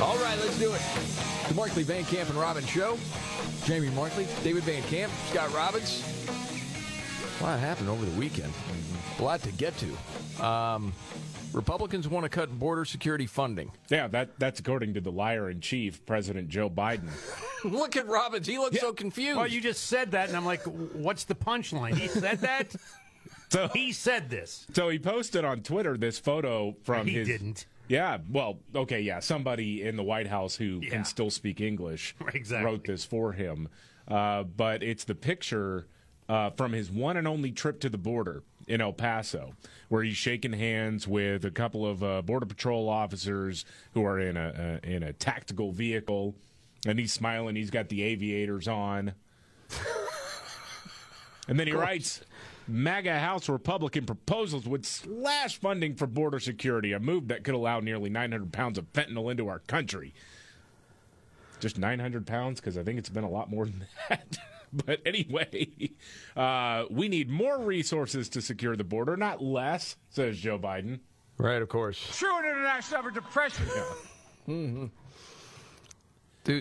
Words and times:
All 0.00 0.16
right, 0.18 0.36
let's 0.40 0.58
do 0.58 0.72
it. 0.72 0.80
The 1.48 1.54
Markley 1.54 1.82
Van 1.82 2.04
Camp 2.04 2.28
and 2.28 2.38
Robbins 2.38 2.68
Show. 2.68 2.98
Jamie 3.64 3.88
Markley, 3.90 4.26
David 4.44 4.62
Van 4.64 4.82
Camp, 4.84 5.10
Scott 5.30 5.52
Robbins. 5.54 6.02
A 7.40 7.42
lot 7.44 7.58
happened 7.58 7.88
over 7.88 8.04
the 8.04 8.18
weekend. 8.18 8.52
A 9.18 9.22
lot 9.22 9.42
to 9.42 9.52
get 9.52 9.72
to. 9.78 10.44
Um, 10.46 10.92
Republicans 11.54 12.08
want 12.08 12.24
to 12.24 12.28
cut 12.28 12.50
border 12.58 12.84
security 12.84 13.26
funding. 13.26 13.72
Yeah, 13.88 14.06
that 14.08 14.38
that's 14.38 14.60
according 14.60 14.94
to 14.94 15.00
the 15.00 15.10
liar 15.12 15.48
in 15.48 15.60
chief, 15.60 16.04
President 16.04 16.48
Joe 16.50 16.68
Biden. 16.68 17.08
Look 17.64 17.96
at 17.96 18.06
Robbins. 18.06 18.46
He 18.46 18.58
looks 18.58 18.78
so 18.78 18.92
confused. 18.92 19.38
Well, 19.38 19.46
you 19.46 19.62
just 19.62 19.86
said 19.86 20.10
that, 20.10 20.28
and 20.28 20.36
I'm 20.36 20.44
like, 20.44 20.62
what's 20.64 21.24
the 21.24 21.34
punchline? 21.34 21.94
He 21.94 22.08
said 22.08 22.40
that? 22.40 22.74
So 23.48 23.68
he 23.68 23.92
said 23.92 24.28
this. 24.28 24.66
So 24.74 24.88
he 24.88 24.98
posted 24.98 25.44
on 25.44 25.60
Twitter 25.60 25.96
this 25.96 26.18
photo 26.18 26.74
from 26.82 27.06
his 27.06 27.12
He 27.12 27.18
his. 27.20 27.28
didn't. 27.28 27.66
Yeah, 27.88 28.18
well, 28.30 28.58
okay, 28.74 29.00
yeah, 29.00 29.20
somebody 29.20 29.82
in 29.82 29.96
the 29.96 30.02
White 30.02 30.26
House 30.26 30.56
who 30.56 30.80
Yeah. 30.82 30.90
can 30.90 31.04
still 31.04 31.30
speak 31.30 31.60
English 31.60 32.14
Exactly. 32.34 32.64
wrote 32.64 32.84
this 32.84 33.04
for 33.04 33.32
him. 33.32 33.68
Uh, 34.08 34.42
but 34.44 34.82
it's 34.82 35.04
the 35.04 35.14
picture 35.14 35.86
uh, 36.28 36.50
from 36.50 36.72
his 36.72 36.90
one 36.90 37.16
and 37.16 37.28
only 37.28 37.52
trip 37.52 37.78
to 37.80 37.88
the 37.88 37.98
border 37.98 38.42
in 38.66 38.80
El 38.80 38.92
Paso, 38.92 39.54
where 39.88 40.02
he's 40.02 40.16
shaking 40.16 40.52
hands 40.52 41.06
with 41.06 41.44
a 41.44 41.50
couple 41.52 41.86
of 41.86 42.02
uh, 42.02 42.22
border 42.22 42.46
patrol 42.46 42.88
officers 42.88 43.64
who 43.94 44.04
are 44.04 44.18
in 44.18 44.36
a, 44.36 44.80
a 44.84 44.88
in 44.88 45.02
a 45.04 45.12
tactical 45.12 45.70
vehicle, 45.70 46.34
and 46.84 46.98
he's 46.98 47.12
smiling. 47.12 47.54
He's 47.54 47.70
got 47.70 47.88
the 47.88 48.02
aviators 48.02 48.66
on. 48.66 49.14
And 51.48 51.60
then 51.60 51.68
he 51.68 51.72
writes 51.72 52.22
MAGA 52.68 53.18
House 53.18 53.48
Republican 53.48 54.06
proposals 54.06 54.66
would 54.66 54.84
slash 54.84 55.58
funding 55.60 55.94
for 55.94 56.06
border 56.06 56.40
security, 56.40 56.92
a 56.92 57.00
move 57.00 57.28
that 57.28 57.44
could 57.44 57.54
allow 57.54 57.80
nearly 57.80 58.10
900 58.10 58.52
pounds 58.52 58.78
of 58.78 58.92
fentanyl 58.92 59.30
into 59.30 59.48
our 59.48 59.60
country. 59.60 60.14
Just 61.60 61.78
900 61.78 62.26
pounds? 62.26 62.60
Because 62.60 62.76
I 62.76 62.82
think 62.82 62.98
it's 62.98 63.08
been 63.08 63.24
a 63.24 63.30
lot 63.30 63.50
more 63.50 63.66
than 63.66 63.86
that. 64.08 64.36
but 64.72 65.00
anyway, 65.06 65.68
uh, 66.36 66.84
we 66.90 67.08
need 67.08 67.30
more 67.30 67.60
resources 67.60 68.28
to 68.30 68.42
secure 68.42 68.76
the 68.76 68.84
border, 68.84 69.16
not 69.16 69.42
less, 69.42 69.96
says 70.10 70.38
Joe 70.38 70.58
Biden. 70.58 71.00
Right, 71.38 71.62
of 71.62 71.68
course. 71.68 71.98
True 72.16 72.38
international 72.38 73.00
effort 73.00 73.14
to 73.14 73.22
pressure. 73.22 73.62
Dude, 74.46 74.90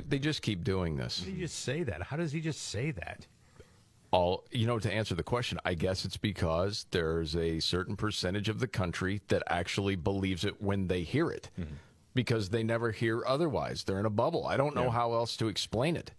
they 0.09 0.19
just 0.19 0.41
keep 0.41 0.63
doing 0.63 0.97
this. 0.97 1.19
How 1.19 1.25
do 1.25 1.31
you 1.31 1.39
just 1.39 1.59
say 1.59 1.83
that? 1.83 2.03
How 2.03 2.17
does 2.17 2.31
he 2.31 2.41
just 2.41 2.69
say 2.69 2.91
that? 2.91 3.27
All 4.11 4.45
you 4.51 4.65
know 4.67 4.79
to 4.79 4.91
answer 4.91 5.13
the 5.15 5.23
question, 5.23 5.59
I 5.65 5.73
guess 5.73 6.05
it's 6.05 6.17
because 6.17 6.85
there's 6.91 7.35
a 7.35 7.59
certain 7.59 7.95
percentage 7.95 8.47
of 8.49 8.59
the 8.59 8.67
country 8.67 9.21
that 9.27 9.43
actually 9.47 9.95
believes 9.95 10.45
it 10.45 10.61
when 10.61 10.87
they 10.87 11.01
hear 11.01 11.29
it. 11.29 11.49
Because 12.13 12.49
they 12.49 12.63
never 12.63 12.91
hear 12.91 13.23
otherwise. 13.25 13.83
They're 13.83 13.99
in 13.99 14.05
a 14.05 14.09
bubble. 14.09 14.45
I 14.47 14.55
don't 14.55 14.73
know 14.73 14.85
Yeah. 14.85 14.91
how 14.91 15.13
else 15.13 15.35
to 15.37 15.47
explain 15.49 15.97
it. 15.97 16.11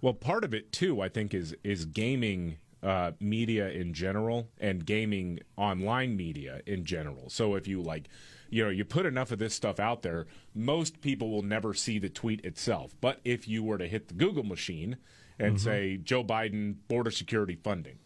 Well, 0.00 0.14
part 0.14 0.42
of 0.42 0.54
it 0.54 0.72
too, 0.72 1.02
I 1.02 1.08
think, 1.10 1.34
is 1.34 1.54
is 1.62 1.84
gaming 1.84 2.56
uh, 2.82 3.12
media 3.20 3.70
in 3.70 3.92
general 3.94 4.48
and 4.58 4.84
gaming 4.86 5.40
online 5.56 6.16
media 6.16 6.60
in 6.66 6.84
general. 6.84 7.28
So 7.30 7.54
if 7.56 7.66
you 7.66 7.80
like, 7.82 8.08
you 8.50 8.62
know, 8.64 8.68
you 8.70 8.84
put 8.84 9.06
enough 9.06 9.32
of 9.32 9.38
this 9.38 9.54
stuff 9.54 9.80
out 9.80 10.02
there, 10.02 10.26
most 10.54 11.00
people 11.00 11.30
will 11.30 11.42
never 11.42 11.72
see 11.74 11.98
the 11.98 12.10
tweet 12.10 12.44
itself. 12.44 12.94
But 13.00 13.20
if 13.24 13.48
you 13.48 13.62
were 13.62 13.78
to 13.78 13.88
hit 13.88 14.08
the 14.08 14.14
Google 14.14 14.44
machine 14.44 14.96
and 15.38 15.60
say 15.60 15.96
Joe 15.96 16.22
Biden 16.24 16.76
border 16.88 17.10
security 17.10 17.56
funding, 17.62 17.98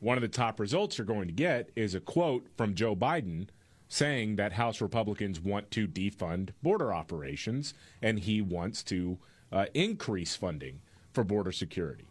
one 0.00 0.16
of 0.16 0.22
the 0.22 0.28
top 0.28 0.60
results 0.60 0.98
you're 0.98 1.06
going 1.06 1.26
to 1.26 1.32
get 1.32 1.70
is 1.76 1.94
a 1.94 2.00
quote 2.00 2.46
from 2.56 2.74
Joe 2.74 2.94
Biden 2.94 3.48
saying 3.88 4.36
that 4.36 4.52
House 4.52 4.80
Republicans 4.80 5.40
want 5.40 5.70
to 5.72 5.86
defund 5.86 6.50
border 6.62 6.92
operations 6.92 7.74
and 8.02 8.18
he 8.18 8.42
wants 8.42 8.82
to 8.84 9.18
uh, 9.52 9.66
increase 9.74 10.34
funding 10.34 10.80
for 11.12 11.24
border 11.24 11.52
security. 11.52 12.06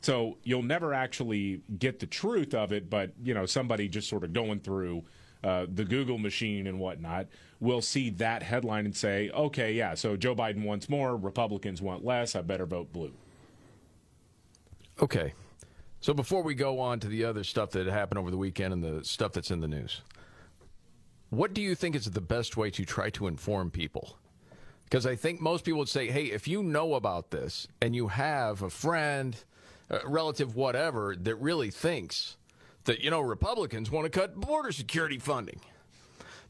So 0.00 0.38
you'll 0.42 0.62
never 0.62 0.94
actually 0.94 1.62
get 1.78 1.98
the 1.98 2.06
truth 2.06 2.54
of 2.54 2.72
it, 2.72 2.88
but 2.88 3.12
you 3.22 3.34
know 3.34 3.46
somebody 3.46 3.88
just 3.88 4.08
sort 4.08 4.24
of 4.24 4.32
going 4.32 4.60
through 4.60 5.04
uh, 5.44 5.66
the 5.72 5.84
Google 5.84 6.18
machine 6.18 6.66
and 6.66 6.78
whatnot 6.78 7.26
will 7.60 7.82
see 7.82 8.10
that 8.10 8.42
headline 8.42 8.84
and 8.84 8.96
say, 8.96 9.30
"Okay, 9.30 9.72
yeah, 9.72 9.94
so 9.94 10.16
Joe 10.16 10.34
Biden 10.34 10.64
wants 10.64 10.88
more, 10.88 11.16
Republicans 11.16 11.82
want 11.82 12.04
less. 12.04 12.36
I 12.36 12.42
better 12.42 12.66
vote 12.66 12.92
blue." 12.92 13.12
Okay. 15.00 15.32
So 16.00 16.14
before 16.14 16.42
we 16.42 16.54
go 16.54 16.78
on 16.80 17.00
to 17.00 17.08
the 17.08 17.24
other 17.24 17.44
stuff 17.44 17.70
that 17.70 17.86
happened 17.86 18.18
over 18.18 18.30
the 18.30 18.36
weekend 18.36 18.72
and 18.72 18.82
the 18.82 19.04
stuff 19.04 19.32
that's 19.32 19.50
in 19.50 19.60
the 19.60 19.68
news, 19.68 20.02
what 21.30 21.54
do 21.54 21.60
you 21.60 21.74
think 21.74 21.94
is 21.94 22.06
the 22.06 22.20
best 22.20 22.56
way 22.56 22.70
to 22.70 22.84
try 22.84 23.10
to 23.10 23.26
inform 23.26 23.70
people? 23.70 24.16
Because 24.84 25.06
I 25.06 25.16
think 25.16 25.40
most 25.40 25.64
people 25.64 25.80
would 25.80 25.88
say, 25.88 26.08
hey, 26.08 26.26
if 26.26 26.48
you 26.48 26.62
know 26.62 26.94
about 26.94 27.30
this 27.30 27.68
and 27.82 27.94
you 27.94 28.08
have 28.08 28.62
a 28.62 28.70
friend, 28.70 29.36
a 29.90 30.00
relative, 30.08 30.56
whatever, 30.56 31.14
that 31.16 31.34
really 31.36 31.70
thinks 31.70 32.36
that, 32.84 33.00
you 33.00 33.10
know, 33.10 33.20
Republicans 33.20 33.90
want 33.90 34.10
to 34.10 34.18
cut 34.18 34.34
border 34.36 34.72
security 34.72 35.18
funding, 35.18 35.60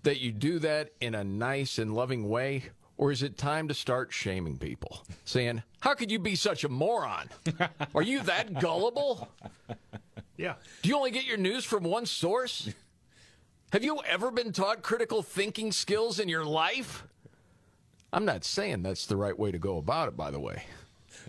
that 0.04 0.20
you 0.20 0.30
do 0.30 0.60
that 0.60 0.92
in 1.00 1.14
a 1.14 1.24
nice 1.24 1.78
and 1.78 1.94
loving 1.94 2.28
way? 2.28 2.64
Or 2.98 3.12
is 3.12 3.22
it 3.22 3.38
time 3.38 3.68
to 3.68 3.74
start 3.74 4.12
shaming 4.12 4.58
people? 4.58 5.06
Saying, 5.24 5.62
how 5.80 5.94
could 5.94 6.10
you 6.10 6.18
be 6.18 6.34
such 6.34 6.64
a 6.64 6.68
moron? 6.68 7.28
Are 7.94 8.02
you 8.02 8.20
that 8.24 8.60
gullible? 8.60 9.28
Yeah. 10.36 10.54
Do 10.82 10.88
you 10.88 10.96
only 10.96 11.12
get 11.12 11.24
your 11.24 11.36
news 11.36 11.64
from 11.64 11.84
one 11.84 12.06
source? 12.06 12.68
Have 13.72 13.84
you 13.84 14.00
ever 14.08 14.30
been 14.32 14.52
taught 14.52 14.82
critical 14.82 15.22
thinking 15.22 15.70
skills 15.70 16.18
in 16.18 16.28
your 16.28 16.44
life? 16.44 17.04
I'm 18.12 18.24
not 18.24 18.44
saying 18.44 18.82
that's 18.82 19.06
the 19.06 19.16
right 19.16 19.38
way 19.38 19.52
to 19.52 19.58
go 19.58 19.78
about 19.78 20.08
it, 20.08 20.16
by 20.16 20.30
the 20.30 20.40
way. 20.40 20.64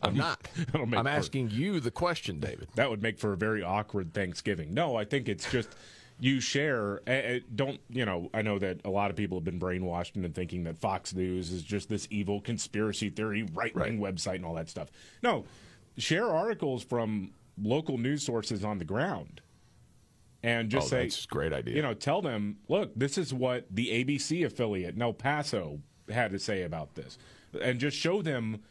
I'm 0.02 0.16
not. 0.16 0.48
I'm 0.74 0.92
for- 0.92 1.08
asking 1.08 1.52
you 1.52 1.80
the 1.80 1.92
question, 1.92 2.40
David. 2.40 2.70
That 2.76 2.90
would 2.90 3.04
make 3.04 3.20
for 3.20 3.34
a 3.34 3.38
very 3.38 3.62
awkward 3.62 4.14
Thanksgiving. 4.14 4.74
No, 4.74 4.96
I 4.96 5.06
think 5.06 5.28
it's 5.30 5.52
just 5.52 5.70
you 6.20 6.40
share. 6.42 7.02
eh, 7.08 7.12
eh, 7.14 7.40
Don't 7.56 7.80
you 7.90 8.06
know? 8.06 8.30
I 8.34 8.42
know 8.42 8.60
that 8.60 8.82
a 8.86 8.90
lot 8.90 9.10
of 9.10 9.16
people 9.16 9.38
have 9.38 9.46
been 9.46 9.60
brainwashed 9.60 10.16
into 10.16 10.30
thinking 10.30 10.64
that 10.66 10.78
Fox 10.78 11.14
News 11.16 11.52
is 11.52 11.64
just 11.64 11.90
this 11.90 12.08
evil 12.12 12.42
conspiracy 12.42 13.10
theory 13.10 13.44
right 13.54 13.74
wing 13.76 14.00
website 14.00 14.36
and 14.36 14.46
all 14.46 14.56
that 14.56 14.70
stuff. 14.70 14.90
No, 15.24 15.46
share 15.98 16.28
articles 16.30 16.84
from 16.84 17.32
local 17.62 17.98
news 17.98 18.26
sources 18.26 18.64
on 18.64 18.78
the 18.80 18.86
ground, 18.86 19.42
and 20.44 20.70
just 20.70 20.88
Oh, 20.88 20.90
say 20.90 21.04
that's 21.04 21.26
a 21.26 21.28
great 21.28 21.54
idea. 21.54 21.76
You 21.76 21.82
know, 21.82 21.94
tell 21.94 22.22
them, 22.22 22.58
look, 22.68 22.92
this 22.96 23.18
is 23.18 23.34
what 23.34 23.66
the 23.70 23.88
ABC 23.88 24.46
affiliate 24.46 24.96
in 24.96 25.02
El 25.02 25.14
Paso 25.14 25.80
had 26.10 26.32
to 26.32 26.40
say 26.40 26.64
about 26.64 26.96
this, 26.96 27.18
and 27.62 27.80
just 27.80 27.98
show 27.98 28.22
them 28.22 28.62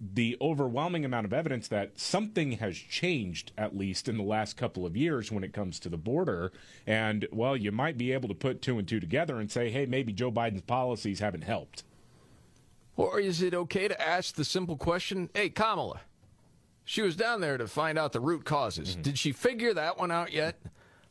the 0.00 0.36
overwhelming 0.40 1.04
amount 1.04 1.26
of 1.26 1.32
evidence 1.32 1.68
that 1.68 1.98
something 2.00 2.52
has 2.52 2.76
changed, 2.76 3.52
at 3.58 3.76
least 3.76 4.08
in 4.08 4.16
the 4.16 4.22
last 4.22 4.56
couple 4.56 4.86
of 4.86 4.96
years, 4.96 5.30
when 5.30 5.44
it 5.44 5.52
comes 5.52 5.78
to 5.80 5.90
the 5.90 5.98
border. 5.98 6.52
And, 6.86 7.28
well, 7.30 7.56
you 7.56 7.70
might 7.70 7.98
be 7.98 8.12
able 8.12 8.28
to 8.28 8.34
put 8.34 8.62
two 8.62 8.78
and 8.78 8.88
two 8.88 8.98
together 8.98 9.38
and 9.38 9.50
say, 9.50 9.70
hey, 9.70 9.84
maybe 9.84 10.12
Joe 10.12 10.32
Biden's 10.32 10.62
policies 10.62 11.20
haven't 11.20 11.44
helped. 11.44 11.84
Or 12.96 13.20
is 13.20 13.42
it 13.42 13.54
okay 13.54 13.88
to 13.88 14.00
ask 14.00 14.34
the 14.34 14.44
simple 14.44 14.76
question 14.76 15.30
hey, 15.34 15.48
Kamala, 15.50 16.00
she 16.84 17.02
was 17.02 17.16
down 17.16 17.40
there 17.40 17.58
to 17.58 17.66
find 17.66 17.98
out 17.98 18.12
the 18.12 18.20
root 18.20 18.44
causes. 18.44 18.90
Mm-hmm. 18.90 19.02
Did 19.02 19.18
she 19.18 19.32
figure 19.32 19.74
that 19.74 19.98
one 19.98 20.10
out 20.10 20.32
yet? 20.32 20.60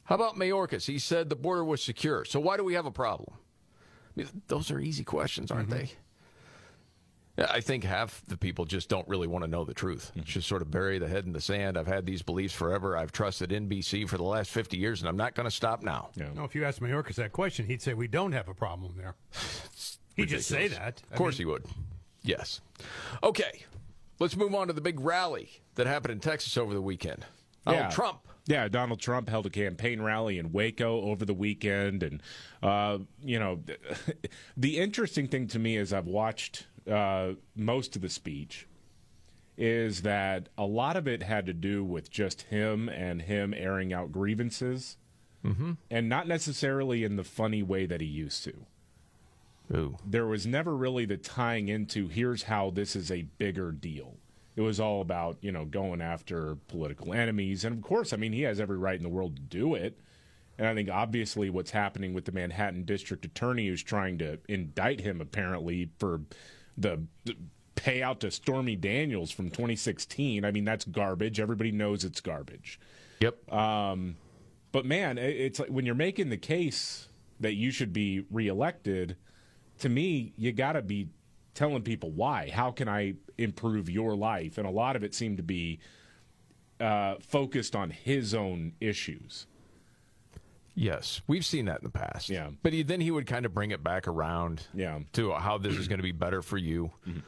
How 0.03 0.15
about 0.15 0.35
Mayorkas? 0.35 0.87
He 0.87 0.99
said 0.99 1.29
the 1.29 1.35
border 1.35 1.63
was 1.63 1.83
secure. 1.83 2.25
So 2.25 2.39
why 2.39 2.57
do 2.57 2.63
we 2.63 2.73
have 2.73 2.85
a 2.85 2.91
problem? 2.91 3.35
I 3.35 4.11
mean, 4.15 4.29
those 4.47 4.71
are 4.71 4.79
easy 4.79 5.03
questions, 5.03 5.51
aren't 5.51 5.69
mm-hmm. 5.69 5.79
they? 5.79 5.91
Yeah, 7.39 7.47
I 7.49 7.61
think 7.61 7.85
half 7.85 8.21
the 8.27 8.35
people 8.35 8.65
just 8.65 8.89
don't 8.89 9.07
really 9.07 9.27
want 9.27 9.45
to 9.45 9.49
know 9.49 9.63
the 9.63 9.73
truth. 9.73 10.11
Just 10.25 10.45
sort 10.45 10.61
of 10.61 10.69
bury 10.69 10.99
the 10.99 11.07
head 11.07 11.25
in 11.25 11.31
the 11.31 11.39
sand. 11.39 11.77
I've 11.77 11.87
had 11.87 12.05
these 12.05 12.21
beliefs 12.21 12.53
forever. 12.53 12.97
I've 12.97 13.13
trusted 13.13 13.51
NBC 13.51 14.09
for 14.09 14.17
the 14.17 14.23
last 14.23 14.51
50 14.51 14.75
years, 14.77 14.99
and 15.01 15.07
I'm 15.07 15.15
not 15.15 15.35
going 15.35 15.45
to 15.45 15.51
stop 15.55 15.81
now. 15.81 16.09
Yeah. 16.17 16.27
No, 16.35 16.43
if 16.43 16.53
you 16.53 16.65
asked 16.65 16.81
Mayorkas 16.81 17.15
that 17.15 17.31
question, 17.31 17.65
he'd 17.65 17.81
say 17.81 17.93
we 17.93 18.09
don't 18.09 18.33
have 18.33 18.49
a 18.49 18.53
problem 18.53 18.93
there. 18.97 19.15
He'd 20.17 20.27
just 20.27 20.49
say 20.49 20.67
that. 20.67 21.01
Of 21.11 21.17
course 21.17 21.37
he 21.37 21.45
would. 21.45 21.63
Yes. 22.23 22.59
Okay. 23.23 23.63
Let's 24.19 24.35
move 24.35 24.53
on 24.53 24.67
to 24.67 24.73
the 24.73 24.81
big 24.81 24.99
rally 24.99 25.61
that 25.75 25.87
happened 25.87 26.11
in 26.11 26.19
Texas 26.19 26.57
over 26.57 26.73
the 26.73 26.81
weekend. 26.81 27.25
Donald 27.65 27.83
Yeah. 27.85 27.89
Trump. 27.89 28.19
Yeah, 28.47 28.67
Donald 28.67 28.99
Trump 28.99 29.29
held 29.29 29.45
a 29.45 29.49
campaign 29.51 30.01
rally 30.01 30.39
in 30.39 30.51
Waco 30.51 31.01
over 31.01 31.23
the 31.23 31.35
weekend, 31.35 32.01
and 32.01 32.23
uh, 32.63 32.97
you 33.23 33.37
know, 33.37 33.59
the 34.57 34.79
interesting 34.79 35.27
thing 35.27 35.45
to 35.49 35.59
me 35.59 35.77
is 35.77 35.93
I've 35.93 36.07
watched 36.07 36.65
uh, 36.89 37.33
most 37.55 37.95
of 37.95 38.01
the 38.01 38.09
speech 38.09 38.67
is 39.57 40.03
that 40.03 40.47
a 40.57 40.65
lot 40.65 40.95
of 40.95 41.07
it 41.07 41.23
had 41.23 41.45
to 41.45 41.53
do 41.53 41.83
with 41.83 42.09
just 42.09 42.43
him 42.43 42.87
and 42.87 43.23
him 43.23 43.53
airing 43.53 43.91
out 43.91 44.11
grievances, 44.11 44.95
mm-hmm. 45.43 45.73
and 45.91 46.07
not 46.07 46.27
necessarily 46.27 47.03
in 47.03 47.17
the 47.17 47.23
funny 47.23 47.61
way 47.61 47.85
that 47.85 47.99
he 47.99 48.07
used 48.07 48.43
to. 48.45 48.53
Ooh. 49.75 49.97
There 50.05 50.25
was 50.25 50.47
never 50.47 50.75
really 50.75 51.05
the 51.05 51.17
tying 51.17 51.67
into 51.67 52.07
here's 52.07 52.43
how 52.43 52.69
this 52.69 52.95
is 52.95 53.11
a 53.11 53.23
bigger 53.37 53.71
deal. 53.71 54.15
It 54.55 54.61
was 54.61 54.79
all 54.79 55.01
about, 55.01 55.37
you 55.41 55.51
know, 55.51 55.65
going 55.65 56.01
after 56.01 56.55
political 56.67 57.13
enemies. 57.13 57.63
And 57.63 57.77
of 57.77 57.83
course, 57.83 58.11
I 58.11 58.17
mean, 58.17 58.33
he 58.33 58.41
has 58.41 58.59
every 58.59 58.77
right 58.77 58.97
in 58.97 59.03
the 59.03 59.09
world 59.09 59.35
to 59.35 59.41
do 59.41 59.75
it. 59.75 59.99
And 60.57 60.67
I 60.67 60.73
think 60.73 60.89
obviously 60.89 61.49
what's 61.49 61.71
happening 61.71 62.13
with 62.13 62.25
the 62.25 62.31
Manhattan 62.31 62.83
district 62.83 63.23
attorney 63.23 63.67
who's 63.67 63.83
trying 63.83 64.17
to 64.17 64.39
indict 64.49 64.99
him 65.01 65.21
apparently 65.21 65.91
for 65.97 66.21
the, 66.79 67.03
the 67.25 67.35
payout 67.75 68.19
to 68.19 68.31
Stormy 68.31 68.75
Daniels 68.75 69.31
from 69.31 69.49
2016. 69.49 70.43
I 70.43 70.51
mean, 70.51 70.65
that's 70.65 70.85
garbage. 70.85 71.39
Everybody 71.39 71.71
knows 71.71 72.03
it's 72.03 72.21
garbage. 72.21 72.79
Yep. 73.21 73.51
Um, 73.51 74.17
but 74.71 74.85
man, 74.85 75.17
it's 75.17 75.59
like 75.59 75.69
when 75.69 75.85
you're 75.85 75.95
making 75.95 76.29
the 76.29 76.37
case 76.37 77.07
that 77.39 77.53
you 77.53 77.71
should 77.71 77.93
be 77.93 78.25
reelected, 78.29 79.15
to 79.79 79.89
me, 79.89 80.33
you 80.37 80.51
got 80.51 80.73
to 80.73 80.81
be 80.81 81.09
telling 81.53 81.81
people 81.81 82.11
why. 82.11 82.49
How 82.53 82.71
can 82.71 82.87
I 82.87 83.15
improve 83.37 83.89
your 83.89 84.15
life? 84.15 84.57
And 84.57 84.67
a 84.67 84.71
lot 84.71 84.95
of 84.95 85.03
it 85.03 85.15
seemed 85.15 85.37
to 85.37 85.43
be 85.43 85.79
uh, 86.79 87.15
focused 87.19 87.75
on 87.75 87.89
his 87.89 88.33
own 88.33 88.73
issues. 88.79 89.47
Yes, 90.79 91.21
we've 91.27 91.45
seen 91.45 91.65
that 91.65 91.79
in 91.79 91.83
the 91.83 91.89
past. 91.91 92.29
Yeah, 92.29 92.51
but 92.63 92.71
he, 92.71 92.83
then 92.83 93.01
he 93.01 93.11
would 93.11 93.27
kind 93.27 93.45
of 93.45 93.53
bring 93.53 93.71
it 93.71 93.83
back 93.83 94.07
around. 94.07 94.65
Yeah. 94.73 94.99
to 95.13 95.33
how 95.33 95.57
this 95.57 95.75
is 95.75 95.89
going 95.89 95.99
to 95.99 96.03
be 96.03 96.13
better 96.13 96.41
for 96.41 96.57
you. 96.57 96.91
Mm-hmm. 97.05 97.19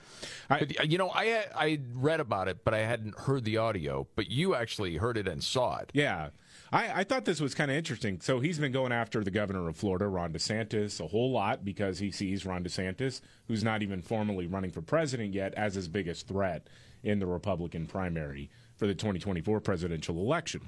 I, 0.50 0.60
but, 0.60 0.90
you 0.90 0.98
know, 0.98 1.10
I 1.14 1.44
I 1.54 1.80
read 1.94 2.22
about 2.22 2.48
it, 2.48 2.64
but 2.64 2.74
I 2.74 2.80
hadn't 2.80 3.20
heard 3.20 3.44
the 3.44 3.58
audio. 3.58 4.08
But 4.16 4.32
you 4.32 4.56
actually 4.56 4.96
heard 4.96 5.18
it 5.18 5.28
and 5.28 5.44
saw 5.44 5.80
it. 5.80 5.92
Yeah. 5.94 6.30
I, 6.72 7.02
I 7.02 7.04
thought 7.04 7.26
this 7.26 7.42
was 7.42 7.54
kind 7.54 7.70
of 7.70 7.76
interesting. 7.76 8.22
So 8.22 8.40
he's 8.40 8.58
been 8.58 8.72
going 8.72 8.94
after 8.94 9.22
the 9.22 9.32
governor 9.32 9.68
of 9.68 9.76
Florida, 9.76 10.08
Ron 10.08 10.32
DeSantis, 10.32 11.02
a 11.02 11.08
whole 11.08 11.32
lot 11.32 11.66
because 11.66 12.00
he 12.00 12.10
sees 12.12 12.46
Ron 12.46 12.64
DeSantis, 12.64 13.20
who's 13.50 13.66
not 13.66 13.84
even 13.84 14.02
formally 14.02 14.48
running 14.48 14.72
for 14.72 14.82
president 14.82 15.34
yet, 15.34 15.54
as 15.56 15.76
his 15.76 15.90
biggest 15.90 16.28
threat 16.30 16.68
in 17.04 17.20
the 17.20 17.26
Republican 17.26 17.86
primary 17.86 18.50
for 18.82 18.88
the 18.88 18.96
2024 18.96 19.60
presidential 19.60 20.18
election. 20.18 20.60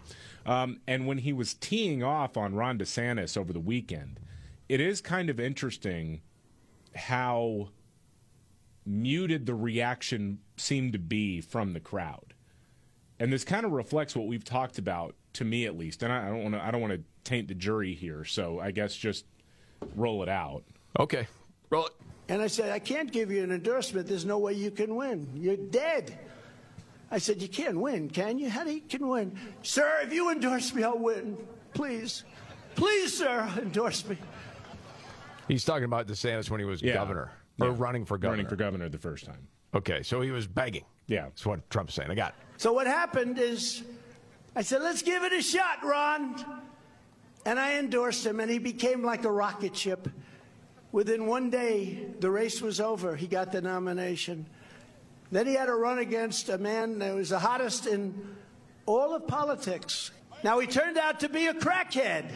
Um, 0.46 0.82
and 0.86 1.08
when 1.08 1.18
he 1.18 1.34
was 1.34 1.56
teeing 1.56 2.04
off 2.04 2.38
on 2.38 2.54
Ron 2.54 2.78
DeSantis 2.78 3.36
over 3.36 3.52
the 3.52 3.60
weekend, 3.60 4.20
it 4.70 4.80
is 4.80 5.02
kind 5.02 5.32
of 5.32 5.40
interesting 5.40 6.22
how 6.94 7.70
muted 8.86 9.48
the 9.48 9.56
reaction 9.56 10.38
seemed 10.58 10.94
to 10.94 11.00
be 11.00 11.42
from 11.42 11.74
the 11.74 11.80
crowd. 11.80 12.36
And 13.20 13.34
this 13.34 13.44
kind 13.44 13.66
of 13.66 13.72
reflects 13.72 14.16
what 14.16 14.28
we've 14.28 14.46
talked 14.46 14.78
about 14.78 15.16
to 15.34 15.44
me 15.44 15.66
at 15.66 15.76
least. 15.76 16.04
And 16.04 16.14
I 16.14 16.28
don't 16.28 16.44
want 16.44 16.54
to 16.54 16.64
I 16.64 16.70
don't 16.70 16.82
want 16.82 16.94
to 16.94 17.02
taint 17.24 17.48
the 17.48 17.56
jury 17.56 17.96
here, 17.96 18.26
so 18.26 18.60
I 18.60 18.70
guess 18.70 18.96
just 18.96 19.26
roll 19.96 20.22
it 20.22 20.30
out. 20.30 20.64
Okay, 21.00 21.28
roll 21.72 21.88
it. 21.88 21.94
And 22.30 22.44
I 22.44 22.48
said, 22.48 22.70
I 22.70 22.78
can't 22.78 23.12
give 23.12 23.32
you 23.32 23.44
an 23.44 23.52
endorsement. 23.52 24.08
There's 24.08 24.24
no 24.24 24.38
way 24.38 24.54
you 24.54 24.70
can 24.70 24.96
win. 24.96 25.28
You're 25.36 25.58
dead. 25.58 26.16
I 27.14 27.20
said, 27.20 27.44
you 27.44 27.48
can't 27.48 27.80
win, 27.80 28.10
can 28.10 28.40
you? 28.40 28.50
How 28.50 28.64
do 28.64 28.74
you 28.74 28.82
can 28.82 29.08
win? 29.08 29.38
Sir, 29.62 30.00
if 30.02 30.12
you 30.12 30.32
endorse 30.32 30.74
me, 30.74 30.82
I'll 30.82 30.98
win. 30.98 31.38
Please. 31.76 32.24
Please, 32.74 33.16
sir, 33.16 33.48
endorse 33.62 34.04
me. 34.08 34.18
He's 35.48 35.64
talking 35.64 35.84
about 35.84 36.08
DeSantis 36.08 36.50
when 36.50 36.60
he 36.60 36.66
was 36.66 36.82
yeah. 36.82 36.96
governor. 36.96 37.32
Or 37.62 37.68
yeah. 37.68 37.76
running 37.78 38.04
for 38.04 38.18
governor. 38.18 38.38
Running 38.38 38.50
for 38.50 38.56
governor 38.56 38.90
the 38.90 38.98
first 38.98 39.26
time. 39.26 39.48
Okay, 39.76 40.02
so 40.02 40.22
he 40.22 40.32
was 40.32 40.48
begging. 40.48 40.86
Yeah. 41.06 41.26
That's 41.26 41.46
what 41.46 41.70
Trump's 41.70 41.94
saying. 41.94 42.10
I 42.10 42.16
got 42.16 42.30
it. 42.30 42.36
So 42.58 42.74
what 42.74 42.88
happened 42.88 43.38
is 43.38 43.84
I 44.56 44.64
said, 44.64 44.82
let's 44.82 45.04
give 45.04 45.22
it 45.22 45.34
a 45.34 45.42
shot, 45.44 45.84
Ron. 45.84 46.44
And 47.46 47.60
I 47.60 47.78
endorsed 47.78 48.26
him, 48.26 48.40
and 48.40 48.50
he 48.50 48.58
became 48.58 49.04
like 49.04 49.24
a 49.24 49.32
rocket 49.32 49.78
ship. 49.78 50.10
Within 50.92 51.28
one 51.28 51.52
day, 51.52 52.08
the 52.22 52.32
race 52.32 52.60
was 52.60 52.82
over. 52.82 53.16
He 53.16 53.28
got 53.28 53.52
the 53.52 53.62
nomination. 53.62 54.48
Then 55.34 55.48
he 55.48 55.56
had 55.56 55.66
to 55.66 55.76
run 55.76 55.98
against 55.98 56.50
a 56.50 56.60
man 56.60 57.00
that 57.00 57.16
was 57.16 57.30
the 57.30 57.40
hottest 57.40 57.88
in 57.88 58.14
all 58.86 59.16
of 59.16 59.26
politics. 59.28 60.12
Now, 60.44 60.60
he 60.60 60.68
turned 60.68 60.96
out 60.96 61.22
to 61.22 61.30
be 61.30 61.48
a 61.48 61.56
crackhead. 61.56 62.30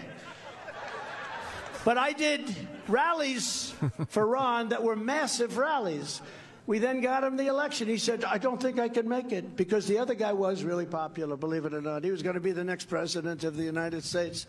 But 1.86 2.00
I 2.00 2.14
did 2.14 2.56
rallies 2.88 3.72
for 4.10 4.26
Ron 4.26 4.70
that 4.70 4.82
were 4.82 4.96
massive 4.96 5.58
rallies. 5.58 6.24
We 6.66 6.80
then 6.80 7.02
got 7.02 7.24
him 7.24 7.38
the 7.38 7.46
election. 7.46 7.88
He 7.88 8.00
said, 8.00 8.26
I 8.26 8.40
don't 8.40 8.60
think 8.60 8.80
I 8.80 8.90
can 8.90 9.08
make 9.08 9.32
it 9.32 9.56
because 9.56 9.86
the 9.86 10.00
other 10.00 10.16
guy 10.16 10.34
was 10.34 10.64
really 10.64 10.88
popular, 10.88 11.38
believe 11.38 11.66
it 11.66 11.76
or 11.76 11.82
not. 11.82 12.04
He 12.04 12.10
was 12.10 12.24
going 12.24 12.34
to 12.34 12.42
be 12.42 12.52
the 12.52 12.64
next 12.64 12.86
president 12.86 13.44
of 13.44 13.56
the 13.56 13.64
United 13.64 14.04
States. 14.04 14.48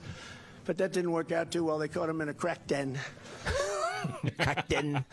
But 0.65 0.79
that 0.79 0.95
didn't 0.95 1.12
work 1.12 1.33
out 1.33 1.50
too 1.50 1.65
well. 1.65 1.79
They 1.79 1.89
caught 1.89 2.09
him 2.09 2.23
in 2.23 2.31
a 2.31 2.35
crack 2.35 2.67
den. 2.67 2.99
crack 4.39 4.69
den. 4.69 5.05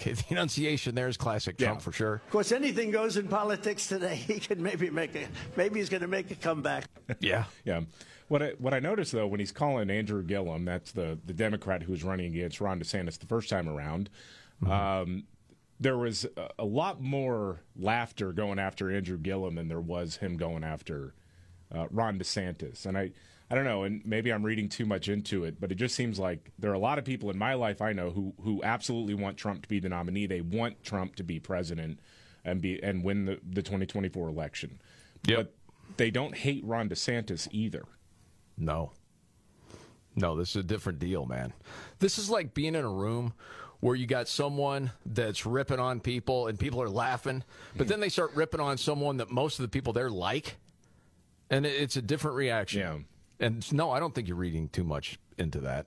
Okay, 0.00 0.12
the 0.14 0.24
enunciation 0.30 0.94
there 0.94 1.08
is 1.08 1.16
classic 1.16 1.58
Trump 1.58 1.80
yeah. 1.80 1.82
for 1.82 1.92
sure. 1.92 2.14
Of 2.14 2.30
course, 2.30 2.52
anything 2.52 2.90
goes 2.90 3.16
in 3.16 3.28
politics 3.28 3.86
today. 3.86 4.16
He 4.28 4.40
could 4.40 4.60
maybe 4.60 4.90
make 4.90 5.14
a 5.14 5.26
maybe 5.56 5.78
he's 5.78 5.88
going 5.88 6.02
to 6.02 6.08
make 6.08 6.30
a 6.30 6.34
comeback. 6.34 6.84
yeah, 7.20 7.44
yeah. 7.64 7.82
What 8.28 8.42
I, 8.42 8.50
what 8.58 8.74
I 8.74 8.80
noticed 8.80 9.12
though 9.12 9.26
when 9.26 9.40
he's 9.40 9.52
calling 9.52 9.90
Andrew 9.90 10.22
Gillum, 10.22 10.64
that's 10.64 10.92
the 10.92 11.18
the 11.24 11.32
Democrat 11.32 11.82
who's 11.82 12.04
running 12.04 12.34
against 12.34 12.60
Ron 12.60 12.78
DeSantis 12.78 13.18
the 13.18 13.26
first 13.26 13.48
time 13.48 13.68
around. 13.68 14.10
Mm-hmm. 14.62 14.72
Um, 14.72 15.24
there 15.80 15.96
was 15.96 16.26
a 16.58 16.64
lot 16.64 17.00
more 17.00 17.60
laughter 17.76 18.32
going 18.32 18.58
after 18.58 18.90
Andrew 18.90 19.16
Gillum 19.16 19.54
than 19.54 19.68
there 19.68 19.80
was 19.80 20.16
him 20.16 20.36
going 20.36 20.64
after 20.64 21.14
uh, 21.72 21.86
Ron 21.90 22.18
DeSantis. 22.18 22.84
And 22.84 22.98
I, 22.98 23.12
I 23.50 23.54
don't 23.54 23.64
know, 23.64 23.84
and 23.84 24.02
maybe 24.04 24.30
I'm 24.30 24.44
reading 24.44 24.68
too 24.68 24.84
much 24.84 25.08
into 25.08 25.44
it, 25.44 25.58
but 25.58 25.72
it 25.72 25.76
just 25.76 25.94
seems 25.94 26.18
like 26.18 26.50
there 26.58 26.70
are 26.70 26.74
a 26.74 26.78
lot 26.78 26.98
of 26.98 27.04
people 27.04 27.30
in 27.30 27.38
my 27.38 27.54
life 27.54 27.80
I 27.80 27.92
know 27.94 28.10
who 28.10 28.34
who 28.42 28.62
absolutely 28.62 29.14
want 29.14 29.38
Trump 29.38 29.62
to 29.62 29.68
be 29.68 29.80
the 29.80 29.88
nominee. 29.88 30.26
They 30.26 30.42
want 30.42 30.82
Trump 30.82 31.16
to 31.16 31.22
be 31.22 31.40
president 31.40 31.98
and 32.44 32.60
be 32.60 32.82
and 32.82 33.02
win 33.02 33.24
the, 33.24 33.40
the 33.48 33.62
2024 33.62 34.28
election. 34.28 34.80
Yep. 35.26 35.36
But 35.36 35.96
they 35.96 36.10
don't 36.10 36.36
hate 36.36 36.64
Ron 36.64 36.88
DeSantis 36.88 37.48
either. 37.50 37.84
No. 38.56 38.92
No, 40.14 40.36
this 40.36 40.50
is 40.50 40.56
a 40.56 40.62
different 40.62 40.98
deal, 40.98 41.26
man. 41.26 41.52
This 42.00 42.18
is 42.18 42.28
like 42.28 42.52
being 42.52 42.74
in 42.74 42.84
a 42.84 42.90
room 42.90 43.32
where 43.80 43.94
you 43.94 44.06
got 44.06 44.28
someone 44.28 44.90
that's 45.06 45.46
ripping 45.46 45.78
on 45.78 46.00
people 46.00 46.48
and 46.48 46.58
people 46.58 46.82
are 46.82 46.88
laughing, 46.88 47.44
but 47.76 47.86
then 47.86 48.00
they 48.00 48.08
start 48.08 48.34
ripping 48.34 48.60
on 48.60 48.76
someone 48.76 49.18
that 49.18 49.30
most 49.30 49.60
of 49.60 49.62
the 49.62 49.68
people 49.68 49.92
there 49.92 50.10
like, 50.10 50.56
and 51.48 51.64
it's 51.64 51.96
a 51.96 52.02
different 52.02 52.36
reaction. 52.36 52.80
Yeah. 52.80 52.98
And 53.40 53.70
no, 53.72 53.90
I 53.90 54.00
don't 54.00 54.14
think 54.14 54.28
you're 54.28 54.36
reading 54.36 54.68
too 54.68 54.84
much 54.84 55.18
into 55.36 55.60
that. 55.60 55.86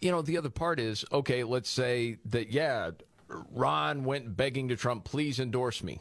You 0.00 0.10
know, 0.10 0.22
the 0.22 0.36
other 0.36 0.50
part 0.50 0.80
is 0.80 1.04
okay, 1.12 1.44
let's 1.44 1.70
say 1.70 2.18
that, 2.26 2.50
yeah, 2.50 2.90
Ron 3.28 4.04
went 4.04 4.36
begging 4.36 4.68
to 4.68 4.76
Trump, 4.76 5.04
please 5.04 5.38
endorse 5.38 5.82
me. 5.82 6.00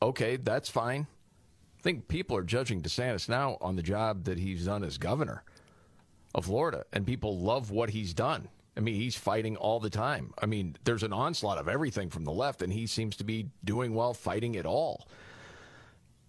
Okay, 0.00 0.36
that's 0.36 0.68
fine. 0.68 1.06
I 1.78 1.82
think 1.82 2.08
people 2.08 2.36
are 2.36 2.42
judging 2.42 2.82
DeSantis 2.82 3.28
now 3.28 3.56
on 3.60 3.76
the 3.76 3.82
job 3.82 4.24
that 4.24 4.38
he's 4.38 4.66
done 4.66 4.82
as 4.82 4.98
governor 4.98 5.44
of 6.34 6.46
Florida, 6.46 6.84
and 6.92 7.06
people 7.06 7.38
love 7.38 7.70
what 7.70 7.90
he's 7.90 8.12
done. 8.12 8.48
I 8.76 8.80
mean, 8.80 8.94
he's 8.94 9.16
fighting 9.16 9.56
all 9.56 9.80
the 9.80 9.90
time. 9.90 10.32
I 10.40 10.46
mean, 10.46 10.76
there's 10.84 11.02
an 11.02 11.12
onslaught 11.12 11.58
of 11.58 11.68
everything 11.68 12.10
from 12.10 12.24
the 12.24 12.32
left, 12.32 12.62
and 12.62 12.72
he 12.72 12.86
seems 12.86 13.16
to 13.16 13.24
be 13.24 13.48
doing 13.64 13.94
well 13.94 14.14
fighting 14.14 14.54
it 14.54 14.66
all. 14.66 15.08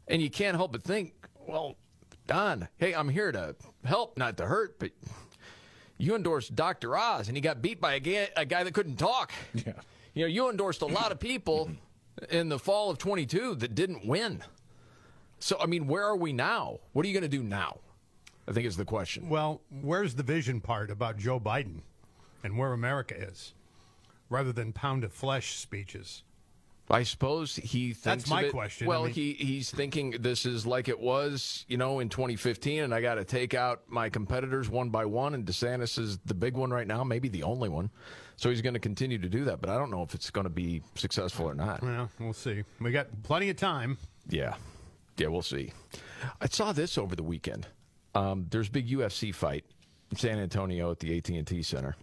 And 0.08 0.22
you 0.22 0.32
can't 0.32 0.58
help 0.58 0.72
but 0.72 0.84
think, 0.84 1.14
well, 1.48 1.76
Don, 2.30 2.68
hey, 2.78 2.94
I'm 2.94 3.10
here 3.10 3.32
to 3.32 3.56
help, 3.84 4.18
not 4.18 4.38
to 4.38 4.46
hurt, 4.46 4.78
but 4.80 4.92
you 5.98 6.16
endorsed 6.16 6.56
Dr. 6.56 6.96
Oz, 6.96 7.28
and 7.28 7.36
he 7.36 7.42
got 7.42 7.62
beat 7.62 7.82
by 7.82 7.96
a 7.96 8.00
guy, 8.00 8.30
a 8.38 8.46
guy 8.46 8.64
that 8.64 8.74
couldn't 8.74 8.98
talk. 8.98 9.32
Yeah. 9.54 9.74
You 10.14 10.24
know, 10.24 10.28
you 10.28 10.50
endorsed 10.50 10.82
a 10.82 10.88
lot 10.88 11.12
of 11.12 11.20
people 11.20 11.70
in 12.30 12.50
the 12.50 12.58
fall 12.60 12.90
of 12.90 12.98
22 12.98 13.56
that 13.56 13.76
didn't 13.76 14.06
win. 14.06 14.44
So, 15.40 15.58
I 15.62 15.68
mean, 15.68 15.88
where 15.88 16.04
are 16.04 16.16
we 16.16 16.34
now? 16.34 16.80
What 16.94 17.06
are 17.06 17.08
you 17.08 17.14
going 17.14 17.30
to 17.30 17.38
do 17.38 17.44
now? 17.44 17.78
I 18.48 18.52
think 18.52 18.66
is 18.66 18.76
the 18.76 18.86
question. 18.86 19.30
Well, 19.30 19.62
where's 19.82 20.16
the 20.16 20.24
vision 20.24 20.62
part 20.62 20.90
about 20.90 21.18
Joe 21.18 21.40
Biden? 21.40 21.82
and 22.44 22.58
where 22.58 22.74
America 22.74 23.16
is, 23.20 23.54
rather 24.30 24.52
than 24.52 24.74
pound 24.74 25.04
of 25.04 25.14
flesh 25.14 25.56
speeches. 25.56 26.24
I 26.92 27.04
suppose 27.04 27.56
he 27.56 27.94
thinks 27.94 28.24
that's 28.24 28.30
my 28.30 28.44
it, 28.44 28.52
question. 28.52 28.88
Well, 28.88 29.04
I 29.04 29.06
mean, 29.06 29.14
he 29.14 29.34
he's 29.34 29.70
thinking 29.70 30.12
this 30.20 30.46
is 30.46 30.66
like 30.66 30.88
it 30.88 31.00
was, 31.00 31.66
you 31.68 31.78
know, 31.78 32.00
in 32.00 32.10
2015, 32.10 32.84
and 32.84 32.94
I 32.94 33.02
got 33.02 33.16
to 33.16 33.24
take 33.24 33.54
out 33.54 33.84
my 33.88 34.10
competitors 34.10 34.70
one 34.70 34.90
by 34.90 35.06
one. 35.06 35.36
And 35.36 35.46
DeSantis 35.46 36.00
is 36.00 36.18
the 36.26 36.34
big 36.34 36.56
one 36.56 36.72
right 36.72 36.88
now, 36.88 37.04
maybe 37.04 37.30
the 37.30 37.44
only 37.44 37.70
one. 37.70 37.92
So 38.38 38.50
he's 38.50 38.62
going 38.62 38.74
to 38.74 38.80
continue 38.80 39.18
to 39.20 39.30
do 39.30 39.44
that, 39.46 39.60
but 39.62 39.70
I 39.70 39.78
don't 39.78 39.92
know 39.92 40.02
if 40.02 40.16
it's 40.16 40.32
going 40.32 40.46
to 40.46 40.50
be 40.50 40.82
successful 40.96 41.46
or 41.46 41.54
not. 41.54 41.82
Well, 41.84 42.10
we'll 42.20 42.34
see. 42.34 42.64
We 42.80 42.92
got 42.92 43.08
plenty 43.22 43.50
of 43.50 43.58
time. 43.58 43.98
Yeah, 44.30 44.56
yeah, 45.18 45.28
we'll 45.28 45.42
see. 45.42 45.74
I 46.42 46.48
saw 46.48 46.72
this 46.72 46.98
over 46.98 47.16
the 47.16 47.24
weekend. 47.24 47.68
Um, 48.16 48.48
there's 48.50 48.70
a 48.70 48.72
big 48.72 48.90
UFC 48.90 49.36
fight 49.36 49.66
in 50.10 50.18
San 50.18 50.40
Antonio 50.40 50.90
at 50.90 51.00
the 51.00 51.18
AT&T 51.18 51.62
Center. 51.64 51.96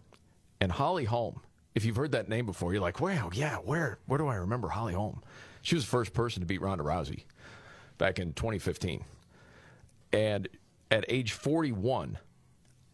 And 0.60 0.70
Holly 0.70 1.04
Holm 1.04 1.40
if 1.76 1.84
you've 1.84 1.96
heard 1.96 2.12
that 2.12 2.28
name 2.28 2.46
before, 2.46 2.72
you're 2.72 2.80
like, 2.80 3.00
wow, 3.00 3.28
yeah, 3.34 3.56
where 3.56 3.98
where 4.06 4.18
do 4.18 4.26
I 4.26 4.36
remember 4.36 4.68
Holly 4.68 4.94
Holm? 4.94 5.22
She 5.60 5.74
was 5.74 5.84
the 5.84 5.90
first 5.90 6.14
person 6.14 6.40
to 6.40 6.46
beat 6.46 6.62
Ronda 6.62 6.82
Rousey 6.82 7.24
back 7.98 8.18
in 8.18 8.32
2015. 8.32 9.04
And 10.12 10.48
at 10.90 11.04
age 11.08 11.32
41, 11.32 12.18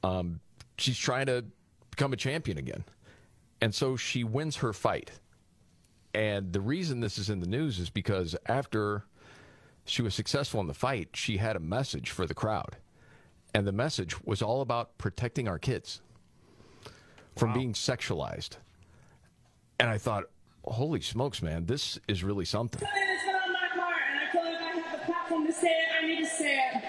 um, 0.02 0.40
she's 0.78 0.98
trying 0.98 1.26
to 1.26 1.44
become 1.90 2.12
a 2.12 2.16
champion 2.16 2.58
again. 2.58 2.82
And 3.60 3.72
so 3.72 3.96
she 3.96 4.24
wins 4.24 4.56
her 4.56 4.72
fight. 4.72 5.12
And 6.12 6.52
the 6.52 6.60
reason 6.60 6.98
this 6.98 7.18
is 7.18 7.30
in 7.30 7.38
the 7.38 7.46
news 7.46 7.78
is 7.78 7.88
because 7.88 8.34
after 8.46 9.04
she 9.84 10.02
was 10.02 10.14
successful 10.14 10.60
in 10.60 10.66
the 10.66 10.74
fight, 10.74 11.10
she 11.14 11.36
had 11.36 11.54
a 11.54 11.60
message 11.60 12.10
for 12.10 12.26
the 12.26 12.34
crowd. 12.34 12.78
And 13.54 13.64
the 13.64 13.72
message 13.72 14.20
was 14.24 14.42
all 14.42 14.60
about 14.60 14.98
protecting 14.98 15.46
our 15.46 15.58
kids 15.58 16.00
from 17.36 17.52
being 17.52 17.74
sexualized. 17.74 18.56
And 19.82 19.90
I 19.90 19.98
thought, 19.98 20.26
holy 20.64 21.00
smokes, 21.00 21.42
man, 21.42 21.66
this 21.66 21.98
is 22.06 22.22
really 22.22 22.44
something. 22.44 22.78
Something 22.78 23.02
that's 23.04 23.24
been 23.24 23.34
on 23.34 23.52
my 23.52 23.82
heart, 23.82 24.02
and 24.12 24.20
I 24.20 24.30
feel 24.30 24.44
like 24.44 24.60
I 24.60 24.78
have 24.78 25.00
the 25.00 25.04
platform 25.06 25.44
to 25.44 25.52
say 25.52 25.70
it. 25.70 25.88
I 26.00 26.06
need 26.06 26.18
to 26.20 26.30
say 26.30 26.56
it. 26.56 26.84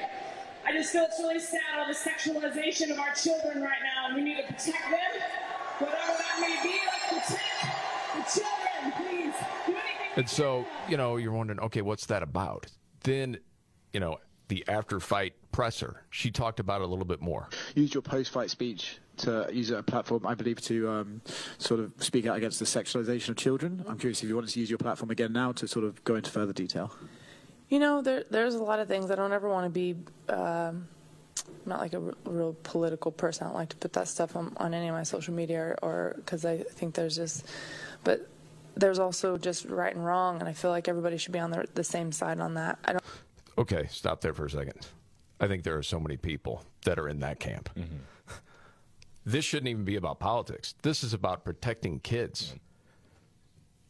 I 0.64 0.72
just 0.74 0.92
feel 0.92 1.06
it's 1.06 1.20
really 1.20 1.40
sad 1.40 1.60
all 1.80 1.88
the 1.88 1.94
sexualization 1.96 2.92
of 2.92 3.00
our 3.00 3.12
children 3.16 3.64
right 3.64 3.82
now, 3.82 4.10
and 4.10 4.16
we 4.16 4.22
need 4.22 4.38
to 4.38 4.44
protect 4.44 4.92
them, 4.92 5.22
whatever 5.80 6.12
that 6.20 6.38
may 6.40 6.62
be. 6.62 6.78
Let's 7.12 7.32
protect 7.32 7.66
the 8.14 8.42
children, 8.42 8.94
please. 8.96 9.34
Do 9.66 9.72
anything. 9.72 10.12
And 10.16 10.30
so, 10.30 10.68
you 10.88 10.96
know, 10.96 11.18
you're 11.18 11.32
wondering, 11.32 11.62
okay, 11.62 11.82
what's 11.82 12.06
that 12.06 12.22
about? 12.22 12.68
Then, 13.04 13.40
you 13.92 14.02
know, 14.02 14.20
the 14.54 14.64
after 14.72 15.00
fight 15.00 15.34
presser, 15.52 16.04
she 16.10 16.30
talked 16.30 16.60
about 16.60 16.82
it 16.82 16.86
a 16.86 16.88
little 16.88 17.06
bit 17.06 17.22
more. 17.22 17.50
Use 17.76 17.94
your 17.94 18.02
post-fight 18.02 18.50
speech 18.50 19.00
to 19.18 19.48
use 19.52 19.72
a 19.72 19.82
platform, 19.84 20.26
I 20.26 20.36
believe, 20.36 20.62
to 20.62 20.90
um, 20.90 21.22
sort 21.58 21.80
of 21.80 21.92
speak 21.98 22.26
out 22.26 22.38
against 22.38 22.60
the 22.60 22.66
sexualization 22.66 23.30
of 23.30 23.38
children. 23.38 23.84
I'm 23.88 23.98
curious 23.98 24.22
if 24.22 24.30
you 24.30 24.36
wanted 24.36 24.52
to 24.52 24.60
use 24.60 24.70
your 24.70 24.78
platform 24.78 25.12
again 25.12 25.34
now 25.34 25.52
to 25.54 25.68
sort 25.68 25.86
of 25.86 26.04
go 26.04 26.16
into 26.16 26.30
further 26.30 26.54
detail. 26.54 26.94
You 27.70 27.80
know, 27.80 28.02
there, 28.02 28.24
there's 28.30 28.56
a 28.56 28.64
lot 28.64 28.80
of 28.80 28.88
things. 28.88 29.10
I 29.10 29.16
don't 29.16 29.34
ever 29.34 29.50
want 29.50 29.66
to 29.66 29.70
be, 29.70 29.96
um, 30.30 30.88
I'm 31.48 31.66
not 31.66 31.80
like 31.80 31.94
a 31.94 32.02
r- 32.02 32.14
real 32.26 32.56
political 32.64 33.12
person. 33.12 33.46
I 33.46 33.50
don't 33.50 33.58
like 33.58 33.70
to 33.70 33.78
put 33.78 33.94
that 33.94 34.08
stuff 34.08 34.36
on, 34.36 34.54
on 34.58 34.74
any 34.74 34.88
of 34.88 34.94
my 34.94 35.04
social 35.04 35.34
media 35.34 35.76
or 35.82 36.14
because 36.18 36.46
I 36.46 36.58
think 36.58 36.94
there's 36.94 37.16
just, 37.16 37.48
but 38.04 38.28
there's 38.76 39.00
also 39.00 39.38
just 39.38 39.66
right 39.66 39.96
and 39.96 40.06
wrong. 40.06 40.40
And 40.40 40.50
I 40.50 40.54
feel 40.54 40.72
like 40.72 40.88
everybody 40.88 41.18
should 41.18 41.32
be 41.32 41.40
on 41.40 41.52
the, 41.52 41.66
the 41.74 41.84
same 41.84 42.12
side 42.12 42.40
on 42.40 42.56
that. 42.56 42.78
I 42.86 42.94
don't. 42.94 43.04
Okay, 43.58 43.88
stop 43.90 44.22
there 44.22 44.34
for 44.34 44.46
a 44.46 44.50
second. 44.50 44.88
I 45.40 45.48
think 45.48 45.64
there 45.64 45.78
are 45.78 45.84
so 45.84 46.00
many 46.00 46.18
people 46.18 46.64
that 46.86 46.98
are 46.98 47.08
in 47.08 47.20
that 47.20 47.40
camp. 47.40 47.70
Mm-hmm. 47.76 47.98
This 49.26 49.46
shouldn't 49.46 49.70
even 49.70 49.86
be 49.86 49.96
about 49.96 50.20
politics. 50.20 50.76
This 50.82 51.04
is 51.04 51.14
about 51.14 51.46
protecting 51.46 52.00
kids. 52.00 52.48
Mm-hmm. 52.48 52.58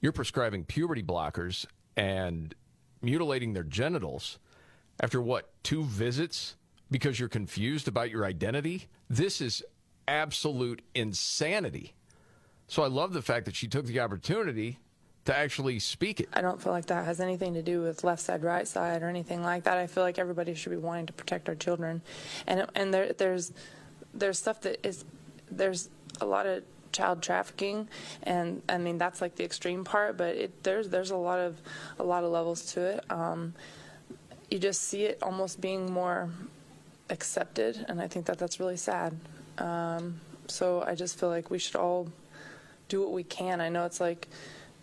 You're 0.01 0.12
prescribing 0.12 0.65
puberty 0.65 1.01
blockers 1.01 1.65
and 1.96 2.53
mutilating 3.01 3.53
their 3.53 3.63
genitals 3.63 4.38
after 5.00 5.22
what, 5.22 5.51
two 5.63 5.84
visits 5.84 6.55
because 6.91 7.20
you're 7.20 7.29
confused 7.29 7.88
about 7.88 8.12
your 8.12 8.25
identity? 8.25 8.88
This 9.10 9.41
is 9.41 9.63
absolute 10.08 10.82
insanity. 10.93 11.96
So 12.67 12.84
I 12.84 12.88
love 12.88 13.13
the 13.13 13.22
fact 13.22 13.46
that 13.46 13.55
she 13.55 13.67
took 13.67 13.86
the 13.86 14.00
opportunity 14.00 14.79
to 15.25 15.36
actually 15.36 15.80
speak 15.80 16.20
it. 16.20 16.30
I 16.34 16.42
don't 16.42 16.62
feel 16.62 16.74
like 16.74 16.88
that 16.88 17.06
has 17.06 17.20
anything 17.20 17.53
to 17.53 17.62
do 17.62 17.82
with 17.82 18.03
left 18.03 18.22
side, 18.22 18.44
right 18.44 18.68
side, 18.68 19.01
or 19.01 19.08
anything 19.08 19.42
like 19.42 19.63
that. 19.63 19.77
I 19.77 19.88
feel 19.88 20.03
like 20.03 20.20
everybody 20.20 20.53
should 20.53 20.72
be 20.72 20.77
wanting 20.77 21.06
to 21.08 21.13
protect 21.13 21.48
our 21.50 21.56
children, 21.56 22.01
and 22.48 22.65
and 22.75 22.94
there, 22.94 23.13
there's 23.13 23.53
there's 24.13 24.38
stuff 24.38 24.62
that 24.62 24.86
is 24.86 25.06
there's 25.50 25.89
a 26.20 26.25
lot 26.25 26.46
of 26.46 26.63
child 26.92 27.22
trafficking, 27.22 27.88
and 28.24 28.62
I 28.68 28.77
mean 28.77 28.98
that's 28.98 29.22
like 29.22 29.36
the 29.36 29.44
extreme 29.46 29.84
part, 29.84 30.18
but 30.18 30.36
it, 30.36 30.63
there's 30.63 30.89
there's 30.89 31.12
a 31.12 31.18
lot 31.18 31.39
of 31.39 31.60
a 32.00 32.03
lot 32.03 32.24
of 32.24 32.32
levels 32.32 32.74
to 32.74 32.82
it. 32.82 33.12
Um, 33.12 33.53
you 34.50 34.60
just 34.60 34.84
see 34.84 35.03
it 35.03 35.20
almost 35.22 35.62
being 35.62 35.92
more 35.92 36.30
accepted, 37.10 37.86
and 37.88 38.01
I 38.01 38.08
think 38.08 38.25
that 38.25 38.38
that's 38.38 38.60
really 38.60 38.77
sad. 38.77 39.18
Um, 39.58 40.20
so 40.48 40.84
I 40.86 40.96
just 40.96 41.18
feel 41.20 41.30
like 41.30 41.50
we 41.50 41.60
should 41.60 41.75
all 41.75 42.10
do 42.89 43.01
what 43.01 43.12
we 43.12 43.24
can. 43.24 43.62
I 43.62 43.70
know 43.70 43.86
it's 43.86 44.01
like 44.01 44.27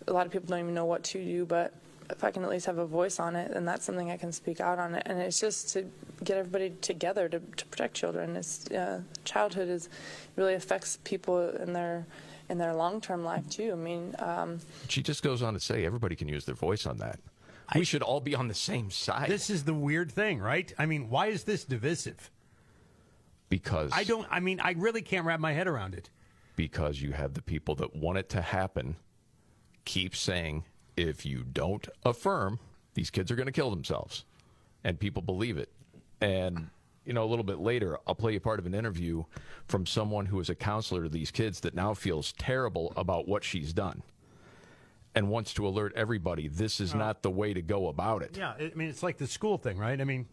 a 0.07 0.13
lot 0.13 0.25
of 0.25 0.31
people 0.31 0.47
don't 0.47 0.59
even 0.59 0.73
know 0.73 0.85
what 0.85 1.03
to 1.05 1.23
do, 1.23 1.45
but 1.45 1.73
if 2.09 2.23
I 2.23 2.31
can 2.31 2.43
at 2.43 2.49
least 2.49 2.65
have 2.65 2.77
a 2.77 2.85
voice 2.85 3.19
on 3.19 3.35
it, 3.35 3.53
then 3.53 3.63
that's 3.63 3.85
something 3.85 4.11
I 4.11 4.17
can 4.17 4.31
speak 4.31 4.59
out 4.59 4.79
on 4.79 4.95
it. 4.95 5.03
And 5.05 5.19
it's 5.19 5.39
just 5.39 5.69
to 5.73 5.85
get 6.23 6.37
everybody 6.37 6.71
together 6.81 7.29
to, 7.29 7.39
to 7.39 7.65
protect 7.67 7.93
children. 7.93 8.35
It's 8.35 8.69
uh, 8.71 9.01
childhood 9.23 9.69
is 9.69 9.87
really 10.35 10.53
affects 10.55 10.97
people 11.03 11.49
in 11.49 11.73
their 11.73 12.05
in 12.49 12.57
their 12.57 12.73
long 12.73 12.99
term 12.99 13.23
life 13.23 13.49
too. 13.49 13.71
I 13.71 13.75
mean, 13.75 14.13
um, 14.19 14.59
She 14.89 15.01
just 15.01 15.23
goes 15.23 15.41
on 15.41 15.53
to 15.53 15.59
say 15.59 15.85
everybody 15.85 16.15
can 16.17 16.27
use 16.27 16.43
their 16.43 16.55
voice 16.55 16.85
on 16.85 16.97
that. 16.97 17.19
we 17.75 17.85
should 17.85 18.01
all 18.01 18.19
be 18.19 18.35
on 18.35 18.49
the 18.49 18.53
same 18.53 18.91
side 18.91 19.29
This 19.29 19.49
is 19.49 19.63
the 19.63 19.73
weird 19.73 20.11
thing, 20.11 20.39
right? 20.39 20.73
I 20.77 20.85
mean, 20.85 21.09
why 21.09 21.27
is 21.27 21.45
this 21.45 21.63
divisive? 21.63 22.29
because 23.47 23.91
I 23.93 24.03
don't. 24.03 24.27
I 24.31 24.39
mean, 24.39 24.59
I 24.59 24.71
really 24.77 25.01
can't 25.01 25.25
wrap 25.25 25.39
my 25.39 25.53
head 25.53 25.67
around 25.67 25.93
it. 25.93 26.09
because 26.55 27.01
you 27.01 27.11
have 27.11 27.33
the 27.33 27.41
people 27.41 27.75
that 27.75 27.95
want 27.95 28.17
it 28.17 28.29
to 28.29 28.41
happen 28.41 28.95
keep 29.85 30.15
saying 30.15 30.65
if 30.95 31.25
you 31.25 31.43
don't 31.43 31.87
affirm 32.03 32.59
these 32.93 33.09
kids 33.09 33.31
are 33.31 33.35
going 33.35 33.45
to 33.45 33.51
kill 33.51 33.69
themselves. 33.69 34.25
And 34.83 34.99
people 34.99 35.21
believe 35.21 35.57
it. 35.57 35.71
And 36.19 36.69
you 37.05 37.13
know 37.13 37.23
a 37.23 37.25
little 37.25 37.43
bit 37.43 37.57
later 37.57 37.97
i'll 38.05 38.13
play 38.13 38.33
you 38.33 38.39
part 38.39 38.59
of 38.59 38.67
an 38.67 38.75
interview 38.75 39.23
from 39.65 39.87
someone 39.87 40.27
who 40.27 40.39
is 40.39 40.51
a 40.51 40.55
counselor 40.55 41.01
to 41.01 41.09
these 41.09 41.31
kids 41.31 41.61
that 41.61 41.73
now 41.73 41.95
feels 41.95 42.31
terrible 42.33 42.93
about 42.95 43.27
what 43.27 43.43
she's 43.43 43.73
done 43.73 44.03
and 45.15 45.29
wants 45.29 45.53
to 45.53 45.67
alert 45.67 45.93
everybody 45.95 46.47
this 46.47 46.79
is 46.79 46.93
uh, 46.93 46.97
not 46.97 47.21
the 47.21 47.29
way 47.29 47.53
to 47.53 47.61
go 47.61 47.87
about 47.87 48.21
it. 48.21 48.37
Yeah, 48.37 48.53
I 48.59 48.71
mean, 48.75 48.89
it's 48.89 49.03
like 49.03 49.17
the 49.17 49.27
school 49.27 49.57
thing, 49.57 49.77
right? 49.77 49.99
I 49.99 50.03
mean, 50.03 50.27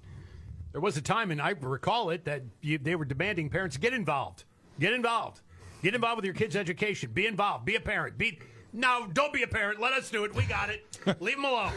there 0.73 0.81
was 0.81 0.97
a 0.97 1.03
time, 1.03 1.31
and 1.31 1.41
I 1.41 1.51
recall 1.61 2.11
it, 2.11 2.25
that 2.27 2.43
you, 2.61 2.79
they 2.79 2.95
were 2.95 3.05
demanding 3.05 3.51
parents 3.51 3.77
get 3.77 3.93
involved, 3.93 4.45
get 4.79 4.93
involved, 4.93 5.41
get 5.83 5.95
involved 5.95 6.17
with 6.17 6.25
your 6.25 6.35
kids' 6.35 6.57
education, 6.57 7.11
be 7.13 7.27
involved, 7.27 7.65
be 7.65 7.77
a 7.77 7.81
parent. 7.81 8.19
Be 8.19 8.39
no, 8.73 9.07
don't 9.13 9.33
be 9.33 9.43
a 9.43 9.47
parent. 9.49 9.81
Let 9.81 9.93
us 9.93 10.11
do 10.11 10.25
it. 10.25 10.35
We 10.35 10.45
got 10.45 10.71
it. 10.71 10.85
Leave 11.21 11.37
them 11.37 11.45
alone. 11.45 11.73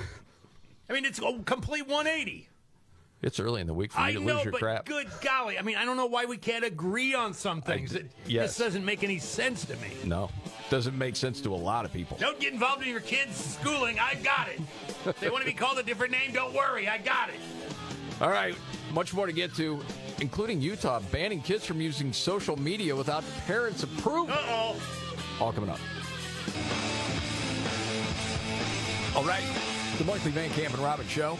I 0.89 0.93
mean, 0.93 1.05
it's 1.05 1.19
a 1.19 1.39
complete 1.45 1.87
180. 1.87 2.49
it's 3.21 3.39
early 3.39 3.61
in 3.61 3.67
the 3.67 3.73
week 3.73 3.93
for 3.93 3.99
you 4.01 4.05
I 4.05 4.11
to 4.13 4.19
know, 4.19 4.33
lose 4.33 4.43
your 4.43 4.51
but 4.51 4.59
crap 4.59 4.85
good 4.85 5.07
golly, 5.21 5.57
I 5.57 5.61
mean, 5.61 5.77
I 5.77 5.85
don't 5.85 5.95
know 5.95 6.07
why 6.07 6.25
we 6.25 6.35
can't 6.37 6.65
agree 6.65 7.13
on 7.13 7.33
some 7.33 7.61
things. 7.61 7.93
It 7.95 8.11
yes. 8.25 8.49
just 8.49 8.59
doesn't 8.59 8.83
make 8.83 9.03
any 9.03 9.17
sense 9.19 9.63
to 9.65 9.75
me. 9.77 9.89
no 10.03 10.29
doesn't 10.69 10.97
make 10.97 11.15
sense 11.15 11.39
to 11.41 11.53
a 11.53 11.55
lot 11.55 11.83
of 11.85 11.91
people 11.93 12.17
Don't 12.19 12.39
get 12.39 12.51
involved 12.53 12.81
in 12.81 12.89
your 12.89 13.01
kids' 13.01 13.35
schooling. 13.35 13.99
I 13.99 14.15
got 14.15 14.47
it. 14.49 14.59
They 15.19 15.29
want 15.29 15.41
to 15.43 15.47
be 15.49 15.53
called 15.53 15.77
a 15.79 15.83
different 15.83 16.11
name, 16.11 16.31
don't 16.33 16.53
worry. 16.53 16.87
I 16.87 16.97
got 16.99 17.29
it. 17.29 17.35
All 18.21 18.29
right, 18.29 18.55
much 18.93 19.13
more 19.13 19.25
to 19.25 19.31
get 19.31 19.55
to, 19.55 19.79
including 20.19 20.61
Utah 20.61 20.99
banning 21.11 21.41
kids 21.41 21.65
from 21.65 21.81
using 21.81 22.13
social 22.13 22.55
media 22.57 22.95
without 22.95 23.23
parents' 23.47 23.81
approval. 23.83 24.33
Uh 24.33 24.41
oh. 24.47 24.75
All 25.39 25.51
coming 25.53 25.69
up. 25.71 25.79
All 29.15 29.23
right, 29.25 29.43
the 29.97 30.05
Markley 30.05 30.31
Van 30.31 30.49
Camp 30.51 30.73
and 30.73 30.81
Robbins 30.83 31.09
Show. 31.09 31.37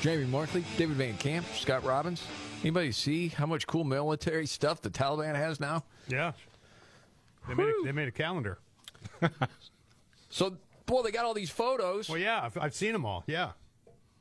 Jamie 0.00 0.24
Markley, 0.24 0.64
David 0.76 0.96
Van 0.96 1.16
Camp, 1.18 1.46
Scott 1.54 1.84
Robbins. 1.84 2.24
Anybody 2.62 2.90
see 2.90 3.28
how 3.28 3.46
much 3.46 3.66
cool 3.66 3.84
military 3.84 4.46
stuff 4.46 4.80
the 4.80 4.90
Taliban 4.90 5.34
has 5.36 5.60
now? 5.60 5.84
Yeah. 6.08 6.32
They 7.48 7.54
made, 7.54 7.68
a, 7.68 7.72
they 7.84 7.92
made 7.92 8.08
a 8.08 8.12
calendar. 8.12 8.58
So, 10.30 10.56
boy, 10.86 11.02
they 11.02 11.10
got 11.10 11.26
all 11.26 11.34
these 11.34 11.50
photos. 11.50 12.08
Well, 12.08 12.16
yeah, 12.16 12.40
I've, 12.42 12.56
I've 12.56 12.74
seen 12.74 12.94
them 12.94 13.04
all. 13.04 13.22
Yeah. 13.26 13.50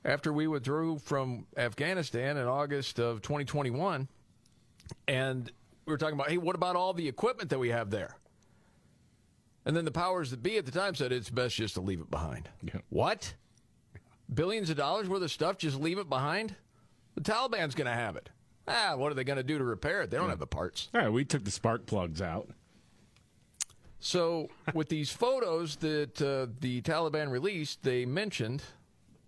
after 0.03 0.33
we 0.33 0.45
withdrew 0.45 0.99
from 0.99 1.45
Afghanistan 1.55 2.35
in 2.35 2.47
August 2.47 2.99
of 2.99 3.21
2021. 3.21 4.09
And 5.07 5.49
we 5.85 5.93
were 5.93 5.97
talking 5.97 6.15
about, 6.15 6.29
hey, 6.29 6.37
what 6.37 6.53
about 6.55 6.75
all 6.75 6.91
the 6.91 7.07
equipment 7.07 7.49
that 7.51 7.59
we 7.59 7.69
have 7.69 7.91
there? 7.91 8.17
And 9.65 9.75
then 9.75 9.85
the 9.85 9.91
powers 9.91 10.31
that 10.31 10.41
be 10.41 10.57
at 10.57 10.65
the 10.65 10.71
time 10.71 10.95
said 10.95 11.11
it's 11.11 11.29
best 11.29 11.55
just 11.55 11.75
to 11.75 11.81
leave 11.81 11.99
it 11.99 12.09
behind. 12.09 12.49
Yeah. 12.63 12.81
What? 12.89 13.35
Billions 14.33 14.69
of 14.69 14.77
dollars 14.77 15.07
worth 15.07 15.21
of 15.21 15.31
stuff, 15.31 15.57
just 15.57 15.79
leave 15.79 15.97
it 15.97 16.09
behind? 16.09 16.55
The 17.15 17.21
Taliban's 17.21 17.75
going 17.75 17.87
to 17.87 17.93
have 17.93 18.15
it. 18.15 18.29
Ah, 18.67 18.95
what 18.95 19.11
are 19.11 19.15
they 19.15 19.23
going 19.23 19.37
to 19.37 19.43
do 19.43 19.57
to 19.57 19.63
repair 19.63 20.01
it? 20.01 20.09
They 20.09 20.17
don't 20.17 20.29
have 20.29 20.39
the 20.39 20.47
parts. 20.47 20.89
All 20.93 21.01
right, 21.01 21.11
we 21.11 21.25
took 21.25 21.43
the 21.43 21.51
spark 21.51 21.85
plugs 21.85 22.21
out. 22.21 22.49
So, 23.99 24.49
with 24.73 24.89
these 24.89 25.11
photos 25.11 25.75
that 25.77 26.19
uh, 26.21 26.51
the 26.59 26.81
Taliban 26.81 27.29
released, 27.29 27.83
they 27.83 28.05
mentioned 28.05 28.63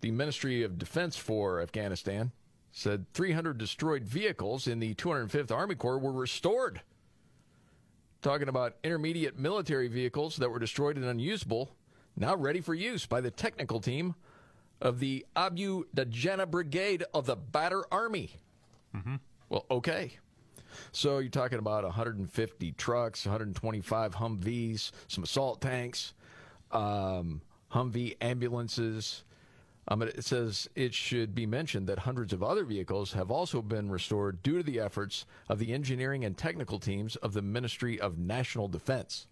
the 0.00 0.10
Ministry 0.10 0.62
of 0.62 0.78
Defense 0.78 1.16
for 1.16 1.60
Afghanistan 1.60 2.32
said 2.74 3.06
300 3.14 3.56
destroyed 3.56 4.02
vehicles 4.04 4.66
in 4.66 4.80
the 4.80 4.94
205th 4.94 5.52
Army 5.52 5.76
Corps 5.76 5.98
were 5.98 6.12
restored. 6.12 6.82
Talking 8.24 8.48
about 8.48 8.76
intermediate 8.82 9.38
military 9.38 9.86
vehicles 9.86 10.36
that 10.36 10.48
were 10.48 10.58
destroyed 10.58 10.96
and 10.96 11.04
unusable, 11.04 11.76
now 12.16 12.34
ready 12.34 12.62
for 12.62 12.72
use 12.72 13.04
by 13.04 13.20
the 13.20 13.30
technical 13.30 13.80
team 13.80 14.14
of 14.80 14.98
the 14.98 15.26
Abu 15.36 15.84
Dajana 15.94 16.50
Brigade 16.50 17.04
of 17.12 17.26
the 17.26 17.36
Badr 17.36 17.82
Army. 17.92 18.30
Well, 19.50 19.66
okay. 19.70 20.12
So 20.90 21.18
you're 21.18 21.28
talking 21.28 21.58
about 21.58 21.84
150 21.84 22.72
trucks, 22.72 23.26
125 23.26 24.14
Humvees, 24.14 24.90
some 25.06 25.22
assault 25.22 25.60
tanks, 25.60 26.14
um, 26.72 27.42
Humvee 27.72 28.16
ambulances. 28.22 29.22
Um, 29.88 30.02
it 30.02 30.24
says 30.24 30.68
it 30.74 30.94
should 30.94 31.34
be 31.34 31.46
mentioned 31.46 31.86
that 31.88 32.00
hundreds 32.00 32.32
of 32.32 32.42
other 32.42 32.64
vehicles 32.64 33.12
have 33.12 33.30
also 33.30 33.60
been 33.60 33.90
restored 33.90 34.42
due 34.42 34.58
to 34.58 34.62
the 34.62 34.80
efforts 34.80 35.26
of 35.48 35.58
the 35.58 35.72
engineering 35.72 36.24
and 36.24 36.36
technical 36.36 36.78
teams 36.78 37.16
of 37.16 37.34
the 37.34 37.42
Ministry 37.42 38.00
of 38.00 38.18
National 38.18 38.66
Defense. 38.66 39.26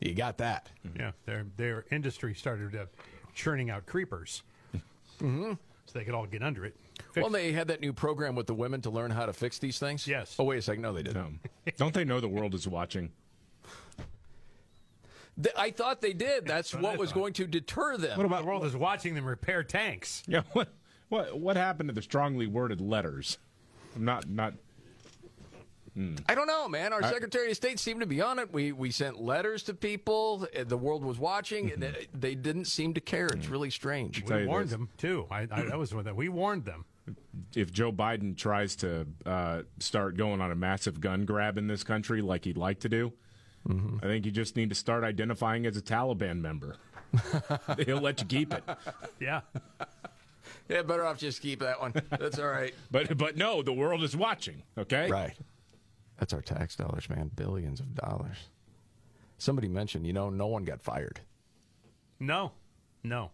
You 0.00 0.14
got 0.14 0.38
that. 0.38 0.70
Yeah, 0.96 1.10
their 1.26 1.44
their 1.56 1.84
industry 1.90 2.34
started 2.34 2.74
uh, 2.74 2.86
churning 3.34 3.68
out 3.68 3.84
creepers, 3.84 4.42
mm-hmm. 4.74 5.52
so 5.52 5.98
they 5.98 6.04
could 6.04 6.14
all 6.14 6.26
get 6.26 6.42
under 6.42 6.64
it. 6.64 6.74
Well, 7.16 7.28
they 7.28 7.52
had 7.52 7.68
that 7.68 7.80
new 7.80 7.92
program 7.92 8.34
with 8.34 8.46
the 8.46 8.54
women 8.54 8.80
to 8.82 8.90
learn 8.90 9.10
how 9.10 9.26
to 9.26 9.32
fix 9.32 9.58
these 9.58 9.78
things. 9.78 10.06
Yes. 10.06 10.36
Oh, 10.38 10.44
wait 10.44 10.58
a 10.58 10.62
second. 10.62 10.82
No, 10.82 10.92
they 10.92 11.02
didn't. 11.04 11.40
Don't 11.76 11.92
they 11.92 12.04
know 12.04 12.20
the 12.20 12.28
world 12.28 12.54
is 12.54 12.66
watching? 12.66 13.10
Th- 15.42 15.54
I 15.56 15.70
thought 15.70 16.00
they 16.00 16.12
did. 16.12 16.46
That's 16.46 16.72
what 16.74 16.82
what 16.82 16.98
was 16.98 17.12
going 17.12 17.32
to 17.34 17.46
deter 17.46 17.96
them. 17.96 18.16
What 18.16 18.26
about 18.26 18.42
the 18.42 18.46
world 18.48 18.64
is 18.64 18.76
watching 18.76 19.14
them 19.14 19.24
repair 19.24 19.62
tanks? 19.62 20.22
Yeah. 20.28 20.42
What 20.52 20.68
what 21.08 21.38
what 21.38 21.56
happened 21.56 21.88
to 21.88 21.94
the 21.94 22.02
strongly 22.02 22.46
worded 22.46 22.80
letters? 22.80 23.38
I'm 23.96 24.04
not 24.04 24.28
not. 24.28 24.54
I 26.28 26.34
don't 26.34 26.46
know, 26.46 26.66
man. 26.68 26.92
Our 26.92 27.02
I- 27.04 27.10
Secretary 27.10 27.50
of 27.50 27.56
State 27.56 27.78
seemed 27.78 28.00
to 28.00 28.06
be 28.06 28.20
on 28.22 28.38
it. 28.38 28.52
We 28.52 28.72
we 28.72 28.90
sent 28.90 29.20
letters 29.20 29.64
to 29.64 29.74
people. 29.74 30.46
Uh, 30.58 30.64
The 30.64 30.78
world 30.78 31.04
was 31.04 31.18
watching. 31.18 31.66
Mm-hmm. 31.70 31.82
and 31.82 31.94
they- 31.94 32.06
They 32.14 32.34
didn't 32.34 32.66
seem 32.66 32.94
to 32.94 33.00
care. 33.00 33.26
It's 33.26 33.48
really 33.48 33.70
strange. 33.70 34.24
Tell 34.24 34.38
We 34.38 34.46
warned 34.46 34.66
this. 34.66 34.72
them 34.72 34.88
too. 34.96 35.26
I, 35.30 35.42
I 35.50 35.62
that 35.62 35.78
was 35.78 35.94
one 35.94 36.04
that 36.04 36.16
we 36.16 36.28
warned 36.28 36.64
them. 36.64 36.84
If 37.56 37.72
Joe 37.72 37.90
Biden 37.90 38.36
tries 38.36 38.76
to 38.76 39.06
uh, 39.26 39.62
start 39.80 40.16
going 40.16 40.40
on 40.40 40.52
a 40.52 40.54
massive 40.54 41.00
gun 41.00 41.24
grab 41.24 41.58
in 41.58 41.66
this 41.66 41.82
country 41.82 42.22
like 42.22 42.44
he'd 42.44 42.56
like 42.56 42.80
to 42.80 42.88
do, 42.88 43.12
Mm-hmm. 43.68 43.98
I 44.02 44.06
think 44.06 44.24
you 44.24 44.32
just 44.32 44.56
need 44.56 44.68
to 44.70 44.74
start 44.74 45.04
identifying 45.04 45.66
as 45.66 45.76
a 45.76 45.82
Taliban 45.82 46.40
member. 46.40 46.76
He'll 47.84 48.00
let 48.00 48.20
you 48.20 48.26
keep 48.26 48.54
it. 48.54 48.64
Yeah, 49.18 49.40
Yeah, 50.68 50.82
better 50.82 51.04
off 51.04 51.18
just 51.18 51.42
keep 51.42 51.60
that 51.60 51.80
one. 51.80 51.92
That's 52.10 52.38
all 52.38 52.48
right. 52.48 52.74
But 52.90 53.16
but 53.18 53.36
no, 53.36 53.62
the 53.62 53.72
world 53.72 54.02
is 54.02 54.16
watching. 54.16 54.62
Okay. 54.78 55.10
Right. 55.10 55.36
That's 56.18 56.32
our 56.32 56.42
tax 56.42 56.76
dollars, 56.76 57.08
man. 57.10 57.30
Billions 57.34 57.80
of 57.80 57.94
dollars. 57.94 58.36
Somebody 59.38 59.68
mentioned, 59.68 60.06
you 60.06 60.12
know, 60.12 60.30
no 60.30 60.46
one 60.46 60.64
got 60.64 60.82
fired. 60.82 61.20
no, 62.18 62.52
no, 63.02 63.30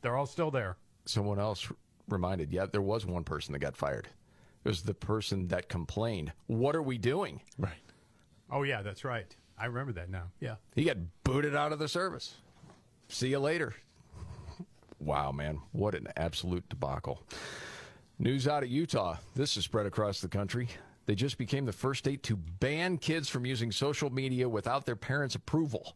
they're 0.00 0.16
all 0.16 0.26
still 0.26 0.50
there. 0.50 0.76
Someone 1.04 1.38
else 1.38 1.70
reminded, 2.08 2.50
yeah, 2.52 2.66
there 2.66 2.80
was 2.82 3.04
one 3.04 3.22
person 3.24 3.52
that 3.52 3.58
got 3.58 3.76
fired. 3.76 4.08
It 4.64 4.68
was 4.68 4.82
the 4.82 4.94
person 4.94 5.48
that 5.48 5.68
complained. 5.68 6.32
What 6.46 6.74
are 6.74 6.82
we 6.82 6.96
doing? 6.96 7.40
Right. 7.58 7.72
Oh 8.50 8.62
yeah, 8.62 8.80
that's 8.82 9.04
right. 9.04 9.34
I 9.62 9.66
remember 9.66 9.92
that 9.92 10.10
now. 10.10 10.24
Yeah. 10.40 10.56
He 10.74 10.82
got 10.82 10.96
booted 11.22 11.54
out 11.54 11.72
of 11.72 11.78
the 11.78 11.86
service. 11.86 12.34
See 13.08 13.28
you 13.28 13.38
later. 13.38 13.72
Wow, 14.98 15.30
man. 15.30 15.60
What 15.70 15.94
an 15.94 16.08
absolute 16.16 16.68
debacle. 16.68 17.22
News 18.18 18.48
out 18.48 18.64
of 18.64 18.70
Utah. 18.70 19.18
This 19.36 19.56
is 19.56 19.62
spread 19.62 19.86
across 19.86 20.20
the 20.20 20.26
country. 20.26 20.66
They 21.06 21.14
just 21.14 21.38
became 21.38 21.64
the 21.64 21.72
first 21.72 22.00
state 22.00 22.24
to 22.24 22.34
ban 22.36 22.98
kids 22.98 23.28
from 23.28 23.46
using 23.46 23.70
social 23.70 24.10
media 24.10 24.48
without 24.48 24.84
their 24.84 24.96
parents' 24.96 25.36
approval. 25.36 25.94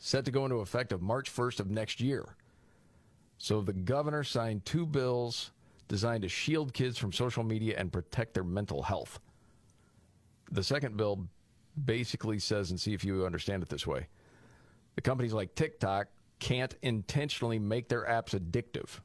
Set 0.00 0.24
to 0.24 0.32
go 0.32 0.44
into 0.44 0.56
effect 0.56 0.90
of 0.90 1.00
March 1.00 1.32
1st 1.32 1.60
of 1.60 1.70
next 1.70 2.00
year. 2.00 2.34
So 3.38 3.60
the 3.60 3.72
governor 3.72 4.24
signed 4.24 4.64
two 4.64 4.84
bills 4.84 5.52
designed 5.86 6.22
to 6.22 6.28
shield 6.28 6.74
kids 6.74 6.98
from 6.98 7.12
social 7.12 7.44
media 7.44 7.76
and 7.78 7.92
protect 7.92 8.34
their 8.34 8.42
mental 8.42 8.82
health. 8.82 9.20
The 10.50 10.64
second 10.64 10.96
bill 10.96 11.28
basically 11.84 12.38
says, 12.38 12.70
and 12.70 12.80
see 12.80 12.94
if 12.94 13.04
you 13.04 13.26
understand 13.26 13.62
it 13.62 13.68
this 13.68 13.86
way 13.86 14.06
the 14.94 15.02
companies 15.02 15.32
like 15.34 15.54
TikTok 15.54 16.08
can't 16.38 16.74
intentionally 16.82 17.58
make 17.58 17.88
their 17.88 18.04
apps 18.06 18.30
addictive. 18.38 19.00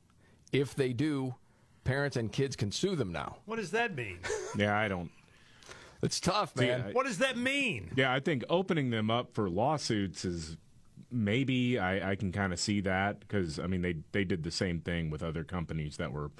If 0.54 0.74
they 0.74 0.94
do, 0.94 1.36
parents 1.84 2.16
and 2.16 2.32
kids 2.32 2.56
can 2.56 2.72
sue 2.72 2.96
them 2.96 3.12
now. 3.12 3.38
What 3.46 3.58
does 3.58 3.72
that 3.72 3.96
mean? 3.96 4.20
Yeah, 4.58 4.78
I 4.78 4.88
don't. 4.90 5.10
It's 6.04 6.20
tough, 6.20 6.54
See, 6.58 6.66
man. 6.68 6.82
I- 6.90 6.92
what 6.94 7.06
does 7.06 7.18
that 7.20 7.38
mean? 7.38 7.92
Yeah, 7.96 8.14
I 8.14 8.20
think 8.20 8.44
opening 8.50 8.90
them 8.90 9.10
up 9.12 9.34
for 9.34 9.50
lawsuits 9.50 10.24
is 10.26 10.58
maybe 11.12 11.78
I, 11.80 12.12
I 12.12 12.16
can 12.16 12.32
kind 12.32 12.52
of 12.54 12.60
see 12.60 12.80
that 12.82 13.20
because 13.22 13.60
I 13.60 13.68
mean 13.68 13.82
they 13.82 13.96
they 14.14 14.24
did 14.26 14.44
the 14.44 14.52
same 14.52 14.80
thing 14.82 15.10
with 15.10 15.22
other 15.24 15.44
companies 15.44 15.98
that 15.98 16.12
were 16.12 16.32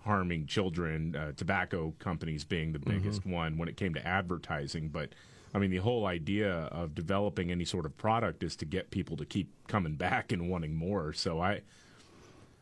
harming 0.00 0.46
children, 0.46 1.14
uh, 1.16 1.32
tobacco 1.36 1.94
companies 1.98 2.44
being 2.44 2.72
the 2.72 2.78
biggest 2.78 3.24
one 3.26 3.56
when 3.56 3.68
it 3.68 3.76
came 3.78 3.94
to 3.94 4.06
advertising. 4.06 4.88
But 4.88 5.14
I 5.54 5.58
mean 5.58 5.70
the 5.70 5.76
whole 5.78 6.06
idea 6.06 6.50
of 6.52 6.94
developing 6.94 7.50
any 7.52 7.64
sort 7.64 7.86
of 7.86 7.96
product 7.96 8.42
is 8.42 8.56
to 8.56 8.64
get 8.64 8.90
people 8.90 9.16
to 9.18 9.24
keep 9.24 9.52
coming 9.68 9.94
back 9.94 10.32
and 10.32 10.50
wanting 10.50 10.74
more. 10.74 11.12
So 11.12 11.40
I 11.40 11.60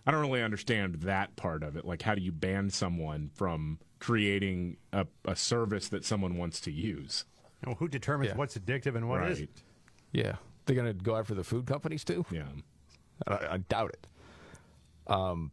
I 0.06 0.10
don't 0.10 0.20
really 0.20 0.42
understand 0.42 0.96
that 1.02 1.34
part 1.36 1.62
of 1.62 1.76
it. 1.76 1.84
Like 1.84 2.02
how 2.02 2.14
do 2.14 2.20
you 2.20 2.32
ban 2.32 2.70
someone 2.70 3.30
from 3.34 3.78
creating 3.98 4.76
a, 4.92 5.06
a 5.24 5.34
service 5.36 5.88
that 5.88 6.04
someone 6.04 6.36
wants 6.36 6.60
to 6.62 6.70
use? 6.72 7.24
Well, 7.64 7.76
who 7.76 7.88
determines 7.88 8.30
Yeah. 8.32 8.36
what's 8.36 8.58
addictive 8.58 8.96
and 8.96 9.08
what 9.08 9.20
Right. 9.20 9.38
not 9.40 9.48
yeah. 10.12 10.36
They're 10.66 10.76
going 10.76 10.88
to 10.88 10.92
go 11.04 11.16
after 11.16 11.34
the 11.34 11.44
food 11.44 11.66
companies 11.66 12.04
too? 12.04 12.24
Yeah. 12.30 12.44
I, 13.26 13.34
I 13.52 13.56
doubt 13.58 13.90
it. 13.94 14.06
Um, 15.06 15.50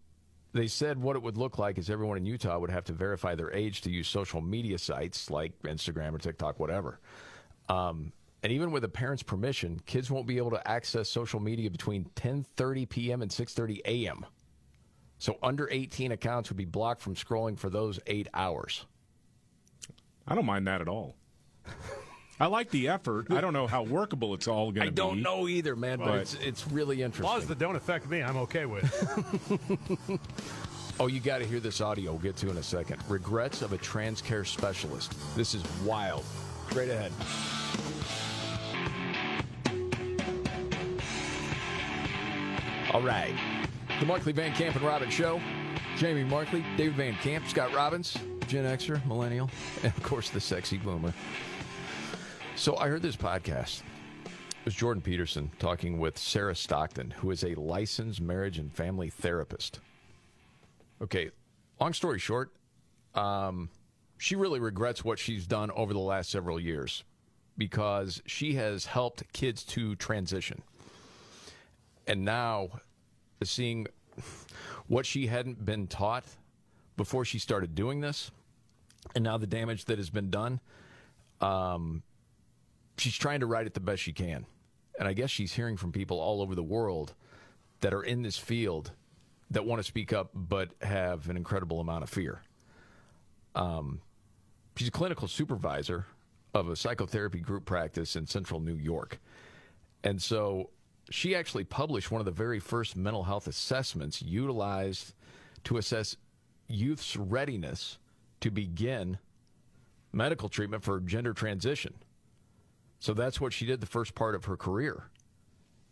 they 0.53 0.67
said 0.67 0.99
what 0.99 1.15
it 1.15 1.21
would 1.21 1.37
look 1.37 1.57
like 1.59 1.77
is 1.77 1.89
everyone 1.89 2.17
in 2.17 2.25
Utah 2.25 2.57
would 2.57 2.71
have 2.71 2.83
to 2.85 2.93
verify 2.93 3.35
their 3.35 3.51
age 3.53 3.81
to 3.81 3.91
use 3.91 4.07
social 4.07 4.41
media 4.41 4.77
sites 4.79 5.29
like 5.29 5.59
Instagram 5.63 6.13
or 6.13 6.17
TikTok, 6.17 6.59
whatever. 6.59 6.99
Um, 7.69 8.11
and 8.43 8.51
even 8.51 8.71
with 8.71 8.83
a 8.83 8.89
parent's 8.89 9.23
permission, 9.23 9.81
kids 9.85 10.09
won't 10.09 10.25
be 10.27 10.37
able 10.37 10.51
to 10.51 10.67
access 10.67 11.09
social 11.09 11.39
media 11.39 11.69
between 11.69 12.05
10:30 12.15 12.89
p.m. 12.89 13.21
and 13.21 13.29
6:30 13.31 13.79
a.m. 13.85 14.25
So 15.17 15.37
under 15.43 15.67
18 15.69 16.11
accounts 16.13 16.49
would 16.49 16.57
be 16.57 16.65
blocked 16.65 17.01
from 17.01 17.15
scrolling 17.15 17.57
for 17.57 17.69
those 17.69 17.99
eight 18.07 18.27
hours. 18.33 18.85
I 20.27 20.35
don't 20.35 20.45
mind 20.45 20.67
that 20.67 20.79
at 20.81 20.87
all. 20.87 21.15
I 22.39 22.45
like 22.45 22.69
the 22.69 22.87
effort. 22.87 23.29
I 23.31 23.41
don't 23.41 23.51
know 23.51 23.67
how 23.67 23.83
workable 23.83 24.33
it's 24.33 24.47
all 24.47 24.71
going 24.71 24.75
to 24.75 24.81
be. 24.81 24.87
I 24.87 24.89
don't 24.91 25.21
know 25.21 25.49
either, 25.49 25.75
man, 25.75 25.97
but 25.99 26.05
But- 26.05 26.21
it's 26.21 26.33
it's 26.35 26.67
really 26.67 27.01
interesting. 27.01 27.25
Laws 27.25 27.47
that 27.47 27.59
don't 27.59 27.75
affect 27.75 28.09
me, 28.09 28.23
I'm 28.23 28.37
okay 28.37 28.65
with. 28.65 28.85
Oh, 31.01 31.07
you 31.07 31.21
got 31.21 31.37
to 31.37 31.45
hear 31.45 31.61
this 31.61 31.79
audio. 31.79 32.11
We'll 32.11 32.19
get 32.19 32.35
to 32.37 32.49
in 32.49 32.57
a 32.57 32.63
second. 32.63 33.01
Regrets 33.07 33.61
of 33.61 33.71
a 33.71 33.77
trans 33.77 34.21
care 34.21 34.43
specialist. 34.43 35.13
This 35.33 35.55
is 35.55 35.63
wild. 35.85 36.25
Straight 36.69 36.89
ahead. 36.89 37.13
All 42.91 43.01
right. 43.01 43.35
The 43.99 44.05
Markley 44.05 44.33
Van 44.33 44.51
Camp 44.53 44.75
and 44.75 44.83
Robbins 44.83 45.13
Show. 45.13 45.39
Jamie 45.99 46.23
Markley, 46.23 46.63
David 46.77 46.95
Van 46.95 47.13
Camp, 47.15 47.45
Scott 47.47 47.73
Robbins, 47.73 48.17
Gen 48.47 48.63
Xer, 48.63 49.05
Millennial, 49.05 49.49
and 49.83 49.91
of 49.93 50.01
course 50.01 50.29
the 50.29 50.39
sexy 50.39 50.77
boomer. 50.77 51.13
So 52.55 52.77
I 52.77 52.87
heard 52.87 53.01
this 53.01 53.17
podcast. 53.17 53.81
It 54.25 54.65
was 54.65 54.75
Jordan 54.75 55.01
Peterson 55.01 55.51
talking 55.59 55.99
with 55.99 56.17
Sarah 56.17 56.55
Stockton, 56.55 57.11
who 57.11 57.31
is 57.31 57.43
a 57.43 57.53
licensed 57.55 58.21
marriage 58.21 58.59
and 58.59 58.73
family 58.73 59.09
therapist. 59.09 59.81
Okay, 61.01 61.31
long 61.81 61.93
story 61.93 62.19
short, 62.19 62.53
um, 63.13 63.69
she 64.17 64.35
really 64.35 64.59
regrets 64.59 65.03
what 65.03 65.19
she's 65.19 65.45
done 65.45 65.69
over 65.71 65.93
the 65.93 65.99
last 65.99 66.29
several 66.29 66.59
years 66.59 67.03
because 67.57 68.21
she 68.25 68.53
has 68.53 68.85
helped 68.85 69.31
kids 69.33 69.63
to 69.65 69.95
transition. 69.97 70.61
And 72.09 72.25
now, 72.25 72.69
seeing 73.43 73.85
what 74.87 75.05
she 75.05 75.27
hadn't 75.27 75.63
been 75.63 75.85
taught 75.85 76.25
before 76.97 77.23
she 77.23 77.37
started 77.37 77.75
doing 77.75 78.01
this, 78.01 78.31
and 79.13 79.23
now 79.23 79.37
the 79.37 79.47
damage 79.47 79.85
that 79.85 79.99
has 79.99 80.09
been 80.09 80.31
done, 80.31 80.59
um, 81.39 82.01
she's 82.97 83.15
trying 83.15 83.41
to 83.41 83.45
write 83.45 83.67
it 83.67 83.75
the 83.75 83.79
best 83.79 84.01
she 84.01 84.11
can. 84.11 84.47
And 84.97 85.07
I 85.07 85.13
guess 85.13 85.29
she's 85.29 85.53
hearing 85.53 85.77
from 85.77 85.91
people 85.91 86.19
all 86.19 86.41
over 86.41 86.55
the 86.55 86.63
world 86.63 87.13
that 87.81 87.93
are 87.93 88.03
in 88.03 88.23
this 88.23 88.37
field 88.37 88.91
that 89.51 89.63
want 89.65 89.79
to 89.79 89.83
speak 89.83 90.11
up 90.11 90.31
but 90.33 90.71
have 90.81 91.29
an 91.29 91.37
incredible 91.37 91.79
amount 91.79 92.03
of 92.03 92.09
fear. 92.09 92.41
Um, 93.53 94.01
she's 94.75 94.87
a 94.87 94.91
clinical 94.91 95.27
supervisor 95.27 96.07
of 96.55 96.69
a 96.69 96.75
psychotherapy 96.75 97.39
group 97.39 97.65
practice 97.65 98.15
in 98.15 98.25
central 98.25 98.59
New 98.59 98.75
York. 98.75 99.19
And 100.03 100.19
so 100.21 100.71
she 101.09 101.35
actually 101.35 101.63
published 101.63 102.11
one 102.11 102.21
of 102.21 102.25
the 102.25 102.31
very 102.31 102.59
first 102.59 102.95
mental 102.95 103.23
health 103.23 103.47
assessments 103.47 104.21
utilized 104.21 105.13
to 105.63 105.77
assess 105.77 106.15
youth's 106.67 107.15
readiness 107.15 107.97
to 108.41 108.51
begin 108.51 109.17
medical 110.11 110.49
treatment 110.49 110.83
for 110.83 110.99
gender 110.99 111.33
transition. 111.33 111.93
So 112.99 113.13
that's 113.13 113.39
what 113.39 113.53
she 113.53 113.65
did 113.65 113.81
the 113.81 113.87
first 113.87 114.15
part 114.15 114.35
of 114.35 114.45
her 114.45 114.57
career. 114.57 115.09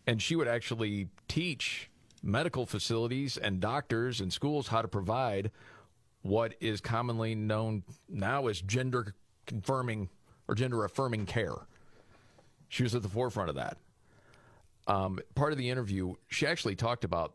And 0.05 0.21
she 0.21 0.35
would 0.35 0.47
actually 0.47 1.09
teach 1.27 1.89
medical 2.23 2.65
facilities 2.65 3.37
and 3.37 3.59
doctors 3.59 4.21
and 4.21 4.31
schools 4.31 4.67
how 4.67 4.81
to 4.81 4.87
provide 4.87 5.51
what 6.21 6.55
is 6.59 6.81
commonly 6.81 7.35
known 7.35 7.83
now 8.09 8.47
as 8.47 8.61
gender 8.61 9.13
confirming 9.45 10.09
or 10.47 10.55
gender 10.55 10.83
affirming 10.83 11.25
care. 11.25 11.67
She 12.69 12.83
was 12.83 12.95
at 12.95 13.01
the 13.01 13.09
forefront 13.09 13.49
of 13.49 13.55
that. 13.55 13.77
Um, 14.87 15.19
part 15.35 15.51
of 15.51 15.57
the 15.57 15.69
interview, 15.69 16.15
she 16.27 16.47
actually 16.47 16.75
talked 16.75 17.03
about 17.03 17.33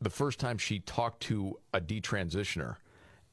the 0.00 0.10
first 0.10 0.38
time 0.38 0.58
she 0.58 0.78
talked 0.78 1.22
to 1.24 1.58
a 1.74 1.80
detransitioner 1.80 2.76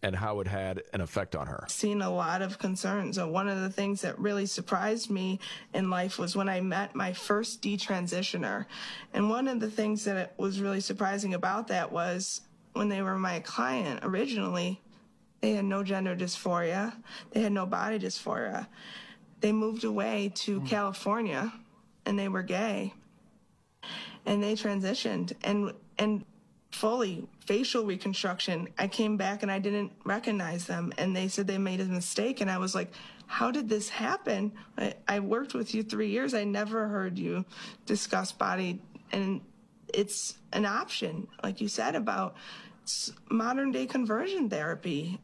and 0.05 0.15
how 0.15 0.39
it 0.39 0.47
had 0.47 0.83
an 0.93 1.01
effect 1.01 1.35
on 1.35 1.47
her. 1.47 1.65
seen 1.67 2.01
a 2.01 2.09
lot 2.09 2.41
of 2.41 2.59
concerns. 2.59 3.17
And 3.17 3.31
one 3.31 3.47
of 3.47 3.61
the 3.61 3.69
things 3.69 4.01
that 4.01 4.19
really 4.19 4.45
surprised 4.45 5.09
me 5.09 5.39
in 5.73 5.89
life 5.89 6.19
was 6.19 6.35
when 6.35 6.47
I 6.47 6.61
met 6.61 6.93
my 6.93 7.13
first 7.13 7.61
detransitioner. 7.61 8.65
And 9.13 9.29
one 9.29 9.47
of 9.47 9.59
the 9.59 9.69
things 9.69 10.03
that 10.05 10.37
was 10.37 10.61
really 10.61 10.79
surprising 10.79 11.33
about 11.33 11.69
that 11.69 11.91
was 11.91 12.41
when 12.73 12.89
they 12.89 13.01
were 13.01 13.17
my 13.17 13.39
client 13.39 14.01
originally, 14.03 14.79
they 15.41 15.53
had 15.53 15.65
no 15.65 15.81
gender 15.81 16.15
dysphoria, 16.15 16.93
they 17.31 17.41
had 17.41 17.51
no 17.51 17.65
body 17.65 17.97
dysphoria. 17.97 18.67
They 19.41 19.51
moved 19.51 19.83
away 19.83 20.31
to 20.35 20.61
California 20.61 21.51
and 22.05 22.17
they 22.17 22.27
were 22.27 22.43
gay. 22.43 22.93
And 24.25 24.43
they 24.43 24.53
transitioned 24.53 25.33
and 25.43 25.73
and 25.97 26.25
fully 26.71 27.27
facial 27.45 27.85
reconstruction. 27.85 28.67
I 28.77 28.87
came 28.87 29.15
back 29.15 29.43
and 29.43 29.51
I 29.51 29.59
didn't 29.59 29.93
recognize 30.03 30.65
them 30.65 30.91
and 30.97 31.15
they 31.15 31.29
said 31.29 31.47
they 31.47 31.57
made 31.57 31.79
a 31.79 31.85
mistake 31.85 32.41
and 32.41 32.51
I 32.51 32.57
was 32.57 32.75
like, 32.75 32.91
how 33.27 33.49
did 33.49 33.69
this 33.69 33.87
happen? 33.87 34.51
I, 34.77 34.93
I 35.07 35.19
worked 35.21 35.53
with 35.53 35.73
you 35.73 35.83
3 35.83 36.09
years. 36.09 36.33
I 36.33 36.43
never 36.43 36.87
heard 36.87 37.17
you 37.17 37.45
discuss 37.85 38.33
body 38.33 38.81
and 39.11 39.39
it's 39.93 40.37
an 40.51 40.65
option 40.65 41.27
like 41.43 41.61
you 41.61 41.69
said 41.69 41.95
about 41.95 42.35
modern 43.29 43.71
day 43.71 43.85
conversion 43.85 44.49
therapy 44.49 45.19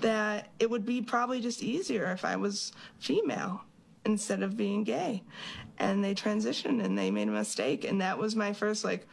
that 0.00 0.48
it 0.58 0.70
would 0.70 0.86
be 0.86 1.02
probably 1.02 1.40
just 1.40 1.62
easier 1.62 2.10
if 2.12 2.24
I 2.24 2.36
was 2.36 2.72
female 2.98 3.62
instead 4.04 4.42
of 4.42 4.56
being 4.56 4.84
gay. 4.84 5.22
And 5.78 6.04
they 6.04 6.14
transitioned 6.14 6.84
and 6.84 6.98
they 6.98 7.10
made 7.10 7.28
a 7.28 7.32
mistake. 7.32 7.84
And 7.84 8.00
that 8.00 8.18
was 8.18 8.36
my 8.36 8.52
first, 8.52 8.84
like, 8.84 9.06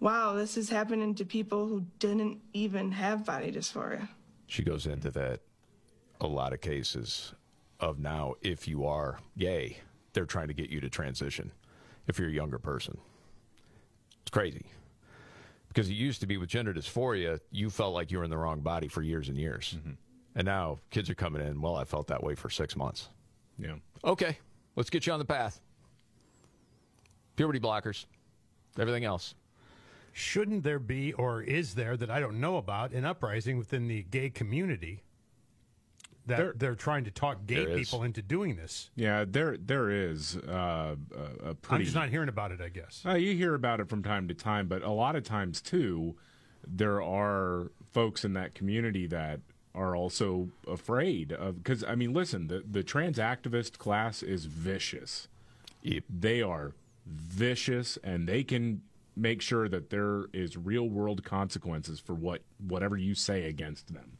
wow, 0.00 0.34
this 0.34 0.56
is 0.56 0.68
happening 0.68 1.14
to 1.16 1.24
people 1.24 1.66
who 1.66 1.84
didn't 1.98 2.40
even 2.52 2.92
have 2.92 3.24
body 3.24 3.50
dysphoria. 3.50 4.08
She 4.46 4.62
goes 4.62 4.86
into 4.86 5.10
that 5.10 5.40
a 6.20 6.26
lot 6.26 6.52
of 6.52 6.60
cases 6.60 7.34
of 7.80 7.98
now 7.98 8.34
if 8.42 8.68
you 8.68 8.86
are 8.86 9.18
gay, 9.36 9.78
they're 10.12 10.24
trying 10.24 10.48
to 10.48 10.54
get 10.54 10.70
you 10.70 10.80
to 10.80 10.88
transition 10.88 11.50
if 12.06 12.18
you're 12.18 12.28
a 12.28 12.32
younger 12.32 12.58
person. 12.58 12.96
It's 14.22 14.30
crazy. 14.30 14.66
Because 15.68 15.88
it 15.88 15.94
used 15.94 16.20
to 16.20 16.26
be 16.26 16.36
with 16.36 16.48
gender 16.48 16.72
dysphoria, 16.72 17.40
you 17.50 17.68
felt 17.68 17.94
like 17.94 18.12
you 18.12 18.18
were 18.18 18.24
in 18.24 18.30
the 18.30 18.38
wrong 18.38 18.60
body 18.60 18.86
for 18.86 19.02
years 19.02 19.28
and 19.28 19.36
years. 19.36 19.74
Mm-hmm. 19.76 19.92
And 20.36 20.46
now 20.46 20.78
kids 20.90 21.10
are 21.10 21.14
coming 21.14 21.44
in, 21.44 21.60
well, 21.60 21.76
I 21.76 21.84
felt 21.84 22.06
that 22.08 22.22
way 22.22 22.34
for 22.34 22.48
six 22.48 22.76
months. 22.76 23.08
Yeah. 23.58 23.74
Okay, 24.04 24.38
let's 24.76 24.90
get 24.90 25.06
you 25.06 25.12
on 25.12 25.18
the 25.18 25.24
path. 25.24 25.60
Puberty 27.36 27.60
blockers, 27.60 28.06
everything 28.78 29.04
else. 29.04 29.34
Shouldn't 30.12 30.62
there 30.62 30.78
be, 30.78 31.12
or 31.14 31.42
is 31.42 31.74
there, 31.74 31.96
that 31.96 32.08
I 32.10 32.20
don't 32.20 32.38
know 32.40 32.56
about, 32.56 32.92
an 32.92 33.04
uprising 33.04 33.58
within 33.58 33.88
the 33.88 34.04
gay 34.04 34.30
community 34.30 35.02
that 36.26 36.36
There- 36.38 36.54
they're 36.56 36.74
trying 36.76 37.04
to 37.04 37.10
talk 37.10 37.44
gay 37.46 37.64
There 37.64 37.68
is. 37.78 37.88
people 37.90 38.04
into 38.04 38.22
doing 38.22 38.54
this? 38.56 38.90
Yeah, 38.94 39.24
there 39.28 39.56
there 39.58 39.90
is 39.90 40.36
uh, 40.36 40.94
a, 41.14 41.48
a 41.50 41.54
pretty. 41.54 41.80
I'm 41.80 41.82
just 41.82 41.94
not 41.96 42.08
hearing 42.10 42.28
about 42.28 42.52
it, 42.52 42.60
I 42.60 42.68
guess. 42.68 43.02
Uh, 43.04 43.14
you 43.14 43.34
hear 43.34 43.54
about 43.54 43.80
it 43.80 43.88
from 43.88 44.02
time 44.02 44.28
to 44.28 44.34
time, 44.34 44.68
but 44.68 44.82
a 44.82 44.90
lot 44.90 45.16
of 45.16 45.24
times 45.24 45.60
too, 45.60 46.14
there 46.66 47.02
are 47.02 47.72
folks 47.92 48.24
in 48.24 48.32
that 48.34 48.54
community 48.54 49.06
that 49.08 49.40
are 49.74 49.96
also 49.96 50.48
afraid 50.68 51.32
of 51.32 51.56
because 51.62 51.82
I 51.84 51.94
mean, 51.96 52.12
listen, 52.14 52.46
the 52.46 52.62
the 52.70 52.84
trans 52.84 53.18
activist 53.18 53.78
class 53.78 54.22
is 54.22 54.44
vicious. 54.46 55.26
Yep. 55.82 56.04
They 56.08 56.40
are 56.40 56.72
vicious, 57.06 57.98
and 58.02 58.28
they 58.28 58.44
can 58.44 58.82
make 59.16 59.40
sure 59.40 59.68
that 59.68 59.90
there 59.90 60.26
is 60.32 60.56
real 60.56 60.88
world 60.88 61.24
consequences 61.24 62.00
for 62.00 62.14
what 62.14 62.42
whatever 62.58 62.96
you 62.96 63.14
say 63.14 63.44
against 63.44 63.92
them. 63.92 64.18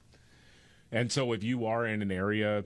And 0.92 1.11
so, 1.11 1.33
if 1.33 1.42
you 1.42 1.66
are 1.66 1.87
in 1.87 2.03
an 2.03 2.12
area 2.12 2.64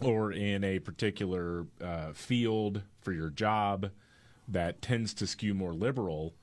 or 0.00 0.32
in 0.32 0.64
a 0.64 0.78
particular 0.80 1.66
uh, 1.80 2.12
field 2.12 2.82
for 3.00 3.12
your 3.12 3.30
job 3.30 3.90
that 4.48 4.82
tends 4.82 5.14
to 5.14 5.26
skew 5.26 5.54
more 5.54 5.72
liberal, 5.72 6.34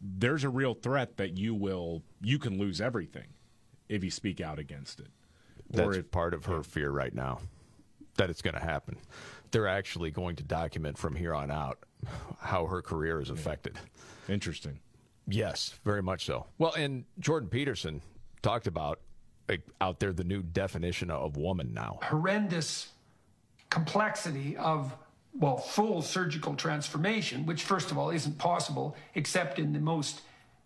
there's 0.00 0.44
a 0.44 0.48
real 0.48 0.74
threat 0.74 1.16
that 1.16 1.36
you 1.36 1.54
will 1.54 2.02
you 2.20 2.38
can 2.38 2.58
lose 2.58 2.80
everything 2.80 3.28
if 3.88 4.04
you 4.04 4.10
speak 4.10 4.40
out 4.40 4.58
against 4.58 5.00
it. 5.00 5.08
That's 5.70 5.96
if, 5.96 6.10
part 6.10 6.34
of 6.34 6.46
her 6.46 6.62
fear 6.62 6.90
right 6.90 7.14
now 7.14 7.40
that 8.16 8.28
it's 8.28 8.42
going 8.42 8.54
to 8.54 8.60
happen. 8.60 8.96
They're 9.50 9.68
actually 9.68 10.10
going 10.10 10.36
to 10.36 10.42
document 10.42 10.98
from 10.98 11.16
here 11.16 11.34
on 11.34 11.50
out 11.50 11.78
how 12.40 12.66
her 12.66 12.82
career 12.82 13.20
is 13.20 13.30
affected. 13.30 13.78
interesting. 14.28 14.80
Yes, 15.26 15.74
very 15.84 16.02
much 16.02 16.24
so. 16.24 16.46
Well, 16.58 16.72
and 16.74 17.04
Jordan 17.18 17.48
Peterson 17.48 18.02
talked 18.42 18.66
about 18.66 19.00
like, 19.48 19.62
out 19.80 20.00
there 20.00 20.12
the 20.12 20.24
new 20.24 20.42
definition 20.42 21.10
of 21.10 21.36
woman 21.36 21.72
now. 21.74 21.98
horrendous 22.02 22.88
complexity 23.68 24.56
of 24.56 24.94
well 25.38 25.56
full 25.58 26.02
surgical 26.02 26.54
transformation 26.54 27.46
which 27.46 27.62
first 27.62 27.90
of 27.92 27.98
all 27.98 28.10
isn't 28.10 28.36
possible 28.38 28.96
except 29.14 29.58
in 29.60 29.72
the 29.72 29.78
most 29.78 30.22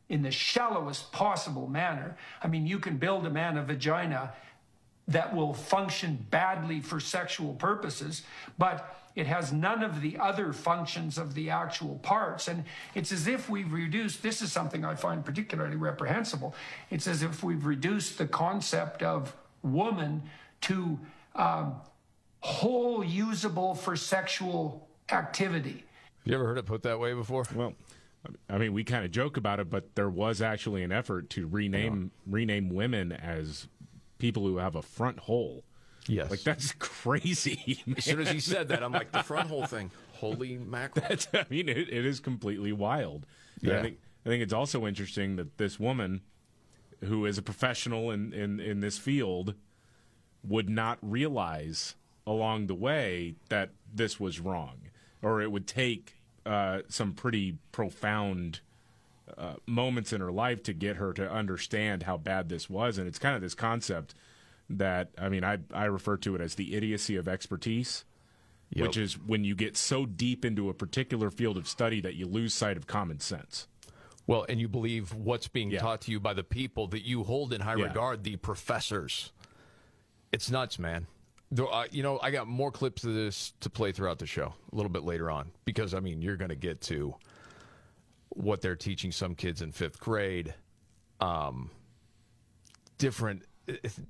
in 0.09 0.23
the 0.23 0.31
shallowest 0.31 1.13
possible 1.13 1.67
manner 1.67 2.17
i 2.43 2.47
mean 2.49 2.67
you 2.67 2.79
can 2.79 2.97
build 2.97 3.27
a 3.27 3.31
man 3.31 3.59
a 3.59 3.63
vagina 3.63 4.33
that 5.07 5.35
will 5.37 5.53
function 5.53 6.27
badly 6.31 6.81
for 6.81 6.99
sexual 6.99 7.53
purposes 7.55 8.23
but 8.57 8.97
it 9.17 9.27
has 9.27 9.53
none 9.53 9.83
of 9.83 10.01
the 10.01 10.19
other 10.19 10.53
functions 10.53 11.19
of 11.19 11.35
the 11.35 11.51
actual 11.51 11.97
parts 11.99 12.49
and 12.49 12.65
it's 12.95 13.13
as 13.13 13.27
if 13.27 13.49
we've 13.49 13.73
reduced 13.73 14.23
this 14.23 14.43
is 14.43 14.51
something 14.51 14.85
i 14.85 14.95
find 14.95 15.25
particularly 15.25 15.77
reprehensible 15.77 16.55
it's 16.91 17.07
as 17.07 17.23
if 17.23 17.43
we've 17.43 17.65
reduced 17.65 18.19
the 18.19 18.27
concept 18.27 19.03
of 19.03 19.35
woman 19.63 20.23
to 20.61 20.99
um, 21.35 21.77
hole 22.41 23.03
usable 23.03 23.75
for 23.75 23.97
sexual 23.97 24.87
activity. 25.11 25.85
You 26.25 26.35
ever 26.35 26.47
heard 26.47 26.59
it 26.59 26.67
put 26.67 26.83
that 26.83 26.99
way 27.01 27.15
before? 27.15 27.45
Well, 27.55 27.75
I 28.49 28.59
mean, 28.59 28.73
we 28.73 28.85
kind 28.85 29.05
of 29.05 29.11
joke 29.11 29.37
about 29.37 29.61
it, 29.61 29.69
but 29.69 29.95
there 29.95 30.09
was 30.09 30.41
actually 30.41 30.83
an 30.83 30.93
effort 30.93 31.29
to 31.31 31.47
rename 31.47 32.11
rename 32.27 32.71
women 32.71 33.13
as 33.13 33.69
people 34.19 34.47
who 34.47 34.59
have 34.59 34.75
a 34.75 34.83
front 34.83 35.21
hole. 35.21 35.65
Yes. 36.07 36.31
Like 36.31 36.43
that's 36.43 36.73
crazy. 36.79 37.83
as 37.97 38.05
soon 38.05 38.21
as 38.21 38.31
he 38.31 38.41
said 38.41 38.69
that, 38.69 38.83
I'm 38.83 38.93
like, 38.93 39.13
the 39.13 39.23
front 39.23 39.49
whole 39.49 39.67
thing. 39.67 39.91
Holy 40.13 40.59
mackerel. 40.59 41.07
That's, 41.09 41.29
I 41.35 41.45
mean, 41.51 41.69
it, 41.69 41.77
it 41.77 42.07
is 42.07 42.21
completely 42.21 42.73
wild. 42.73 43.27
Yeah. 43.61 43.79
I 43.79 43.83
think 43.83 43.99
I 44.25 44.29
think 44.29 44.43
it's 44.43 44.53
also 44.53 44.87
interesting 44.87 45.37
that 45.37 45.59
this 45.59 45.79
woman, 45.79 46.23
who 47.03 47.27
is 47.27 47.37
a 47.37 47.43
professional 47.43 48.11
in, 48.11 48.33
in, 48.33 48.61
in 48.61 48.81
this 48.81 48.97
field, 48.97 49.55
would 50.43 50.69
not 50.69 50.99
realize 51.03 51.95
along 52.27 52.67
the 52.67 52.75
way 52.75 53.35
that 53.51 53.71
this 53.93 54.19
was 54.19 54.41
wrong, 54.41 54.89
or 55.21 55.43
it 55.43 55.53
would 55.53 55.67
take 55.67 56.15
uh, 56.47 56.81
some 56.89 57.13
pretty 57.13 57.59
profound 57.73 58.61
uh, 59.37 59.55
moments 59.67 60.13
in 60.13 60.21
her 60.21 60.33
life 60.33 60.63
to 60.63 60.73
get 60.73 60.97
her 60.97 61.13
to 61.13 61.31
understand 61.31 62.05
how 62.05 62.17
bad 62.17 62.49
this 62.49 62.71
was. 62.71 62.99
And 62.99 63.07
it's 63.07 63.19
kind 63.19 63.37
of 63.37 63.43
this 63.43 63.55
concept 63.55 64.15
that 64.71 65.11
I 65.19 65.29
mean, 65.29 65.45
I 65.45 65.59
I 65.73 65.85
refer 65.85 66.17
to 66.19 66.35
it 66.35 66.41
as 66.41 66.55
the 66.55 66.75
idiocy 66.75 67.17
of 67.17 67.29
expertise 67.29 68.05
Yep. 68.71 68.87
which 68.89 68.97
is 68.97 69.19
when 69.19 69.45
you 69.45 69.55
get 69.55 69.77
so 69.77 70.05
deep 70.05 70.45
into 70.45 70.69
a 70.69 70.75
particular 70.75 71.31
field 71.31 71.57
of 71.57 71.69
study 71.69 72.01
that 72.01 72.15
you 72.15 72.27
lose 72.27 72.53
sight 72.55 72.77
of 72.77 72.87
common 72.89 73.21
sense. 73.21 73.69
Well, 74.27 74.47
and 74.49 74.59
you 74.59 74.69
believe 74.69 75.13
what's 75.15 75.47
being 75.47 75.71
Yeah. 75.71 75.81
taught 75.81 76.01
to 76.03 76.11
you 76.11 76.19
by 76.19 76.33
the 76.33 76.43
people 76.43 76.89
that 76.89 77.03
you 77.03 77.23
hold 77.23 77.53
in 77.53 77.61
high 77.61 77.77
Yeah. 77.77 77.85
regard, 77.85 78.25
the 78.25 78.37
professors. 78.37 79.31
It's 80.33 80.51
nuts, 80.51 80.79
man. 80.79 81.07
Though, 81.53 81.67
uh, 81.69 81.87
you 81.93 82.03
know, 82.03 82.19
I 82.21 82.33
got 82.33 82.49
more 82.49 82.73
clips 82.73 83.05
of 83.05 83.15
this 83.15 83.53
to 83.61 83.71
play 83.71 83.93
throughout 83.93 84.19
the 84.19 84.27
show 84.27 84.55
a 84.73 84.75
little 84.75 84.91
bit 84.91 85.05
later 85.05 85.31
on 85.31 85.53
because, 85.67 85.95
I 85.95 86.01
mean, 86.01 86.21
you're 86.21 86.39
going 86.39 86.49
to 86.49 86.57
get 86.57 86.81
to 86.83 87.15
what 88.31 88.61
they're 88.61 88.75
teaching 88.75 89.13
some 89.13 89.37
kids 89.37 89.63
in 89.63 89.71
fifth 89.71 90.01
grade, 90.01 90.55
um, 91.21 91.71
different 92.99 93.45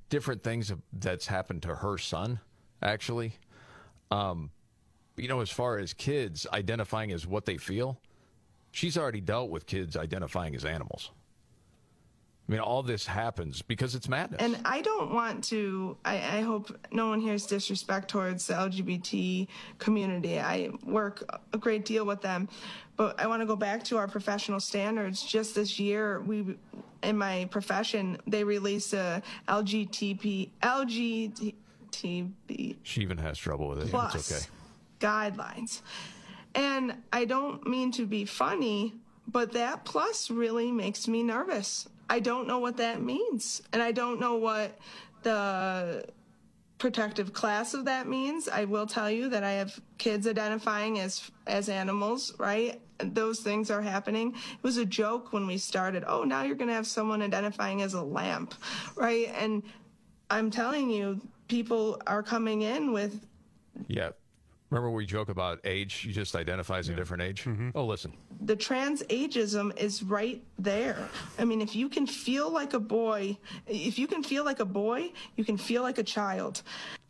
different 0.09 0.43
things 0.43 0.73
that's 0.93 1.27
happened 1.27 1.63
to 1.63 1.77
her 1.77 1.99
son, 1.99 2.41
actually. 2.83 3.35
Um, 4.11 4.51
you 5.17 5.29
know, 5.29 5.41
as 5.41 5.51
far 5.51 5.79
as 5.79 5.93
kids 5.93 6.47
identifying 6.53 7.13
as 7.13 7.27
what 7.27 7.47
they 7.47 7.57
feel, 7.57 8.01
she's 8.71 8.99
already 8.99 9.21
dealt 9.21 9.51
with 9.51 9.67
kids 9.67 9.97
identifying 9.97 10.55
as 10.55 10.65
animals. 10.65 11.11
I 12.47 12.53
mean, 12.53 12.61
all 12.61 12.83
this 12.83 13.07
happens 13.07 13.63
because 13.63 13.95
it's 13.95 14.07
madness. 14.07 14.43
And 14.43 14.59
I 14.67 14.83
don't 14.83 15.15
want 15.15 15.45
to, 15.45 15.97
I, 16.05 16.17
I 16.17 16.41
hope 16.43 16.77
no 16.93 17.09
one 17.09 17.21
hears 17.21 17.47
disrespect 17.47 18.09
towards 18.09 18.47
the 18.47 18.55
LGBT 18.55 19.49
community. 19.79 20.39
I 20.39 20.69
work 20.85 21.25
a 21.55 21.59
great 21.59 21.87
deal 21.87 22.05
with 22.05 22.21
them. 22.21 22.49
But 22.97 23.19
I 23.19 23.27
want 23.29 23.41
to 23.41 23.47
go 23.47 23.57
back 23.57 23.83
to 23.85 23.97
our 23.97 24.07
professional 24.07 24.61
standards. 24.61 25.23
Just 25.23 25.55
this 25.55 25.81
year, 25.81 26.21
we, 26.21 26.57
in 27.05 27.17
my 27.19 27.47
profession, 27.51 28.19
they 28.27 28.45
released 28.45 28.93
a 28.93 29.23
LGTP, 29.49 30.51
TV 31.91 32.77
She 32.83 33.01
even 33.03 33.19
has 33.19 33.39
trouble 33.39 33.69
with 33.69 33.81
it. 33.81 33.91
plus 33.91 34.15
It's 34.15 34.33
okay. 34.33 34.51
guidelines. 35.01 35.81
And 36.55 36.95
I 37.13 37.25
don't 37.25 37.67
mean 37.67 37.93
to 37.93 38.07
be 38.07 38.25
funny, 38.25 38.95
but 39.27 39.53
that 39.53 39.85
plus 39.85 40.31
really 40.31 40.71
makes 40.71 41.09
me 41.09 41.23
nervous. 41.23 41.89
I 42.09 42.21
don't 42.21 42.47
know 42.47 42.59
what 42.59 42.77
that 42.79 43.03
means. 43.03 43.63
And 43.73 43.83
I 43.83 43.93
don't 43.93 44.21
know 44.21 44.37
what 44.37 44.79
the 45.23 46.05
protective 46.79 47.33
class 47.33 47.75
of 47.75 47.87
that 47.87 48.07
means. 48.09 48.49
I 48.49 48.65
will 48.65 48.87
tell 48.87 49.11
you 49.11 49.29
that 49.31 49.43
I 49.43 49.53
have 49.53 49.81
kids 49.99 50.27
identifying 50.27 50.99
as 50.99 51.31
as 51.47 51.69
animals, 51.69 52.35
right? 52.39 52.81
Those 52.99 53.41
things 53.41 53.71
are 53.71 53.83
happening. 53.83 54.35
It 54.35 54.63
was 54.63 54.77
a 54.77 54.85
joke 54.85 55.33
when 55.33 55.47
we 55.47 55.59
started. 55.59 56.05
Oh, 56.07 56.23
now 56.25 56.43
you're 56.43 56.57
going 56.57 56.69
to 56.69 56.75
have 56.75 56.87
someone 56.87 57.23
identifying 57.23 57.83
as 57.83 57.95
a 57.95 58.03
lamp, 58.03 58.55
right? 58.95 59.33
And 59.37 59.63
I'm 60.31 60.51
telling 60.51 60.91
you, 60.91 61.21
people 61.49 62.01
are 62.07 62.23
coming 62.23 62.63
in 62.63 62.93
with 62.93 63.27
Yeah. 63.89 64.11
Remember 64.71 64.91
we 64.91 65.07
joke 65.07 65.29
about 65.29 65.61
age? 65.65 66.05
You 66.05 66.13
just 66.13 66.35
identify 66.35 66.79
as 66.79 66.89
a 66.89 66.95
different 66.95 67.23
age? 67.23 67.45
Mm-hmm. 67.45 67.71
Oh, 67.77 67.85
listen. 67.85 68.13
the 68.41 68.57
trans 68.57 69.03
ageism 69.05 69.77
is 69.79 70.03
right 70.03 70.43
there. 70.59 70.99
I 71.39 71.45
mean, 71.45 71.61
if 71.61 71.77
you 71.77 71.89
can 71.89 72.07
feel 72.07 72.51
like 72.51 72.75
a 72.75 72.81
boy, 72.81 73.39
if 73.69 73.99
you 73.99 74.09
can 74.09 74.23
feel 74.25 74.45
like 74.45 74.59
a 74.59 74.65
boy, 74.65 75.13
you 75.37 75.45
can 75.45 75.57
feel 75.57 75.83
like 75.83 75.99
a 75.99 76.03
child. 76.03 76.63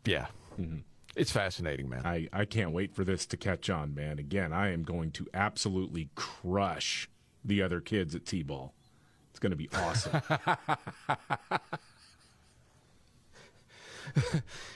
Yeah. 0.05 0.27
Mm-hmm. 0.59 0.77
It's 1.15 1.31
fascinating, 1.31 1.89
man. 1.89 2.05
I, 2.05 2.27
I 2.33 2.45
can't 2.45 2.71
wait 2.71 2.93
for 2.93 3.03
this 3.03 3.25
to 3.27 3.37
catch 3.37 3.69
on, 3.69 3.95
man. 3.95 4.19
Again, 4.19 4.51
I 4.51 4.71
am 4.73 4.83
going 4.83 5.11
to 5.11 5.27
absolutely 5.33 6.09
crush 6.15 7.09
the 7.43 7.61
other 7.61 7.79
kids 7.79 8.15
at 8.15 8.25
T 8.25 8.43
ball. 8.43 8.73
It's 9.29 9.39
going 9.39 9.51
to 9.51 9.55
be 9.55 9.69
awesome. 9.73 10.21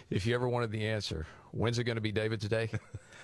If 0.10 0.26
you 0.26 0.34
ever 0.34 0.50
wanted 0.50 0.72
the 0.72 0.88
answer, 0.88 1.28
when's 1.52 1.78
it 1.78 1.84
going 1.84 1.98
to 1.98 2.02
be 2.02 2.12
David 2.12 2.42
today? 2.42 2.70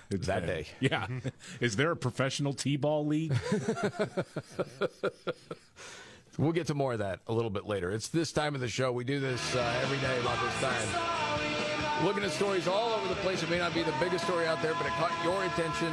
It's 0.08 0.28
that 0.28 0.46
day. 0.46 0.66
Yeah. 0.78 1.08
Is 1.60 1.74
there 1.74 1.90
a 1.90 1.96
professional 1.96 2.52
T 2.52 2.76
ball 2.76 3.04
league? 3.04 3.34
We'll 6.38 6.52
get 6.52 6.68
to 6.68 6.74
more 6.74 6.92
of 6.92 7.00
that 7.00 7.18
a 7.26 7.32
little 7.32 7.50
bit 7.50 7.66
later. 7.66 7.90
It's 7.90 8.06
this 8.06 8.30
time 8.30 8.54
of 8.54 8.60
the 8.60 8.68
show. 8.68 8.92
We 8.92 9.02
do 9.02 9.18
this 9.18 9.56
uh, 9.56 9.80
every 9.82 9.98
day 9.98 10.20
about 10.20 10.40
this 10.40 10.60
time. 10.60 11.55
Looking 12.04 12.24
at 12.24 12.30
stories 12.30 12.68
all 12.68 12.92
over 12.92 13.08
the 13.08 13.14
place. 13.16 13.42
It 13.42 13.50
may 13.50 13.58
not 13.58 13.72
be 13.74 13.82
the 13.82 13.94
biggest 13.98 14.24
story 14.24 14.46
out 14.46 14.60
there, 14.60 14.74
but 14.74 14.86
it 14.86 14.92
caught 14.92 15.12
your 15.24 15.42
attention 15.44 15.90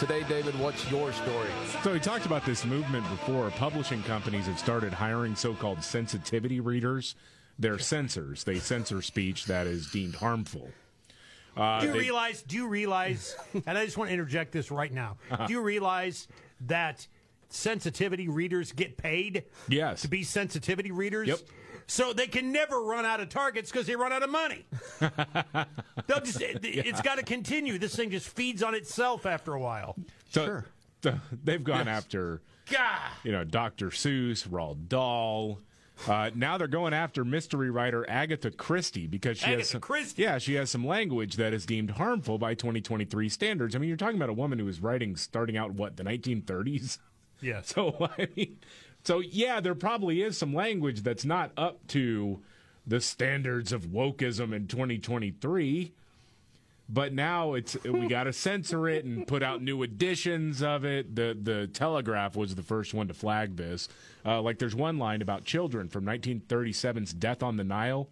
today, 0.00 0.24
David. 0.28 0.58
What's 0.58 0.90
your 0.90 1.12
story? 1.12 1.48
So 1.82 1.92
we 1.92 2.00
talked 2.00 2.26
about 2.26 2.44
this 2.44 2.64
movement 2.64 3.08
before. 3.08 3.48
Publishing 3.50 4.02
companies 4.02 4.46
have 4.46 4.58
started 4.58 4.92
hiring 4.92 5.36
so-called 5.36 5.82
sensitivity 5.82 6.58
readers. 6.58 7.14
They're 7.58 7.78
censors. 7.78 8.42
They 8.42 8.58
censor 8.58 9.00
speech 9.00 9.46
that 9.46 9.66
is 9.68 9.90
deemed 9.90 10.16
harmful. 10.16 10.70
Uh, 11.56 11.80
do 11.80 11.86
you 11.86 11.92
they- 11.92 11.98
realize? 12.00 12.42
Do 12.42 12.56
you 12.56 12.66
realize? 12.66 13.36
and 13.66 13.78
I 13.78 13.84
just 13.84 13.96
want 13.96 14.08
to 14.08 14.12
interject 14.12 14.50
this 14.50 14.72
right 14.72 14.92
now. 14.92 15.18
Uh-huh. 15.30 15.46
Do 15.46 15.52
you 15.52 15.62
realize 15.62 16.26
that 16.62 17.06
sensitivity 17.48 18.26
readers 18.28 18.72
get 18.72 18.96
paid? 18.96 19.44
Yes. 19.68 20.02
To 20.02 20.08
be 20.08 20.24
sensitivity 20.24 20.90
readers. 20.90 21.28
Yep. 21.28 21.38
So 21.86 22.12
they 22.12 22.26
can 22.26 22.50
never 22.52 22.80
run 22.82 23.04
out 23.04 23.20
of 23.20 23.28
targets 23.28 23.70
because 23.70 23.86
they 23.86 23.96
run 23.96 24.12
out 24.12 24.22
of 24.22 24.30
money. 24.30 24.64
They'll 26.06 26.20
just. 26.20 26.40
it- 26.40 26.60
It's 26.64 27.00
got 27.02 27.18
to 27.18 27.22
continue. 27.24 27.78
This 27.78 27.94
thing 27.94 28.10
just 28.10 28.28
feeds 28.28 28.62
on 28.62 28.74
itself 28.74 29.26
after 29.26 29.52
a 29.54 29.60
while. 29.60 29.96
So, 30.30 30.62
so 31.02 31.18
they've 31.44 31.62
gone 31.62 31.86
Yes. 31.86 31.96
after, 32.04 32.40
God. 32.70 32.98
you 33.22 33.32
know, 33.32 33.44
Dr. 33.44 33.88
Seuss, 33.90 34.48
Roald 34.48 34.88
Dahl. 34.88 35.60
Uh, 36.08 36.30
now 36.34 36.58
they're 36.58 36.66
going 36.66 36.92
after 36.92 37.24
mystery 37.24 37.70
writer 37.70 38.04
Agatha 38.10 38.50
Christie 38.50 39.06
because 39.06 39.38
she 39.38 39.44
Agatha 39.44 39.58
has 39.60 39.70
some, 39.70 39.80
Christie. 39.80 40.22
yeah 40.22 40.38
she 40.38 40.54
has 40.54 40.68
some 40.68 40.84
language 40.84 41.36
that 41.36 41.54
is 41.54 41.64
deemed 41.66 41.90
harmful 41.92 42.36
by 42.36 42.54
2023 42.54 43.28
standards. 43.28 43.76
I 43.76 43.78
mean, 43.78 43.86
you're 43.86 43.96
talking 43.96 44.16
about 44.16 44.28
a 44.28 44.32
woman 44.32 44.58
who 44.58 44.64
was 44.64 44.80
writing 44.80 45.14
starting 45.14 45.56
out 45.56 45.70
what 45.74 45.96
the 45.96 46.02
1930s. 46.02 46.98
Yeah. 47.40 47.60
So 47.64 47.94
I 48.18 48.26
mean, 48.34 48.58
so 49.04 49.20
yeah, 49.20 49.60
there 49.60 49.74
probably 49.74 50.22
is 50.22 50.36
some 50.36 50.54
language 50.54 51.02
that's 51.02 51.24
not 51.24 51.52
up 51.56 51.86
to 51.88 52.42
the 52.86 53.00
standards 53.00 53.72
of 53.72 53.86
wokeism 53.86 54.54
in 54.54 54.66
2023. 54.66 55.92
But 56.86 57.14
now 57.14 57.54
it's 57.54 57.82
we 57.82 58.08
got 58.08 58.24
to 58.24 58.32
censor 58.34 58.88
it 58.88 59.06
and 59.06 59.26
put 59.26 59.42
out 59.42 59.62
new 59.62 59.82
editions 59.82 60.62
of 60.62 60.84
it. 60.84 61.14
The 61.16 61.36
the 61.40 61.66
Telegraph 61.66 62.36
was 62.36 62.54
the 62.54 62.62
first 62.62 62.92
one 62.92 63.08
to 63.08 63.14
flag 63.14 63.56
this. 63.56 63.88
Uh, 64.24 64.42
like 64.42 64.58
there's 64.58 64.74
one 64.74 64.98
line 64.98 65.22
about 65.22 65.44
children 65.44 65.88
from 65.88 66.04
1937's 66.04 67.14
Death 67.14 67.42
on 67.42 67.56
the 67.56 67.64
Nile. 67.64 68.08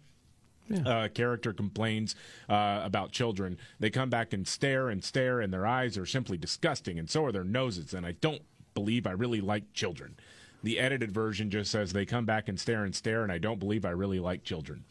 Uh, 0.85 1.09
character 1.13 1.51
complains 1.51 2.15
uh, 2.49 2.79
about 2.83 3.11
children. 3.11 3.57
They 3.79 3.89
come 3.89 4.09
back 4.09 4.31
and 4.31 4.47
stare 4.47 4.89
and 4.89 5.03
stare, 5.03 5.41
and 5.41 5.53
their 5.53 5.67
eyes 5.67 5.97
are 5.97 6.05
simply 6.05 6.37
disgusting, 6.37 6.97
and 6.97 7.09
so 7.09 7.25
are 7.25 7.33
their 7.33 7.43
noses. 7.43 7.93
And 7.93 8.05
I 8.05 8.13
don't 8.13 8.41
believe 8.73 9.05
I 9.05 9.11
really 9.11 9.41
like 9.41 9.73
children. 9.73 10.15
The 10.63 10.79
edited 10.79 11.11
version 11.11 11.49
just 11.49 11.71
says 11.71 11.91
they 11.91 12.05
come 12.05 12.25
back 12.25 12.47
and 12.47 12.59
stare 12.59 12.85
and 12.85 12.95
stare, 12.95 13.23
and 13.23 13.31
I 13.31 13.37
don't 13.37 13.59
believe 13.59 13.85
I 13.85 13.89
really 13.89 14.19
like 14.19 14.43
children. 14.43 14.85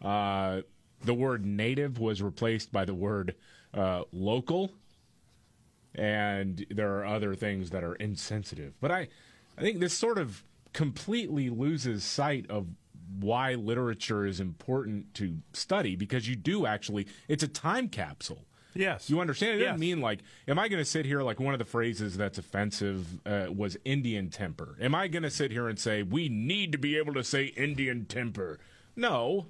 Uh, 0.00 0.62
the 1.02 1.14
word 1.14 1.44
native 1.44 1.98
was 1.98 2.22
replaced 2.22 2.72
by 2.72 2.84
the 2.84 2.94
word 2.94 3.34
uh, 3.74 4.04
local, 4.12 4.72
and 5.94 6.64
there 6.70 6.98
are 6.98 7.04
other 7.04 7.34
things 7.34 7.70
that 7.70 7.82
are 7.82 7.96
insensitive. 7.96 8.74
But 8.80 8.92
I, 8.92 9.08
I 9.58 9.62
think 9.62 9.80
this 9.80 9.94
sort 9.94 10.18
of 10.18 10.44
completely 10.72 11.50
loses 11.50 12.04
sight 12.04 12.48
of 12.48 12.68
why 13.18 13.54
literature 13.54 14.24
is 14.24 14.38
important 14.38 15.12
to 15.14 15.38
study 15.52 15.96
because 15.96 16.28
you 16.28 16.36
do 16.36 16.66
actually, 16.66 17.06
it's 17.26 17.42
a 17.42 17.48
time 17.48 17.88
capsule. 17.88 18.44
Yes. 18.74 19.10
You 19.10 19.20
understand? 19.20 19.56
It 19.56 19.60
Yes. 19.60 19.66
doesn't 19.68 19.80
mean 19.80 20.00
like, 20.00 20.20
am 20.46 20.58
I 20.58 20.68
going 20.68 20.78
to 20.82 20.88
sit 20.88 21.04
here 21.06 21.22
like 21.22 21.40
one 21.40 21.54
of 21.54 21.58
the 21.58 21.64
phrases 21.64 22.16
that's 22.16 22.38
offensive 22.38 23.06
uh, 23.26 23.46
was 23.54 23.76
Indian 23.84 24.30
temper? 24.30 24.76
Am 24.80 24.94
I 24.94 25.08
going 25.08 25.22
to 25.24 25.30
sit 25.30 25.50
here 25.50 25.68
and 25.68 25.78
say 25.78 26.02
we 26.02 26.28
need 26.28 26.72
to 26.72 26.78
be 26.78 26.96
able 26.96 27.14
to 27.14 27.24
say 27.24 27.46
Indian 27.46 28.04
temper? 28.06 28.58
No. 28.96 29.46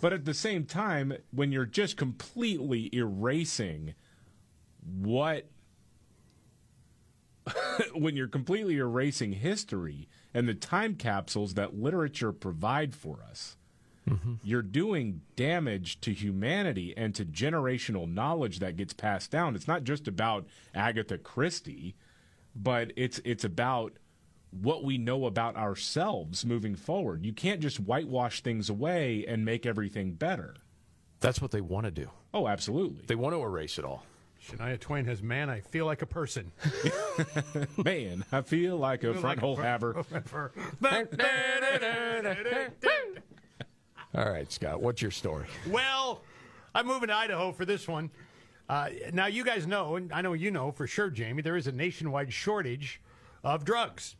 But 0.00 0.12
at 0.12 0.24
the 0.24 0.34
same 0.34 0.64
time, 0.64 1.14
when 1.30 1.52
you're 1.52 1.64
just 1.64 1.96
completely 1.96 2.90
erasing 2.94 3.94
what 4.84 5.46
when 7.94 8.16
you're 8.16 8.28
completely 8.28 8.78
erasing 8.78 9.32
history 9.32 10.08
and 10.34 10.48
the 10.48 10.54
time 10.54 10.94
capsules 10.94 11.54
that 11.54 11.74
literature 11.78 12.32
provide 12.32 12.94
for 12.94 13.20
us, 13.28 13.56
Mm-hmm. 14.08 14.34
you're 14.42 14.62
doing 14.62 15.20
damage 15.36 16.00
to 16.00 16.12
humanity 16.12 16.92
and 16.96 17.14
to 17.14 17.24
generational 17.24 18.12
knowledge 18.12 18.58
that 18.58 18.76
gets 18.76 18.92
passed 18.92 19.30
down. 19.30 19.54
It's 19.54 19.68
not 19.68 19.84
just 19.84 20.08
about 20.08 20.44
Agatha 20.74 21.18
Christie, 21.18 21.94
but 22.56 22.92
it's 22.96 23.20
it's 23.24 23.44
about 23.44 23.92
what 24.50 24.82
we 24.82 24.98
know 24.98 25.26
about 25.26 25.54
ourselves 25.56 26.44
moving 26.44 26.74
forward. 26.74 27.24
You 27.24 27.32
can't 27.32 27.60
just 27.60 27.78
whitewash 27.78 28.42
things 28.42 28.68
away 28.68 29.24
and 29.26 29.44
make 29.44 29.64
everything 29.64 30.14
better. 30.14 30.56
That's 31.20 31.40
what 31.40 31.52
they 31.52 31.60
want 31.60 31.84
to 31.84 31.92
do. 31.92 32.10
Oh, 32.34 32.48
absolutely. 32.48 33.04
They 33.06 33.14
want 33.14 33.36
to 33.36 33.42
erase 33.42 33.78
it 33.78 33.84
all. 33.84 34.04
Shania 34.44 34.80
Twain 34.80 35.04
has 35.04 35.22
"Man, 35.22 35.48
I 35.48 35.60
feel 35.60 35.86
like 35.86 36.02
a 36.02 36.06
person." 36.06 36.50
Man, 37.84 38.24
I 38.32 38.40
feel 38.40 38.76
like 38.76 39.04
a 39.04 39.14
front 39.14 39.38
hole 39.38 39.54
haver. 39.54 40.04
All 44.14 44.30
right, 44.30 44.50
Scott, 44.52 44.82
what's 44.82 45.00
your 45.00 45.10
story? 45.10 45.46
Well, 45.68 46.22
I'm 46.74 46.86
moving 46.86 47.08
to 47.08 47.14
Idaho 47.14 47.52
for 47.52 47.64
this 47.64 47.88
one. 47.88 48.10
Uh, 48.68 48.88
now, 49.12 49.26
you 49.26 49.44
guys 49.44 49.66
know, 49.66 49.96
and 49.96 50.12
I 50.12 50.20
know 50.20 50.34
you 50.34 50.50
know 50.50 50.70
for 50.70 50.86
sure, 50.86 51.10
Jamie, 51.10 51.42
there 51.42 51.56
is 51.56 51.66
a 51.66 51.72
nationwide 51.72 52.32
shortage 52.32 53.00
of 53.42 53.64
drugs. 53.64 54.16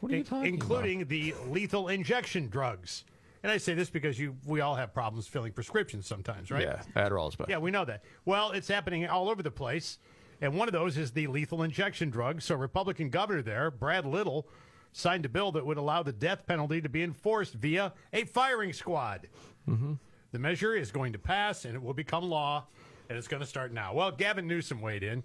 What 0.00 0.12
are 0.12 0.16
you 0.16 0.24
talking 0.24 0.54
including 0.54 1.06
the 1.06 1.34
lethal 1.48 1.88
injection 1.88 2.48
drugs. 2.48 3.04
And 3.42 3.50
I 3.52 3.58
say 3.58 3.74
this 3.74 3.90
because 3.90 4.18
you, 4.18 4.36
we 4.44 4.60
all 4.60 4.74
have 4.74 4.92
problems 4.92 5.26
filling 5.26 5.52
prescriptions 5.52 6.06
sometimes, 6.06 6.50
right? 6.50 6.62
Yeah, 6.62 6.82
Adderall's 6.96 7.36
better. 7.36 7.50
Yeah, 7.50 7.58
we 7.58 7.70
know 7.70 7.84
that. 7.84 8.02
Well, 8.24 8.50
it's 8.52 8.68
happening 8.68 9.06
all 9.06 9.28
over 9.28 9.42
the 9.42 9.50
place. 9.50 9.98
And 10.40 10.54
one 10.54 10.68
of 10.68 10.72
those 10.72 10.96
is 10.96 11.12
the 11.12 11.26
lethal 11.28 11.62
injection 11.62 12.10
drug. 12.10 12.42
So, 12.42 12.56
Republican 12.56 13.08
governor 13.08 13.42
there, 13.42 13.70
Brad 13.70 14.04
Little, 14.04 14.48
signed 14.96 15.26
a 15.26 15.28
bill 15.28 15.52
that 15.52 15.64
would 15.64 15.76
allow 15.76 16.02
the 16.02 16.12
death 16.12 16.46
penalty 16.46 16.80
to 16.80 16.88
be 16.88 17.02
enforced 17.02 17.52
via 17.52 17.92
a 18.14 18.24
firing 18.24 18.72
squad. 18.72 19.28
Mm-hmm. 19.68 19.92
The 20.32 20.38
measure 20.38 20.74
is 20.74 20.90
going 20.90 21.12
to 21.12 21.18
pass 21.18 21.66
and 21.66 21.74
it 21.74 21.82
will 21.82 21.94
become 21.94 22.24
law, 22.24 22.64
and 23.08 23.18
it's 23.18 23.28
going 23.28 23.42
to 23.42 23.48
start 23.48 23.72
now. 23.72 23.92
Well, 23.92 24.10
Gavin 24.10 24.46
Newsom 24.46 24.80
weighed 24.80 25.02
in. 25.02 25.22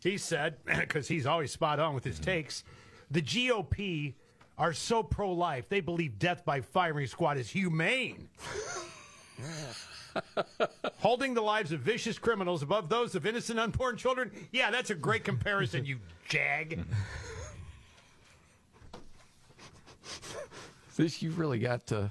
He 0.00 0.18
said, 0.18 0.56
because 0.64 1.06
he's 1.06 1.24
always 1.24 1.52
spot 1.52 1.78
on 1.78 1.94
with 1.94 2.02
his 2.02 2.18
takes, 2.18 2.64
the 3.10 3.22
GOP 3.22 4.14
are 4.58 4.72
so 4.72 5.04
pro 5.04 5.32
life, 5.32 5.68
they 5.68 5.80
believe 5.80 6.18
death 6.18 6.44
by 6.44 6.60
firing 6.60 7.06
squad 7.06 7.38
is 7.38 7.48
humane. 7.48 8.28
Holding 10.98 11.34
the 11.34 11.42
lives 11.42 11.70
of 11.70 11.78
vicious 11.78 12.18
criminals 12.18 12.64
above 12.64 12.88
those 12.88 13.14
of 13.14 13.24
innocent 13.24 13.60
unborn 13.60 13.96
children? 13.96 14.32
Yeah, 14.50 14.72
that's 14.72 14.90
a 14.90 14.96
great 14.96 15.22
comparison, 15.22 15.84
you 15.84 15.98
jag. 16.28 16.84
This 20.98 21.22
you 21.22 21.30
really 21.30 21.60
got 21.60 21.90
uh, 21.92 22.08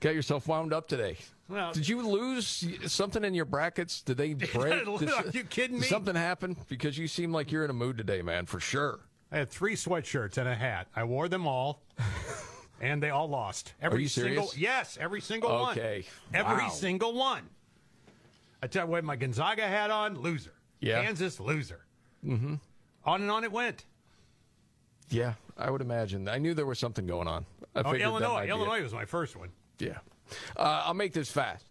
got 0.00 0.14
yourself 0.14 0.48
wound 0.48 0.72
up 0.72 0.88
today. 0.88 1.18
Well, 1.46 1.72
Did 1.74 1.86
you 1.86 2.00
lose 2.00 2.66
something 2.86 3.22
in 3.22 3.34
your 3.34 3.44
brackets? 3.44 4.00
Did 4.00 4.16
they 4.16 4.32
break? 4.54 4.88
Are 4.88 5.24
you 5.30 5.44
kidding 5.44 5.78
me? 5.78 5.86
Something 5.86 6.14
happened 6.16 6.56
Because 6.68 6.96
you 6.96 7.06
seem 7.06 7.32
like 7.32 7.52
you're 7.52 7.64
in 7.64 7.70
a 7.70 7.74
mood 7.74 7.98
today, 7.98 8.22
man, 8.22 8.46
for 8.46 8.60
sure. 8.60 9.00
I 9.30 9.36
had 9.36 9.50
three 9.50 9.74
sweatshirts 9.74 10.38
and 10.38 10.48
a 10.48 10.54
hat. 10.54 10.86
I 10.96 11.04
wore 11.04 11.28
them 11.28 11.46
all, 11.46 11.82
and 12.80 13.02
they 13.02 13.10
all 13.10 13.28
lost. 13.28 13.74
Every 13.82 14.02
you 14.04 14.08
single 14.08 14.46
serious? 14.46 14.56
yes, 14.58 14.98
every 14.98 15.20
single 15.20 15.50
one. 15.50 15.72
Okay. 15.78 16.06
every 16.32 16.64
Wow. 16.64 16.68
single 16.70 17.12
one. 17.12 17.42
I 18.62 18.66
tell 18.66 18.86
you 18.86 18.92
what, 18.92 19.04
my 19.04 19.16
Gonzaga 19.16 19.66
hat 19.68 19.90
on, 19.90 20.18
loser. 20.18 20.54
Yeah. 20.80 21.02
Kansas, 21.02 21.38
loser. 21.40 21.84
Mm-hmm. 22.24 22.54
On 23.04 23.20
and 23.20 23.30
on 23.30 23.44
it 23.44 23.52
went. 23.52 23.84
Yeah, 25.10 25.34
I 25.58 25.70
would 25.70 25.82
imagine. 25.82 26.26
I 26.28 26.38
knew 26.38 26.54
there 26.54 26.64
was 26.64 26.78
something 26.78 27.06
going 27.06 27.28
on. 27.28 27.44
I 27.74 27.80
Oh, 27.84 27.92
Illinois. 27.92 28.28
might 28.34 28.42
be 28.42 28.48
it. 28.48 28.50
Illinois 28.50 28.82
was 28.82 28.92
my 28.94 29.04
first 29.04 29.36
one. 29.36 29.50
Yeah. 29.78 29.98
Uh, 30.56 30.82
I'll 30.86 30.94
make 30.94 31.12
this 31.12 31.30
fast. 31.30 31.66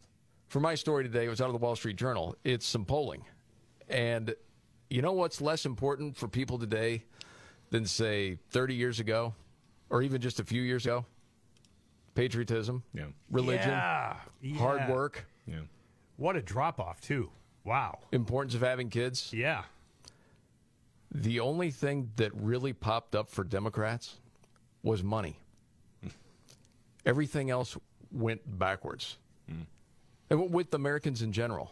For 0.47 0.59
my 0.59 0.75
story 0.75 1.03
today, 1.03 1.25
it 1.25 1.29
was 1.29 1.41
out 1.41 1.47
of 1.47 1.53
the 1.53 1.59
Wall 1.59 1.75
Street 1.75 1.95
Journal. 1.95 2.35
It's 2.43 2.65
some 2.67 2.85
polling. 2.85 3.25
And 3.89 4.35
you 4.89 5.01
know 5.01 5.13
what's 5.13 5.41
less 5.41 5.65
important 5.65 6.15
for 6.17 6.27
people 6.27 6.59
today 6.59 7.05
than, 7.71 7.85
say, 7.85 8.37
30 8.51 8.75
years 8.75 8.99
ago 8.99 9.33
or 9.89 10.01
even 10.03 10.21
just 10.21 10.39
a 10.39 10.43
few 10.43 10.61
years 10.61 10.85
ago? 10.85 11.05
Patriotism, 12.15 12.83
Yeah. 12.93 13.07
religion, 13.31 13.69
Yeah, 13.71 14.17
hard 14.57 14.81
yeah. 14.81 14.91
work, 14.91 15.25
Yeah. 15.47 15.61
What 16.17 16.35
a 16.35 16.41
drop 16.43 16.79
off 16.79 17.01
too. 17.01 17.31
Wow. 17.63 17.99
importance 18.11 18.53
of 18.55 18.61
having 18.61 18.89
kids. 18.89 19.31
Yeah. 19.33 19.63
The 21.11 21.39
only 21.39 21.71
thing 21.71 22.11
that 22.17 22.31
really 22.35 22.73
popped 22.73 23.15
up 23.15 23.29
for 23.29 23.43
Democrats 23.43 24.19
was 24.83 25.01
money. 25.03 25.39
Everything 27.05 27.49
else 27.49 27.77
went 28.11 28.41
backwards. 28.59 29.17
Hmm. 29.49 29.61
And 30.29 30.51
with 30.53 30.73
Americans 30.73 31.21
in 31.21 31.31
general. 31.31 31.71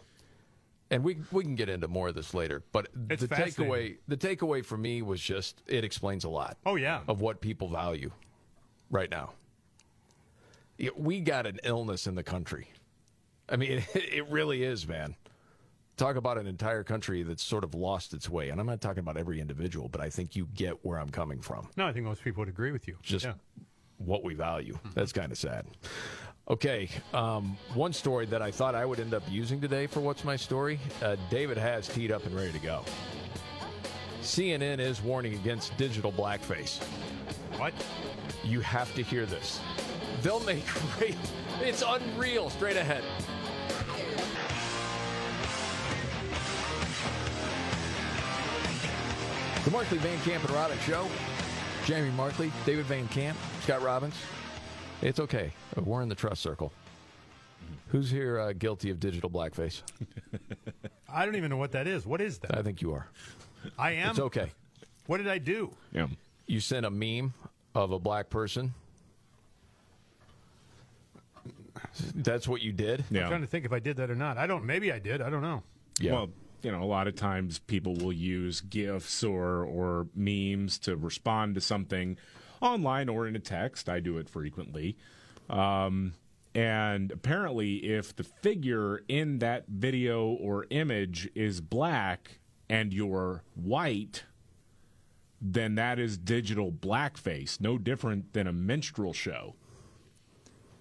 And 0.89 1.03
we 1.05 1.17
we 1.31 1.43
can 1.43 1.55
get 1.55 1.69
into 1.69 1.87
more 1.87 2.09
of 2.09 2.15
this 2.15 2.33
later, 2.33 2.63
but 2.73 2.89
It's 3.09 3.21
the 3.21 3.29
takeaway 3.29 3.97
the 4.09 4.17
takeaway 4.17 4.63
for 4.65 4.77
me 4.77 5.01
was 5.01 5.21
just 5.21 5.61
it 5.65 5.85
explains 5.85 6.25
a 6.25 6.29
lot 6.29 6.57
Oh 6.65 6.75
yeah. 6.75 6.99
of 7.07 7.21
what 7.21 7.39
people 7.39 7.69
value 7.69 8.11
right 8.89 9.09
now. 9.09 9.31
We 10.97 11.21
got 11.21 11.45
an 11.45 11.59
illness 11.63 12.07
in 12.07 12.15
the 12.15 12.23
country. 12.23 12.67
I 13.47 13.55
mean, 13.55 13.83
it 13.93 14.27
really 14.29 14.63
is, 14.63 14.87
man. 14.87 15.15
Talk 15.97 16.15
about 16.15 16.37
an 16.37 16.47
entire 16.47 16.83
country 16.83 17.21
that's 17.23 17.43
sort 17.43 17.63
of 17.63 17.75
lost 17.75 18.13
its 18.13 18.27
way. 18.29 18.49
And 18.49 18.59
I'm 18.59 18.65
not 18.65 18.81
talking 18.81 18.99
about 18.99 19.17
every 19.17 19.39
individual, 19.39 19.87
but 19.87 20.01
I 20.01 20.09
think 20.09 20.35
you 20.35 20.47
get 20.55 20.83
where 20.83 20.97
I'm 20.99 21.09
coming 21.09 21.39
from. 21.41 21.69
No, 21.77 21.85
I 21.85 21.93
think 21.93 22.05
most 22.05 22.23
people 22.23 22.41
would 22.41 22.49
agree 22.49 22.71
with 22.71 22.87
you. 22.87 22.97
Just 23.03 23.25
yeah. 23.25 23.33
What 24.05 24.23
we 24.23 24.33
value. 24.33 24.77
That's 24.93 25.11
kind 25.11 25.31
of 25.31 25.37
sad. 25.37 25.65
Okay, 26.49 26.89
um, 27.13 27.55
one 27.75 27.93
story 27.93 28.25
that 28.25 28.41
I 28.41 28.51
thought 28.51 28.75
I 28.75 28.85
would 28.85 28.99
end 28.99 29.13
up 29.13 29.23
using 29.29 29.61
today 29.61 29.87
for 29.87 29.99
What's 30.01 30.23
My 30.23 30.35
Story, 30.35 30.79
uh, 31.01 31.15
David 31.29 31.57
has 31.57 31.87
teed 31.87 32.11
up 32.11 32.25
and 32.25 32.35
ready 32.35 32.51
to 32.51 32.59
go. 32.59 32.83
CNN 34.21 34.79
is 34.79 35.01
warning 35.01 35.33
against 35.35 35.75
digital 35.77 36.11
blackface. 36.11 36.81
What? 37.57 37.73
You 38.43 38.59
have 38.61 38.93
to 38.95 39.03
hear 39.03 39.25
this. 39.25 39.59
They'll 40.21 40.39
make 40.41 40.65
great. 40.97 41.15
It's 41.61 41.83
unreal. 41.85 42.49
Straight 42.49 42.77
ahead. 42.77 43.03
The 49.63 49.71
Markley 49.71 49.99
Van 49.99 50.19
Camp 50.21 50.43
and 50.43 50.53
Robbins 50.53 50.81
Show. 50.81 51.07
Jamie 51.85 52.11
Markley, 52.11 52.51
David 52.65 52.85
Van 52.85 53.07
Camp, 53.07 53.37
Scott 53.71 53.83
Robbins. 53.83 54.15
It's 55.01 55.17
okay. 55.21 55.53
We're 55.77 56.01
in 56.01 56.09
the 56.09 56.15
trust 56.15 56.41
circle. 56.41 56.73
Who's 57.87 58.11
here 58.11 58.37
uh, 58.37 58.51
guilty 58.51 58.89
of 58.89 58.99
digital 58.99 59.29
blackface? 59.29 59.81
I 61.09 61.23
don't 61.23 61.37
even 61.37 61.49
know 61.49 61.55
what 61.55 61.71
that 61.71 61.87
is. 61.87 62.05
What 62.05 62.19
is 62.19 62.37
that? 62.39 62.57
I 62.57 62.63
think 62.63 62.81
you 62.81 62.91
are. 62.93 63.07
I 63.79 63.91
am. 63.91 64.09
It's 64.09 64.19
okay. 64.19 64.51
What 65.07 65.19
did 65.19 65.29
I 65.29 65.37
do? 65.37 65.71
Yeah. 65.93 66.07
You 66.47 66.59
sent 66.59 66.85
a 66.85 66.89
meme 66.89 67.33
of 67.73 67.93
a 67.93 67.99
black 67.99 68.29
person. 68.29 68.73
That's 72.13 72.49
what 72.49 72.59
you 72.59 72.73
did? 72.73 73.05
I'm 73.09 73.29
trying 73.29 73.39
to 73.39 73.47
think 73.47 73.63
if 73.63 73.71
I 73.71 73.79
did 73.79 73.95
that 73.97 74.11
or 74.11 74.15
not. 74.15 74.37
I 74.37 74.47
don't. 74.47 74.65
Maybe 74.65 74.91
I 74.91 74.99
did. 74.99 75.21
I 75.21 75.29
don't 75.29 75.43
know. 75.43 75.63
Yeah. 75.97 76.11
Well, 76.11 76.29
you 76.61 76.73
know, 76.73 76.83
a 76.83 76.91
lot 76.91 77.07
of 77.07 77.15
times 77.15 77.59
people 77.59 77.95
will 77.95 78.11
use 78.11 78.59
GIFs 78.59 79.23
or 79.23 79.63
or 79.63 80.07
memes 80.13 80.77
to 80.79 80.97
respond 80.97 81.55
to 81.55 81.61
something 81.61 82.17
online 82.61 83.09
or 83.09 83.27
in 83.27 83.35
a 83.35 83.39
text. 83.39 83.89
I 83.89 83.99
do 83.99 84.17
it 84.17 84.29
frequently. 84.29 84.97
Um, 85.49 86.13
and 86.53 87.11
apparently, 87.11 87.77
if 87.77 88.15
the 88.15 88.23
figure 88.23 89.03
in 89.07 89.39
that 89.39 89.67
video 89.67 90.27
or 90.27 90.65
image 90.69 91.29
is 91.33 91.61
black 91.61 92.39
and 92.69 92.93
you're 92.93 93.43
white, 93.55 94.25
then 95.41 95.75
that 95.75 95.97
is 95.97 96.17
digital 96.17 96.71
blackface, 96.71 97.59
no 97.59 97.77
different 97.77 98.33
than 98.33 98.47
a 98.47 98.53
minstrel 98.53 99.13
show. 99.13 99.55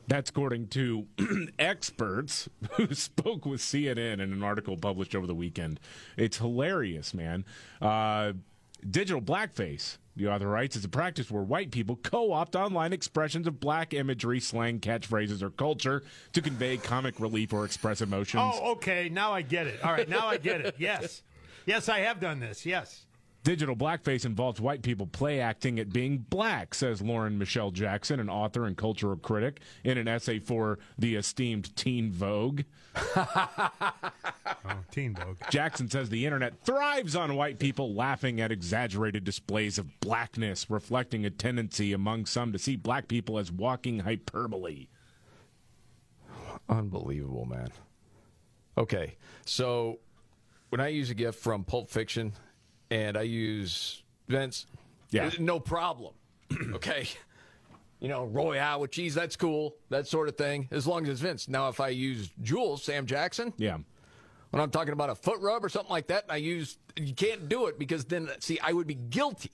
That's 0.07 0.31
according 0.31 0.69
to 0.69 1.07
experts 1.59 2.49
who 2.73 2.93
spoke 2.95 3.47
with 3.47 3.61
CNN 3.61 4.15
in 4.15 4.21
an 4.21 4.43
article 4.43 4.77
published 4.77 5.15
over 5.15 5.27
the 5.27 5.37
weekend. 5.37 5.79
It's 6.17 6.39
hilarious, 6.39 7.15
man. 7.15 7.45
Uh, 7.81 8.33
digital 8.89 9.23
blackface, 9.23 9.99
the 10.21 10.31
author 10.31 10.49
writes, 10.49 10.77
is 10.77 10.85
a 10.85 10.89
practice 10.89 11.31
where 11.31 11.43
white 11.43 11.71
people 11.71 11.97
co 11.97 12.33
opt 12.33 12.55
online 12.55 12.93
expressions 12.93 13.47
of 13.47 13.59
black 13.61 13.95
imagery, 13.95 14.41
slang, 14.41 14.79
catchphrases, 14.81 15.43
or 15.43 15.51
culture 15.51 16.03
to 16.33 16.43
convey 16.43 16.77
comic 16.77 17.19
relief 17.19 17.53
or 17.53 17.65
express 17.65 18.01
emotions. 18.01 18.55
Oh, 18.57 18.73
okay. 18.73 19.09
Now 19.09 19.33
I 19.33 19.43
get 19.43 19.67
it. 19.67 19.83
All 19.85 19.93
right. 19.93 20.09
Now 20.09 20.29
I 20.29 20.37
get 20.37 20.61
it. 20.61 20.77
Yes. 20.79 21.23
Yes, 21.67 21.89
I 21.89 22.01
have 22.01 22.21
done 22.21 22.41
this. 22.41 22.65
Yes. 22.65 23.07
Digital 23.43 23.75
blackface 23.75 24.27
involves 24.27 24.61
white 24.61 24.83
people 24.83 25.07
play 25.07 25.41
acting 25.41 25.79
at 25.79 25.93
being 25.93 26.19
black, 26.29 26.75
says 26.75 27.01
Lauren 27.01 27.39
Michelle 27.39 27.71
Jackson, 27.71 28.21
an 28.21 28.29
author 28.29 28.67
and 28.67 28.77
cultural 28.77 29.17
critic, 29.17 29.61
in 29.83 29.97
an 29.97 30.07
essay 30.07 30.39
for 30.39 30.79
the 30.99 31.17
esteemed 31.17 31.75
Teen 31.77 32.13
Vogue. 32.13 32.63
Oh, 34.63 34.77
Teen 34.91 35.15
Vogue. 35.15 35.39
Jackson 35.51 35.89
says 35.89 36.11
the 36.11 36.27
internet 36.27 36.61
thrives 36.65 37.17
on 37.17 37.35
white 37.35 37.59
people 37.59 37.95
laughing 37.95 38.41
at 38.41 38.53
exaggerated 38.53 39.25
displays 39.25 39.79
of 39.79 40.01
blackness, 40.01 40.69
reflecting 40.69 41.25
a 41.25 41.31
tendency 41.31 41.93
among 41.93 42.27
some 42.27 42.53
to 42.53 42.59
see 42.59 42.77
black 42.77 43.09
people 43.09 43.39
as 43.39 43.51
walking 43.51 44.01
hyperbole. 44.01 44.89
Unbelievable, 46.69 47.47
man. 47.47 47.71
Okay, 48.77 49.17
so 49.47 49.99
when 50.69 50.81
I 50.81 50.89
use 50.89 51.11
a 51.11 51.15
gift 51.15 51.39
from 51.39 51.65
Pulp 51.65 51.91
Fiction 51.91 52.33
and 52.91 53.17
I 53.17 53.23
use 53.23 54.03
Vince, 54.29 54.67
Yeah. 55.11 55.31
no 55.39 55.61
problem. 55.61 56.15
okay. 56.75 57.09
You 58.01 58.09
know, 58.09 58.25
Royale 58.25 58.81
with 58.81 58.91
cheese, 58.93 59.15
that's 59.15 59.37
cool, 59.37 59.77
that 59.91 60.07
sort 60.07 60.29
of 60.29 60.37
thing, 60.37 60.69
as 60.71 60.87
long 60.87 61.03
as 61.05 61.11
it's 61.11 61.21
Vince. 61.21 61.49
Now, 61.49 61.69
if 61.69 61.81
I 61.81 61.89
use 61.89 62.31
Jules, 62.43 62.83
Sam 62.83 63.05
Jackson, 63.07 63.53
Yeah. 63.59 63.77
when 64.51 64.63
I'm 64.63 64.71
talking 64.71 64.93
about 64.95 65.11
a 65.11 65.15
foot 65.15 65.39
rub 65.41 65.65
or 65.65 65.69
something 65.69 65.91
like 65.91 66.07
that, 66.07 66.25
and 66.25 66.33
I 66.33 66.37
use, 66.37 66.79
you 66.97 67.13
can't 67.15 67.49
do 67.49 67.67
it 67.67 67.79
because 67.79 68.05
then, 68.07 68.29
see, 68.39 68.59
I 68.61 68.73
would 68.73 68.87
be 68.87 68.95
guilty 68.95 69.51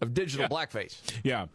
of 0.00 0.14
digital 0.14 0.48
blackface. 0.50 0.96
Yeah. 1.22 1.46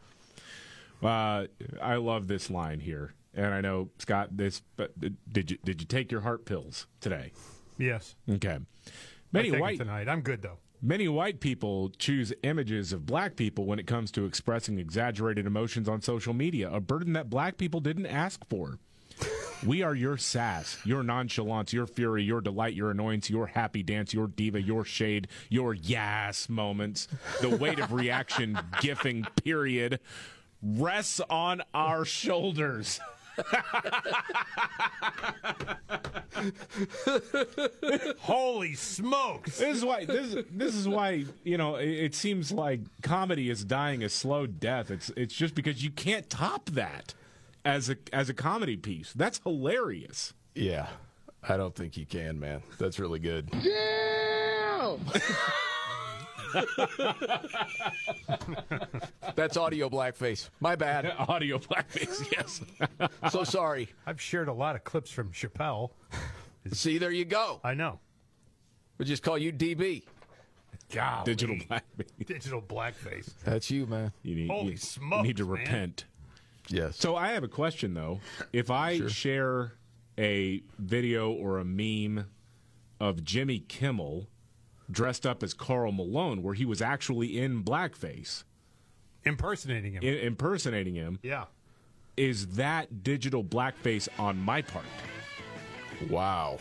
Uh, 1.04 1.48
I 1.82 1.96
love 1.96 2.28
this 2.28 2.50
line 2.50 2.80
here. 2.80 3.14
And 3.36 3.54
I 3.54 3.62
know 3.62 3.90
Scott 4.00 4.30
this 4.36 4.64
but 4.78 4.94
did 5.32 5.52
you 5.52 5.60
did 5.64 5.80
you 5.80 5.86
take 5.86 6.12
your 6.12 6.22
heart 6.22 6.44
pills 6.46 6.88
today? 7.02 7.34
Yes. 7.78 8.16
Okay. 8.28 8.58
Many 9.32 9.52
white 9.52 9.78
tonight. 9.78 10.08
I'm 10.08 10.22
good 10.22 10.42
though. 10.42 10.58
Many 10.82 11.08
white 11.08 11.40
people 11.40 11.90
choose 11.98 12.32
images 12.44 12.94
of 12.94 13.06
black 13.06 13.36
people 13.36 13.66
when 13.66 13.80
it 13.80 13.88
comes 13.88 14.12
to 14.12 14.26
expressing 14.26 14.78
exaggerated 14.78 15.48
emotions 15.48 15.90
on 15.90 16.02
social 16.04 16.34
media, 16.34 16.72
a 16.72 16.80
burden 16.80 17.14
that 17.14 17.32
black 17.32 17.58
people 17.58 17.80
didn't 17.80 18.06
ask 18.06 18.48
for. 18.48 18.78
We 19.66 19.82
are 19.82 19.96
your 19.96 20.18
sass, 20.18 20.78
your 20.86 21.02
nonchalance, 21.02 21.74
your 21.74 21.88
fury, 21.88 22.24
your 22.24 22.42
delight, 22.42 22.76
your 22.76 22.92
annoyance, 22.92 23.28
your 23.28 23.48
happy 23.48 23.82
dance, 23.82 24.14
your 24.14 24.28
diva, 24.28 24.62
your 24.62 24.86
shade, 24.86 25.30
your 25.50 25.74
yes 25.74 26.48
moments. 26.48 27.08
The 27.42 27.50
weight 27.50 27.80
of 27.80 27.92
reaction, 27.92 28.60
gifting, 28.82 29.26
period, 29.44 30.00
rests 30.62 31.22
on 31.28 31.64
our 31.74 32.06
shoulders. 32.06 33.00
Holy 38.20 38.74
smokes! 38.74 39.60
This 39.60 39.78
is 39.78 39.86
why 39.86 40.06
this 40.06 40.44
this 40.52 40.76
is 40.76 40.88
why 40.88 41.26
you 41.44 41.58
know 41.58 41.76
it, 41.76 41.90
it 41.90 42.16
seems 42.16 42.52
like 42.52 42.82
comedy 43.02 43.50
is 43.50 43.64
dying 43.64 44.04
a 44.04 44.10
slow 44.10 44.48
death. 44.48 44.92
It's 44.92 45.12
it's 45.16 45.34
just 45.34 45.56
because 45.56 45.84
you 45.84 45.92
can't 45.92 46.30
top 46.30 46.70
that 46.72 47.14
as 47.66 47.90
a 47.90 47.98
as 48.14 48.30
a 48.30 48.34
comedy 48.34 48.78
piece. 48.78 49.14
That's 49.14 49.40
hilarious. 49.40 50.34
Yeah, 50.56 50.88
I 51.48 51.58
don't 51.58 51.76
think 51.76 51.98
you 51.98 52.06
can, 52.06 52.40
man. 52.40 52.64
That's 52.80 53.00
really 53.00 53.20
good. 53.20 53.52
That's 59.36 59.58
audio 59.58 59.90
blackface. 59.90 60.50
My 60.60 60.76
bad. 60.76 61.14
Audio 61.28 61.60
blackface, 61.60 62.32
yes. 62.32 62.62
so 63.32 63.44
sorry. 63.44 63.90
I've 64.06 64.20
shared 64.22 64.48
a 64.48 64.54
lot 64.54 64.76
of 64.76 64.84
clips 64.84 65.12
from 65.12 65.32
Chappelle. 65.32 65.92
See, 66.72 66.98
there 66.98 67.12
you 67.12 67.26
go. 67.26 67.60
I 67.64 67.74
know. 67.74 68.00
We 68.98 69.06
just 69.06 69.24
call 69.24 69.38
you 69.38 69.52
DB. 69.54 70.04
Golly. 70.92 71.26
Digital 71.26 71.56
blackface. 71.56 72.26
Digital 72.26 72.62
blackface. 72.62 73.30
That's 73.44 73.70
you, 73.70 73.86
man. 73.86 74.12
You 74.24 74.36
need, 74.36 74.50
Holy 74.50 74.72
you 74.72 74.78
smokes, 74.78 75.24
need 75.28 75.38
to 75.38 75.44
man. 75.46 75.52
repent. 75.54 76.06
Yes. 76.70 76.98
So 76.98 77.16
I 77.16 77.30
have 77.30 77.44
a 77.44 77.48
question 77.48 77.94
though. 77.94 78.20
If 78.52 78.70
I 78.72 78.98
Sure. 78.98 79.10
share 79.10 79.74
a 80.18 80.64
video 80.80 81.32
or 81.32 81.60
a 81.60 81.66
meme 81.66 82.26
of 83.00 83.24
Jimmy 83.24 83.60
Kimmel 83.60 84.28
dressed 84.90 85.26
up 85.26 85.44
as 85.44 85.54
Karl 85.54 85.92
Malone, 85.92 86.42
where 86.44 86.54
he 86.54 86.66
was 86.66 86.82
actually 86.82 87.40
in 87.40 87.64
blackface, 87.64 88.44
Impersonating 89.26 89.94
him. 89.94 90.02
i- 90.04 90.26
impersonating 90.26 90.96
him, 90.96 91.20
yeah. 91.24 91.46
is 92.16 92.48
that 92.56 93.04
digital 93.04 93.44
blackface 93.44 94.08
on 94.18 94.40
my 94.40 94.62
part? 94.62 94.86
Wow. 96.10 96.60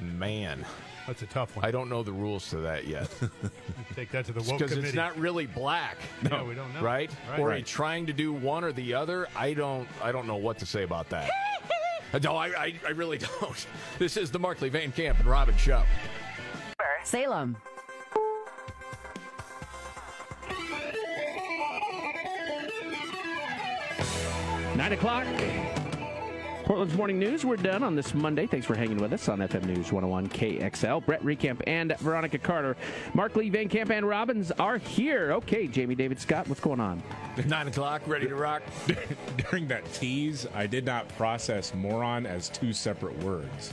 Man. 0.00 0.64
That's 1.06 1.22
a 1.22 1.26
tough 1.26 1.56
one. 1.56 1.64
I 1.64 1.70
don't 1.70 1.88
know 1.88 2.02
the 2.02 2.12
rules 2.12 2.50
to 2.50 2.58
that 2.58 2.86
yet. 2.86 3.08
Take 3.96 4.10
that 4.10 4.26
to 4.26 4.32
the 4.32 4.40
woke 4.40 4.58
Because 4.58 4.72
committee. 4.72 4.88
it's 4.88 4.94
not 4.96 5.18
really 5.18 5.46
black. 5.46 5.96
Yeah, 6.22 6.42
we 6.42 6.54
don't 6.54 6.72
know. 6.74 6.82
Right? 6.82 7.10
Right. 7.30 7.38
Or 7.40 7.46
are 7.46 7.48
Right. 7.50 7.58
you 7.60 7.64
trying 7.64 8.04
to 8.06 8.12
do 8.12 8.32
one 8.32 8.62
or 8.62 8.72
the 8.72 8.92
other? 8.92 9.26
I 9.34 9.54
don't 9.54 9.88
I 10.02 10.12
don't 10.12 10.26
know 10.26 10.36
what 10.36 10.58
to 10.58 10.66
say 10.66 10.82
about 10.82 11.08
that. 11.08 11.30
no, 12.22 12.36
I, 12.36 12.46
I, 12.48 12.74
I 12.86 12.90
really 12.90 13.18
don't. 13.18 13.66
This 13.98 14.16
is 14.16 14.30
the 14.30 14.38
Markley 14.38 14.68
Van 14.68 14.92
Camp 14.92 15.18
and 15.18 15.28
Robin 15.28 15.56
show. 15.56 15.82
Salem. 17.04 17.56
Nine 24.76 24.92
o'clock. 24.92 25.26
Portland's 26.68 26.94
Morning 26.98 27.18
News. 27.18 27.46
We're 27.46 27.56
done 27.56 27.82
on 27.82 27.94
this 27.94 28.12
Monday. 28.12 28.46
Thanks 28.46 28.66
for 28.66 28.74
hanging 28.74 28.98
with 28.98 29.10
us 29.14 29.30
on 29.30 29.38
FM 29.38 29.64
News 29.64 29.90
101 29.90 30.28
KXL. 30.28 31.02
Brett 31.06 31.22
Recamp 31.22 31.62
and 31.66 31.96
Veronica 31.96 32.36
Carter. 32.36 32.76
Markley, 33.14 33.48
Van 33.48 33.70
Camp, 33.70 33.90
and 33.90 34.06
Robbins 34.06 34.50
are 34.52 34.76
here. 34.76 35.32
Okay, 35.32 35.66
Jamie 35.66 35.94
David 35.94 36.20
Scott, 36.20 36.46
what's 36.46 36.60
going 36.60 36.78
on? 36.78 37.02
Nine 37.46 37.68
o'clock, 37.68 38.02
ready 38.06 38.28
to 38.28 38.34
rock. 38.34 38.62
During 39.50 39.66
that 39.68 39.90
tease, 39.94 40.46
I 40.54 40.66
did 40.66 40.84
not 40.84 41.08
process 41.16 41.72
moron 41.74 42.26
as 42.26 42.50
two 42.50 42.74
separate 42.74 43.18
words. 43.20 43.72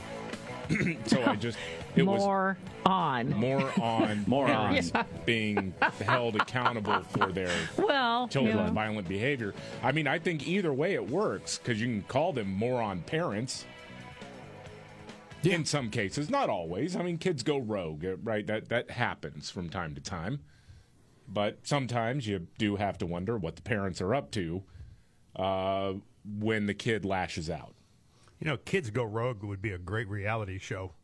so 1.06 1.22
I 1.24 1.36
just 1.36 1.58
it 1.94 2.02
was 2.02 2.20
More 2.20 2.58
on. 2.84 3.30
more 3.30 3.72
on 3.80 4.24
Morons. 4.26 4.90
parents 4.90 5.08
being 5.24 5.72
held 6.04 6.36
accountable 6.36 7.00
for 7.10 7.32
their 7.32 7.54
Well, 7.78 8.28
children's 8.28 8.56
yeah. 8.58 8.70
violent 8.70 9.08
behavior. 9.08 9.54
I 9.82 9.92
mean, 9.92 10.06
I 10.06 10.18
think 10.18 10.46
either 10.46 10.72
way 10.72 10.94
it 10.94 11.08
works 11.08 11.58
because 11.58 11.80
you 11.80 11.86
can 11.86 12.02
call 12.02 12.32
them 12.32 12.50
moron 12.52 13.00
parents. 13.02 13.64
In 15.42 15.64
some 15.64 15.90
cases, 15.90 16.28
not 16.28 16.48
always. 16.50 16.96
I 16.96 17.02
mean, 17.02 17.18
kids 17.18 17.44
go 17.44 17.58
rogue, 17.58 18.04
uh, 18.04 18.16
right? 18.24 18.44
That 18.46 18.68
that 18.70 18.90
happens 18.90 19.48
from 19.48 19.68
time 19.68 19.94
to 19.94 20.00
time. 20.00 20.40
But 21.28 21.58
sometimes 21.62 22.26
you 22.26 22.48
do 22.58 22.76
have 22.76 22.98
to 22.98 23.06
wonder 23.06 23.36
what 23.36 23.54
the 23.54 23.62
parents 23.62 24.00
are 24.00 24.12
up 24.14 24.32
to 24.32 24.64
uh, 25.36 25.92
when 26.24 26.66
the 26.66 26.74
kid 26.74 27.04
lashes 27.04 27.48
out. 27.48 27.74
You 28.40 28.48
know, 28.48 28.56
Kids 28.58 28.90
Go 28.90 29.04
Rogue 29.04 29.42
would 29.42 29.62
be 29.62 29.72
a 29.72 29.78
great 29.78 30.08
reality 30.08 30.58
show. 30.58 30.92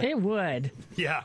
It 0.00 0.18
would. 0.18 0.70
Yeah. 0.96 1.24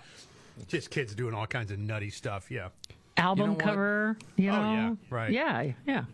Just 0.67 0.89
kids 0.89 1.15
doing 1.15 1.33
all 1.33 1.47
kinds 1.47 1.71
of 1.71 1.79
nutty 1.79 2.09
stuff. 2.09 2.51
Yeah. 2.51 2.69
Album 3.17 3.51
what? 3.51 3.59
cover, 3.59 4.17
you 4.35 4.51
know? 4.51 4.57
Oh, 4.57 4.73
yeah, 4.73 4.95
right. 5.09 5.31
Yeah, 5.31 5.71
yeah. 5.87 6.05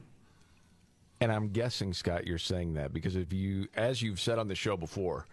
And 1.21 1.31
I'm 1.31 1.49
guessing, 1.49 1.93
Scott, 1.93 2.27
you're 2.27 2.37
saying 2.37 2.75
that 2.75 2.93
because 2.93 3.15
if 3.15 3.33
you, 3.33 3.67
as 3.75 4.01
you've 4.01 4.19
said 4.19 4.37
on 4.37 4.47
the 4.47 4.55
show 4.55 4.77
before, 4.77 5.25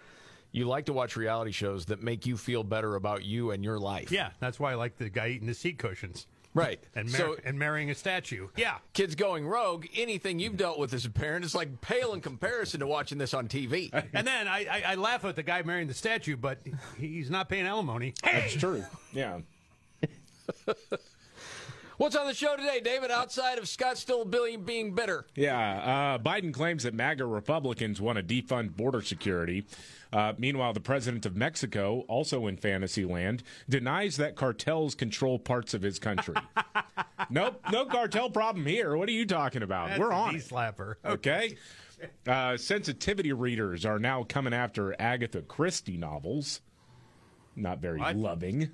you 0.53 0.65
like 0.65 0.87
to 0.87 0.93
watch 0.93 1.17
reality 1.17 1.53
shows 1.53 1.87
that 1.87 2.03
make 2.03 2.25
you 2.25 2.37
feel 2.37 2.63
better 2.65 2.95
about 2.97 3.25
you 3.25 3.51
and 3.51 3.63
your 3.63 3.79
life. 3.79 4.11
Yeah. 4.11 4.31
That's 4.41 4.59
why 4.59 4.73
I 4.73 4.75
like 4.77 4.97
the 4.97 5.11
guy 5.11 5.29
eating 5.29 5.47
the 5.47 5.55
seat 5.55 5.79
cushions 5.79 6.27
Right. 6.57 6.81
and, 6.95 7.11
mar- 7.11 7.19
so 7.19 7.37
and 7.45 7.59
marrying 7.59 7.91
a 7.91 7.95
statue. 7.95 8.49
Yeah. 8.57 8.79
kids 8.95 9.15
going 9.15 9.47
rogue, 9.47 9.87
anything 9.95 10.39
you've 10.39 10.57
dealt 10.57 10.79
with 10.79 10.93
as 10.95 11.05
a 11.05 11.11
parent 11.11 11.45
is 11.45 11.55
like 11.55 11.81
pale 11.81 12.15
in 12.15 12.21
comparison 12.21 12.81
to 12.81 12.87
watching 12.87 13.19
this 13.19 13.35
on 13.35 13.47
TV. 13.49 13.91
And 14.13 14.27
then 14.27 14.49
I, 14.49 14.67
I, 14.67 14.83
I 14.93 14.95
laugh 14.95 15.25
at 15.25 15.37
the 15.37 15.43
guy 15.43 15.63
marrying 15.63 15.89
the 15.89 15.95
statue, 15.95 16.37
but 16.37 16.59
he's 16.99 17.31
not 17.31 17.49
paying 17.49 17.67
alimony. 17.67 18.15
That's 18.25 18.55
true. 18.55 18.85
Yeah. 19.13 19.41
What's 21.99 22.15
on 22.15 22.27
the 22.27 22.35
show 22.35 22.57
today, 22.57 22.81
David, 22.81 23.11
outside 23.11 23.57
of 23.59 23.67
Scott 23.69 23.97
still 23.97 24.27
being, 24.27 24.65
being 24.65 24.95
bitter? 24.95 25.25
Yeah, 25.35 25.57
uh, 25.59 26.19
Biden 26.19 26.53
claims 26.53 26.83
that 26.83 26.93
MAGA 26.93 27.25
Republicans 27.25 28.03
want 28.03 28.19
to 28.19 28.23
defund 28.23 28.77
border 28.77 29.01
security. 29.01 29.65
Uh, 30.13 30.35
meanwhile, 30.37 30.75
the 30.75 30.81
president 30.81 31.25
of 31.25 31.37
Mexico, 31.37 32.05
also 32.07 32.49
in 32.49 32.59
fantasy 32.59 33.07
land, 33.07 33.43
denies 33.67 34.19
that 34.19 34.37
cartels 34.37 34.95
control 34.95 35.39
parts 35.39 35.73
of 35.73 35.81
his 35.81 35.99
country. 35.99 36.35
nope, 37.31 37.63
no 37.73 37.87
cartel 37.87 38.29
problem 38.29 38.67
here. 38.67 38.95
What 38.97 39.09
are 39.09 39.13
you 39.13 39.25
talking 39.25 39.63
about? 39.63 39.89
That's 39.89 40.01
We're 40.01 40.13
on 40.13 40.35
knee 40.35 40.39
it. 40.41 40.47
slapper. 40.49 40.97
Okay. 41.05 41.57
Uh, 42.27 42.59
sensitivity 42.59 43.33
readers 43.33 43.87
are 43.87 43.99
now 43.99 44.23
coming 44.23 44.53
after 44.53 44.95
Agatha 45.01 45.41
Christie 45.41 45.97
novels. 45.97 46.61
Not 47.57 47.79
very 47.79 47.99
What? 48.01 48.17
loving. 48.17 48.71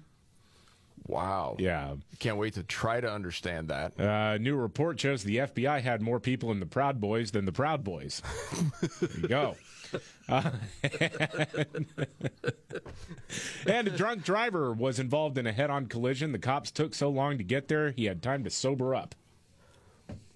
Wow. 1.07 1.57
Yeah. 1.59 1.95
Can't 2.19 2.37
wait 2.37 2.55
to 2.55 2.63
try 2.63 3.01
to 3.01 3.11
understand 3.11 3.69
that. 3.69 3.99
Uh, 3.99 4.39
new 4.39 4.57
report 4.57 5.01
shows 5.01 5.25
the 5.25 5.39
FBI 5.39 5.81
had 5.83 6.01
more 6.01 6.21
people 6.21 6.51
in 6.53 6.61
the 6.61 6.67
Proud 6.67 7.01
Boys 7.01 7.31
than 7.33 7.45
the 7.45 7.53
Proud 7.53 7.85
Boys. 7.85 8.23
there 9.01 9.11
you 9.21 9.29
go. 9.29 9.57
Uh, 10.29 10.51
and 13.67 13.87
a 13.89 13.91
drunk 13.91 14.25
driver 14.25 14.73
was 14.73 14.99
involved 14.99 15.37
in 15.37 15.47
a 15.47 15.53
head 15.53 15.69
on 15.69 15.85
collision. 15.85 16.33
The 16.33 16.39
cops 16.39 16.71
took 16.71 16.95
so 16.95 17.11
long 17.11 17.37
to 17.37 17.45
get 17.45 17.69
there, 17.69 17.91
he 17.91 18.07
had 18.07 18.23
time 18.23 18.43
to 18.45 18.51
sober 18.51 18.95
up. 18.95 19.15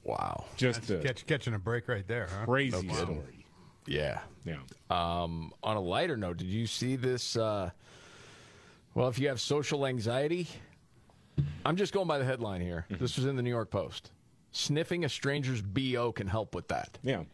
Wow. 0.04 0.44
Just 0.56 0.90
a 0.90 0.98
Catch, 0.98 1.26
catching 1.26 1.54
a 1.54 1.58
break 1.58 1.88
right 1.88 2.06
there, 2.06 2.28
huh? 2.30 2.44
crazy 2.44 2.86
No 2.86 2.94
story. 2.94 3.46
Yeah. 3.86 4.20
Yeah. 4.44 4.58
Um, 4.90 5.52
on 5.62 5.76
a 5.76 5.80
lighter 5.80 6.16
note, 6.16 6.36
did 6.36 6.48
you 6.48 6.66
see 6.66 6.96
this? 6.96 7.36
Uh, 7.36 7.70
well, 8.96 9.08
if 9.08 9.18
you 9.18 9.28
have 9.28 9.38
social 9.42 9.84
anxiety, 9.84 10.48
I'm 11.66 11.76
just 11.76 11.92
going 11.92 12.08
by 12.08 12.16
the 12.16 12.24
headline 12.24 12.62
here. 12.62 12.86
Mm-hmm. 12.90 13.02
This 13.02 13.16
was 13.16 13.26
in 13.26 13.36
the 13.36 13.42
New 13.42 13.50
York 13.50 13.70
Post. 13.70 14.10
Sniffing 14.52 15.04
a 15.04 15.08
stranger's 15.10 15.60
BO 15.60 16.12
can 16.12 16.26
help 16.26 16.54
with 16.54 16.68
that. 16.68 16.98
Yeah. 17.02 17.24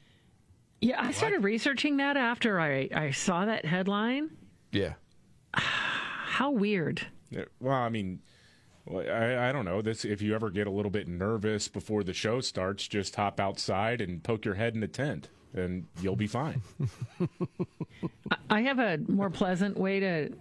Yeah, 0.80 1.00
I 1.00 1.12
started 1.12 1.44
researching 1.44 1.98
that 1.98 2.16
after 2.16 2.58
I, 2.58 2.88
I 2.92 3.12
saw 3.12 3.44
that 3.44 3.64
headline. 3.64 4.30
Yeah. 4.72 4.94
How 5.54 6.50
weird. 6.50 7.06
Yeah, 7.30 7.44
Well, 7.60 7.76
I 7.76 7.88
mean, 7.90 8.22
I, 8.90 9.48
I 9.48 9.52
don't 9.52 9.64
know. 9.64 9.82
This 9.82 10.04
if 10.04 10.20
you 10.20 10.34
ever 10.34 10.50
get 10.50 10.66
a 10.66 10.70
little 10.70 10.90
bit 10.90 11.06
nervous 11.06 11.68
before 11.68 12.02
the 12.02 12.12
show 12.12 12.40
starts, 12.40 12.88
just 12.88 13.14
hop 13.14 13.38
outside 13.38 14.00
and 14.00 14.20
poke 14.20 14.44
your 14.44 14.54
head 14.54 14.74
in 14.74 14.82
a 14.82 14.88
tent, 14.88 15.28
and 15.54 15.86
you'll 16.00 16.16
be 16.16 16.26
fine. 16.26 16.60
I 18.50 18.62
have 18.62 18.80
a 18.80 18.98
more 19.06 19.30
pleasant 19.30 19.78
way 19.78 20.00
to 20.00 20.32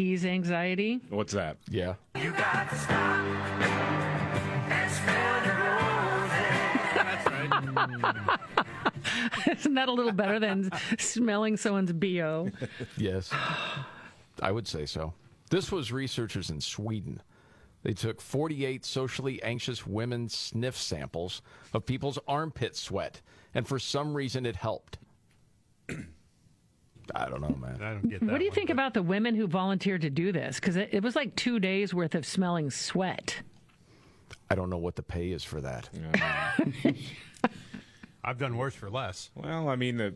ease 0.00 0.24
anxiety. 0.24 1.00
What's 1.10 1.32
that? 1.34 1.58
Yeah. 1.68 1.94
Isn't 9.46 9.74
that 9.74 9.88
a 9.88 9.92
little 9.92 10.12
better 10.12 10.38
than 10.40 10.70
smelling 10.98 11.56
someone's 11.56 11.92
BO? 11.92 12.50
Yes. 12.96 13.30
I 14.42 14.50
would 14.52 14.66
say 14.66 14.86
so. 14.86 15.12
This 15.50 15.70
was 15.72 15.92
researchers 15.92 16.50
in 16.50 16.60
Sweden. 16.60 17.22
They 17.82 17.92
took 17.92 18.20
48 18.20 18.84
socially 18.84 19.42
anxious 19.42 19.86
women 19.86 20.28
sniff 20.28 20.76
samples 20.76 21.42
of 21.72 21.86
people's 21.86 22.18
armpit 22.28 22.76
sweat, 22.76 23.20
and 23.54 23.66
for 23.66 23.78
some 23.78 24.14
reason 24.14 24.46
it 24.46 24.56
helped. 24.56 24.98
I 27.14 27.28
don't 27.28 27.40
know, 27.40 27.56
man. 27.60 27.80
I 27.82 27.92
don't 27.92 28.08
get 28.08 28.20
that. 28.20 28.30
What 28.30 28.38
do 28.38 28.44
you 28.44 28.50
one, 28.50 28.54
think 28.54 28.68
but- 28.68 28.74
about 28.74 28.94
the 28.94 29.02
women 29.02 29.34
who 29.34 29.46
volunteered 29.46 30.02
to 30.02 30.10
do 30.10 30.32
this? 30.32 30.56
Because 30.60 30.76
it, 30.76 30.90
it 30.92 31.02
was 31.02 31.16
like 31.16 31.34
two 31.36 31.58
days 31.60 31.92
worth 31.94 32.14
of 32.14 32.24
smelling 32.26 32.70
sweat. 32.70 33.36
I 34.50 34.54
don't 34.54 34.70
know 34.70 34.78
what 34.78 34.96
the 34.96 35.02
pay 35.02 35.30
is 35.30 35.44
for 35.44 35.60
that. 35.60 35.88
I've 38.24 38.38
done 38.38 38.56
worse 38.56 38.74
for 38.74 38.90
less. 38.90 39.30
Well, 39.34 39.68
I 39.68 39.76
mean 39.76 39.96
the 39.96 40.14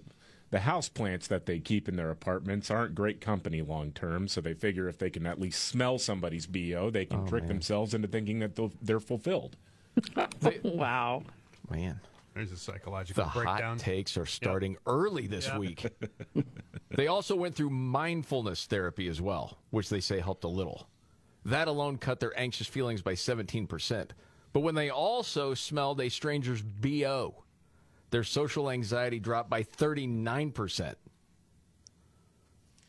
the 0.50 0.60
house 0.60 0.88
plants 0.88 1.26
that 1.28 1.46
they 1.46 1.58
keep 1.58 1.88
in 1.88 1.96
their 1.96 2.10
apartments 2.10 2.70
aren't 2.70 2.94
great 2.94 3.20
company 3.20 3.60
long 3.62 3.90
term, 3.92 4.28
so 4.28 4.40
they 4.40 4.54
figure 4.54 4.88
if 4.88 4.98
they 4.98 5.10
can 5.10 5.26
at 5.26 5.40
least 5.40 5.64
smell 5.64 5.98
somebody's 5.98 6.46
bo, 6.46 6.90
they 6.90 7.06
can 7.06 7.20
oh, 7.20 7.26
trick 7.26 7.46
themselves 7.48 7.92
into 7.94 8.06
thinking 8.06 8.38
that 8.40 8.54
they'll- 8.54 8.72
they're 8.82 9.00
fulfilled. 9.00 9.56
Wow. 10.62 11.22
Man, 11.70 11.98
There's 12.34 12.50
a 12.50 12.56
psychological 12.56 13.24
the 13.24 13.30
breakdown. 13.30 13.76
hot 13.76 13.78
takes 13.78 14.16
are 14.16 14.26
starting 14.26 14.76
early 14.86 15.26
this 15.28 15.46
Yeah. 15.46 15.58
week. 15.58 15.86
they 16.96 17.06
also 17.06 17.36
went 17.36 17.54
through 17.54 17.70
mindfulness 17.70 18.66
therapy 18.66 19.06
as 19.08 19.20
well, 19.20 19.58
which 19.70 19.88
they 19.88 20.00
say 20.00 20.20
helped 20.20 20.44
a 20.44 20.48
little. 20.48 20.88
That 21.44 21.68
alone 21.68 21.98
cut 21.98 22.20
their 22.20 22.38
anxious 22.38 22.66
feelings 22.66 23.02
by 23.02 23.14
17%. 23.14 24.10
But 24.52 24.60
when 24.60 24.74
they 24.74 24.90
also 24.90 25.54
smelled 25.54 26.00
a 26.00 26.08
stranger's 26.08 26.62
BO, 26.62 27.44
their 28.10 28.24
social 28.24 28.70
anxiety 28.70 29.20
dropped 29.20 29.50
by 29.50 29.62
39%. 29.62 30.94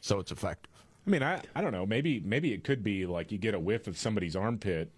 So 0.02 0.20
it's 0.20 0.32
effective. 0.32 0.72
I 1.06 1.10
mean, 1.10 1.24
I, 1.24 1.42
I 1.56 1.62
don't 1.62 1.72
know. 1.72 1.86
Maybe 1.86 2.20
maybe 2.20 2.52
it 2.54 2.64
could 2.64 2.84
be 2.84 3.06
like 3.06 3.32
you 3.32 3.38
get 3.38 3.54
a 3.54 3.60
whiff 3.60 3.88
of 3.88 3.98
somebody's 3.98 4.36
armpit, 4.36 4.92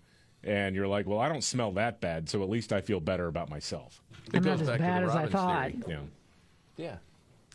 and 0.44 0.76
you're 0.76 0.88
like, 0.88 1.06
well, 1.06 1.20
I 1.20 1.28
don't 1.30 1.44
smell 1.44 1.72
that 1.74 2.00
bad, 2.00 2.30
so 2.30 2.44
at 2.44 2.50
least 2.50 2.72
I 2.72 2.80
feel 2.82 3.00
better 3.02 3.28
about 3.28 3.50
myself. 3.50 4.02
I'm 4.34 4.44
not 4.44 4.62
as 4.62 4.68
bad 4.68 5.04
as 5.04 5.16
I 5.16 5.28
thought. 5.28 5.72
Yeah. 5.88 6.00
Yeah. 6.76 6.96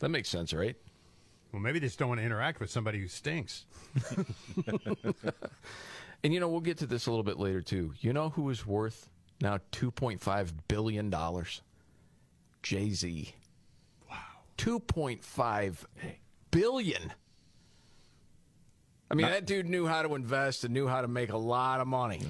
That 0.01 0.09
makes 0.09 0.29
sense, 0.29 0.53
right? 0.53 0.77
Well, 1.53 1.61
maybe 1.61 1.79
they 1.79 1.87
just 1.87 1.99
don't 1.99 2.09
want 2.09 2.21
to 2.21 2.25
interact 2.25 2.61
with 2.61 2.71
somebody 2.71 2.99
who 2.99 3.09
stinks. 3.09 3.67
And 6.25 6.33
you 6.33 6.41
know, 6.41 6.49
we'll 6.49 6.61
get 6.61 6.79
to 6.79 6.87
this 6.87 7.07
a 7.07 7.11
little 7.11 7.25
bit 7.25 7.39
later 7.39 7.61
too. 7.61 7.93
You 8.01 8.13
know 8.13 8.31
who 8.31 8.49
is 8.51 8.67
worth 8.67 9.09
now 9.41 9.59
$2.5 9.73 10.53
billion? 10.69 11.13
Jay 12.63 12.91
Z. 12.91 13.35
Wow. 14.09 14.17
2.5 14.59 15.75
billion. 16.51 17.13
I 19.11 19.15
mean, 19.15 19.27
that 19.27 19.47
dude 19.47 19.69
knew 19.69 19.87
how 19.87 20.03
to 20.03 20.15
invest 20.15 20.65
and 20.65 20.73
knew 20.73 20.87
how 20.87 21.03
to 21.03 21.09
make 21.09 21.33
a 21.33 21.37
lot 21.37 21.81
of 21.81 21.87
money. 21.87 22.21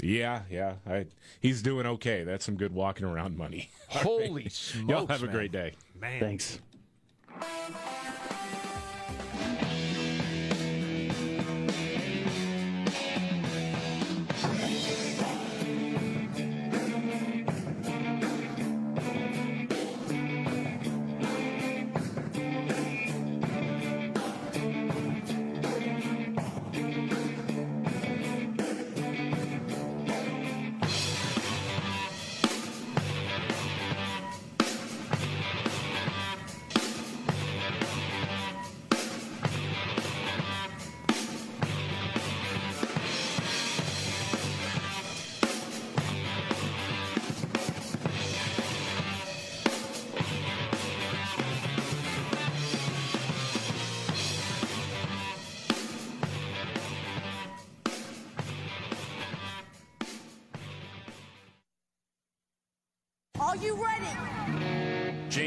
Yeah, 0.00 0.42
yeah. 0.50 0.74
I, 0.86 1.06
he's 1.40 1.62
doing 1.62 1.86
okay. 1.86 2.24
That's 2.24 2.44
some 2.44 2.56
good 2.56 2.72
walking 2.74 3.06
around 3.06 3.36
money. 3.36 3.70
Holy 3.88 4.42
right. 4.44 4.52
smokes, 4.52 4.88
Y'all 4.88 5.06
have 5.06 5.22
a 5.22 5.26
man. 5.26 5.34
great 5.34 5.52
day. 5.52 5.72
Man. 6.00 6.20
Thanks. 6.20 6.58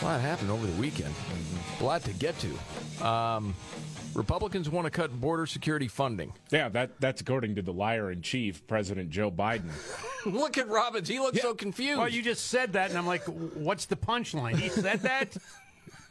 A 0.00 0.04
lot 0.04 0.20
happened 0.20 0.50
over 0.50 0.66
the 0.66 0.80
weekend. 0.80 1.14
A 1.80 1.84
lot 1.84 2.02
to 2.04 2.12
get 2.14 2.34
to. 2.38 3.06
Um, 3.06 3.54
Republicans 4.14 4.68
want 4.70 4.86
to 4.86 4.90
cut 4.90 5.12
border 5.20 5.46
security 5.46 5.88
funding. 5.88 6.32
Yeah, 6.50 6.68
that 6.70 6.98
that's 7.00 7.20
according 7.20 7.54
to 7.56 7.62
the 7.62 7.72
liar 7.72 8.10
in 8.10 8.22
chief, 8.22 8.66
President 8.66 9.10
Joe 9.10 9.30
Biden. 9.30 9.70
Look 10.26 10.58
at 10.58 10.68
Robbins. 10.68 11.08
He 11.08 11.18
looks 11.20 11.40
so 11.40 11.54
confused. 11.54 11.98
Well, 11.98 12.08
you 12.08 12.22
just 12.22 12.46
said 12.46 12.72
that, 12.72 12.90
and 12.90 12.98
I'm 12.98 13.06
like, 13.06 13.24
what's 13.24 13.86
the 13.86 13.96
punchline? 13.96 14.56
He 14.56 14.68
said 14.68 15.00
that? 15.02 15.36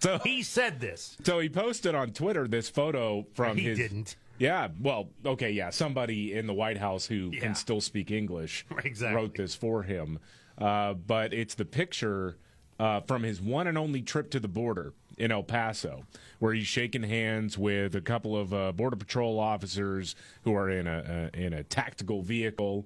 So 0.02 0.18
he 0.20 0.44
said 0.44 0.80
this. 0.80 1.18
So 1.26 1.40
he 1.40 1.50
posted 1.50 1.94
on 1.94 2.12
Twitter 2.14 2.48
this 2.48 2.70
photo 2.70 3.26
from 3.34 3.58
He 3.58 3.64
his. 3.64 3.78
didn't. 3.78 4.16
Yeah, 4.38 4.70
well, 4.80 5.10
okay, 5.26 5.52
yeah, 5.52 5.72
somebody 5.72 6.34
in 6.36 6.48
the 6.48 6.54
White 6.54 6.78
House 6.78 7.06
who 7.06 7.32
Yeah. 7.34 7.42
can 7.42 7.54
still 7.54 7.82
speak 7.82 8.10
English 8.10 8.66
Exactly. 8.86 9.14
wrote 9.18 9.36
this 9.36 9.56
for 9.56 9.84
him. 9.84 10.20
Uh, 10.58 10.94
but 10.94 11.34
it's 11.34 11.56
the 11.56 11.66
picture 11.66 12.38
uh, 12.80 13.02
from 13.02 13.24
his 13.24 13.42
one 13.42 13.68
and 13.68 13.78
only 13.78 14.02
trip 14.02 14.32
to 14.32 14.40
the 14.40 14.48
border 14.48 14.94
in 15.18 15.32
El 15.32 15.44
Paso, 15.44 16.04
where 16.40 16.54
he's 16.54 16.68
shaking 16.68 17.04
hands 17.04 17.58
with 17.58 17.96
a 17.96 18.02
couple 18.02 18.38
of 18.38 18.54
uh, 18.54 18.72
border 18.72 18.96
patrol 18.96 19.40
officers 19.40 20.16
who 20.44 20.56
are 20.56 20.70
in 20.70 20.88
a, 20.88 21.30
a 21.34 21.40
in 21.40 21.54
a 21.54 21.64
tactical 21.64 22.22
vehicle, 22.22 22.86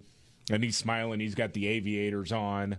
and 0.49 0.63
he's 0.63 0.75
smiling. 0.75 1.19
He's 1.19 1.35
got 1.35 1.53
the 1.53 1.67
aviators 1.67 2.31
on. 2.31 2.77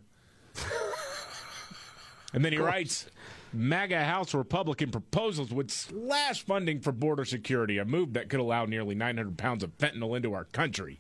And 2.35 2.45
then 2.45 2.53
he 2.53 2.59
writes 2.59 3.07
MAGA 3.53 4.05
House 4.05 4.35
Republican 4.35 4.91
proposals 4.91 5.53
would 5.53 5.71
slash 5.71 6.45
funding 6.45 6.81
for 6.81 6.91
border 6.91 7.25
security, 7.25 7.79
a 7.79 7.85
move 7.85 8.15
that 8.15 8.29
could 8.29 8.41
allow 8.41 8.65
nearly 8.65 8.97
900 8.97 9.39
pounds 9.39 9.63
of 9.63 9.79
fentanyl 9.79 10.17
into 10.17 10.35
our 10.35 10.45
country. 10.45 10.99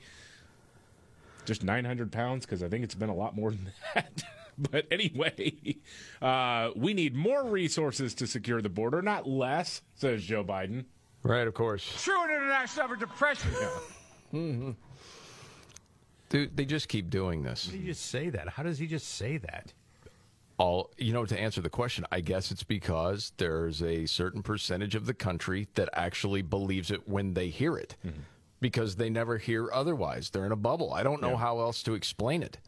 Just 1.45 1.65
900 1.65 2.13
pounds? 2.13 2.47
Because 2.47 2.63
I 2.63 2.69
think 2.69 2.85
it's 2.85 2.95
been 2.95 3.09
a 3.09 3.15
lot 3.15 3.35
more 3.35 3.51
than 3.51 3.73
that. 3.95 4.23
but 4.71 4.87
anyway, 4.91 5.77
uh, 6.23 6.71
we 6.77 6.95
need 6.95 7.15
more 7.15 7.45
resources 7.47 8.15
to 8.15 8.27
secure 8.27 8.63
the 8.63 8.69
border, 8.69 9.03
not 9.03 9.29
less, 9.29 9.83
says 9.95 10.23
Joe 10.25 10.45
Biden. 10.45 10.85
Right, 11.23 11.47
of 11.47 11.55
course. 11.55 12.03
True 12.03 12.25
international 12.25 12.85
effort 12.87 13.01
to 13.01 13.07
pressure. 13.07 13.49
Mm-hmm. 14.33 14.71
Dude, 16.29 16.57
they 16.57 16.65
just 16.65 16.89
keep 16.89 17.11
doing 17.11 17.43
this. 17.43 17.67
How 17.67 17.73
do 17.73 17.79
you 17.79 17.87
just 17.87 18.07
say 18.07 18.31
that? 18.31 18.49
How 18.51 18.63
does 18.63 18.79
he 18.79 18.87
just 18.87 19.09
say 19.15 19.39
that? 19.39 19.73
all 20.57 20.89
you 20.99 21.13
know 21.13 21.27
to 21.27 21.37
answer 21.37 21.61
the 21.61 21.69
question 21.69 22.07
i 22.13 22.21
guess 22.21 22.53
it's 22.53 22.63
because 22.63 23.33
there's 23.39 23.83
a 23.83 24.07
certain 24.07 24.41
percentage 24.41 24.95
of 24.95 25.05
the 25.05 25.13
country 25.13 25.67
that 25.75 25.89
actually 25.95 26.43
believes 26.43 26.93
it 26.93 27.09
when 27.09 27.35
they 27.35 27.49
hear 27.49 27.77
it 27.77 27.97
because 28.61 28.95
they 28.95 29.11
never 29.11 29.37
hear 29.37 29.69
otherwise 29.73 30.31
they're 30.31 30.47
in 30.47 30.53
a 30.53 30.57
bubble 30.57 30.93
i 30.95 31.03
don't 31.03 31.21
know 31.21 31.31
Yeah. 31.31 31.39
how 31.39 31.59
else 31.59 31.83
to 31.83 31.95
explain 31.95 32.41
it 32.41 32.59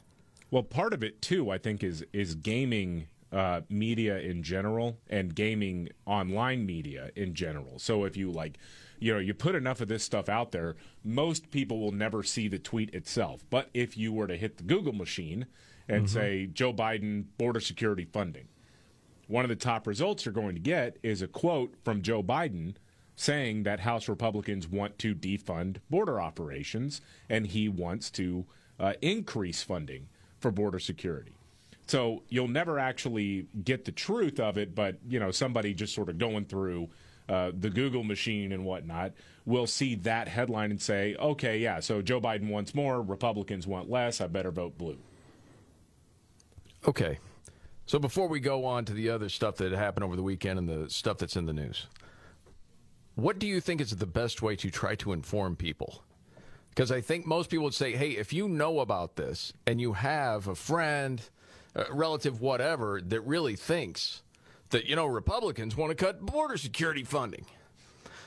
Well, 0.50 0.62
part 0.62 0.92
of 0.92 1.02
it 1.02 1.20
too, 1.20 1.50
I 1.50 1.58
think, 1.58 1.82
is 1.82 2.04
is 2.12 2.34
gaming 2.34 3.08
uh, 3.32 3.62
media 3.68 4.18
in 4.18 4.42
general 4.42 4.98
and 5.08 5.34
gaming 5.34 5.88
online 6.06 6.64
media 6.64 7.10
in 7.16 7.34
general. 7.34 7.78
So 7.78 8.04
if 8.04 8.16
you 8.16 8.30
like, 8.30 8.58
you 9.00 9.12
know, 9.12 9.18
you 9.18 9.34
put 9.34 9.54
enough 9.54 9.80
of 9.80 9.88
this 9.88 10.04
stuff 10.04 10.28
out 10.28 10.52
there, 10.52 10.76
most 11.04 11.50
people 11.50 11.80
will 11.80 11.92
never 11.92 12.22
see 12.22 12.48
the 12.48 12.58
tweet 12.58 12.94
itself. 12.94 13.44
But 13.50 13.68
if 13.74 13.96
you 13.96 14.12
were 14.12 14.26
to 14.26 14.36
hit 14.36 14.56
the 14.56 14.62
Google 14.62 14.92
machine 14.92 15.46
and 15.88 16.08
say 16.08 16.46
Joe 16.46 16.72
Biden 16.72 17.26
border 17.36 17.60
security 17.60 18.04
funding, 18.04 18.48
one 19.26 19.44
of 19.44 19.48
the 19.48 19.56
top 19.56 19.86
results 19.86 20.24
you're 20.24 20.32
going 20.32 20.54
to 20.54 20.60
get 20.60 20.98
is 21.02 21.20
a 21.20 21.28
quote 21.28 21.74
from 21.84 22.02
Joe 22.02 22.22
Biden 22.22 22.76
saying 23.16 23.64
that 23.64 23.80
House 23.80 24.08
Republicans 24.08 24.68
want 24.68 24.98
to 25.00 25.14
defund 25.14 25.78
border 25.90 26.20
operations 26.20 27.00
and 27.28 27.46
he 27.46 27.68
wants 27.68 28.10
to 28.12 28.46
uh, 28.78 28.92
increase 29.00 29.62
funding 29.62 30.08
for 30.40 30.50
border 30.50 30.78
security. 30.78 31.32
So 31.86 32.22
you'll 32.28 32.48
never 32.48 32.78
actually 32.78 33.46
get 33.62 33.84
the 33.84 33.92
truth 33.92 34.40
of 34.40 34.58
it, 34.58 34.74
but 34.74 34.96
you 35.08 35.20
know 35.20 35.30
somebody 35.30 35.74
just 35.74 35.94
sort 35.94 36.08
of 36.08 36.18
going 36.18 36.46
through 36.46 36.88
uh, 37.28 37.52
the 37.58 37.70
Google 37.70 38.04
machine 38.04 38.52
and 38.52 38.64
whatnot 38.64 39.12
will 39.44 39.66
see 39.66 39.94
that 39.96 40.26
headline 40.28 40.70
and 40.70 40.80
say, 40.80 41.14
"Okay, 41.14 41.58
yeah, 41.58 41.80
so 41.80 42.02
Joe 42.02 42.20
Biden 42.20 42.50
wants 42.50 42.74
more, 42.74 43.00
Republicans 43.00 43.66
want 43.66 43.88
less. 43.88 44.20
I 44.20 44.26
better 44.26 44.50
vote 44.50 44.76
blue." 44.76 44.98
okay 46.86 47.18
so 47.86 47.98
before 47.98 48.28
we 48.28 48.40
go 48.40 48.64
on 48.64 48.84
to 48.84 48.92
the 48.92 49.10
other 49.10 49.28
stuff 49.28 49.56
that 49.56 49.72
happened 49.72 50.04
over 50.04 50.16
the 50.16 50.22
weekend 50.22 50.58
and 50.58 50.68
the 50.68 50.88
stuff 50.88 51.18
that's 51.18 51.36
in 51.36 51.46
the 51.46 51.52
news 51.52 51.86
what 53.14 53.38
do 53.38 53.46
you 53.46 53.60
think 53.60 53.80
is 53.80 53.90
the 53.96 54.06
best 54.06 54.42
way 54.42 54.54
to 54.56 54.70
try 54.70 54.94
to 54.94 55.12
inform 55.12 55.56
people 55.56 56.02
because 56.76 56.92
I 56.92 57.00
think 57.00 57.24
most 57.24 57.48
people 57.48 57.64
would 57.64 57.74
say, 57.74 57.96
hey, 57.96 58.10
if 58.10 58.34
you 58.34 58.48
know 58.48 58.80
about 58.80 59.16
this 59.16 59.54
and 59.66 59.80
you 59.80 59.94
have 59.94 60.46
a 60.46 60.54
friend, 60.54 61.22
a 61.74 61.90
relative, 61.90 62.42
whatever, 62.42 63.00
that 63.00 63.22
really 63.22 63.56
thinks 63.56 64.22
that, 64.68 64.84
you 64.84 64.94
know, 64.94 65.06
Republicans 65.06 65.74
want 65.74 65.96
to 65.96 66.04
cut 66.04 66.20
border 66.20 66.58
security 66.58 67.02
funding, 67.02 67.46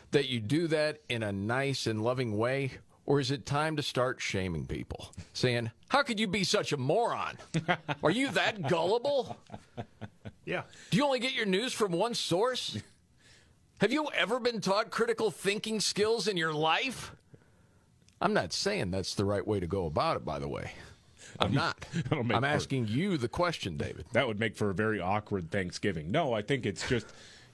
that 0.09 0.29
you 0.29 0.39
do 0.39 0.65
that 0.67 1.01
in 1.09 1.21
a 1.21 1.31
nice 1.31 1.85
and 1.85 2.01
loving 2.03 2.37
way 2.39 2.71
Or 3.05 3.19
is 3.19 3.31
it 3.31 3.47
time 3.47 3.75
to 3.75 3.81
start 3.81 4.21
shaming 4.21 4.67
people? 4.67 5.09
Saying, 5.33 5.71
How 5.87 6.03
could 6.03 6.19
you 6.19 6.27
be 6.27 6.43
such 6.43 6.73
a 6.73 6.77
moron? 6.77 7.37
Are 8.03 8.11
you 8.11 8.29
that 8.29 8.67
gullible? 8.69 9.35
Yeah. 10.45 10.61
Do 10.91 10.97
you 10.97 11.05
only 11.05 11.19
get 11.19 11.33
your 11.33 11.47
news 11.47 11.73
from 11.73 11.91
one 11.91 12.13
source? 12.13 12.77
Have 13.81 13.91
you 13.91 14.07
ever 14.15 14.39
been 14.39 14.61
taught 14.61 14.91
critical 14.91 15.31
thinking 15.31 15.79
skills 15.79 16.27
in 16.27 16.37
your 16.37 16.53
life? 16.53 17.11
I'm 18.21 18.33
not 18.33 18.51
saying 18.53 18.91
that's 18.91 19.15
the 19.15 19.25
right 19.25 19.45
way 19.45 19.59
to 19.59 19.67
go 19.67 19.85
about 19.85 20.17
it, 20.17 20.25
by 20.25 20.39
the 20.39 20.47
way. 20.47 20.71
I'm 21.39 21.53
not. 21.53 21.85
I'm 22.11 22.27
for- 22.29 22.45
asking 22.45 22.87
you 22.87 23.17
the 23.17 23.27
question, 23.29 23.77
David. 23.77 24.05
That 24.13 24.27
would 24.27 24.39
make 24.39 24.55
for 24.55 24.69
a 24.69 24.73
very 24.73 24.99
awkward 24.99 25.51
Thanksgiving. 25.51 26.11
No, 26.11 26.33
I 26.33 26.41
think 26.41 26.65
it's 26.65 26.87
just 26.89 27.05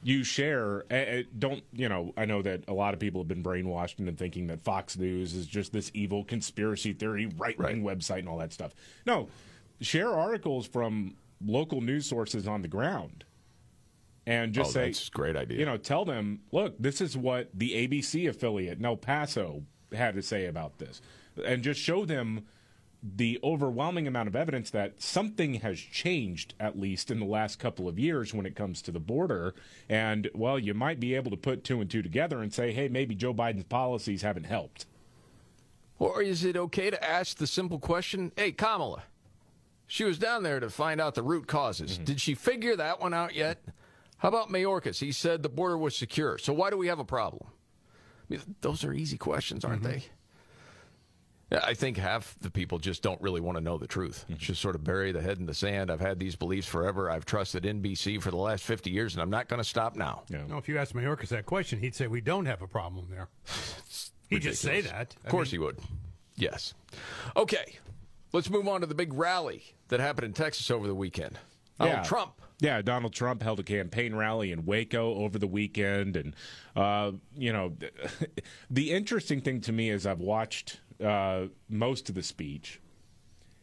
you 0.02 0.24
share. 0.24 0.86
eh, 0.90 0.96
eh, 1.20 1.24
Don't 1.38 1.64
you 1.74 1.90
know? 1.90 2.14
I 2.18 2.26
know 2.26 2.42
that 2.42 2.64
a 2.68 2.74
lot 2.74 2.94
of 2.94 3.00
people 3.00 3.22
have 3.22 3.28
been 3.28 3.44
brainwashed 3.44 4.00
into 4.00 4.12
thinking 4.14 4.48
that 4.48 4.62
Fox 4.62 4.98
News 4.98 5.34
is 5.34 5.46
just 5.46 5.72
this 5.74 5.92
evil 5.94 6.24
conspiracy 6.24 6.94
theory, 6.94 7.28
right 7.38 7.58
wing 7.60 7.84
website, 7.84 8.20
and 8.20 8.30
all 8.30 8.38
that 8.38 8.54
stuff. 8.54 8.74
No, 9.06 9.28
share 9.82 10.10
articles 10.12 10.66
from 10.68 11.16
local 11.46 11.82
news 11.82 12.06
sources 12.08 12.48
on 12.48 12.62
the 12.62 12.68
ground, 12.68 13.24
and 14.26 14.54
just 14.54 14.70
Oh, 14.70 14.74
say, 14.74 14.86
that's 14.88 15.08
a 15.10 15.12
great 15.12 15.36
idea. 15.36 15.60
You 15.60 15.66
know, 15.66 15.78
tell 15.78 16.06
them, 16.06 16.40
look, 16.52 16.76
this 16.80 17.02
is 17.02 17.18
what 17.18 17.50
the 17.54 17.88
ABC 17.88 18.30
affiliate 18.30 18.80
in 18.80 18.86
El 18.86 18.98
Paso 18.98 19.64
had 19.94 20.16
to 20.16 20.22
say 20.22 20.46
about 20.46 20.80
this, 20.80 21.02
and 21.46 21.64
just 21.64 21.80
show 21.80 22.06
them 22.06 22.46
the 23.04 23.40
overwhelming 23.44 24.08
amount 24.08 24.28
of 24.28 24.36
evidence 24.36 24.72
that 24.72 25.00
something 25.00 25.56
has 25.56 25.80
changed, 25.80 26.56
at 26.60 26.80
least 26.80 27.12
in 27.12 27.20
the 27.20 27.26
last 27.26 27.60
couple 27.60 27.88
of 27.88 28.00
years, 28.00 28.34
when 28.34 28.48
it 28.48 28.56
comes 28.56 28.82
to 28.82 28.92
the 28.92 29.00
border. 29.00 29.54
And, 29.88 30.28
well, 30.34 30.58
you 30.58 30.74
might 30.74 31.00
be 31.00 31.14
able 31.14 31.30
to 31.30 31.38
put 31.38 31.64
two 31.64 31.82
and 31.82 31.90
two 31.90 32.02
together 32.02 32.42
and 32.42 32.52
say, 32.52 32.72
hey, 32.72 32.88
maybe 32.88 33.14
Joe 33.14 33.34
Biden's 33.34 33.66
policies 33.66 34.24
haven't 34.24 34.46
helped. 34.46 34.88
Or 36.00 36.22
is 36.22 36.44
it 36.44 36.58
okay 36.58 36.90
to 36.90 37.04
ask 37.04 37.38
the 37.38 37.46
simple 37.46 37.78
question, 37.78 38.32
hey, 38.36 38.52
Kamala, 38.52 39.04
she 39.86 40.04
was 40.04 40.18
down 40.18 40.42
there 40.42 40.60
to 40.60 40.70
find 40.72 41.00
out 41.00 41.14
the 41.14 41.22
root 41.22 41.46
causes. 41.46 41.94
Mm-hmm. 41.94 42.06
Did 42.06 42.22
she 42.22 42.34
figure 42.34 42.76
that 42.76 43.00
one 43.00 43.14
out 43.14 43.36
yet? 43.36 43.64
How 44.18 44.30
about 44.30 44.50
Mayorkas? 44.50 45.00
He 45.00 45.12
said 45.12 45.44
the 45.44 45.50
border 45.50 45.78
was 45.78 45.96
secure. 45.96 46.40
So 46.40 46.54
why 46.54 46.72
do 46.72 46.78
we 46.78 46.88
have 46.88 47.00
a 47.00 47.06
problem? 47.06 47.48
I 48.30 48.34
mean, 48.34 48.56
those 48.62 48.84
are 48.84 48.94
easy 48.94 49.18
questions, 49.18 49.64
aren't 49.64 49.84
mm-hmm. 49.84 49.92
they? 49.92 50.04
I 51.52 51.76
think 51.76 51.98
half 51.98 52.36
the 52.42 52.50
people 52.50 52.80
just 52.80 53.04
don't 53.04 53.22
really 53.22 53.40
want 53.40 53.58
to 53.58 53.64
know 53.64 53.78
the 53.78 53.88
truth. 53.88 54.26
Mm-hmm. 54.28 54.40
Just 54.40 54.62
sort 54.62 54.76
of 54.76 54.84
bury 54.84 55.12
the 55.12 55.22
head 55.22 55.38
in 55.38 55.46
the 55.46 55.54
sand. 55.54 55.92
I've 55.92 56.02
had 56.02 56.20
these 56.20 56.36
beliefs 56.36 56.68
forever. 56.68 57.10
I've 57.10 57.26
trusted 57.26 57.64
NBC 57.64 58.22
for 58.22 58.32
the 58.32 58.38
last 58.38 58.64
50 58.64 58.90
years, 58.90 59.14
and 59.14 59.22
I'm 59.22 59.30
not 59.30 59.48
going 59.48 59.60
to 59.60 59.68
stop 59.68 59.96
now. 59.96 60.24
No, 60.30 60.58
if 60.58 60.68
you 60.68 60.80
asked 60.80 60.96
Mayorkas 60.96 61.30
that 61.30 61.46
question, 61.46 61.80
he'd 61.80 61.94
say 61.94 62.08
we 62.08 62.22
don't 62.22 62.46
have 62.46 62.62
a 62.62 62.68
problem 62.68 63.08
there. 63.10 63.30
He'd 64.28 64.42
just 64.42 64.60
say 64.60 64.78
Ridiculous. 64.78 64.92
that. 64.92 65.16
Of 65.24 65.30
course 65.30 65.52
he 65.52 65.60
would. 65.60 65.78
Yes. 66.36 66.74
Okay. 67.38 67.76
Let's 68.34 68.50
move 68.50 68.68
on 68.68 68.82
to 68.82 68.88
the 68.88 68.96
big 68.96 69.14
rally 69.14 69.64
that 69.90 70.00
happened 70.00 70.26
in 70.26 70.34
Texas 70.34 70.72
over 70.72 70.88
the 70.88 70.96
weekend. 70.96 71.38
Donald 71.80 72.06
Trump. 72.06 72.42
Yeah, 72.66 72.82
Donald 72.82 73.14
Trump 73.14 73.44
held 73.44 73.60
a 73.60 73.64
campaign 73.64 74.16
rally 74.16 74.52
in 74.52 74.66
Waco 74.66 75.14
over 75.14 75.38
the 75.38 75.46
weekend, 75.46 76.18
and 76.18 76.36
uh, 76.76 77.12
you 77.38 77.54
know, 77.54 77.74
the 78.72 78.92
interesting 78.92 79.40
thing 79.42 79.62
to 79.62 79.72
me 79.72 79.92
is 79.92 80.08
I've 80.08 80.20
watched 80.20 80.80
uh, 81.00 81.44
most 81.70 82.10
of 82.10 82.16
the 82.16 82.24
speech. 82.24 82.82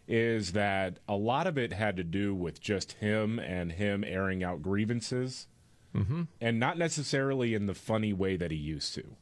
Is 0.07 0.53
that 0.53 1.01
a 1.09 1.17
lot 1.17 1.49
of 1.49 1.59
it 1.59 1.73
had 1.73 1.97
to 1.97 2.05
do 2.05 2.33
with 2.33 2.61
just 2.61 2.93
him 2.93 3.41
and 3.41 3.73
him 3.73 4.05
airing 4.05 4.45
out 4.45 4.63
grievances, 4.63 5.49
mm-hmm. 5.93 6.23
and 6.41 6.61
not 6.61 6.79
necessarily 6.79 7.55
in 7.55 7.67
the 7.67 7.75
funny 7.75 8.13
way 8.13 8.37
that 8.37 8.53
he 8.53 8.57
used 8.57 8.95
to. 8.95 9.17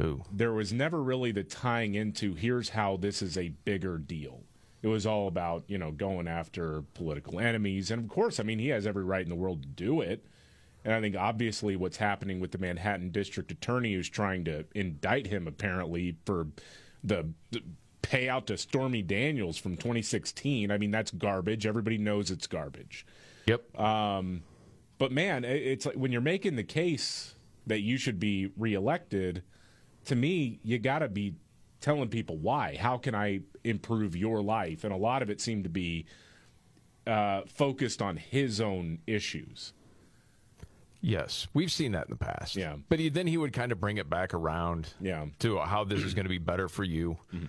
Ooh. 0.00 0.22
There 0.32 0.52
was 0.52 0.72
never 0.72 1.02
really 1.02 1.32
the 1.32 1.42
tying 1.42 1.96
into 1.96 2.34
here's 2.34 2.70
how 2.70 2.96
this 2.96 3.22
is 3.22 3.36
a 3.36 3.48
bigger 3.48 3.98
deal. 3.98 4.44
It 4.82 4.88
was 4.88 5.06
all 5.06 5.26
about, 5.26 5.64
you 5.66 5.76
know, 5.78 5.90
going 5.90 6.28
after 6.28 6.82
political 6.94 7.40
enemies. 7.40 7.90
And 7.90 8.02
of 8.02 8.08
course, 8.08 8.38
I 8.38 8.44
mean, 8.44 8.58
he 8.58 8.68
has 8.68 8.86
every 8.86 9.04
right 9.04 9.22
in 9.22 9.28
the 9.28 9.34
world 9.34 9.62
to 9.62 9.68
do 9.68 10.00
it. 10.00 10.24
And 10.84 10.94
I 10.94 11.00
think 11.00 11.16
obviously 11.16 11.74
what's 11.74 11.96
happening 11.96 12.38
with 12.38 12.52
the 12.52 12.58
Manhattan 12.58 13.10
district 13.10 13.50
attorney 13.50 13.94
who's 13.94 14.08
trying 14.08 14.44
to 14.44 14.64
indict 14.74 15.26
him 15.26 15.48
apparently 15.48 16.16
for 16.24 16.46
the, 17.02 17.28
the 17.50 17.62
payout 18.02 18.46
to 18.46 18.56
Stormy 18.56 19.02
Daniels 19.02 19.58
from 19.58 19.76
2016. 19.76 20.70
I 20.70 20.78
mean, 20.78 20.92
that's 20.92 21.10
garbage. 21.10 21.66
Everybody 21.66 21.98
knows 21.98 22.30
it's 22.30 22.46
garbage. 22.46 23.04
Yep. 23.46 23.78
Um, 23.78 24.42
but 24.98 25.10
man, 25.10 25.44
it- 25.44 25.62
it's 25.62 25.86
like 25.86 25.96
when 25.96 26.12
you're 26.12 26.20
making 26.20 26.54
the 26.56 26.64
case 26.64 27.34
that 27.66 27.80
you 27.80 27.96
should 27.98 28.20
be 28.20 28.50
reelected, 28.56 29.42
to 30.06 30.14
me, 30.14 30.60
you 30.62 30.78
got 30.78 31.00
to 31.00 31.08
be 31.08 31.34
telling 31.80 32.08
people 32.08 32.36
why. 32.36 32.76
How 32.76 32.98
can 32.98 33.14
I 33.14 33.40
improve 33.64 34.16
your 34.16 34.42
life? 34.42 34.84
And 34.84 34.92
a 34.92 34.96
lot 34.96 35.22
of 35.22 35.30
it 35.30 35.40
seemed 35.40 35.64
to 35.64 35.70
be 35.70 36.06
uh, 37.06 37.42
focused 37.46 38.02
on 38.02 38.16
his 38.16 38.60
own 38.60 38.98
issues. 39.06 39.72
Yes, 41.00 41.46
we've 41.54 41.70
seen 41.70 41.92
that 41.92 42.08
in 42.08 42.10
the 42.10 42.16
past. 42.16 42.56
Yeah. 42.56 42.74
But 42.88 42.98
he, 42.98 43.08
then 43.08 43.28
he 43.28 43.36
would 43.36 43.52
kind 43.52 43.70
of 43.70 43.78
bring 43.78 43.98
it 43.98 44.10
back 44.10 44.34
around 44.34 44.92
yeah. 45.00 45.26
to 45.38 45.58
how 45.60 45.84
this 45.84 46.02
is 46.02 46.12
going 46.12 46.24
to 46.24 46.30
be 46.30 46.38
better 46.38 46.68
for 46.68 46.82
you. 46.82 47.18
Mm-hmm. 47.32 47.46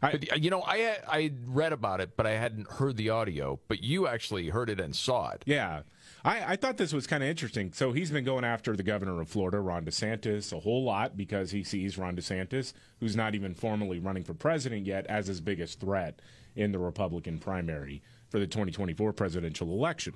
but, 0.00 0.32
uh, 0.32 0.36
you 0.36 0.48
know, 0.48 0.62
I 0.66 0.96
I 1.06 1.32
read 1.46 1.74
about 1.74 2.00
it, 2.00 2.16
but 2.16 2.26
I 2.26 2.32
hadn't 2.32 2.70
heard 2.70 2.96
the 2.96 3.10
audio. 3.10 3.60
But 3.68 3.82
you 3.82 4.06
actually 4.06 4.48
heard 4.48 4.70
it 4.70 4.80
and 4.80 4.96
saw 4.96 5.30
it. 5.30 5.42
Yeah. 5.44 5.82
I, 6.26 6.52
I 6.52 6.56
thought 6.56 6.76
this 6.76 6.92
was 6.92 7.06
kind 7.06 7.22
of 7.22 7.28
interesting. 7.28 7.72
So 7.72 7.92
he's 7.92 8.10
been 8.10 8.24
going 8.24 8.44
after 8.44 8.74
the 8.74 8.82
governor 8.82 9.20
of 9.20 9.28
Florida, 9.28 9.60
Ron 9.60 9.84
DeSantis, 9.84 10.52
a 10.52 10.58
whole 10.58 10.82
lot 10.82 11.16
because 11.16 11.52
he 11.52 11.62
sees 11.62 11.96
Ron 11.96 12.16
DeSantis, 12.16 12.72
who's 12.98 13.14
not 13.14 13.36
even 13.36 13.54
formally 13.54 14.00
running 14.00 14.24
for 14.24 14.34
president 14.34 14.86
yet, 14.86 15.06
as 15.06 15.28
his 15.28 15.40
biggest 15.40 15.78
threat 15.78 16.20
in 16.56 16.72
the 16.72 16.80
Republican 16.80 17.38
primary 17.38 18.02
for 18.28 18.40
the 18.40 18.46
2024 18.46 19.12
presidential 19.12 19.68
election. 19.68 20.14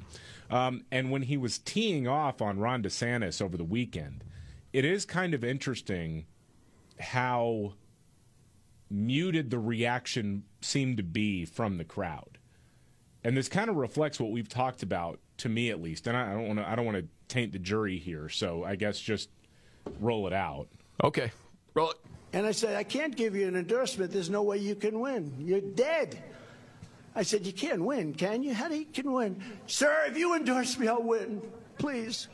Um, 0.51 0.85
and 0.91 1.13
when 1.13 1.23
he 1.23 1.37
was 1.37 1.59
teeing 1.59 2.09
off 2.09 2.43
on 2.43 2.59
Ron 2.59 2.83
DeSantis 2.83 3.41
over 3.41 3.57
the 3.57 3.63
weekend, 3.63 4.25
it 4.73 4.85
is 4.85 5.05
kind 5.05 5.33
of 5.33 5.45
interesting 5.45 6.27
how 6.99 7.75
muted 8.91 9.51
the 9.51 9.61
reaction 9.61 10.43
seemed 10.61 10.97
to 10.97 11.05
be 11.05 11.45
from 11.45 11.79
the 11.79 11.85
crowd. 11.85 12.39
And 13.23 13.37
this 13.37 13.49
kind 13.49 13.71
of 13.71 13.77
reflects 13.77 14.19
what 14.19 14.31
we've 14.31 14.49
talked 14.49 14.83
about, 14.83 15.21
to 15.41 15.49
me 15.49 15.71
at 15.71 15.83
least. 15.83 16.07
And 16.07 16.17
I 16.17 16.31
I 16.31 16.35
don't 16.35 16.47
want 16.47 16.59
to 16.59 16.69
I 16.69 16.75
don't 16.75 16.87
want 16.87 16.99
to 16.99 17.07
taint 17.29 17.53
the 17.53 17.59
jury 17.59 17.99
here, 17.99 18.29
so 18.29 18.65
I 18.65 18.77
guess 18.77 18.99
just 18.99 19.29
roll 20.01 20.27
it 20.27 20.33
out. 20.33 20.69
Okay, 21.03 21.31
roll 21.75 21.91
it. 21.91 21.97
And 22.33 22.47
I 22.47 22.53
said, 22.53 22.77
I 22.77 22.85
can't 22.85 23.17
give 23.17 23.35
you 23.35 23.49
an 23.49 23.57
endorsement. 23.57 24.13
There's 24.13 24.31
no 24.31 24.43
way 24.43 24.59
you 24.59 24.77
can 24.77 25.01
win. 25.01 25.35
You're 25.41 25.61
dead. 25.61 26.23
I 27.17 27.23
said, 27.23 27.45
You 27.45 27.53
can't 27.53 27.85
win, 27.85 28.15
can 28.15 28.43
you? 28.43 28.55
How 28.55 28.69
do 28.69 28.77
you 28.77 28.85
can 28.87 29.13
win? 29.13 29.43
Sir, 29.67 30.05
if 30.07 30.17
you 30.17 30.37
endorse 30.37 30.79
me, 30.79 30.87
I'll 30.87 31.03
win. 31.03 31.43
Please. 31.79 32.29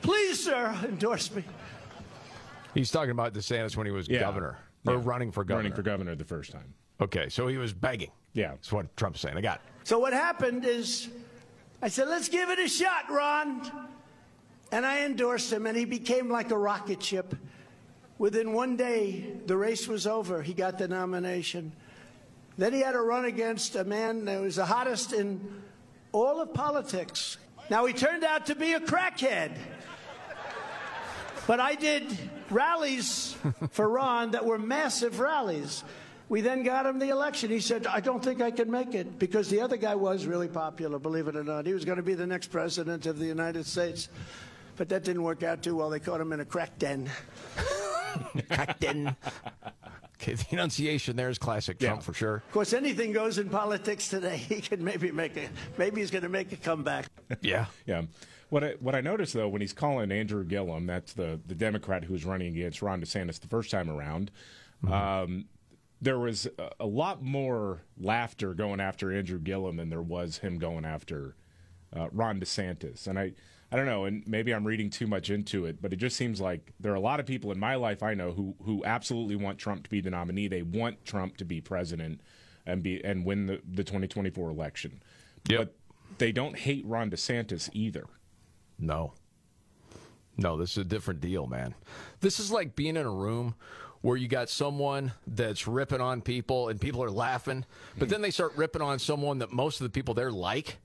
Please, 0.00 0.42
sir, 0.42 0.74
endorse 0.84 1.32
me. 1.34 1.44
He's 2.74 2.90
talking 2.90 3.10
about 3.10 3.34
DeSantis 3.34 3.76
when 3.76 3.86
he 3.86 3.92
was 3.92 4.08
governor 4.08 4.58
or 4.86 4.96
running 4.96 5.30
for 5.30 5.44
governor. 5.44 5.58
Running 5.58 5.76
for 5.76 5.82
governor 5.82 6.14
the 6.14 6.24
first 6.24 6.50
time. 6.50 6.72
Okay, 7.00 7.28
so 7.28 7.46
he 7.46 7.58
was 7.58 7.72
begging. 7.72 8.10
Yeah. 8.32 8.52
That's 8.52 8.72
what 8.72 8.96
Trump's 8.96 9.20
saying. 9.20 9.36
I 9.36 9.42
got 9.42 9.56
it. 9.56 9.62
So 9.84 9.98
what 9.98 10.12
happened 10.12 10.64
is 10.64 11.08
I 11.84 11.88
said, 11.88 12.08
let's 12.08 12.28
give 12.28 12.48
it 12.48 12.60
a 12.60 12.68
shot, 12.68 13.10
Ron. 13.10 13.88
And 14.70 14.86
I 14.86 15.04
endorsed 15.04 15.52
him, 15.52 15.66
and 15.66 15.76
he 15.76 15.84
became 15.84 16.30
like 16.30 16.52
a 16.52 16.56
rocket 16.56 17.02
ship. 17.02 17.34
Within 18.18 18.52
one 18.52 18.76
day, 18.76 19.34
the 19.46 19.56
race 19.56 19.88
was 19.88 20.06
over. 20.06 20.42
He 20.42 20.54
got 20.54 20.78
the 20.78 20.86
nomination. 20.86 21.72
Then 22.56 22.72
he 22.72 22.80
had 22.80 22.92
to 22.92 23.02
run 23.02 23.24
against 23.24 23.74
a 23.74 23.82
man 23.82 24.26
that 24.26 24.40
was 24.40 24.56
the 24.56 24.64
hottest 24.64 25.12
in 25.12 25.62
all 26.12 26.40
of 26.40 26.54
politics. 26.54 27.36
Now, 27.68 27.84
he 27.86 27.92
turned 27.92 28.22
out 28.22 28.46
to 28.46 28.54
be 28.54 28.74
a 28.74 28.80
crackhead. 28.80 29.56
But 31.48 31.58
I 31.58 31.74
did 31.74 32.16
rallies 32.48 33.36
for 33.70 33.88
Ron 33.88 34.30
that 34.30 34.44
were 34.44 34.58
massive 34.58 35.18
rallies. 35.18 35.82
We 36.32 36.40
then 36.40 36.62
got 36.62 36.86
him 36.86 36.98
the 36.98 37.10
election. 37.10 37.50
He 37.50 37.60
said, 37.60 37.86
I 37.86 38.00
don't 38.00 38.24
think 38.24 38.40
I 38.40 38.50
can 38.50 38.70
make 38.70 38.94
it 38.94 39.18
because 39.18 39.50
the 39.50 39.60
other 39.60 39.76
guy 39.76 39.94
was 39.94 40.24
really 40.24 40.48
popular, 40.48 40.98
believe 40.98 41.28
it 41.28 41.36
or 41.36 41.44
not. 41.44 41.66
He 41.66 41.74
was 41.74 41.84
going 41.84 41.98
to 41.98 42.02
be 42.02 42.14
the 42.14 42.26
next 42.26 42.46
president 42.46 43.04
of 43.04 43.18
the 43.18 43.26
United 43.26 43.66
States. 43.66 44.08
But 44.76 44.88
that 44.88 45.04
didn't 45.04 45.24
work 45.24 45.42
out 45.42 45.62
too 45.62 45.76
well. 45.76 45.90
They 45.90 46.00
caught 46.00 46.22
him 46.22 46.32
in 46.32 46.40
a 46.40 46.46
crack 46.46 46.78
den. 46.78 47.10
crack 48.48 48.80
den. 48.80 49.14
Okay, 50.14 50.32
the 50.32 50.46
enunciation 50.52 51.16
there 51.16 51.28
is 51.28 51.36
classic 51.36 51.78
Trump 51.78 52.02
for 52.02 52.14
sure. 52.14 52.36
Of 52.36 52.50
course, 52.50 52.72
anything 52.72 53.12
goes 53.12 53.36
in 53.36 53.50
politics 53.50 54.08
today. 54.08 54.38
He 54.48 54.62
can 54.62 54.82
maybe 54.82 55.12
make 55.12 55.36
a, 55.36 55.50
maybe 55.76 56.00
he's 56.00 56.10
going 56.10 56.22
to 56.22 56.30
make 56.30 56.50
a 56.50 56.56
comeback. 56.56 57.10
Yeah. 57.42 57.66
Yeah. 57.84 58.04
What 58.48 58.64
I, 58.64 58.70
what 58.80 58.94
I 58.94 59.02
noticed 59.02 59.34
though 59.34 59.50
when 59.50 59.60
he's 59.60 59.74
calling 59.74 60.10
Andrew 60.10 60.44
Gillum, 60.44 60.86
that's 60.86 61.12
the 61.12 61.40
the 61.46 61.54
Democrat 61.54 62.04
who 62.04 62.14
was 62.14 62.24
running 62.24 62.56
against 62.56 62.80
Ron 62.80 63.02
DeSantis 63.02 63.38
the 63.38 63.48
first 63.48 63.70
time 63.70 63.90
around, 63.90 64.30
um, 64.90 65.44
there 66.02 66.18
was 66.18 66.48
a, 66.80 66.86
lot 66.86 67.22
more 67.22 67.82
laughter 67.96 68.54
going 68.54 68.80
after 68.80 69.12
Andrew 69.12 69.38
Gillum 69.38 69.76
than 69.76 69.88
there 69.88 70.02
was 70.02 70.38
him 70.38 70.58
going 70.58 70.84
after 70.84 71.36
uh, 71.96 72.08
Ron 72.10 72.40
DeSantis, 72.40 73.06
and 73.06 73.18
I 73.18 73.32
I 73.70 73.76
don't 73.76 73.86
know, 73.86 74.04
and 74.04 74.22
maybe 74.26 74.52
I'm 74.52 74.66
reading 74.66 74.90
too 74.90 75.06
much 75.06 75.30
into 75.30 75.64
it, 75.64 75.80
but 75.80 75.94
it 75.94 75.96
just 75.96 76.16
seems 76.16 76.42
like 76.42 76.72
there 76.78 76.92
are 76.92 76.96
a 76.96 77.00
lot 77.00 77.20
of 77.20 77.26
people 77.26 77.52
in 77.52 77.58
my 77.58 77.76
life 77.76 78.02
I 78.02 78.14
know 78.14 78.32
who 78.32 78.56
who 78.64 78.84
absolutely 78.84 79.36
want 79.36 79.58
Trump 79.58 79.84
to 79.84 79.90
be 79.90 80.00
the 80.00 80.10
nominee. 80.10 80.48
They 80.48 80.62
want 80.62 81.04
Trump 81.04 81.36
to 81.38 81.44
be 81.44 81.60
president 81.60 82.20
and 82.66 82.82
be 82.82 83.02
and 83.04 83.24
win 83.24 83.46
the, 83.46 83.60
the 83.64 83.84
2024 83.84 84.50
election. 84.50 85.02
But 85.44 85.74
they 86.18 86.32
don't 86.32 86.58
hate 86.58 86.84
Ron 86.84 87.10
DeSantis 87.10 87.70
either. 87.72 88.06
No. 88.78 89.14
No, 90.36 90.56
this 90.56 90.72
is 90.72 90.78
a 90.78 90.84
different 90.84 91.20
deal, 91.20 91.46
man. 91.46 91.74
This 92.20 92.40
is 92.40 92.50
like 92.50 92.74
being 92.74 92.96
in 92.96 93.06
a 93.06 93.10
room 93.10 93.54
where 94.02 94.16
you 94.16 94.28
got 94.28 94.50
someone 94.50 95.12
that's 95.26 95.66
ripping 95.66 96.00
on 96.00 96.20
people 96.20 96.68
and 96.68 96.80
people 96.80 97.02
are 97.02 97.10
laughing, 97.10 97.64
but 97.96 98.08
then 98.08 98.20
they 98.20 98.30
start 98.30 98.52
ripping 98.56 98.82
on 98.82 98.98
someone 98.98 99.38
that 99.38 99.52
most 99.52 99.80
of 99.80 99.84
the 99.84 99.90
people 99.90 100.12
there 100.12 100.30
like, 100.30 100.78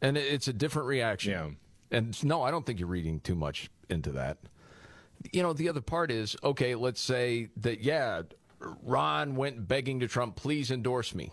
and 0.00 0.16
it's 0.16 0.48
a 0.48 0.52
different 0.52 0.88
reaction. 0.88 1.32
Yeah. 1.32 1.50
And 1.96 2.24
no, 2.24 2.42
I 2.42 2.50
don't 2.50 2.64
think 2.64 2.80
you're 2.80 2.88
reading 2.88 3.20
too 3.20 3.34
much 3.34 3.70
into 3.90 4.12
that. 4.12 4.38
You 5.30 5.42
know, 5.42 5.52
the 5.52 5.68
other 5.68 5.82
part 5.82 6.10
is 6.10 6.34
okay, 6.42 6.74
let's 6.74 7.00
say 7.00 7.50
that, 7.58 7.82
yeah, 7.82 8.22
Ron 8.82 9.36
went 9.36 9.68
begging 9.68 10.00
to 10.00 10.08
Trump, 10.08 10.34
please 10.34 10.70
endorse 10.70 11.14
me. 11.14 11.32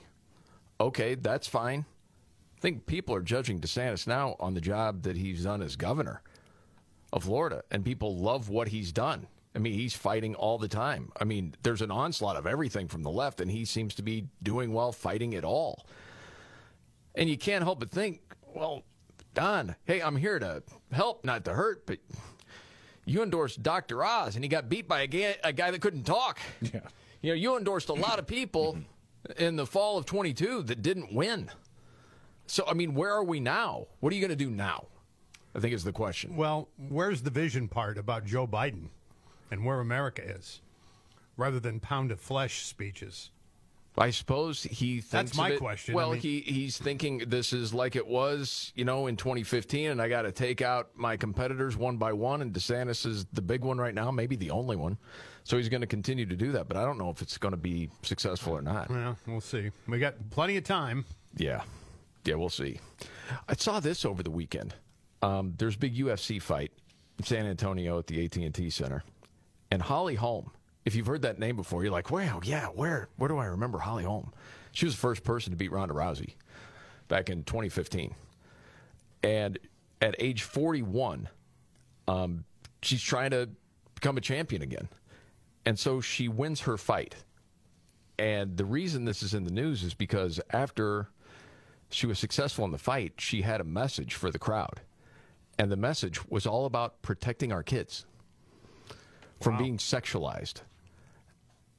Okay, 0.82 1.16
that's 1.16 1.48
fine. 1.48 1.86
I 2.58 2.60
think 2.60 2.86
people 2.86 3.16
are 3.16 3.22
judging 3.22 3.62
DeSantis 3.62 4.06
now 4.06 4.36
on 4.40 4.54
the 4.54 4.62
job 4.62 5.04
that 5.04 5.16
he's 5.16 5.46
done 5.46 5.62
as 5.62 5.78
governor 5.78 6.22
of 7.14 7.24
Florida, 7.24 7.64
and 7.72 7.86
people 7.86 8.18
love 8.18 8.50
what 8.50 8.68
he's 8.68 8.92
done. 8.92 9.28
I 9.56 9.60
mean, 9.60 9.74
he's 9.74 9.96
fighting 9.96 10.36
all 10.36 10.58
the 10.58 10.68
time. 10.68 11.12
I 11.20 11.24
mean, 11.24 11.56
there's 11.64 11.82
an 11.82 11.92
onslaught 11.92 12.36
of 12.36 12.46
everything 12.46 12.88
from 12.88 13.04
the 13.04 13.10
left, 13.10 13.42
and 13.42 13.50
he 13.50 13.66
seems 13.66 13.96
to 13.96 14.04
be 14.04 14.28
doing 14.44 14.74
well 14.74 14.92
fighting 14.92 15.34
it 15.34 15.44
all. 15.44 15.86
And 17.16 17.30
you 17.30 17.38
can't 17.38 17.64
help 17.64 17.80
but 17.80 17.90
think, 17.90 18.22
well, 18.54 18.84
Don, 19.34 19.76
hey, 19.86 20.02
I'm 20.02 20.16
here 20.16 20.38
to 20.40 20.64
help, 20.92 21.26
not 21.26 21.46
to 21.46 21.54
hurt, 21.54 21.86
but 21.88 21.98
you 23.06 23.24
endorsed 23.24 23.64
Dr. 23.64 24.04
Oz, 24.04 24.36
and 24.36 24.46
he 24.46 24.50
got 24.50 24.70
beat 24.70 24.88
by 24.88 25.02
a 25.02 25.08
guy, 25.08 25.36
a 25.44 25.52
guy 25.52 25.72
that 25.72 25.82
couldn't 25.82 26.04
talk. 26.04 26.40
Yeah. 26.62 26.82
You 27.22 27.32
know, 27.32 27.36
you 27.36 27.58
endorsed 27.58 27.90
a 27.90 27.94
lot 27.94 28.20
of 28.20 28.28
people 28.28 28.76
mm-hmm. 28.76 29.44
in 29.44 29.56
the 29.58 29.66
fall 29.66 29.98
of 29.98 30.06
22 30.06 30.64
that 30.64 30.82
didn't 30.82 31.14
win. 31.14 31.50
So, 32.48 32.64
I 32.66 32.74
mean, 32.74 32.94
where 32.94 33.12
are 33.12 33.24
we 33.24 33.40
now? 33.40 33.88
What 34.00 34.14
are 34.14 34.16
you 34.16 34.22
going 34.22 34.30
to 34.30 34.36
do 34.36 34.50
now? 34.50 34.86
I 35.54 35.60
think 35.60 35.74
is 35.74 35.84
the 35.84 35.92
question. 35.92 36.38
Well, 36.38 36.70
where's 36.78 37.22
the 37.22 37.30
vision 37.30 37.68
part 37.68 37.98
about 37.98 38.26
Joe 38.26 38.48
Biden 38.48 38.90
and 39.52 39.66
where 39.66 39.80
America 39.80 40.24
is, 40.24 40.62
rather 41.38 41.60
than 41.60 41.80
pound 41.80 42.12
of 42.12 42.20
flesh 42.20 42.66
speeches? 42.66 43.32
I 43.98 44.12
suppose 44.12 44.64
he 44.64 45.02
thinks 45.02 45.10
That's 45.12 45.36
my 45.36 45.50
it- 45.52 45.60
question. 45.60 45.94
I 45.94 45.98
Well, 45.98 46.12
mean- 46.14 46.22
he 46.22 46.40
he's 46.42 46.78
thinking 46.78 47.18
this 47.28 47.52
is 47.52 47.74
like 47.74 47.96
it 47.98 48.08
was, 48.08 48.72
you 48.76 48.86
know, 48.86 49.08
in 49.08 49.18
2015, 49.18 49.90
and 49.92 50.02
I 50.02 50.08
got 50.08 50.22
to 50.22 50.32
take 50.32 50.62
out 50.62 50.92
my 50.96 51.18
competitors 51.18 51.76
one 51.76 51.98
by 51.98 52.14
one. 52.14 52.42
And 52.42 52.54
DeSantis 52.54 53.06
is 53.06 53.26
the 53.34 53.42
big 53.42 53.62
one 53.66 53.78
right 53.78 53.94
now, 53.94 54.10
maybe 54.12 54.38
the 54.38 54.52
only 54.52 54.78
one. 54.78 54.98
So 55.44 55.58
he's 55.58 55.68
going 55.68 55.82
to 55.82 55.88
continue 55.88 56.26
to 56.28 56.36
do 56.36 56.52
that, 56.54 56.68
but 56.70 56.78
I 56.78 56.86
don't 56.86 56.98
know 56.98 57.10
if 57.10 57.22
it's 57.22 57.38
going 57.38 57.52
to 57.54 57.58
be 57.58 57.90
successful 58.04 58.54
or 58.54 58.62
not. 58.62 58.90
Well, 58.90 59.18
we'll 59.28 59.42
see. 59.42 59.72
We 59.88 59.98
got 60.00 60.14
plenty 60.30 60.56
of 60.58 60.64
time. 60.64 61.04
Yeah, 61.36 61.64
yeah, 62.24 62.36
we'll 62.36 62.50
see. 62.50 62.80
I 63.50 63.56
saw 63.56 63.80
this 63.82 64.06
over 64.06 64.24
the 64.24 64.32
weekend. 64.32 64.76
Um, 65.22 65.56
there's 65.58 65.76
a 65.76 65.80
big 65.80 65.96
UFC 65.98 66.40
fight 66.42 66.72
in 67.18 67.26
San 67.26 67.46
Antonio 67.48 68.00
at 68.00 68.08
the 68.08 68.24
AT&T 68.24 68.70
Center, 68.70 69.04
and 69.72 69.82
Holly 69.82 70.16
Holm. 70.16 70.52
If 70.86 70.96
you've 70.96 71.08
heard 71.08 71.22
that 71.24 71.40
name 71.40 71.56
before, 71.56 71.84
you're 71.84 71.92
like, 71.92 72.10
wow, 72.10 72.40
yeah, 72.44 72.68
where 72.68 73.10
where 73.18 73.28
do 73.28 73.38
I 73.38 73.46
remember 73.46 73.80
Holly 73.80 74.04
Holm? 74.04 74.34
She 74.72 74.86
was 74.86 74.96
the 74.96 75.02
first 75.02 75.24
person 75.24 75.52
to 75.52 75.58
beat 75.58 75.72
Ronda 75.72 75.94
Rousey 75.94 76.36
back 77.08 77.30
in 77.30 77.44
2015, 77.44 78.14
and 79.24 79.60
at 80.02 80.16
age 80.20 80.44
41, 80.44 81.28
um, 82.08 82.46
she's 82.82 83.02
trying 83.02 83.32
to 83.32 83.50
become 83.96 84.18
a 84.18 84.22
champion 84.22 84.62
again, 84.62 84.90
and 85.66 85.78
so 85.78 86.02
she 86.02 86.28
wins 86.28 86.62
her 86.62 86.78
fight. 86.78 87.16
And 88.18 88.58
the 88.58 88.66
reason 88.66 89.06
this 89.06 89.24
is 89.24 89.34
in 89.34 89.46
the 89.46 89.52
news 89.52 89.84
is 89.84 89.94
because 89.94 90.42
after 90.52 91.08
she 91.90 92.06
was 92.06 92.20
successful 92.20 92.66
in 92.66 92.72
the 92.72 92.78
fight, 92.78 93.14
she 93.18 93.42
had 93.42 93.62
a 93.62 93.64
message 93.64 94.14
for 94.14 94.30
the 94.30 94.40
crowd. 94.40 94.82
And 95.58 95.72
the 95.72 95.78
message 95.78 96.26
was 96.30 96.46
all 96.46 96.66
about 96.66 97.02
protecting 97.02 97.52
our 97.52 97.64
kids 97.64 98.06
from 99.42 99.58
being 99.58 99.78
sexualized. 99.78 100.62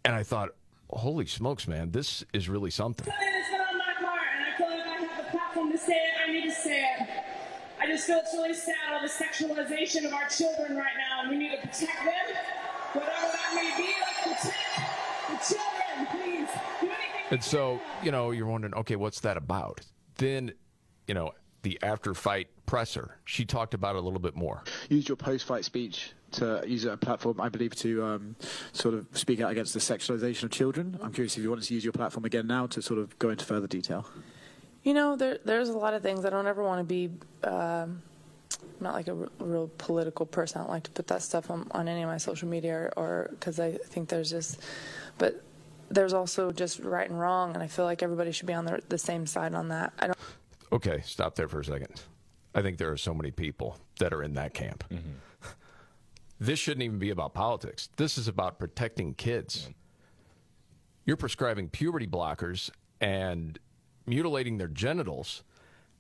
And 0.05 0.15
I 0.15 0.23
thought, 0.23 0.51
holy 0.89 1.27
smokes, 1.27 1.69
man, 1.69 1.91
this 1.91 2.25
is 2.33 2.49
really 2.49 2.71
something. 2.71 3.05
Something 3.05 3.33
that's 3.33 3.51
been 3.51 3.61
on 3.61 3.79
my 3.79 3.93
heart, 4.07 4.29
and 4.37 4.45
I 4.47 4.57
feel 4.57 4.71
like 4.71 4.87
I 4.87 5.05
have 5.05 5.25
the 5.25 5.31
platform 5.31 5.73
to 5.73 5.79
say 5.79 5.93
it. 5.93 6.29
I 6.29 6.33
need 6.33 6.45
to 6.45 6.55
say 6.55 6.83
it. 6.83 7.09
I 7.79 7.87
just 7.87 8.07
feel 8.07 8.19
it's 8.19 8.33
really 8.35 8.55
sad 8.55 8.75
all 8.93 9.01
the 9.03 9.09
sexualization 9.09 10.07
of 10.07 10.13
our 10.13 10.29
children 10.29 10.77
right 10.77 10.97
now, 10.97 11.23
and 11.23 11.31
we 11.31 11.37
need 11.37 11.51
to 11.51 11.59
protect 11.59 12.05
them, 12.05 12.37
whatever 12.95 13.27
that 13.33 13.53
may 13.55 13.77
be. 13.77 13.93
Let's 14.27 14.47
protect 14.47 14.65
the 15.29 15.55
children, 15.55 16.07
please. 16.11 16.49
Do 16.81 16.87
anything. 16.87 17.27
And 17.31 17.45
so, 17.45 17.81
you 18.03 18.11
know, 18.11 18.31
you're 18.31 18.47
wondering, 18.47 18.75
okay, 18.75 18.97
what's 18.97 19.21
that 19.21 19.37
about? 19.37 19.83
Then, 20.17 20.53
you 21.07 21.15
know, 21.15 21.33
the 21.63 21.79
after 21.83 22.15
fight 22.15 22.49
presser, 22.67 23.19
she 23.25 23.45
talked 23.45 23.75
about 23.75 23.97
it 23.97 23.99
a 23.99 24.03
little 24.03 24.19
bit 24.19 24.35
more. 24.35 24.63
Use 24.89 25.09
your 25.09 25.17
post-fight 25.17 25.65
speech 25.65 26.13
to 26.33 26.63
use 26.67 26.85
a 26.85 26.97
platform, 26.97 27.41
I 27.41 27.49
believe, 27.49 27.75
to 27.77 28.05
um, 28.05 28.37
sort 28.73 28.95
of 28.95 29.07
speak 29.13 29.41
out 29.41 29.51
against 29.51 29.75
the 29.75 29.81
sexualization 29.81 30.45
of 30.45 30.51
children. 30.51 30.99
I'm 31.03 31.13
curious 31.13 31.37
if 31.37 31.43
you 31.43 31.51
want 31.51 31.63
to 31.63 31.75
use 31.75 31.85
your 31.85 31.93
platform 31.93 32.25
again 32.25 32.47
now 32.47 32.67
to 32.69 32.83
sort 32.83 33.01
of 33.01 33.19
go 33.19 33.31
into 33.31 33.45
further 33.45 33.67
detail. 33.67 34.07
You 34.83 34.95
know, 34.95 35.17
there 35.17 35.39
there's 35.45 35.69
a 35.69 35.77
lot 35.77 35.95
of 35.95 36.03
things. 36.03 36.25
I 36.25 36.31
don't 36.31 36.47
ever 36.47 36.63
want 36.63 36.81
to 36.81 36.85
be. 36.85 37.11
Um, 37.45 38.03
I'm 38.63 38.85
not 38.85 38.95
like 38.95 39.09
a 39.09 39.13
r- 39.13 39.29
real 39.39 39.71
political 39.79 40.27
person. 40.27 40.61
I 40.61 40.65
don't 40.65 40.71
like 40.71 40.85
to 40.85 40.91
put 40.91 41.07
that 41.09 41.23
stuff 41.23 41.51
on, 41.51 41.67
on 41.73 41.87
any 41.89 42.03
of 42.03 42.09
my 42.09 42.17
social 42.17 42.49
media 42.49 42.91
or 42.97 43.29
because 43.31 43.61
I 43.61 43.73
think 43.73 44.09
there's 44.09 44.31
just. 44.31 44.61
But 45.19 45.43
there's 45.91 46.13
also 46.13 46.51
just 46.53 46.79
right 46.81 47.09
and 47.09 47.19
wrong, 47.19 47.55
and 47.55 47.63
I 47.63 47.67
feel 47.67 47.85
like 47.85 48.03
everybody 48.03 48.33
should 48.33 48.47
be 48.47 48.55
on 48.55 48.65
the, 48.65 48.81
the 48.89 48.99
same 48.99 49.27
side 49.27 49.55
on 49.55 49.69
that. 49.69 49.93
I 49.99 50.07
don't. 50.07 50.19
Okay, 50.73 51.03
stop 51.05 51.35
there 51.35 51.49
for 51.49 51.61
a 51.61 51.65
second. 51.65 52.01
I 52.55 52.63
think 52.63 52.79
there 52.79 52.91
are 52.91 52.97
so 52.97 53.13
many 53.13 53.31
people 53.31 53.77
that 53.99 54.13
are 54.13 54.23
in 54.23 54.35
that 54.35 54.55
camp. 54.55 54.85
This 56.41 56.59
shouldn't 56.59 56.83
even 56.83 56.99
be 56.99 57.11
about 57.11 57.35
politics. 57.35 57.91
This 57.97 58.17
is 58.17 58.27
about 58.27 58.59
protecting 58.59 59.15
kids. 59.15 59.69
You're 61.05 61.19
prescribing 61.19 61.69
puberty 61.69 62.07
blockers 62.07 62.71
and 63.01 63.59
mutilating 64.07 64.57
their 64.59 64.69
genitals 64.69 65.43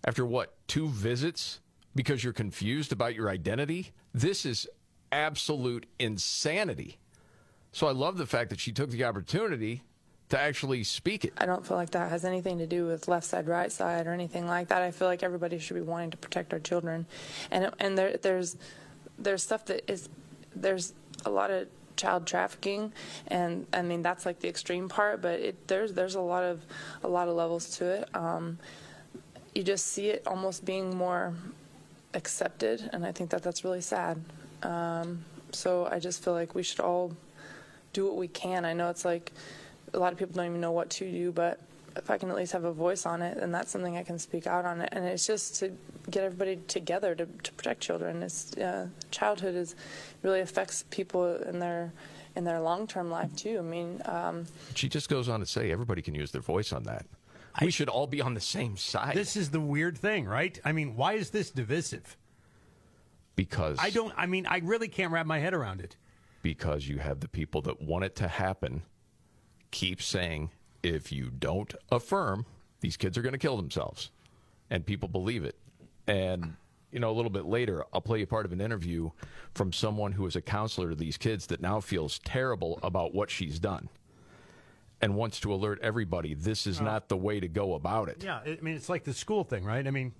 after 0.04 0.24
what, 0.24 0.54
two 0.66 0.88
visits 0.88 1.60
because 1.94 2.24
you're 2.24 2.32
confused 2.32 2.92
about 2.92 3.14
your 3.14 3.28
identity? 3.28 3.90
This 4.14 4.46
is 4.46 4.68
absolute 5.12 5.86
insanity. 5.98 6.98
So 7.72 7.86
I 7.86 7.92
love 7.92 8.16
the 8.16 8.26
fact 8.26 8.50
that 8.50 8.60
she 8.60 8.72
took 8.72 8.90
the 8.90 9.04
opportunity 9.04 9.82
to 10.30 10.38
actually 10.38 10.84
speak 10.84 11.24
it. 11.24 11.32
I 11.38 11.46
don't 11.46 11.66
feel 11.66 11.76
like 11.76 11.90
that 11.90 12.08
has 12.10 12.24
anything 12.24 12.58
to 12.58 12.66
do 12.66 12.86
with 12.86 13.08
left 13.08 13.26
side, 13.26 13.48
right 13.48 13.70
side, 13.70 14.06
or 14.06 14.12
anything 14.12 14.46
like 14.46 14.68
that. 14.68 14.82
I 14.82 14.90
feel 14.90 15.08
like 15.08 15.22
everybody 15.22 15.58
should 15.58 15.74
be 15.74 15.80
wanting 15.80 16.12
to 16.12 16.16
protect 16.16 16.52
our 16.52 16.60
children, 16.60 17.06
and 17.50 17.70
and 17.80 17.98
there 17.98 18.16
there's 18.16 18.56
there's 19.18 19.42
stuff 19.42 19.64
that 19.66 19.90
is 19.90 20.08
there's 20.54 20.94
a 21.24 21.30
lot 21.30 21.50
of 21.50 21.68
child 21.96 22.26
trafficking, 22.26 22.92
and 23.28 23.66
I 23.72 23.82
mean 23.82 24.02
that's 24.02 24.24
like 24.24 24.40
the 24.40 24.48
extreme 24.48 24.88
part, 24.88 25.20
but 25.20 25.40
it, 25.40 25.68
there's 25.68 25.92
there's 25.92 26.14
a 26.14 26.20
lot 26.20 26.44
of 26.44 26.64
a 27.02 27.08
lot 27.08 27.28
of 27.28 27.36
levels 27.36 27.76
to 27.78 27.84
it. 27.86 28.08
Um, 28.14 28.58
you 29.54 29.62
just 29.62 29.86
see 29.86 30.08
it 30.08 30.22
almost 30.26 30.64
being 30.64 30.96
more 30.96 31.34
accepted, 32.14 32.88
and 32.92 33.04
I 33.04 33.12
think 33.12 33.30
that 33.30 33.42
that's 33.42 33.64
really 33.64 33.80
sad. 33.80 34.22
Um, 34.62 35.24
so 35.52 35.88
I 35.90 35.98
just 35.98 36.22
feel 36.22 36.32
like 36.32 36.54
we 36.54 36.62
should 36.62 36.80
all 36.80 37.12
do 37.92 38.06
what 38.06 38.16
we 38.16 38.28
can. 38.28 38.64
I 38.64 38.72
know 38.72 38.88
it's 38.88 39.04
like 39.04 39.32
a 39.92 39.98
lot 39.98 40.12
of 40.12 40.18
people 40.18 40.34
don't 40.34 40.46
even 40.46 40.60
know 40.60 40.72
what 40.72 40.90
to 40.90 41.10
do, 41.10 41.32
but 41.32 41.60
if 41.96 42.10
I 42.10 42.18
can 42.18 42.30
at 42.30 42.36
least 42.36 42.52
have 42.52 42.64
a 42.64 42.72
voice 42.72 43.06
on 43.06 43.22
it, 43.22 43.38
then 43.38 43.52
that's 43.52 43.70
something 43.70 43.96
I 43.96 44.02
can 44.02 44.18
speak 44.18 44.46
out 44.46 44.64
on 44.64 44.80
it. 44.80 44.88
And 44.92 45.04
it's 45.04 45.26
just 45.26 45.56
to 45.56 45.72
get 46.10 46.24
everybody 46.24 46.56
together 46.68 47.14
to, 47.14 47.26
to 47.26 47.52
protect 47.52 47.80
children. 47.80 48.22
It's 48.22 48.56
uh, 48.56 48.88
childhood 49.10 49.54
is 49.54 49.74
really 50.22 50.40
affects 50.40 50.84
people 50.90 51.36
in 51.42 51.58
their 51.58 51.92
in 52.36 52.44
their 52.44 52.60
long 52.60 52.86
term 52.86 53.10
life 53.10 53.34
too. 53.36 53.58
I 53.58 53.62
mean, 53.62 54.00
um, 54.04 54.46
She 54.74 54.88
just 54.88 55.08
goes 55.08 55.28
on 55.28 55.40
to 55.40 55.46
say 55.46 55.70
everybody 55.70 56.02
can 56.02 56.14
use 56.14 56.30
their 56.30 56.42
voice 56.42 56.72
on 56.72 56.84
that. 56.84 57.06
We 57.60 57.72
should 57.72 57.88
all 57.88 58.06
be 58.06 58.20
on 58.20 58.34
the 58.34 58.40
same 58.40 58.76
side. 58.76 59.16
This 59.16 59.36
is 59.36 59.50
the 59.50 59.60
weird 59.60 59.98
thing, 59.98 60.24
right? 60.26 60.58
I 60.64 60.70
mean, 60.72 60.94
why 60.94 61.14
is 61.14 61.30
this 61.30 61.50
divisive? 61.50 62.16
because 63.36 63.78
I 63.80 63.90
don't. 63.90 64.12
I 64.16 64.26
mean, 64.26 64.46
I 64.46 64.58
really 64.58 64.88
can't 64.88 65.12
wrap 65.12 65.26
my 65.26 65.38
head 65.38 65.54
around 65.54 65.80
it. 65.80 65.96
because 66.42 66.88
you 66.88 66.98
have 66.98 67.20
the 67.20 67.28
people 67.28 67.60
that 67.62 67.80
want 67.82 68.04
it 68.04 68.16
to 68.16 68.28
happen 68.28 68.82
keep 69.70 70.00
saying 70.02 70.50
if 70.82 71.12
you 71.12 71.30
don't 71.30 71.74
affirm 71.90 72.46
these 72.80 72.96
kids 72.96 73.16
are 73.18 73.22
going 73.22 73.32
to 73.32 73.38
kill 73.38 73.56
themselves 73.56 74.10
and 74.70 74.86
people 74.86 75.08
believe 75.08 75.44
it 75.44 75.56
and 76.06 76.54
you 76.90 76.98
know 76.98 77.10
a 77.10 77.12
little 77.12 77.30
bit 77.30 77.44
later 77.44 77.84
i'll 77.92 78.00
play 78.00 78.18
you 78.20 78.26
part 78.26 78.46
of 78.46 78.52
an 78.52 78.60
interview 78.60 79.10
from 79.54 79.72
someone 79.72 80.12
who 80.12 80.26
is 80.26 80.36
a 80.36 80.40
counselor 80.40 80.90
to 80.90 80.96
these 80.96 81.16
kids 81.16 81.46
that 81.46 81.60
now 81.60 81.80
feels 81.80 82.18
terrible 82.20 82.78
about 82.82 83.14
what 83.14 83.30
she's 83.30 83.58
done 83.58 83.88
and 85.02 85.14
wants 85.14 85.40
to 85.40 85.52
alert 85.52 85.78
everybody 85.82 86.34
this 86.34 86.66
is 86.66 86.80
not 86.80 87.08
the 87.08 87.16
way 87.16 87.40
to 87.40 87.48
go 87.48 87.74
about 87.74 88.08
it 88.08 88.22
Yeah, 88.22 88.40
I 88.44 88.58
mean, 88.60 88.74
it's 88.74 88.88
like 88.88 89.04
the 89.04 89.14
school 89.14 89.44
thing, 89.44 89.64
right? 89.64 89.86
I 89.86 89.90
mean, 89.90 90.12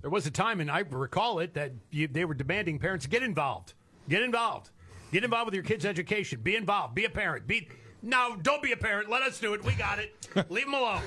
There 0.00 0.10
was 0.10 0.26
a 0.26 0.30
time, 0.30 0.60
and 0.60 0.70
I 0.70 0.80
recall 0.80 1.40
it, 1.40 1.54
that 1.54 1.72
you, 1.90 2.08
they 2.08 2.24
were 2.24 2.34
demanding 2.34 2.78
parents 2.78 3.06
get 3.06 3.22
involved. 3.22 3.74
Get 4.08 4.22
involved. 4.22 4.70
Get 5.12 5.24
involved 5.24 5.46
with 5.46 5.54
your 5.54 5.62
kids' 5.62 5.84
education. 5.84 6.40
Be 6.40 6.56
involved. 6.56 6.94
Be 6.94 7.04
a 7.04 7.10
parent. 7.10 7.46
Be 7.46 7.68
no, 8.02 8.36
don't 8.42 8.62
be 8.62 8.72
a 8.72 8.76
parent. 8.76 9.08
Let 9.08 9.22
us 9.22 9.38
do 9.38 9.54
it. 9.54 9.64
We 9.64 9.72
got 9.74 9.98
it. 9.98 10.14
Leave 10.50 10.64
them 10.64 10.74
alone. 10.74 11.02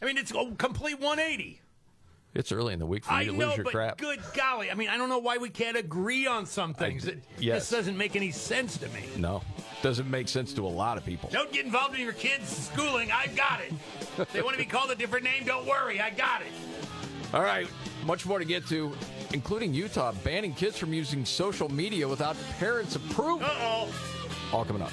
I 0.00 0.04
mean, 0.04 0.18
it's 0.18 0.30
a 0.30 0.52
complete 0.58 1.00
180. 1.00 1.60
It's 2.34 2.52
early 2.52 2.74
in 2.74 2.78
the 2.78 2.84
week 2.86 3.04
for 3.04 3.12
you 3.12 3.18
I 3.18 3.24
to 3.24 3.32
know, 3.32 3.46
lose 3.46 3.56
your 3.56 3.64
but 3.64 3.72
crap. 3.72 3.98
good 3.98 4.20
golly. 4.34 4.70
I 4.70 4.74
mean, 4.74 4.90
I 4.90 4.98
don't 4.98 5.08
know 5.08 5.18
why 5.18 5.38
we 5.38 5.48
can't 5.48 5.76
agree 5.76 6.26
on 6.26 6.44
some 6.44 6.74
things. 6.74 7.06
It 7.06 7.24
yes. 7.38 7.62
just 7.62 7.70
doesn't 7.70 7.96
make 7.96 8.14
any 8.14 8.30
sense 8.30 8.76
to 8.78 8.88
me. 8.88 9.04
No, 9.16 9.40
doesn't 9.80 10.10
make 10.10 10.28
sense 10.28 10.52
to 10.52 10.66
a 10.66 10.68
lot 10.68 10.98
of 10.98 11.06
people. 11.06 11.30
Don't 11.32 11.50
get 11.50 11.64
involved 11.64 11.94
in 11.94 12.02
your 12.02 12.12
kids' 12.12 12.50
schooling. 12.50 13.10
I've 13.10 13.34
got 13.34 13.60
it. 13.62 13.72
If 14.18 14.32
they 14.34 14.42
want 14.42 14.52
to 14.52 14.58
be 14.58 14.66
called 14.66 14.90
a 14.90 14.94
different 14.94 15.24
name, 15.24 15.44
don't 15.46 15.66
worry. 15.66 15.98
I 15.98 16.10
got 16.10 16.42
it. 16.42 16.48
All 17.32 17.42
right, 17.42 17.66
much 18.04 18.26
more 18.26 18.38
to 18.38 18.44
get 18.44 18.66
to, 18.68 18.92
including 19.32 19.72
Utah 19.72 20.12
banning 20.22 20.52
kids 20.52 20.76
from 20.76 20.92
using 20.92 21.24
social 21.24 21.70
media 21.70 22.06
without 22.06 22.36
parents' 22.58 22.96
approval. 22.96 23.46
Uh-oh. 23.46 23.88
All 24.52 24.64
coming 24.64 24.82
up. 24.82 24.92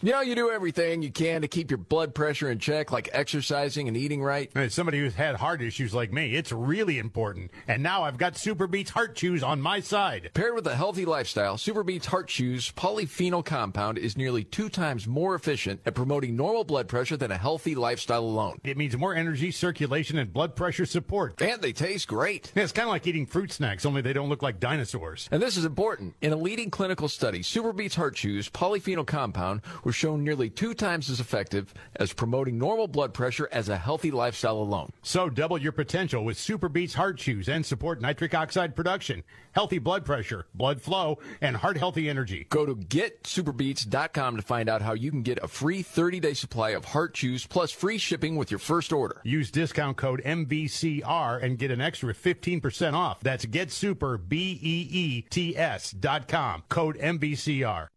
You 0.00 0.12
know, 0.12 0.20
you 0.20 0.36
do 0.36 0.52
everything 0.52 1.02
you 1.02 1.10
can 1.10 1.40
to 1.42 1.48
keep 1.48 1.72
your 1.72 1.78
blood 1.78 2.14
pressure 2.14 2.48
in 2.48 2.60
check, 2.60 2.92
like 2.92 3.08
exercising 3.12 3.88
and 3.88 3.96
eating 3.96 4.22
right. 4.22 4.48
As 4.54 4.72
somebody 4.72 5.00
who's 5.00 5.16
had 5.16 5.34
heart 5.34 5.60
issues 5.60 5.92
like 5.92 6.12
me, 6.12 6.36
it's 6.36 6.52
really 6.52 7.00
important. 7.00 7.50
And 7.66 7.82
now 7.82 8.04
I've 8.04 8.16
got 8.16 8.34
SuperBeets 8.34 8.90
Heart 8.90 9.16
Chews 9.16 9.42
on 9.42 9.60
my 9.60 9.80
side. 9.80 10.30
Paired 10.34 10.54
with 10.54 10.68
a 10.68 10.76
healthy 10.76 11.04
lifestyle, 11.04 11.56
SuperBeets 11.56 12.04
Heart 12.04 12.28
Chews 12.28 12.70
polyphenol 12.76 13.44
compound 13.44 13.98
is 13.98 14.16
nearly 14.16 14.44
two 14.44 14.68
times 14.68 15.08
more 15.08 15.34
efficient 15.34 15.80
at 15.84 15.96
promoting 15.96 16.36
normal 16.36 16.62
blood 16.62 16.86
pressure 16.86 17.16
than 17.16 17.32
a 17.32 17.36
healthy 17.36 17.74
lifestyle 17.74 18.22
alone. 18.22 18.60
It 18.62 18.76
means 18.76 18.96
more 18.96 19.16
energy, 19.16 19.50
circulation, 19.50 20.16
and 20.16 20.32
blood 20.32 20.54
pressure 20.54 20.86
support. 20.86 21.42
And 21.42 21.60
they 21.60 21.72
taste 21.72 22.06
great. 22.06 22.52
It's 22.54 22.70
kind 22.70 22.86
of 22.86 22.92
like 22.92 23.08
eating 23.08 23.26
fruit 23.26 23.50
snacks, 23.50 23.84
only 23.84 24.02
they 24.02 24.12
don't 24.12 24.28
look 24.28 24.44
like 24.44 24.60
dinosaurs. 24.60 25.28
And 25.32 25.42
this 25.42 25.56
is 25.56 25.64
important. 25.64 26.14
In 26.20 26.32
a 26.32 26.36
leading 26.36 26.70
clinical 26.70 27.08
study, 27.08 27.40
SuperBeets 27.40 27.96
Heart 27.96 28.14
Chews 28.14 28.48
polyphenol 28.48 29.04
compound 29.04 29.62
was 29.88 29.96
shown 29.96 30.22
nearly 30.22 30.50
two 30.50 30.74
times 30.74 31.08
as 31.08 31.18
effective 31.18 31.72
as 31.96 32.12
promoting 32.12 32.58
normal 32.58 32.86
blood 32.86 33.14
pressure 33.14 33.48
as 33.50 33.70
a 33.70 33.78
healthy 33.78 34.10
lifestyle 34.10 34.58
alone. 34.58 34.92
So 35.00 35.30
double 35.30 35.56
your 35.56 35.72
potential 35.72 36.26
with 36.26 36.36
SuperBeets 36.36 36.92
Heart 36.92 37.16
Chews 37.16 37.48
and 37.48 37.64
support 37.64 38.02
nitric 38.02 38.34
oxide 38.34 38.76
production, 38.76 39.24
healthy 39.52 39.78
blood 39.78 40.04
pressure, 40.04 40.44
blood 40.52 40.82
flow, 40.82 41.20
and 41.40 41.56
heart 41.56 41.78
healthy 41.78 42.06
energy. 42.10 42.46
Go 42.50 42.66
to 42.66 42.76
getsuperbeats.com 42.76 44.36
to 44.36 44.42
find 44.42 44.68
out 44.68 44.82
how 44.82 44.92
you 44.92 45.10
can 45.10 45.22
get 45.22 45.42
a 45.42 45.48
free 45.48 45.82
30-day 45.82 46.34
supply 46.34 46.72
of 46.72 46.84
Heart 46.84 47.14
Chews 47.14 47.46
plus 47.46 47.70
free 47.70 47.96
shipping 47.96 48.36
with 48.36 48.50
your 48.50 48.58
first 48.60 48.92
order. 48.92 49.22
Use 49.24 49.50
discount 49.50 49.96
code 49.96 50.20
MVCR 50.22 51.42
and 51.42 51.56
get 51.56 51.70
an 51.70 51.80
extra 51.80 52.12
15% 52.12 52.92
off. 52.92 53.20
That's 53.20 53.46
getsuper, 53.46 54.20
B-E-E-T-S 54.28 55.92
dot 55.92 56.28
com. 56.28 56.64
Code 56.68 56.98
MVCR. 56.98 57.88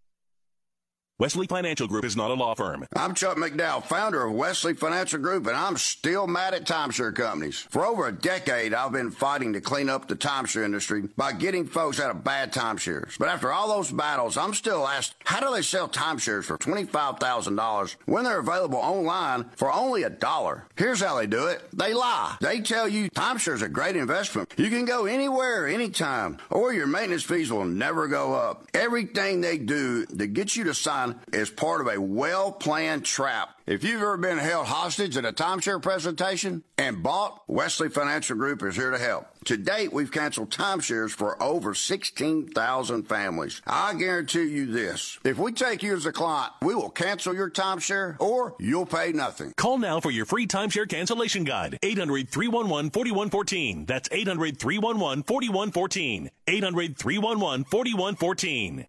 Wesley 1.22 1.46
Financial 1.46 1.88
Group 1.88 2.04
is 2.04 2.16
not 2.18 2.32
a 2.32 2.34
law 2.34 2.56
firm. 2.56 2.84
I'm 2.96 3.14
Chuck 3.14 3.38
McDowell, 3.38 3.84
founder 3.84 4.24
of 4.24 4.34
Wesley 4.34 4.74
Financial 4.74 5.20
Group, 5.20 5.46
and 5.46 5.56
I'm 5.56 5.78
still 5.78 6.26
mad 6.26 6.56
at 6.56 6.66
timeshare 6.66 7.14
companies. 7.14 7.60
For 7.70 7.86
over 7.86 8.08
a 8.08 8.12
decade, 8.12 8.74
I've 8.74 8.92
been 8.92 9.12
fighting 9.12 9.54
to 9.54 9.62
clean 9.62 9.88
up 9.88 10.08
the 10.08 10.16
timeshare 10.16 10.66
industry 10.66 11.04
by 11.16 11.34
getting 11.34 11.68
folks 11.68 12.00
out 12.00 12.10
of 12.10 12.24
bad 12.24 12.52
timeshares. 12.52 13.20
But 13.20 13.30
after 13.30 13.54
all 13.54 13.68
those 13.68 13.92
battles, 13.92 14.36
I'm 14.36 14.56
still 14.56 14.88
asked, 14.88 15.14
how 15.24 15.40
do 15.40 15.54
they 15.54 15.62
sell 15.62 15.88
timeshares 15.88 16.46
for 16.46 16.58
$25,000 16.58 17.96
when 18.08 18.24
they're 18.24 18.40
available 18.40 18.80
online 18.80 19.46
for 19.56 19.72
only 19.72 20.02
a 20.02 20.10
dollar? 20.10 20.66
Here's 20.76 21.02
how 21.02 21.20
they 21.20 21.28
do 21.28 21.46
it. 21.46 21.62
They 21.72 21.94
lie. 21.94 22.38
They 22.42 22.62
tell 22.62 22.88
you 22.88 23.12
timeshare's 23.12 23.62
are 23.62 23.68
a 23.68 23.70
great 23.70 23.96
investment. 23.96 24.52
You 24.58 24.72
can 24.72 24.86
go 24.86 25.06
anywhere, 25.06 25.68
anytime, 25.68 26.40
or 26.50 26.74
your 26.74 26.88
maintenance 26.88 27.22
fees 27.22 27.52
will 27.52 27.66
never 27.66 28.08
go 28.08 28.34
up. 28.34 28.66
Everything 28.74 29.42
they 29.42 29.60
do 29.60 30.08
to 30.08 30.26
get 30.26 30.56
you 30.56 30.64
to 30.64 30.74
sign 30.74 31.11
is 31.34 31.50
part 31.50 31.82
of 31.82 31.88
a 31.88 32.00
well 32.00 32.52
planned 32.52 33.06
trap. 33.06 33.62
If 33.68 33.84
you've 33.84 34.02
ever 34.02 34.18
been 34.18 34.38
held 34.38 34.68
hostage 34.68 35.16
at 35.16 35.26
a 35.26 35.32
timeshare 35.32 35.82
presentation 35.82 36.64
and 36.78 37.02
bought, 37.02 37.42
Wesley 37.48 37.90
Financial 37.90 38.36
Group 38.36 38.64
is 38.64 38.76
here 38.76 38.92
to 38.92 38.98
help. 38.98 39.28
To 39.46 39.58
date, 39.58 39.94
we've 39.94 40.12
canceled 40.12 40.50
timeshares 40.52 41.12
for 41.12 41.42
over 41.42 41.74
16,000 41.74 43.04
families. 43.04 43.62
I 43.66 43.94
guarantee 43.96 44.44
you 44.44 44.66
this. 44.66 45.20
If 45.24 45.38
we 45.38 45.52
take 45.52 45.84
you 45.84 45.96
as 45.96 46.06
a 46.06 46.12
client, 46.12 46.54
we 46.62 46.76
will 46.76 46.90
cancel 46.90 47.34
your 47.34 47.50
timeshare 47.50 48.20
or 48.20 48.56
you'll 48.60 48.86
pay 48.86 49.12
nothing. 49.14 49.54
Call 49.58 49.78
now 49.78 50.00
for 50.00 50.12
your 50.12 50.26
free 50.26 50.48
timeshare 50.48 50.88
cancellation 50.90 51.44
guide. 51.44 51.80
800 51.82 52.30
311 52.30 52.92
4114. 52.92 53.86
That's 53.86 54.10
800 54.12 54.60
311 54.60 55.24
4114. 55.24 56.30
800 56.48 56.98
311 56.98 57.64
4114. 57.66 58.88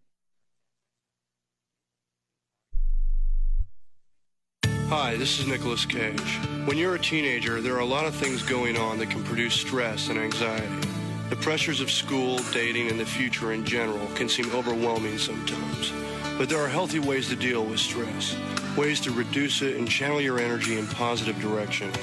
Hi, 4.94 5.16
this 5.16 5.40
is 5.40 5.46
Nicolas 5.46 5.86
Cage. 5.86 6.38
When 6.66 6.76
you're 6.76 6.96
a 6.96 6.98
teenager, 6.98 7.62
there 7.62 7.74
are 7.74 7.80
a 7.80 7.84
lot 7.86 8.04
of 8.04 8.14
things 8.14 8.42
going 8.42 8.76
on 8.76 8.98
that 8.98 9.08
can 9.08 9.24
produce 9.24 9.54
stress 9.54 10.10
and 10.10 10.18
anxiety. 10.18 10.86
The 11.30 11.36
pressures 11.36 11.80
of 11.80 11.90
school, 11.90 12.40
dating, 12.52 12.90
and 12.90 13.00
the 13.00 13.06
future 13.06 13.52
in 13.52 13.64
general 13.64 14.06
can 14.08 14.28
seem 14.28 14.52
overwhelming 14.52 15.16
sometimes. 15.16 15.94
But 16.36 16.50
there 16.50 16.60
are 16.60 16.68
healthy 16.68 16.98
ways 16.98 17.30
to 17.30 17.36
deal 17.36 17.64
with 17.64 17.80
stress, 17.80 18.36
ways 18.76 19.00
to 19.00 19.12
reduce 19.12 19.62
it 19.62 19.78
and 19.78 19.88
channel 19.88 20.20
your 20.20 20.38
energy 20.38 20.78
in 20.78 20.86
positive 20.88 21.40
directions. 21.40 21.96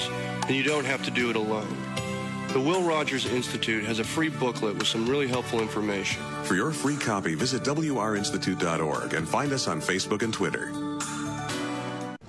And 0.47 0.55
you 0.55 0.63
don't 0.63 0.85
have 0.85 1.03
to 1.03 1.11
do 1.11 1.29
it 1.29 1.35
alone. 1.35 1.77
The 2.53 2.59
Will 2.59 2.81
Rogers 2.81 3.27
Institute 3.27 3.85
has 3.85 3.99
a 3.99 4.03
free 4.03 4.29
booklet 4.29 4.75
with 4.75 4.87
some 4.87 5.07
really 5.07 5.27
helpful 5.27 5.61
information. 5.61 6.23
For 6.43 6.55
your 6.55 6.71
free 6.71 6.97
copy, 6.97 7.35
visit 7.35 7.61
WRInstitute.org 7.61 9.13
and 9.13 9.29
find 9.29 9.53
us 9.53 9.67
on 9.67 9.79
Facebook 9.79 10.23
and 10.23 10.33
Twitter. 10.33 10.71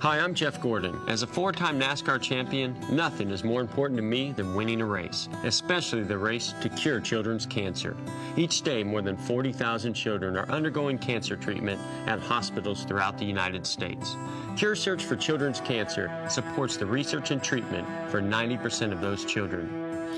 Hi, 0.01 0.17
I'm 0.17 0.33
Jeff 0.33 0.59
Gordon. 0.59 0.99
As 1.07 1.21
a 1.21 1.27
four 1.27 1.51
time 1.51 1.79
NASCAR 1.79 2.19
champion, 2.19 2.75
nothing 2.89 3.29
is 3.29 3.43
more 3.43 3.61
important 3.61 3.99
to 3.99 4.01
me 4.01 4.31
than 4.31 4.55
winning 4.55 4.81
a 4.81 4.85
race, 4.85 5.29
especially 5.43 6.01
the 6.01 6.17
race 6.17 6.55
to 6.61 6.69
cure 6.69 6.99
children's 6.99 7.45
cancer. 7.45 7.95
Each 8.35 8.63
day, 8.63 8.83
more 8.83 9.03
than 9.03 9.15
40,000 9.15 9.93
children 9.93 10.35
are 10.37 10.49
undergoing 10.49 10.97
cancer 10.97 11.35
treatment 11.35 11.79
at 12.07 12.19
hospitals 12.19 12.83
throughout 12.83 13.19
the 13.19 13.25
United 13.25 13.63
States. 13.63 14.15
CureSearch 14.55 15.03
for 15.03 15.15
Children's 15.15 15.59
Cancer 15.59 16.09
supports 16.27 16.77
the 16.77 16.85
research 16.87 17.29
and 17.29 17.43
treatment 17.43 17.87
for 18.09 18.23
90% 18.23 18.91
of 18.91 19.01
those 19.01 19.23
children. 19.23 19.69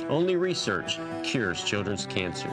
Only 0.07 0.38
research 0.38 0.97
cures 1.23 1.61
children's 1.61 2.05
cancer. 2.05 2.49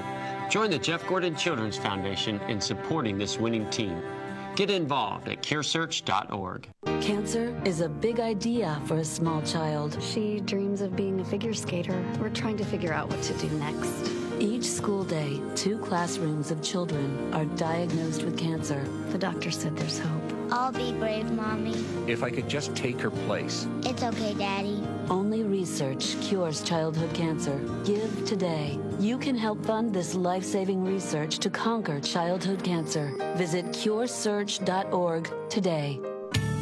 Join 0.50 0.70
the 0.70 0.80
Jeff 0.80 1.06
Gordon 1.06 1.36
Children's 1.36 1.78
Foundation 1.78 2.40
in 2.48 2.60
supporting 2.60 3.18
this 3.18 3.38
winning 3.38 3.70
team. 3.70 4.02
Get 4.60 4.68
involved 4.68 5.26
at 5.26 5.42
curesearch.org. 5.42 6.68
Cancer 7.00 7.58
is 7.64 7.80
a 7.80 7.88
big 7.88 8.20
idea 8.20 8.78
for 8.84 8.98
a 8.98 9.04
small 9.06 9.40
child. 9.40 9.96
She 10.02 10.40
dreams 10.40 10.82
of 10.82 10.94
being 10.94 11.18
a 11.18 11.24
figure 11.24 11.54
skater. 11.54 12.04
We're 12.20 12.28
trying 12.28 12.58
to 12.58 12.64
figure 12.66 12.92
out 12.92 13.08
what 13.08 13.22
to 13.22 13.32
do 13.38 13.48
next. 13.56 14.12
Each 14.38 14.64
school 14.64 15.02
day, 15.02 15.40
two 15.54 15.78
classrooms 15.78 16.50
of 16.50 16.60
children 16.62 17.32
are 17.32 17.46
diagnosed 17.46 18.22
with 18.22 18.36
cancer. 18.36 18.86
The 19.12 19.16
doctor 19.16 19.50
said 19.50 19.78
there's 19.78 19.98
hope. 19.98 20.30
I'll 20.50 20.72
be 20.72 20.92
brave, 20.92 21.30
Mommy. 21.30 21.82
If 22.06 22.22
I 22.22 22.28
could 22.28 22.46
just 22.46 22.76
take 22.76 23.00
her 23.00 23.10
place. 23.10 23.66
It's 23.84 24.02
okay, 24.02 24.34
Daddy. 24.34 24.82
Only 25.10 25.42
research 25.42 26.14
cures 26.20 26.62
childhood 26.62 27.12
cancer. 27.12 27.58
Give 27.84 28.24
today. 28.24 28.78
You 29.00 29.18
can 29.18 29.36
help 29.36 29.66
fund 29.66 29.92
this 29.92 30.14
life 30.14 30.44
saving 30.44 30.84
research 30.84 31.40
to 31.40 31.50
conquer 31.50 31.98
childhood 31.98 32.62
cancer. 32.62 33.12
Visit 33.34 33.66
curesearch.org 33.66 35.28
today. 35.50 35.98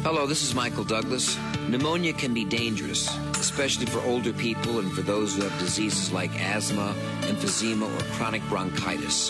Hello, 0.01 0.25
this 0.25 0.41
is 0.41 0.55
Michael 0.55 0.83
Douglas. 0.83 1.37
Pneumonia 1.67 2.11
can 2.11 2.33
be 2.33 2.43
dangerous, 2.43 3.15
especially 3.37 3.85
for 3.85 3.99
older 3.99 4.33
people 4.33 4.79
and 4.79 4.91
for 4.93 5.03
those 5.03 5.35
who 5.35 5.43
have 5.43 5.59
diseases 5.59 6.11
like 6.11 6.31
asthma, 6.39 6.95
emphysema, 7.21 7.85
or 7.85 8.03
chronic 8.15 8.41
bronchitis. 8.49 9.29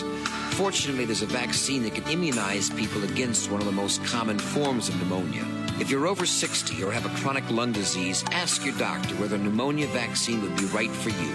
Fortunately, 0.52 1.04
there's 1.04 1.20
a 1.20 1.26
vaccine 1.26 1.82
that 1.82 1.94
can 1.94 2.04
immunize 2.04 2.70
people 2.70 3.04
against 3.04 3.50
one 3.50 3.60
of 3.60 3.66
the 3.66 3.72
most 3.72 4.02
common 4.02 4.38
forms 4.38 4.88
of 4.88 4.98
pneumonia. 4.98 5.44
If 5.80 5.90
you're 5.90 6.06
over 6.06 6.26
60 6.26 6.84
or 6.84 6.92
have 6.92 7.06
a 7.06 7.20
chronic 7.20 7.50
lung 7.50 7.72
disease, 7.72 8.22
ask 8.32 8.62
your 8.66 8.76
doctor 8.76 9.14
whether 9.14 9.36
a 9.36 9.38
pneumonia 9.38 9.86
vaccine 9.86 10.42
would 10.42 10.54
be 10.56 10.66
right 10.66 10.90
for 10.90 11.08
you. 11.08 11.32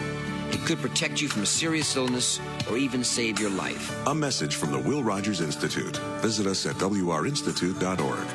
It 0.51 0.63
could 0.67 0.77
protect 0.77 1.19
you 1.19 1.27
from 1.27 1.41
a 1.41 1.47
serious 1.47 1.95
illness 1.95 2.39
or 2.69 2.77
even 2.77 3.03
save 3.03 3.39
your 3.39 3.49
life. 3.49 3.91
A 4.05 4.13
message 4.13 4.55
from 4.55 4.71
the 4.71 4.77
Will 4.77 5.03
Rogers 5.03 5.41
Institute. 5.41 5.97
Visit 6.21 6.45
us 6.45 6.67
at 6.67 6.75
WRInstitute.org. 6.75 8.27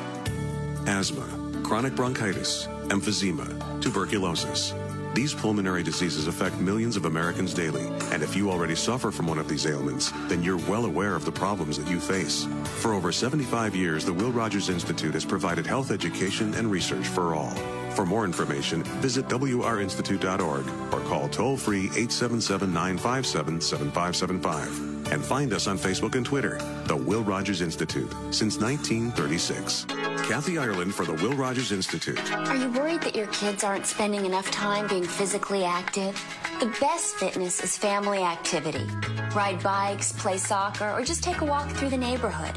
Asthma, 0.87 1.63
chronic 1.63 1.95
bronchitis, 1.95 2.67
emphysema, 2.89 3.81
tuberculosis. 3.81 4.73
These 5.13 5.33
pulmonary 5.33 5.83
diseases 5.83 6.27
affect 6.27 6.57
millions 6.59 6.95
of 6.95 7.03
Americans 7.03 7.53
daily, 7.53 7.85
and 8.11 8.23
if 8.23 8.33
you 8.33 8.49
already 8.49 8.75
suffer 8.75 9.11
from 9.11 9.27
one 9.27 9.39
of 9.39 9.49
these 9.49 9.65
ailments, 9.65 10.11
then 10.29 10.41
you're 10.41 10.57
well 10.69 10.85
aware 10.85 11.15
of 11.15 11.25
the 11.25 11.31
problems 11.31 11.77
that 11.77 11.89
you 11.89 11.99
face. 11.99 12.47
For 12.79 12.93
over 12.93 13.11
75 13.11 13.75
years, 13.75 14.05
the 14.05 14.13
Will 14.13 14.31
Rogers 14.31 14.69
Institute 14.69 15.13
has 15.13 15.25
provided 15.25 15.67
health 15.67 15.91
education 15.91 16.53
and 16.53 16.71
research 16.71 17.07
for 17.07 17.35
all. 17.35 17.53
For 17.95 18.05
more 18.05 18.25
information, 18.25 18.83
visit 19.01 19.27
wrinstitute.org 19.27 20.93
or 20.93 21.07
call 21.07 21.27
toll 21.29 21.57
free 21.57 21.85
877 21.85 22.73
957 22.73 23.61
7575. 23.61 25.11
And 25.11 25.23
find 25.23 25.51
us 25.51 25.67
on 25.67 25.77
Facebook 25.77 26.15
and 26.15 26.25
Twitter, 26.25 26.57
The 26.85 26.95
Will 26.95 27.23
Rogers 27.23 27.61
Institute, 27.61 28.09
since 28.31 28.59
1936. 28.59 29.85
Kathy 30.23 30.57
Ireland 30.57 30.95
for 30.95 31.05
the 31.05 31.13
Will 31.15 31.33
Rogers 31.33 31.73
Institute. 31.73 32.31
Are 32.33 32.55
you 32.55 32.71
worried 32.71 33.01
that 33.01 33.15
your 33.15 33.27
kids 33.27 33.65
aren't 33.65 33.85
spending 33.85 34.25
enough 34.25 34.49
time 34.51 34.87
being 34.87 35.03
physically 35.03 35.65
active? 35.65 36.15
The 36.61 36.73
best 36.79 37.15
fitness 37.15 37.61
is 37.61 37.77
family 37.77 38.19
activity. 38.23 38.87
Ride 39.35 39.61
bikes, 39.61 40.13
play 40.13 40.37
soccer, 40.37 40.89
or 40.91 41.03
just 41.03 41.23
take 41.23 41.41
a 41.41 41.45
walk 41.45 41.69
through 41.71 41.89
the 41.89 41.97
neighborhood. 41.97 42.55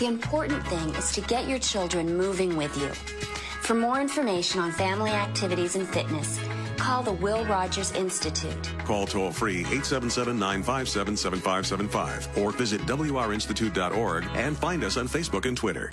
The 0.00 0.06
important 0.06 0.66
thing 0.66 0.88
is 0.96 1.12
to 1.12 1.20
get 1.20 1.46
your 1.46 1.60
children 1.60 2.16
moving 2.16 2.56
with 2.56 2.76
you. 2.76 2.90
For 3.62 3.74
more 3.74 4.00
information 4.00 4.58
on 4.58 4.72
family 4.72 5.12
activities 5.12 5.76
and 5.76 5.88
fitness, 5.88 6.40
call 6.78 7.04
the 7.04 7.12
Will 7.12 7.44
Rogers 7.44 7.92
Institute. 7.92 8.68
Call 8.84 9.06
toll 9.06 9.30
free 9.30 9.60
877 9.60 10.36
957 10.36 11.16
7575 11.16 12.38
or 12.38 12.50
visit 12.50 12.80
WRInstitute.org 12.82 14.24
and 14.34 14.56
find 14.56 14.82
us 14.82 14.96
on 14.96 15.06
Facebook 15.06 15.46
and 15.46 15.56
Twitter. 15.56 15.92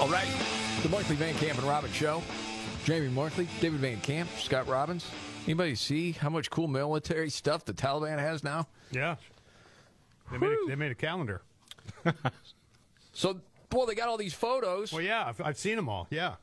All 0.00 0.08
right. 0.08 0.26
The 0.82 0.88
Markley 0.88 1.16
Van 1.16 1.34
Camp 1.34 1.58
and 1.58 1.68
Robbins 1.68 1.94
Show. 1.94 2.22
Jamie 2.84 3.08
Markley, 3.08 3.46
David 3.60 3.80
Van 3.80 4.00
Camp, 4.00 4.30
Scott 4.38 4.66
Robbins. 4.66 5.06
Anybody 5.44 5.74
see 5.74 6.12
how 6.12 6.30
much 6.30 6.50
cool 6.50 6.68
military 6.68 7.30
stuff 7.30 7.64
the 7.64 7.74
Taliban 7.74 8.18
has 8.18 8.42
now? 8.42 8.66
Yeah. 8.90 9.16
They 10.30 10.38
made, 10.38 10.52
a, 10.52 10.56
they 10.68 10.74
made 10.74 10.90
a 10.90 10.94
calendar. 10.94 11.42
So, 13.14 13.40
well, 13.72 13.86
they 13.86 13.94
got 13.94 14.08
all 14.08 14.16
these 14.16 14.34
photos. 14.34 14.92
Well, 14.92 15.00
yeah, 15.02 15.24
I've, 15.26 15.40
I've 15.40 15.58
seen 15.58 15.76
them 15.76 15.88
all. 15.88 16.06
Yeah. 16.10 16.34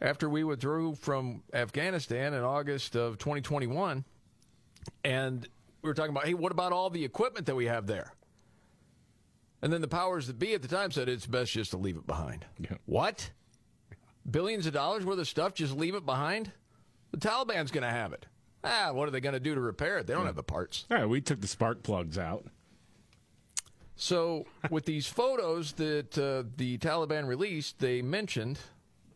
After 0.00 0.30
we 0.30 0.44
withdrew 0.44 0.94
from 0.94 1.42
Afghanistan 1.52 2.32
in 2.32 2.42
August 2.42 2.96
of 2.96 3.18
2021, 3.18 4.04
and 5.04 5.48
we 5.82 5.88
were 5.88 5.94
talking 5.94 6.10
about, 6.10 6.26
hey, 6.26 6.34
what 6.34 6.52
about 6.52 6.72
all 6.72 6.90
the 6.90 7.04
equipment 7.04 7.46
that 7.46 7.56
we 7.56 7.66
have 7.66 7.86
there? 7.86 8.12
And 9.62 9.72
then 9.72 9.80
the 9.80 9.88
powers 9.88 10.26
that 10.28 10.38
be 10.38 10.54
at 10.54 10.62
the 10.62 10.68
time 10.68 10.92
said 10.92 11.08
it's 11.08 11.26
best 11.26 11.52
just 11.52 11.72
to 11.72 11.76
leave 11.76 11.96
it 11.96 12.06
behind. 12.06 12.44
What? 12.84 13.30
Billions 14.30 14.66
of 14.66 14.72
dollars 14.72 15.04
worth 15.04 15.18
of 15.18 15.26
stuff, 15.26 15.54
just 15.54 15.74
leave 15.76 15.94
it 15.94 16.06
behind? 16.06 16.52
The 17.10 17.18
Taliban's 17.18 17.70
going 17.70 17.84
to 17.84 17.90
have 17.90 18.12
it. 18.12 18.26
Ah, 18.64 18.90
what 18.92 19.06
are 19.06 19.10
they 19.10 19.20
going 19.20 19.32
to 19.32 19.40
do 19.40 19.54
to 19.54 19.60
repair 19.60 19.98
it? 19.98 20.06
They 20.06 20.14
don't 20.14 20.26
have 20.26 20.36
the 20.36 20.42
parts. 20.42 20.86
All 20.90 20.96
right, 20.96 21.08
we 21.08 21.20
took 21.20 21.40
the 21.40 21.46
spark 21.46 21.82
plugs 21.82 22.18
out. 22.18 22.46
So, 23.94 24.44
with 24.70 24.84
these 24.84 25.06
photos 25.06 25.72
that 25.74 26.18
uh, 26.18 26.48
the 26.56 26.76
Taliban 26.78 27.26
released, 27.26 27.78
they 27.78 28.02
mentioned 28.02 28.58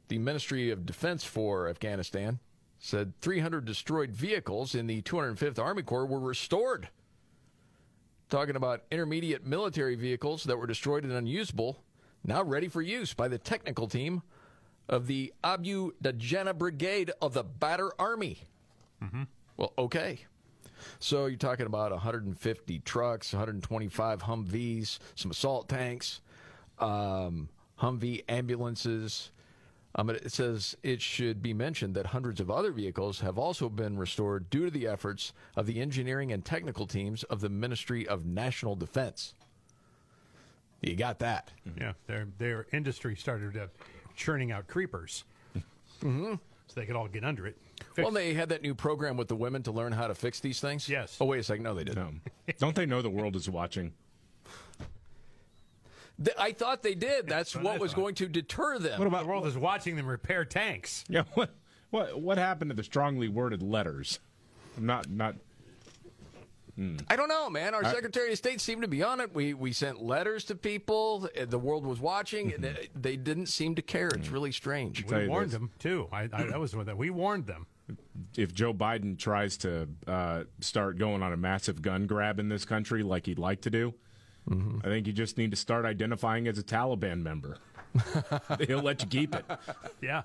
the 0.09 0.19
Ministry 0.19 0.71
of 0.71 0.87
Defense 0.87 1.25
for 1.25 1.69
Afghanistan 1.69 2.39
said 2.81 3.13
300 3.21 3.65
destroyed 3.65 4.11
vehicles 4.11 4.75
in 4.75 4.87
the 4.87 5.03
205th 5.03 5.59
Army 5.59 5.83
Corps 5.83 6.07
were 6.07 6.19
restored. 6.19 6.89
Talking 8.31 8.57
about 8.57 8.85
intermediate 8.91 9.47
military 9.47 9.97
vehicles 9.97 10.45
that 10.45 10.57
were 10.57 10.67
destroyed 10.67 11.05
and 11.05 11.13
unusable, 11.13 11.83
now 12.25 12.43
ready 12.43 12.69
for 12.69 12.81
use 12.81 13.13
by 13.13 13.29
the 13.29 13.39
technical 13.39 13.87
team 13.87 14.23
of 14.91 15.07
the 15.07 15.33
Abu 15.43 15.93
Dajana 16.03 16.59
Brigade 16.59 17.13
of 17.23 17.33
the 17.33 17.45
Badr 17.45 17.89
Army. 17.99 18.39
Mm-hmm. 19.03 19.23
Well, 19.57 19.73
okay. 19.79 20.19
So 20.99 21.27
you're 21.27 21.39
talking 21.39 21.67
about 21.67 21.93
150 21.93 22.79
trucks, 22.81 23.33
125 23.33 24.23
Humvees, 24.23 24.99
some 25.15 25.31
assault 25.31 25.69
tanks, 25.69 26.21
um, 26.79 27.49
Humvee 27.81 28.25
ambulances. 28.29 29.31
Um, 29.95 30.11
it 30.11 30.33
says 30.33 30.77
it 30.83 31.01
should 31.01 31.43
be 31.43 31.53
mentioned 31.53 31.95
that 31.95 32.07
hundreds 32.07 32.41
of 32.41 32.51
other 32.51 32.73
vehicles 32.73 33.21
have 33.21 33.39
also 33.39 33.69
been 33.69 33.97
restored 33.97 34.51
due 34.51 34.65
to 34.65 34.71
the 34.71 34.87
efforts 34.87 35.33
of 35.57 35.67
the 35.67 35.81
engineering 35.81 36.33
and 36.33 36.45
technical 36.45 36.87
teams 36.87 37.23
of 37.25 37.41
the 37.41 37.49
Ministry 37.49 38.07
of 38.07 38.25
National 38.25 38.77
Defense. 38.77 39.35
You 40.81 40.97
got 40.97 41.19
that. 41.19 41.51
Yeah, 41.79 41.93
their 42.07 42.29
their 42.39 42.67
industry 42.73 43.15
started 43.15 43.57
uh, 43.57 43.67
churning 44.21 44.53
out 44.53 44.69
creepers, 44.69 45.25
mm-hmm. 45.57 46.35
so 46.35 46.75
they 46.75 46.85
could 46.85 46.95
all 46.95 47.09
get 47.09 47.25
under 47.25 47.47
it. 47.47 47.57
Well, 47.97 48.11
they 48.11 48.35
had 48.35 48.51
that 48.51 48.63
new 48.63 48.75
program 48.75 49.17
with 49.17 49.29
the 49.29 49.35
women 49.35 49.63
to 49.65 49.73
learn 49.73 49.93
how 49.93 50.07
to 50.07 50.15
fix 50.15 50.41
these 50.41 50.61
things. 50.61 50.89
Yes. 50.89 51.17
Oh, 51.21 51.25
wait 51.25 51.41
a 51.41 51.43
second. 51.43 51.65
No, 51.65 51.75
they 51.75 51.85
didn't. 51.85 52.21
Don't 52.59 52.77
they 52.77 52.87
know 52.87 53.03
the 53.03 53.11
world 53.11 53.35
is 53.35 53.49
watching? 53.49 53.93
I 56.39 56.53
thought 56.53 56.83
they 56.83 56.95
did. 56.95 57.27
That's 57.27 57.57
what 57.57 57.65
what 57.65 57.81
was 57.81 57.95
going 57.95 58.15
to 58.17 58.29
deter 58.29 58.79
them. 58.79 58.99
What 58.99 59.09
about 59.09 59.23
the 59.23 59.29
world 59.29 59.47
is 59.47 59.57
watching 59.57 59.97
them 59.97 60.07
repair 60.07 60.45
tanks? 60.45 61.05
Yeah. 61.09 61.25
What 61.35 61.51
what 61.91 62.21
what 62.21 62.39
happened 62.39 62.71
to 62.71 62.77
the 62.77 62.85
strongly 62.85 63.27
worded 63.27 63.63
letters? 63.63 64.21
I'm 64.77 64.87
not 64.87 65.11
not. 65.11 65.35
I 67.09 67.17
don't 67.17 67.29
know, 67.29 67.51
man. 67.51 67.75
Our 67.75 67.85
I- 67.85 67.93
Secretary 67.93 68.31
of 68.33 68.39
State 68.39 68.61
seemed 68.61 68.83
to 68.83 68.89
be 68.89 69.03
on 69.03 69.21
it. 69.21 69.35
We 69.35 69.55
we 69.55 69.73
sent 69.73 70.03
letters 70.03 70.45
to 70.45 70.55
people. 70.55 71.29
Uh, 71.39 71.45
The 71.45 71.59
world 71.59 71.85
was 71.85 72.01
watching. 72.01 72.53
Mm-hmm. 72.53 72.65
and 72.65 72.77
They, 72.77 72.89
they 72.95 73.17
didn't 73.17 73.47
seem 73.47 73.75
to 73.75 73.83
care. 73.83 74.09
It's 74.09 74.29
really 74.31 74.53
strange. 74.53 75.05
We 75.05 75.29
warned 75.29 75.51
them 75.51 75.71
too. 75.79 76.09
I, 76.13 76.23
I 76.33 76.45
that 76.45 76.59
was 76.61 76.75
one 76.75 76.87
that 76.87 76.97
we 76.97 77.11
warned 77.11 77.47
them. 77.47 77.67
If 78.37 78.55
Joe 78.55 78.73
Biden 78.73 79.19
tries 79.19 79.57
to 79.59 79.89
uh, 80.07 80.45
start 80.61 80.97
going 80.97 81.23
on 81.23 81.33
a 81.33 81.37
massive 81.37 81.83
gun 81.83 82.07
grab 82.07 82.39
in 82.39 82.49
this 82.49 82.65
country 82.65 83.03
like 83.03 83.27
he'd 83.27 83.39
like 83.39 83.63
to 83.63 83.71
do, 83.71 83.95
I 84.51 84.83
think 84.87 85.07
you 85.07 85.13
just 85.13 85.37
need 85.39 85.51
to 85.51 85.57
start 85.57 85.85
identifying 85.85 86.49
as 86.49 86.59
a 86.59 86.63
Taliban 86.63 87.23
member. 87.23 87.59
He'll 88.67 88.83
let 88.83 89.03
you 89.03 89.09
keep 89.09 89.35
it. 89.35 89.45
Yeah. 90.01 90.23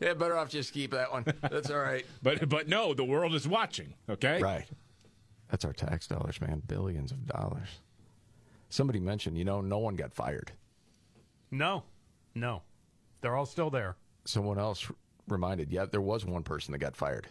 Yeah, 0.00 0.14
better 0.14 0.36
off 0.36 0.48
just 0.48 0.72
keep 0.72 0.90
that 0.92 1.12
one. 1.12 1.24
That's 1.42 1.70
all 1.70 1.78
right. 1.78 2.04
But 2.22 2.48
but 2.48 2.68
no, 2.68 2.94
the 2.94 3.04
world 3.04 3.34
is 3.34 3.46
watching. 3.46 3.94
Okay. 4.08 4.40
Right. 4.42 4.66
That's 5.50 5.64
our 5.64 5.72
tax 5.72 6.06
dollars, 6.06 6.40
man. 6.40 6.62
Billions 6.66 7.10
of 7.10 7.26
dollars. 7.26 7.68
Somebody 8.68 9.00
mentioned, 9.00 9.36
you 9.36 9.44
know, 9.44 9.60
no 9.60 9.78
one 9.78 9.96
got 9.96 10.14
fired. 10.14 10.52
No, 11.50 11.82
no, 12.34 12.62
they're 13.20 13.34
all 13.34 13.46
still 13.46 13.70
there. 13.70 13.96
Someone 14.24 14.58
else 14.58 14.86
reminded, 15.26 15.72
yeah, 15.72 15.86
there 15.86 16.00
was 16.00 16.24
one 16.24 16.44
person 16.44 16.72
that 16.72 16.78
got 16.78 16.96
fired. 16.96 17.26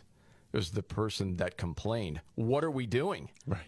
It 0.51 0.57
was 0.57 0.71
the 0.71 0.83
person 0.83 1.37
that 1.37 1.57
complained. 1.57 2.19
What 2.35 2.63
are 2.63 2.71
we 2.71 2.85
doing? 2.85 3.29
Right. 3.47 3.61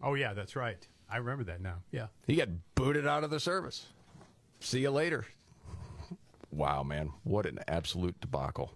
Oh 0.00 0.14
yeah, 0.14 0.34
that's 0.34 0.54
right. 0.54 0.86
I 1.10 1.16
remember 1.16 1.44
that 1.44 1.60
now. 1.60 1.76
Yeah. 1.90 2.06
He 2.26 2.36
got 2.36 2.48
booted 2.74 3.06
out 3.06 3.24
of 3.24 3.30
the 3.30 3.40
service. 3.40 3.86
See 4.60 4.80
you 4.80 4.90
later. 4.90 5.26
Wow, 6.50 6.82
man. 6.82 7.10
What 7.24 7.46
an 7.46 7.58
absolute 7.66 8.20
debacle. 8.20 8.72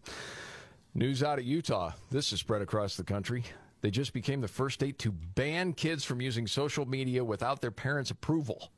News 0.95 1.23
out 1.23 1.39
of 1.39 1.45
Utah. 1.45 1.93
This 2.11 2.33
is 2.33 2.41
spread 2.41 2.63
across 2.63 2.97
the 2.97 3.05
country. 3.05 3.45
They 3.81 3.91
just 3.91 4.13
became 4.13 4.41
the 4.41 4.49
first 4.49 4.75
state 4.75 4.99
to 5.01 5.13
ban 5.13 5.73
kids 5.73 6.05
from 6.05 6.21
using 6.21 6.47
social 6.47 6.87
media 6.87 7.25
without 7.25 7.61
their 7.61 7.71
parents' 7.71 8.11
approval. 8.11 8.71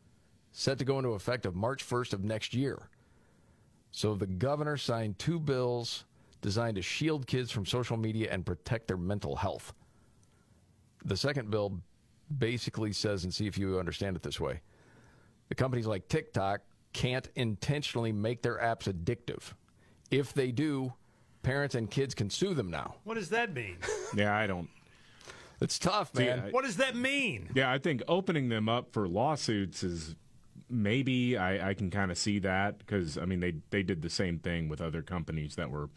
Set 0.52 0.78
to 0.78 0.84
go 0.84 0.98
into 0.98 1.10
effect 1.10 1.46
of 1.46 1.54
March 1.54 1.88
1st 1.88 2.12
of 2.12 2.24
next 2.24 2.52
year. 2.52 2.88
So 3.90 4.14
the 4.14 4.26
governor 4.26 4.76
signed 4.76 5.18
two 5.18 5.38
bills 5.38 6.04
designed 6.40 6.76
to 6.76 6.82
shield 6.82 7.26
kids 7.26 7.50
from 7.50 7.66
social 7.66 7.96
media 7.96 8.28
and 8.30 8.44
protect 8.44 8.88
their 8.88 8.96
mental 8.96 9.36
health. 9.36 9.72
The 11.04 11.16
second 11.16 11.50
bill 11.50 11.80
basically 12.36 12.92
says, 12.92 13.24
and 13.24 13.32
see 13.32 13.46
if 13.46 13.56
you 13.56 13.78
understand 13.78 14.16
it 14.16 14.22
this 14.22 14.40
way 14.40 14.60
the 15.48 15.54
companies 15.54 15.86
like 15.86 16.08
TikTok 16.08 16.60
can't 16.92 17.28
intentionally 17.34 18.12
make 18.12 18.42
their 18.42 18.58
apps 18.58 18.92
addictive. 18.92 19.54
If 20.10 20.34
they 20.34 20.52
do, 20.52 20.92
parents 21.42 21.74
and 21.74 21.90
kids 21.90 22.14
can 22.14 22.28
sue 22.28 22.54
them 22.54 22.70
now. 22.70 22.96
What 23.04 23.14
does 23.14 23.30
that 23.30 23.54
mean? 23.54 23.78
Yeah, 24.14 24.36
I 24.36 24.46
don't. 24.46 24.68
It's 25.60 25.78
tough, 25.78 26.10
See, 26.14 26.24
man. 26.24 26.40
I- 26.40 26.50
what 26.50 26.64
does 26.64 26.76
that 26.76 26.94
mean? 26.96 27.50
Yeah, 27.54 27.70
I 27.72 27.78
think 27.78 28.02
opening 28.08 28.48
them 28.48 28.68
up 28.68 28.92
for 28.92 29.08
lawsuits 29.08 29.82
is 29.82 30.14
maybe 30.70 31.36
I, 31.36 31.70
I 31.70 31.74
can 31.74 31.90
kind 31.90 32.10
of 32.10 32.18
see 32.18 32.38
that 32.40 32.78
because 32.78 33.16
I 33.18 33.24
mean 33.24 33.40
they 33.40 33.54
they 33.70 33.82
did 33.82 34.02
the 34.02 34.10
same 34.10 34.38
thing 34.38 34.68
with 34.68 34.80
other 34.80 35.02
companies 35.02 35.56
that 35.56 35.70
were 35.70 35.88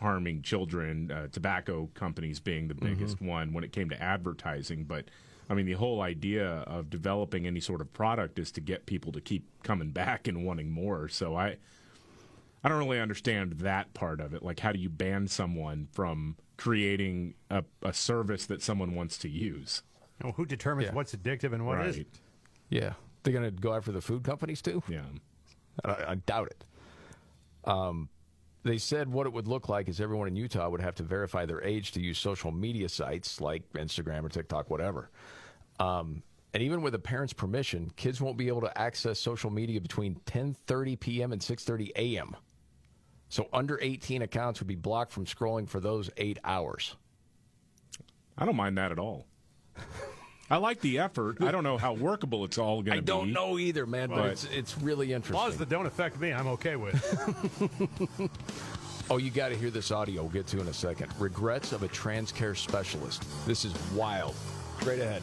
harming 0.00 0.42
children, 0.42 1.10
uh, 1.10 1.26
tobacco 1.32 1.88
companies 1.94 2.38
being 2.38 2.68
the 2.68 2.74
biggest 2.74 3.20
one 3.20 3.52
when 3.52 3.64
it 3.64 3.72
came 3.72 3.88
to 3.90 4.00
advertising. 4.02 4.84
But 4.84 5.06
I 5.50 5.54
mean 5.54 5.66
the 5.66 5.72
whole 5.72 6.00
idea 6.02 6.46
of 6.46 6.90
developing 6.90 7.46
any 7.46 7.60
sort 7.60 7.80
of 7.80 7.92
product 7.92 8.38
is 8.38 8.52
to 8.52 8.60
get 8.60 8.86
people 8.86 9.10
to 9.12 9.20
keep 9.20 9.46
coming 9.62 9.90
back 9.90 10.28
and 10.28 10.44
wanting 10.44 10.70
more. 10.70 11.08
So 11.08 11.34
I 11.36 11.56
I 12.64 12.68
don't 12.68 12.78
really 12.78 13.00
understand 13.00 13.52
that 13.60 13.94
part 13.94 14.20
of 14.20 14.34
it. 14.34 14.42
Like 14.42 14.60
how 14.60 14.72
do 14.72 14.78
you 14.78 14.88
ban 14.88 15.28
someone 15.28 15.88
from 15.92 16.36
creating 16.56 17.34
a, 17.50 17.64
a 17.82 17.92
service 17.92 18.46
that 18.46 18.62
someone 18.62 18.94
wants 18.94 19.18
to 19.18 19.28
use? 19.28 19.82
Well, 20.22 20.32
who 20.32 20.44
determines 20.44 20.88
Yeah. 20.88 20.94
what's 20.94 21.14
addictive 21.14 21.52
and 21.52 21.64
what 21.66 21.76
Right. 21.78 21.96
not 21.96 22.06
Yeah, 22.70 22.94
they're 23.22 23.32
going 23.32 23.44
to 23.44 23.50
go 23.52 23.74
after 23.74 23.92
the 23.92 24.00
food 24.00 24.24
companies 24.24 24.60
too. 24.60 24.82
Yeah, 24.88 25.02
I, 25.84 26.04
I 26.08 26.14
doubt 26.16 26.48
it. 26.48 26.64
Um, 27.64 28.08
they 28.64 28.78
said 28.78 29.08
what 29.08 29.26
it 29.26 29.32
would 29.32 29.46
look 29.46 29.68
like 29.68 29.88
is 29.88 30.00
everyone 30.00 30.26
in 30.28 30.36
Utah 30.36 30.68
would 30.68 30.80
have 30.80 30.96
to 30.96 31.02
verify 31.04 31.46
their 31.46 31.62
age 31.62 31.92
to 31.92 32.00
use 32.00 32.18
social 32.18 32.50
media 32.50 32.88
sites 32.88 33.40
like 33.40 33.72
Instagram 33.74 34.24
or 34.24 34.28
TikTok, 34.28 34.68
whatever. 34.68 35.10
Um, 35.78 36.22
and 36.54 36.62
even 36.62 36.82
with 36.82 36.94
a 36.94 36.98
parent's 36.98 37.32
permission, 37.32 37.92
kids 37.96 38.20
won't 38.20 38.36
be 38.36 38.48
able 38.48 38.62
to 38.62 38.78
access 38.78 39.20
social 39.20 39.50
media 39.50 39.80
between 39.80 40.16
10:30 40.26 40.98
p.m. 40.98 41.32
and 41.32 41.40
6:30 41.40 41.90
a.m. 41.96 42.34
So 43.28 43.48
under 43.52 43.78
18 43.80 44.22
accounts 44.22 44.60
would 44.60 44.66
be 44.68 44.74
blocked 44.74 45.12
from 45.12 45.26
scrolling 45.26 45.68
for 45.68 45.80
those 45.80 46.10
eight 46.16 46.38
hours. 46.44 46.96
I 48.36 48.46
don't 48.46 48.56
mind 48.56 48.78
that 48.78 48.92
at 48.92 48.98
all. 48.98 49.26
I 50.50 50.56
like 50.56 50.80
the 50.80 50.98
effort. 51.00 51.42
I 51.42 51.50
don't 51.50 51.62
know 51.64 51.76
how 51.76 51.92
workable 51.92 52.44
it's 52.46 52.56
all 52.56 52.76
going 52.82 52.96
to 52.96 53.02
be. 53.02 53.12
I 53.12 53.16
don't 53.16 53.32
know 53.34 53.58
either, 53.58 53.84
man, 53.84 54.08
but, 54.08 54.16
But- 54.16 54.30
it's 54.30 54.44
it's 54.44 54.78
really 54.78 55.12
interesting. 55.12 55.36
Laws 55.36 55.58
that 55.58 55.68
don't 55.68 55.84
affect 55.84 56.18
me, 56.18 56.32
I'm 56.32 56.46
okay 56.48 56.76
with. 56.76 56.96
Oh, 59.10 59.16
you 59.16 59.30
got 59.30 59.48
to 59.48 59.56
hear 59.56 59.70
this 59.70 59.90
audio. 59.90 60.20
We'll 60.22 60.30
get 60.30 60.46
to 60.48 60.60
in 60.60 60.68
a 60.68 60.72
second. 60.74 61.10
Regrets 61.18 61.72
of 61.72 61.82
a 61.82 61.88
trans 61.88 62.30
care 62.30 62.54
specialist. 62.54 63.24
This 63.46 63.64
is 63.64 63.72
wild. 63.94 64.34
Straight 64.80 65.00
ahead. 65.00 65.22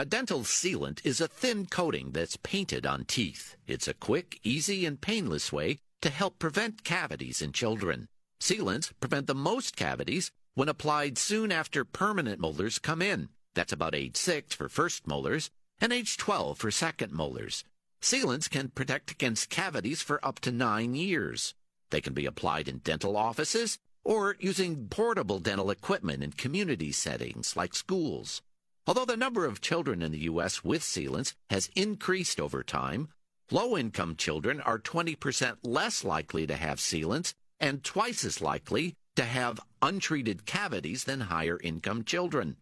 A 0.00 0.04
dental 0.04 0.42
sealant 0.42 1.00
is 1.04 1.20
a 1.20 1.26
thin 1.26 1.66
coating 1.66 2.12
that's 2.12 2.36
painted 2.36 2.86
on 2.86 3.04
teeth. 3.04 3.56
It's 3.66 3.88
a 3.88 3.94
quick, 3.94 4.38
easy, 4.44 4.86
and 4.86 5.00
painless 5.00 5.52
way 5.52 5.80
to 6.02 6.10
help 6.10 6.38
prevent 6.38 6.84
cavities 6.84 7.42
in 7.42 7.50
children. 7.50 8.06
Sealants 8.40 8.92
prevent 9.00 9.26
the 9.26 9.34
most 9.34 9.74
cavities 9.74 10.30
when 10.54 10.68
applied 10.68 11.18
soon 11.18 11.50
after 11.50 11.84
permanent 11.84 12.38
molars 12.38 12.78
come 12.78 13.02
in. 13.02 13.30
That's 13.56 13.72
about 13.72 13.96
age 13.96 14.16
6 14.16 14.54
for 14.54 14.68
first 14.68 15.08
molars 15.08 15.50
and 15.80 15.92
age 15.92 16.16
12 16.16 16.58
for 16.58 16.70
second 16.70 17.12
molars. 17.12 17.64
Sealants 18.00 18.48
can 18.48 18.68
protect 18.68 19.10
against 19.10 19.50
cavities 19.50 20.00
for 20.00 20.24
up 20.24 20.38
to 20.42 20.52
nine 20.52 20.94
years. 20.94 21.54
They 21.90 22.00
can 22.00 22.14
be 22.14 22.26
applied 22.26 22.68
in 22.68 22.78
dental 22.78 23.16
offices 23.16 23.80
or 24.04 24.36
using 24.38 24.86
portable 24.86 25.40
dental 25.40 25.72
equipment 25.72 26.22
in 26.22 26.30
community 26.30 26.92
settings 26.92 27.56
like 27.56 27.74
schools. 27.74 28.42
Although 28.88 29.04
the 29.04 29.18
number 29.18 29.44
of 29.44 29.60
children 29.60 30.00
in 30.00 30.12
the 30.12 30.30
U.S. 30.30 30.64
with 30.64 30.80
sealants 30.80 31.34
has 31.50 31.68
increased 31.76 32.40
over 32.40 32.62
time, 32.62 33.08
low 33.50 33.76
income 33.76 34.16
children 34.16 34.62
are 34.62 34.78
20% 34.78 35.58
less 35.62 36.04
likely 36.04 36.46
to 36.46 36.56
have 36.56 36.78
sealants 36.78 37.34
and 37.60 37.84
twice 37.84 38.24
as 38.24 38.40
likely 38.40 38.94
to 39.14 39.24
have 39.24 39.60
untreated 39.82 40.46
cavities 40.46 41.04
than 41.04 41.20
higher 41.20 41.60
income 41.62 42.02
children. 42.02 42.56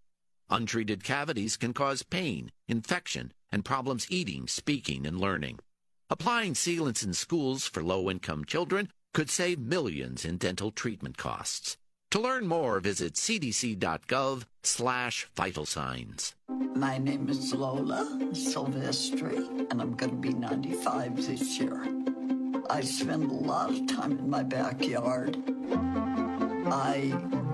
Untreated 0.50 1.04
cavities 1.04 1.56
can 1.56 1.72
cause 1.72 2.02
pain, 2.02 2.50
infection, 2.66 3.32
and 3.52 3.64
problems 3.64 4.08
eating, 4.10 4.48
speaking, 4.48 5.06
and 5.06 5.20
learning. 5.20 5.60
Applying 6.10 6.54
sealants 6.54 7.04
in 7.04 7.14
schools 7.14 7.68
for 7.68 7.84
low 7.84 8.10
income 8.10 8.44
children 8.44 8.88
could 9.14 9.30
save 9.30 9.60
millions 9.60 10.24
in 10.24 10.38
dental 10.38 10.72
treatment 10.72 11.16
costs. 11.16 11.76
To 12.16 12.22
learn 12.22 12.46
more, 12.46 12.80
visit 12.80 13.12
cdc.gov 13.12 14.44
slash 14.62 15.28
vital 15.36 15.66
signs. 15.66 16.34
My 16.74 16.96
name 16.96 17.28
is 17.28 17.52
Lola 17.52 18.08
Silvestri, 18.32 19.70
and 19.70 19.82
I'm 19.82 19.92
going 19.92 20.12
to 20.12 20.16
be 20.16 20.32
95 20.32 21.26
this 21.26 21.60
year. 21.60 21.86
I 22.70 22.80
spend 22.80 23.30
a 23.30 23.34
lot 23.34 23.68
of 23.68 23.86
time 23.86 24.12
in 24.12 24.30
my 24.30 24.42
backyard. 24.42 25.36
I 26.72 27.12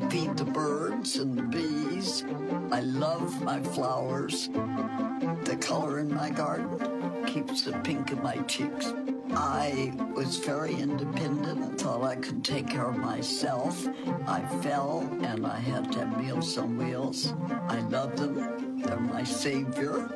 feed 0.09 0.37
the 0.37 0.45
birds 0.45 1.17
and 1.17 1.37
the 1.37 1.43
bees. 1.43 2.23
I 2.71 2.83
love 2.83 3.43
my 3.43 3.61
flowers. 3.61 4.47
The 4.47 5.59
color 5.61 5.99
in 5.99 6.15
my 6.15 6.31
garden 6.31 7.25
keeps 7.27 7.63
the 7.63 7.73
pink 7.81 8.13
in 8.13 8.23
my 8.23 8.37
cheeks. 8.43 8.93
I 9.35 9.93
was 10.15 10.37
very 10.39 10.75
independent 10.75 11.81
thought 11.83 12.05
I 12.05 12.15
could 12.15 12.45
take 12.45 12.69
care 12.69 12.87
of 12.87 12.97
myself. 12.97 13.89
I 14.29 14.41
fell 14.63 15.01
and 15.23 15.45
I 15.45 15.59
had 15.59 15.91
to 15.93 16.01
have 16.01 16.23
Meals 16.23 16.57
on 16.59 16.77
Wheels. 16.77 17.35
I 17.69 17.81
love 17.81 18.17
them. 18.17 18.81
They're 18.81 19.01
my 19.01 19.25
savior. 19.25 20.09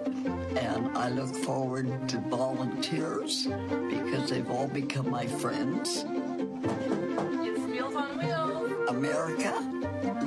And 0.57 0.97
I 0.97 1.09
look 1.09 1.35
forward 1.35 2.09
to 2.09 2.19
volunteers 2.19 3.49
because 3.91 4.31
they've 4.31 4.49
all 4.49 4.69
become 4.69 5.11
my 5.11 5.27
friends. 5.27 6.05
It's 6.07 7.61
Meals 7.67 7.97
on 7.97 8.19
Wheels. 8.19 8.89
America, 8.89 9.76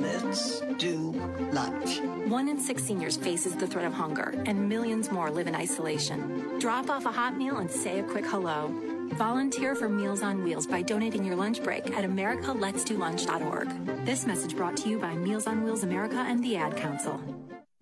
let's 0.02 0.60
do 0.78 1.12
lunch. 1.52 2.00
One 2.28 2.48
in 2.48 2.58
six 2.58 2.84
seniors 2.84 3.16
faces 3.16 3.56
the 3.56 3.66
threat 3.66 3.84
of 3.84 3.92
hunger, 3.92 4.34
and 4.46 4.68
millions 4.68 5.10
more 5.10 5.30
live 5.30 5.46
in 5.46 5.54
isolation. 5.54 6.58
Drop 6.58 6.90
off 6.90 7.06
a 7.06 7.12
hot 7.12 7.36
meal 7.36 7.58
and 7.58 7.70
say 7.70 8.00
a 8.00 8.02
quick 8.02 8.26
hello. 8.26 8.72
Volunteer 9.14 9.74
for 9.74 9.88
Meals 9.88 10.22
on 10.22 10.44
Wheels 10.44 10.66
by 10.66 10.82
donating 10.82 11.24
your 11.24 11.36
lunch 11.36 11.62
break 11.62 11.86
at 11.96 12.04
americaletsdolunch.org. 12.04 14.06
This 14.06 14.26
message 14.26 14.56
brought 14.56 14.76
to 14.78 14.88
you 14.88 14.98
by 14.98 15.14
Meals 15.14 15.46
on 15.46 15.64
Wheels 15.64 15.82
America 15.82 16.24
and 16.26 16.44
the 16.44 16.56
Ad 16.56 16.76
Council. 16.76 17.20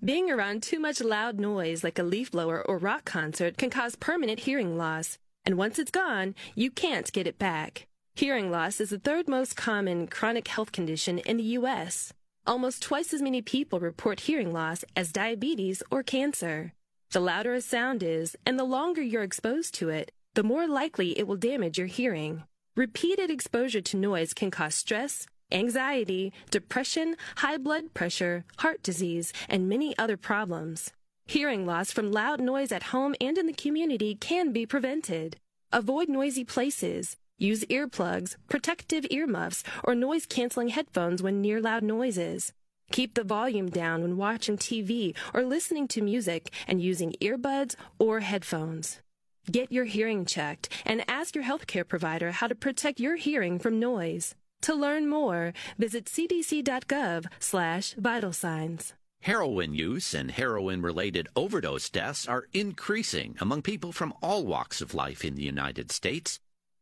Being 0.03 0.31
around 0.31 0.63
too 0.63 0.79
much 0.79 1.01
loud 1.01 1.39
noise 1.39 1.83
like 1.83 1.99
a 1.99 2.05
leaf 2.05 2.31
blower 2.31 2.65
or 2.67 2.79
rock 2.79 3.05
concert 3.05 3.59
can 3.59 3.69
cause 3.69 3.97
permanent 3.97 4.41
hearing 4.41 4.79
loss. 4.79 5.19
And 5.45 5.59
once 5.59 5.79
it's 5.79 5.91
gone, 5.91 6.35
you 6.55 6.71
can't 6.71 7.13
get 7.13 7.27
it 7.27 7.39
back. 7.39 7.87
Hearing 8.15 8.51
loss 8.51 8.81
is 8.81 8.91
the 8.91 8.99
third 8.99 9.29
most 9.29 9.57
common 9.57 10.07
chronic 10.07 10.49
health 10.49 10.73
condition 10.73 11.19
in 11.19 11.37
the 11.37 11.59
U.S. 11.59 12.13
Almost 12.49 12.83
twice 12.83 13.13
as 13.13 13.21
many 13.21 13.43
people 13.43 13.79
report 13.79 14.21
hearing 14.21 14.55
loss 14.55 14.83
as 14.97 15.13
diabetes 15.13 15.83
or 15.91 16.03
cancer. 16.03 16.73
The 17.11 17.21
louder 17.21 17.53
a 17.53 17.61
sound 17.61 18.03
is, 18.03 18.37
and 18.47 18.59
the 18.59 18.65
longer 18.65 19.03
you're 19.03 19.23
exposed 19.23 19.75
to 19.75 19.91
it, 19.91 20.13
the 20.33 20.43
more 20.43 20.67
likely 20.67 21.11
it 21.19 21.27
will 21.27 21.37
damage 21.37 21.77
your 21.77 21.89
hearing. 21.89 22.45
Repeated 22.75 23.31
exposure 23.31 23.83
to 23.83 23.99
noise 23.99 24.33
can 24.33 24.51
cause 24.51 24.75
stress, 24.75 25.27
anxiety, 25.53 26.33
depression, 26.51 27.17
high 27.37 27.59
blood 27.59 27.93
pressure, 27.93 28.47
heart 28.57 28.83
disease, 28.83 29.31
and 29.51 29.69
many 29.69 29.95
other 29.99 30.17
problems. 30.17 30.91
Hearing 31.27 31.67
loss 31.67 31.93
from 31.93 32.13
loud 32.13 32.41
noise 32.41 32.73
at 32.73 32.95
home 32.95 33.15
and 33.21 33.37
in 33.37 33.47
the 33.47 33.53
community 33.53 34.15
can 34.15 34.55
be 34.55 34.65
prevented. 34.65 35.37
Avoid 35.71 36.09
noisy 36.09 36.45
places. 36.45 37.18
Use 37.39 37.65
earplugs, 37.67 38.35
protective 38.49 39.07
earmuffs, 39.11 39.63
or 39.85 39.95
noise 39.95 40.27
canceling 40.27 40.69
headphones 40.69 41.23
when 41.23 41.41
near 41.41 41.61
loud 41.61 41.85
noises. 41.85 42.53
Keep 42.91 43.15
the 43.15 43.23
volume 43.23 43.71
down 43.71 44.03
when 44.03 44.17
watching 44.17 44.57
TV 44.57 45.15
or 45.33 45.45
listening 45.45 45.87
to 45.89 46.03
music 46.03 46.51
and 46.67 46.83
using 46.83 47.15
earbuds 47.21 47.77
or 48.01 48.21
headphones. 48.21 49.01
Get 49.49 49.71
your 49.71 49.85
hearing 49.85 50.25
checked 50.25 50.69
and 50.85 51.05
ask 51.09 51.37
your 51.37 51.45
healthcare 51.45 51.87
provider 51.87 52.33
how 52.33 52.49
to 52.49 52.57
protect 52.57 52.99
your 52.99 53.15
hearing 53.15 53.61
from 53.61 53.79
noise. 53.79 54.35
To 54.63 54.75
learn 54.75 55.09
more, 55.09 55.53
visit 55.79 56.07
cdc.gov 56.07 57.27
slash 57.39 57.95
vital 57.95 58.33
signs. 58.33 58.95
Heroin 59.23 59.75
use 59.75 60.13
and 60.13 60.33
heroin 60.33 60.83
related 60.83 61.29
overdose 61.37 61.89
deaths 61.89 62.27
are 62.27 62.49
increasing 62.53 63.37
among 63.41 63.63
people 63.63 63.93
from 63.93 64.13
all 64.23 64.45
walks 64.45 64.81
of 64.81 64.95
life 64.95 65.25
in 65.25 65.37
the 65.37 65.43
United 65.43 65.93
States. 65.93 66.41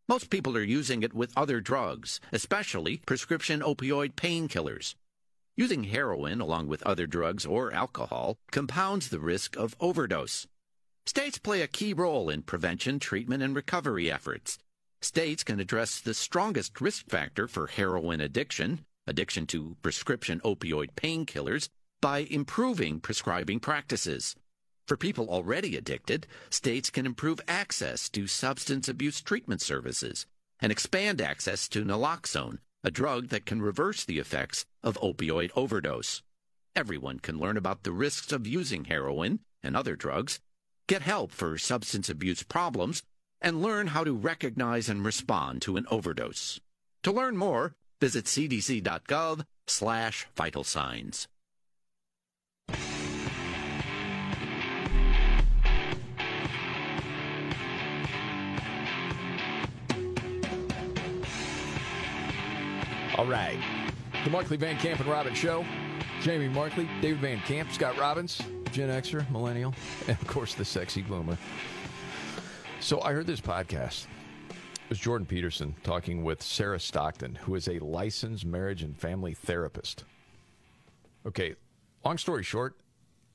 Most 0.08 0.30
people 0.30 0.56
are 0.56 0.62
using 0.62 1.02
it 1.02 1.14
with 1.14 1.36
other 1.36 1.60
drugs, 1.60 2.20
especially 2.30 2.98
prescription 3.06 3.58
opioid 3.58 4.14
painkillers. 4.14 4.94
Using 5.56 5.82
heroin 5.82 6.40
along 6.40 6.68
with 6.68 6.84
other 6.84 7.08
drugs 7.08 7.44
or 7.44 7.72
alcohol 7.72 8.38
compounds 8.52 9.08
the 9.08 9.18
risk 9.18 9.56
of 9.56 9.74
overdose. 9.80 10.46
States 11.06 11.38
play 11.38 11.60
a 11.60 11.66
key 11.66 11.92
role 11.92 12.30
in 12.30 12.42
prevention, 12.42 13.00
treatment, 13.00 13.42
and 13.42 13.56
recovery 13.56 14.08
efforts. 14.08 14.58
States 15.02 15.42
can 15.42 15.58
address 15.58 15.98
the 15.98 16.14
strongest 16.14 16.80
risk 16.80 17.08
factor 17.08 17.48
for 17.48 17.66
heroin 17.66 18.20
addiction, 18.20 18.84
addiction 19.08 19.44
to 19.46 19.76
prescription 19.82 20.40
opioid 20.44 20.90
painkillers, 20.94 21.68
by 22.00 22.28
improving 22.30 23.00
prescribing 23.00 23.58
practices. 23.58 24.36
For 24.86 24.96
people 24.96 25.28
already 25.28 25.76
addicted, 25.76 26.28
states 26.48 26.90
can 26.90 27.06
improve 27.06 27.40
access 27.48 28.08
to 28.10 28.28
substance 28.28 28.88
abuse 28.88 29.20
treatment 29.20 29.60
services 29.60 30.26
and 30.60 30.70
expand 30.70 31.20
access 31.20 31.68
to 31.70 31.84
naloxone, 31.84 32.58
a 32.84 32.90
drug 32.90 33.28
that 33.28 33.46
can 33.46 33.60
reverse 33.60 34.04
the 34.04 34.20
effects 34.20 34.64
of 34.84 34.98
opioid 35.00 35.50
overdose. 35.56 36.22
Everyone 36.76 37.18
can 37.18 37.38
learn 37.38 37.56
about 37.56 37.82
the 37.82 37.90
risks 37.90 38.30
of 38.30 38.46
using 38.46 38.84
heroin 38.84 39.40
and 39.62 39.76
other 39.76 39.96
drugs, 39.96 40.40
get 40.86 41.02
help 41.02 41.32
for 41.32 41.58
substance 41.58 42.08
abuse 42.08 42.44
problems, 42.44 43.02
and 43.40 43.62
learn 43.62 43.88
how 43.88 44.04
to 44.04 44.12
recognize 44.12 44.88
and 44.88 45.04
respond 45.04 45.62
to 45.62 45.76
an 45.76 45.86
overdose. 45.90 46.60
To 47.02 47.12
learn 47.12 47.36
more, 47.36 47.74
visit 48.00 48.26
cdc.gov 48.26 49.44
slash 49.66 50.26
vital 50.36 50.64
signs. 50.64 51.26
All 63.18 63.26
right. 63.26 63.58
The 64.24 64.30
Markley 64.30 64.56
Van 64.56 64.76
Camp 64.78 65.00
and 65.00 65.08
Robbins 65.08 65.38
Show. 65.38 65.64
Jamie 66.20 66.48
Markley, 66.48 66.88
David 67.00 67.20
Van 67.20 67.40
Camp, 67.40 67.70
Scott 67.72 67.98
Robbins, 67.98 68.40
Gen 68.72 68.88
Xer, 68.88 69.30
Millennial, 69.30 69.74
and 70.08 70.18
of 70.20 70.26
course 70.26 70.54
the 70.54 70.64
sexy 70.64 71.02
bloomer. 71.02 71.36
So 72.80 73.00
I 73.00 73.12
heard 73.12 73.26
this 73.26 73.40
podcast. 73.40 74.06
It 74.50 74.90
was 74.90 74.98
Jordan 74.98 75.26
Peterson 75.26 75.74
talking 75.82 76.24
with 76.24 76.42
Sarah 76.42 76.80
Stockton, 76.80 77.34
who 77.36 77.54
is 77.54 77.68
a 77.68 77.78
licensed 77.78 78.44
marriage 78.44 78.82
and 78.82 78.96
family 78.96 79.34
therapist. 79.34 80.04
Okay, 81.26 81.54
long 82.04 82.18
story 82.18 82.42
short, 82.42 82.76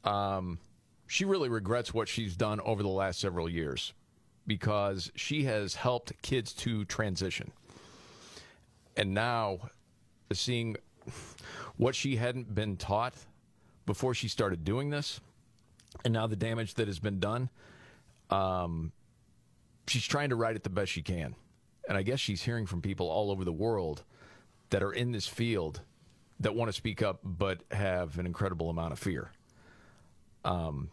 um, 0.03 0.59
she 1.07 1.25
really 1.25 1.49
regrets 1.49 1.93
what 1.93 2.07
she's 2.07 2.35
done 2.35 2.59
over 2.61 2.81
the 2.83 2.89
last 2.89 3.19
several 3.19 3.49
years 3.49 3.93
because 4.47 5.11
she 5.15 5.43
has 5.43 5.75
helped 5.75 6.13
kids 6.21 6.53
to 6.53 6.85
transition. 6.85 7.51
And 8.97 9.13
now, 9.13 9.59
seeing 10.33 10.75
what 11.77 11.95
she 11.95 12.15
hadn't 12.15 12.53
been 12.53 12.77
taught 12.77 13.13
before 13.85 14.13
she 14.13 14.27
started 14.27 14.63
doing 14.63 14.89
this, 14.89 15.19
and 16.03 16.13
now 16.13 16.27
the 16.27 16.35
damage 16.35 16.75
that 16.75 16.87
has 16.87 16.99
been 16.99 17.19
done, 17.19 17.49
um, 18.29 18.91
she's 19.87 20.05
trying 20.05 20.29
to 20.29 20.35
write 20.35 20.55
it 20.55 20.63
the 20.63 20.69
best 20.69 20.91
she 20.91 21.01
can. 21.01 21.35
And 21.87 21.97
I 21.97 22.03
guess 22.03 22.19
she's 22.19 22.41
hearing 22.41 22.65
from 22.65 22.81
people 22.81 23.09
all 23.09 23.31
over 23.31 23.43
the 23.43 23.51
world 23.51 24.03
that 24.69 24.83
are 24.83 24.93
in 24.93 25.11
this 25.11 25.27
field 25.27 25.81
that 26.39 26.55
want 26.55 26.69
to 26.69 26.73
speak 26.73 27.01
up 27.01 27.19
but 27.23 27.61
have 27.71 28.17
an 28.17 28.25
incredible 28.25 28.69
amount 28.69 28.93
of 28.93 28.99
fear. 28.99 29.31
Um, 30.43 30.89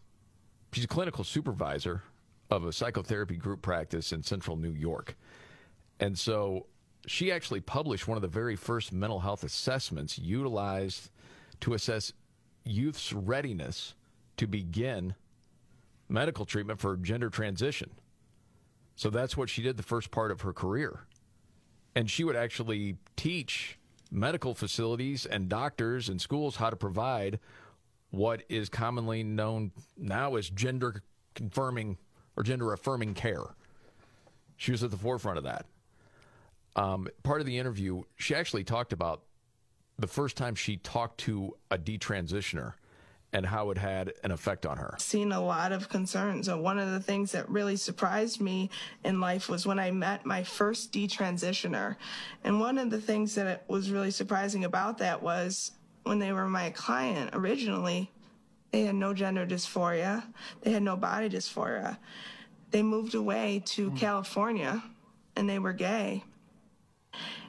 she's 0.72 0.84
a 0.84 0.88
clinical 0.88 1.24
supervisor 1.24 2.02
of 2.50 2.64
a 2.64 2.72
psychotherapy 2.72 3.36
group 3.36 3.62
practice 3.62 4.12
in 4.12 4.22
central 4.22 4.56
New 4.56 4.72
York. 4.72 5.16
And 6.00 6.18
so 6.18 6.66
she 7.10 7.32
actually 7.32 7.60
published 7.60 8.08
one 8.08 8.16
of 8.16 8.22
the 8.22 8.28
very 8.28 8.56
first 8.56 8.92
mental 8.92 9.20
health 9.20 9.44
assessments 9.44 10.18
utilized 10.18 11.10
to 11.60 11.74
assess 11.74 12.12
youth's 12.64 13.12
readiness 13.12 13.94
to 14.36 14.46
begin 14.46 15.14
medical 16.08 16.44
treatment 16.44 16.80
for 16.80 16.96
gender 16.96 17.30
transition. 17.30 17.90
So 18.96 19.10
that's 19.10 19.36
what 19.36 19.48
she 19.48 19.62
did 19.62 19.76
the 19.76 19.82
first 19.82 20.10
part 20.10 20.30
of 20.30 20.40
her 20.42 20.52
career. 20.52 21.06
And 21.94 22.10
she 22.10 22.24
would 22.24 22.36
actually 22.36 22.96
teach 23.16 23.78
medical 24.10 24.54
facilities 24.54 25.26
and 25.26 25.48
doctors 25.48 26.08
and 26.08 26.20
schools 26.20 26.56
how 26.56 26.70
to 26.70 26.76
provide 26.76 27.38
what 28.10 28.42
is 28.48 28.68
commonly 28.68 29.22
known 29.22 29.70
now 29.96 30.36
as 30.36 30.48
gender 30.48 31.02
confirming 31.34 31.98
or 32.36 32.42
gender 32.42 32.72
affirming 32.72 33.14
care. 33.14 33.54
She 34.56 34.72
was 34.72 34.82
at 34.82 34.90
the 34.90 34.96
forefront 34.96 35.38
of 35.38 35.44
that. 35.44 35.66
Um, 36.78 37.08
part 37.24 37.40
of 37.40 37.46
the 37.46 37.58
interview, 37.58 38.02
she 38.16 38.36
actually 38.36 38.62
talked 38.62 38.92
about 38.92 39.22
the 39.98 40.06
first 40.06 40.36
time 40.36 40.54
she 40.54 40.76
talked 40.76 41.18
to 41.22 41.56
a 41.72 41.76
detransitioner 41.76 42.74
and 43.32 43.44
how 43.44 43.70
it 43.70 43.78
had 43.78 44.12
an 44.22 44.30
effect 44.30 44.64
on 44.64 44.78
her. 44.78 44.94
Seen 44.98 45.32
a 45.32 45.40
lot 45.40 45.72
of 45.72 45.88
concerns. 45.88 46.46
And 46.46 46.62
one 46.62 46.78
of 46.78 46.92
the 46.92 47.00
things 47.00 47.32
that 47.32 47.48
really 47.50 47.74
surprised 47.74 48.40
me 48.40 48.70
in 49.04 49.20
life 49.20 49.48
was 49.48 49.66
when 49.66 49.80
I 49.80 49.90
met 49.90 50.24
my 50.24 50.44
first 50.44 50.92
detransitioner. 50.92 51.96
And 52.44 52.60
one 52.60 52.78
of 52.78 52.90
the 52.90 53.00
things 53.00 53.34
that 53.34 53.68
was 53.68 53.90
really 53.90 54.12
surprising 54.12 54.64
about 54.64 54.98
that 54.98 55.20
was 55.20 55.72
when 56.04 56.20
they 56.20 56.32
were 56.32 56.46
my 56.46 56.70
client 56.70 57.30
originally, 57.34 58.10
they 58.70 58.82
had 58.82 58.94
no 58.94 59.12
gender 59.12 59.44
dysphoria, 59.44 60.22
they 60.62 60.70
had 60.70 60.84
no 60.84 60.96
body 60.96 61.28
dysphoria. 61.28 61.98
They 62.70 62.82
moved 62.82 63.14
away 63.14 63.62
to 63.66 63.90
California 63.92 64.82
and 65.36 65.48
they 65.48 65.58
were 65.58 65.72
gay. 65.72 66.22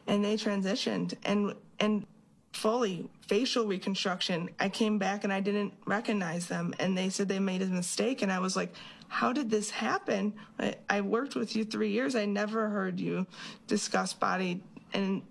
And 0.08 0.24
they 0.24 0.36
transitioned 0.36 1.16
and 1.24 1.54
and 1.80 2.06
fully 2.54 3.10
facial 3.28 3.66
reconstruction. 3.66 4.50
I 4.60 4.70
came 4.70 4.98
back 4.98 5.24
and 5.24 5.32
I 5.32 5.40
didn't 5.40 5.74
recognize 5.86 6.48
them 6.48 6.74
and 6.80 6.98
they 6.98 7.10
said 7.10 7.28
they 7.28 7.40
made 7.40 7.62
a 7.62 7.68
mistake 7.68 8.22
and 8.22 8.32
I 8.32 8.40
was 8.40 8.56
like, 8.56 8.74
how 9.08 9.32
did 9.32 9.50
this 9.50 9.70
happen? 9.70 10.34
I, 10.60 10.76
I 10.90 11.02
worked 11.02 11.36
with 11.36 11.56
you 11.56 11.64
3 11.64 11.90
years. 11.90 12.16
I 12.16 12.26
never 12.26 12.70
heard 12.70 13.00
you 13.00 13.28
discuss 13.68 14.14
body 14.14 14.64
and 14.94 15.22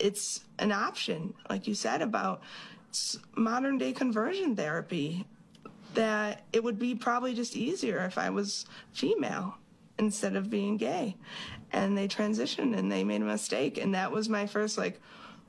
it's 0.00 0.40
an 0.58 0.72
option 0.72 1.34
like 1.48 1.68
you 1.68 1.74
said 1.74 2.02
about 2.02 2.42
modern 3.36 3.78
day 3.78 3.92
conversion 3.92 4.56
therapy 4.56 5.24
that 5.94 6.42
it 6.52 6.62
would 6.62 6.78
be 6.78 6.94
probably 6.94 7.34
just 7.34 7.56
easier 7.56 8.04
if 8.04 8.18
I 8.18 8.30
was 8.30 8.66
female 8.92 9.54
instead 9.98 10.34
of 10.36 10.50
being 10.50 10.76
gay. 10.76 11.16
And 11.74 11.98
they 11.98 12.06
transitioned 12.06 12.78
and 12.78 12.90
they 12.90 13.02
made 13.02 13.20
a 13.20 13.24
mistake. 13.24 13.78
And 13.78 13.94
that 13.94 14.12
was 14.12 14.28
my 14.28 14.46
first, 14.46 14.78
like, 14.78 15.00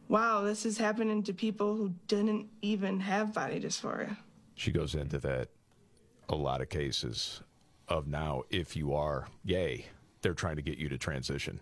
wow, 0.07 0.41
this 0.41 0.65
is 0.65 0.79
happening 0.79 1.21
to 1.23 1.33
people 1.33 1.75
who 1.75 1.93
didn't 2.07 2.47
even 2.63 2.99
have 2.99 3.31
body 3.31 3.59
dysphoria. 3.59 4.17
She 4.55 4.71
goes 4.71 4.95
into 4.95 5.19
that 5.19 5.49
a 6.27 6.35
lot 6.35 6.61
of 6.61 6.69
cases 6.69 7.41
of 7.87 8.07
now 8.07 8.41
if 8.49 8.75
you 8.75 8.95
are 8.95 9.27
gay, 9.45 9.85
they're 10.21 10.33
trying 10.33 10.55
to 10.55 10.63
get 10.63 10.79
you 10.79 10.89
to 10.89 10.97
transition 10.97 11.59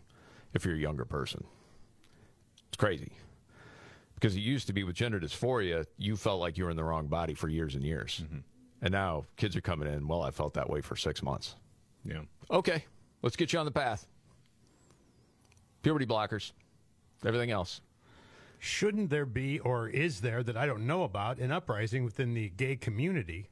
if 0.54 0.64
you're 0.64 0.76
a 0.76 0.80
younger 0.80 1.04
person. 1.04 1.44
It's 2.70 2.78
crazy. 2.78 3.12
Because 4.16 4.34
it 4.38 4.40
used 4.40 4.68
to 4.68 4.74
be 4.74 4.86
with 4.86 4.96
gender 4.96 5.20
dysphoria, 5.20 5.86
you 5.98 6.16
felt 6.16 6.40
like 6.40 6.58
you 6.58 6.64
were 6.64 6.70
in 6.70 6.78
the 6.78 6.86
wrong 6.86 7.08
body 7.08 7.34
for 7.34 7.50
years 7.50 7.76
and 7.76 7.84
years. 7.84 8.22
Mm-hmm. 8.24 8.38
And 8.82 8.92
now 8.94 9.26
kids 9.36 9.58
are 9.58 9.62
coming 9.62 9.94
in, 9.94 10.08
well, 10.08 10.22
I 10.22 10.32
felt 10.32 10.54
that 10.54 10.70
way 10.70 10.80
for 10.80 10.96
six 10.96 11.22
months. 11.22 11.58
Yeah. 12.06 12.22
Okay, 12.50 12.86
let's 13.22 13.36
get 13.36 13.52
you 13.52 13.60
on 13.60 13.66
the 13.66 13.72
path. 13.72 14.08
Puberty 15.84 16.06
blockers, 16.06 16.52
everything 17.26 17.52
else. 17.52 17.82
Shouldn't 18.60 19.10
there 19.10 19.26
be, 19.26 19.60
or 19.60 19.90
is 19.90 20.22
there, 20.22 20.42
that 20.42 20.56
I 20.56 20.66
don't 20.66 20.88
know 20.88 21.04
about, 21.04 21.38
an 21.38 21.52
uprising 21.52 22.06
within 22.06 22.34
the 22.34 22.50
gay 22.50 22.78
community 22.78 23.50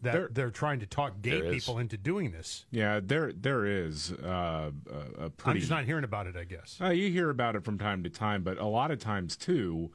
that 0.00 0.12
There- 0.12 0.28
they're 0.32 0.50
trying 0.50 0.80
to 0.80 0.86
talk 0.86 1.20
gay 1.20 1.40
There 1.40 1.44
is. 1.52 1.54
people 1.64 1.78
into 1.78 1.96
doing 1.98 2.32
this? 2.32 2.64
Yeah, 2.70 3.00
there 3.00 3.32
there 3.32 3.66
is 3.66 4.12
uh, 4.12 4.70
a, 4.90 5.24
a 5.26 5.30
pretty. 5.30 5.50
I'm 5.50 5.60
just 5.60 5.70
not 5.70 5.84
hearing 5.84 6.04
about 6.04 6.26
it, 6.26 6.34
I 6.36 6.44
guess. 6.44 6.78
Uh, 6.80 6.88
you 6.88 7.10
hear 7.10 7.30
about 7.30 7.54
it 7.54 7.64
from 7.64 7.78
time 7.78 8.02
to 8.02 8.10
time, 8.10 8.42
but 8.42 8.58
a 8.58 8.66
lot 8.66 8.90
of 8.90 8.98
times 8.98 9.36
too, 9.36 9.92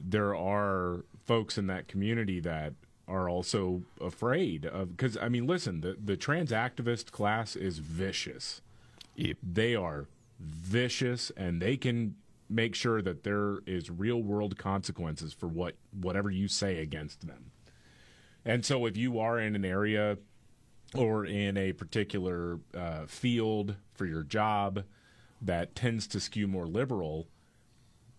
there 0.00 0.34
are 0.34 1.04
folks 1.26 1.58
in 1.58 1.66
that 1.66 1.88
community 1.88 2.40
that 2.40 2.72
are 3.08 3.28
also 3.28 3.82
afraid 4.00 4.64
of 4.64 4.96
because 4.96 5.16
I 5.18 5.28
mean, 5.28 5.46
listen, 5.46 5.80
the 5.80 5.96
the 6.02 6.16
trans 6.16 6.52
activist 6.52 7.10
class 7.10 7.56
is 7.56 7.78
vicious. 7.80 8.62
They 9.42 9.74
are 9.74 10.06
vicious, 10.40 11.30
and 11.36 11.60
they 11.60 11.76
can 11.76 12.16
make 12.48 12.74
sure 12.74 13.00
that 13.00 13.22
there 13.22 13.58
is 13.66 13.90
real 13.90 14.22
world 14.22 14.58
consequences 14.58 15.32
for 15.32 15.46
what 15.46 15.76
whatever 15.92 16.30
you 16.30 16.48
say 16.48 16.78
against 16.78 17.26
them. 17.26 17.52
And 18.44 18.64
so, 18.64 18.86
if 18.86 18.96
you 18.96 19.18
are 19.20 19.38
in 19.38 19.54
an 19.54 19.64
area 19.64 20.18
or 20.94 21.24
in 21.24 21.56
a 21.56 21.72
particular 21.72 22.58
uh, 22.74 23.06
field 23.06 23.76
for 23.94 24.06
your 24.06 24.22
job 24.22 24.84
that 25.42 25.74
tends 25.74 26.06
to 26.08 26.20
skew 26.20 26.48
more 26.48 26.66
liberal, 26.66 27.28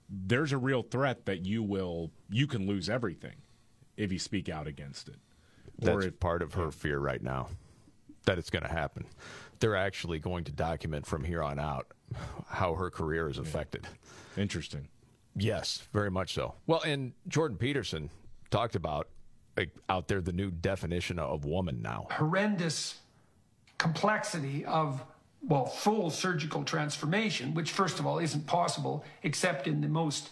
there's 0.09 0.51
a 0.51 0.57
real 0.57 0.83
threat 0.83 1.25
that 1.25 1.45
you 1.45 1.63
will 1.63 2.11
you 2.29 2.47
can 2.47 2.67
lose 2.67 2.89
everything 2.89 3.35
if 3.97 4.11
you 4.11 4.19
speak 4.19 4.47
out 4.49 4.67
against 4.67 5.09
it. 5.09 5.17
That's 5.79 6.07
part 6.19 6.41
of 6.43 6.53
her 6.53 6.71
fear 6.71 6.99
right 6.99 7.21
now 7.21 7.47
that 8.25 8.37
it's 8.37 8.51
going 8.51 8.63
to 8.63 8.69
happen. 8.69 9.05
They're 9.59 9.75
actually 9.75 10.19
going 10.19 10.43
to 10.43 10.51
document 10.51 11.07
from 11.07 11.23
here 11.23 11.41
on 11.41 11.59
out 11.59 11.87
how 12.47 12.73
her 12.75 12.89
career 12.89 13.29
is 13.29 13.37
affected. 13.37 13.87
Interesting. 14.37 14.87
Yes, 15.35 15.87
very 15.93 16.11
much 16.11 16.33
so. 16.33 16.55
Well, 16.67 16.81
and 16.81 17.13
Jordan 17.27 17.57
Peterson 17.57 18.09
talked 18.49 18.75
about 18.75 19.07
like, 19.57 19.69
out 19.89 20.07
there 20.07 20.21
the 20.21 20.33
new 20.33 20.51
definition 20.51 21.19
of 21.19 21.45
woman 21.45 21.81
now. 21.81 22.07
horrendous 22.11 22.99
complexity 23.77 24.63
of 24.65 25.03
well 25.47 25.65
full 25.65 26.09
surgical 26.11 26.63
transformation 26.63 27.53
which 27.55 27.71
first 27.71 27.99
of 27.99 28.05
all 28.05 28.19
isn't 28.19 28.45
possible 28.45 29.03
except 29.23 29.67
in 29.67 29.81
the 29.81 29.87
most 29.87 30.29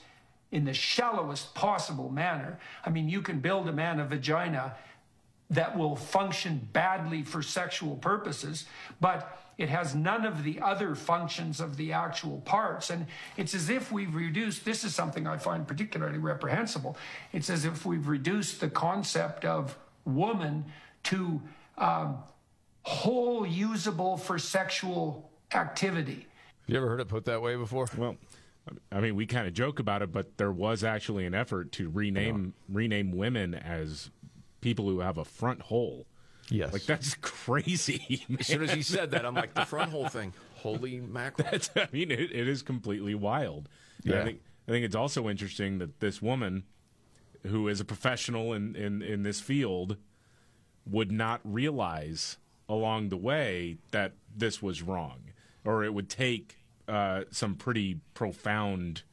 in 0.52 0.64
the 0.66 0.74
shallowest 0.74 1.54
possible 1.56 2.10
manner 2.10 2.60
i 2.86 2.90
mean 2.92 3.10
you 3.10 3.22
can 3.22 3.40
build 3.40 3.68
a 3.68 3.72
man 3.74 4.00
a 4.00 4.06
vagina 4.06 4.76
that 5.50 5.78
will 5.78 5.96
function 5.96 6.68
badly 6.74 7.24
for 7.24 7.42
sexual 7.42 7.96
purposes 7.96 8.66
but 9.02 9.38
it 9.58 9.68
has 9.68 9.94
none 9.94 10.26
of 10.26 10.44
the 10.44 10.62
other 10.62 10.96
functions 10.96 11.60
of 11.60 11.76
the 11.78 11.92
actual 11.92 12.40
parts 12.42 12.90
and 12.90 13.06
it's 13.38 13.54
as 13.54 13.70
if 13.70 13.92
we've 13.92 14.16
reduced 14.16 14.64
this 14.66 14.84
is 14.84 14.94
something 14.94 15.28
i 15.28 15.38
find 15.38 15.68
particularly 15.68 16.18
reprehensible 16.18 16.96
it's 17.34 17.50
as 17.50 17.66
if 17.66 17.86
we've 17.86 18.08
reduced 18.08 18.60
the 18.62 18.70
concept 18.70 19.44
of 19.46 19.78
woman 20.06 20.66
to 21.04 21.42
um, 21.78 22.18
whole 22.84 23.46
usable 23.46 24.18
for 24.18 24.40
sexual 24.40 25.32
activity. 25.54 26.28
Have 26.62 26.70
You 26.70 26.78
ever 26.78 26.88
heard 26.88 27.02
it 27.02 27.08
put 27.08 27.26
that 27.26 27.42
way 27.42 27.56
before? 27.56 27.88
Well, 27.98 28.18
I 28.92 29.00
mean, 29.00 29.16
we 29.16 29.26
kind 29.26 29.48
of 29.48 29.54
joke 29.54 29.80
about 29.80 30.02
it, 30.02 30.12
but 30.12 30.38
there 30.38 30.52
was 30.52 30.84
actually 30.84 31.26
an 31.26 31.34
effort 31.34 31.72
to 31.74 31.90
rename 31.90 32.54
rename 32.68 33.12
women 33.12 33.56
as 33.56 34.12
people 34.61 34.86
who 34.90 34.99
have 34.99 35.18
a 35.18 35.26
front 35.26 35.61
hole. 35.64 36.06
Yes, 36.49 36.73
like 36.73 36.84
that's 36.86 37.14
crazy. 37.22 38.26
As 38.40 38.48
soon 38.48 38.64
as 38.64 38.72
he 38.72 38.81
said 38.81 39.11
that, 39.11 39.26
I'm 39.26 39.36
like, 39.36 39.53
the 39.53 39.65
front 39.65 39.91
hole 39.91 40.07
thing. 40.10 40.34
Holy 40.56 40.99
mackerel. 40.99 41.48
That's, 41.52 41.69
I 41.76 41.88
mean, 41.91 42.11
it, 42.11 42.19
it 42.31 42.48
is 42.48 42.61
completely 42.64 43.14
wild. 43.15 43.69
And 44.03 44.14
Yeah. 44.14 44.22
I 44.22 44.23
think 44.23 44.41
I 44.68 44.72
think 44.72 44.86
it's 44.86 44.95
also 44.95 45.30
interesting 45.30 45.77
that 45.80 45.99
this 45.99 46.22
woman, 46.22 46.64
who 47.45 47.68
is 47.68 47.80
a 47.80 47.86
professional 47.86 48.53
in, 48.53 48.76
in, 48.76 49.02
in 49.02 49.23
this 49.23 49.40
field, 49.40 49.98
would 50.86 51.11
not 51.11 51.41
realize 51.44 52.38
along 52.68 53.10
the 53.10 53.18
way 53.18 53.77
that 53.91 54.14
this 54.36 54.61
was 54.61 54.81
wrong, 54.84 55.31
or 55.65 55.84
it 55.84 55.94
would 55.94 56.10
take 56.10 56.57
uh, 56.88 57.22
some 57.31 57.56
pretty 57.56 57.99
profound 58.14 59.03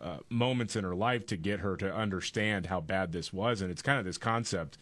uh, 0.00 0.18
moments 0.28 0.76
in 0.76 0.84
her 0.84 0.94
life 0.94 1.26
to 1.26 1.36
get 1.36 1.60
her 1.60 1.76
to 1.76 1.94
understand 1.94 2.66
how 2.66 2.80
bad 2.80 3.12
this 3.12 3.32
was. 3.32 3.60
And 3.62 3.70
it's 3.70 3.82
kind 3.82 3.98
of 3.98 4.04
this 4.04 4.18
concept 4.18 4.76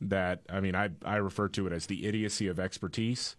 that 0.00 0.42
I 0.48 0.60
mean, 0.60 0.74
I 0.74 0.90
I 1.04 1.16
refer 1.16 1.48
to 1.48 1.66
it 1.66 1.72
as 1.72 1.86
the 1.86 2.06
idiocy 2.06 2.46
of 2.48 2.58
expertise 2.60 3.36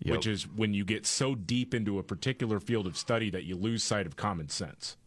Yep. 0.00 0.12
which 0.12 0.26
is 0.26 0.46
when 0.46 0.74
you 0.74 0.84
get 0.84 1.06
so 1.06 1.34
deep 1.34 1.72
into 1.72 1.98
a 1.98 2.02
particular 2.02 2.60
field 2.60 2.86
of 2.86 2.98
study 2.98 3.30
that 3.30 3.44
you 3.44 3.56
lose 3.56 3.82
sight 3.82 4.06
of 4.06 4.14
common 4.14 4.50
sense. 4.50 4.98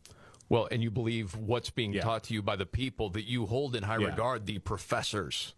Well, 0.50 0.68
and 0.72 0.82
you 0.82 0.90
believe 0.90 1.36
what's 1.36 1.70
being 1.70 1.94
taught 1.94 2.24
to 2.24 2.34
you 2.34 2.42
by 2.42 2.56
the 2.56 2.66
people 2.66 3.12
that 3.12 3.26
you 3.26 3.46
hold 3.46 3.76
in 3.76 3.84
high 3.84 4.00
Yeah. 4.00 4.08
regard, 4.08 4.48
the 4.48 4.58
professors. 4.58 5.54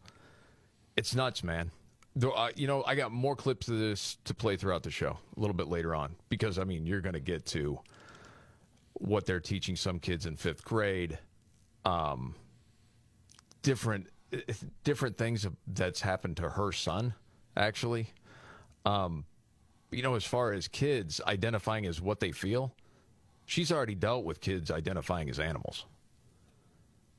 It's 0.97 1.15
nuts, 1.15 1.45
man. 1.45 1.71
Though, 2.13 2.31
uh, 2.31 2.49
you 2.57 2.67
know, 2.67 2.83
I 2.85 2.95
got 2.95 3.13
more 3.13 3.37
clips 3.37 3.69
of 3.69 3.79
this 3.79 4.17
to 4.25 4.33
play 4.33 4.57
throughout 4.57 4.83
the 4.83 4.91
show 4.91 5.17
a 5.37 5.39
little 5.39 5.55
bit 5.55 5.69
later 5.69 5.95
on 5.95 6.17
because, 6.27 6.59
I 6.59 6.65
mean, 6.65 6.85
you're 6.85 6.99
going 6.99 7.13
to 7.13 7.21
get 7.21 7.45
to 7.47 7.79
what 9.01 9.25
they're 9.25 9.39
teaching 9.39 9.75
some 9.75 9.99
kids 9.99 10.25
in 10.25 10.35
fifth 10.35 10.63
grade, 10.63 11.17
um, 11.85 12.35
different 13.63 14.07
different 14.83 15.17
things 15.17 15.45
that's 15.67 16.01
happened 16.01 16.37
to 16.37 16.49
her 16.49 16.71
son, 16.71 17.13
actually. 17.57 18.07
Um, 18.85 19.25
you 19.91 20.01
know, 20.03 20.15
as 20.15 20.23
far 20.23 20.53
as 20.53 20.67
kids 20.67 21.19
identifying 21.27 21.85
as 21.85 21.99
what 21.99 22.19
they 22.19 22.31
feel, 22.31 22.73
she's 23.45 23.71
already 23.71 23.95
dealt 23.95 24.23
with 24.23 24.39
kids 24.39 24.71
identifying 24.71 25.29
as 25.29 25.39
animals. 25.39 25.85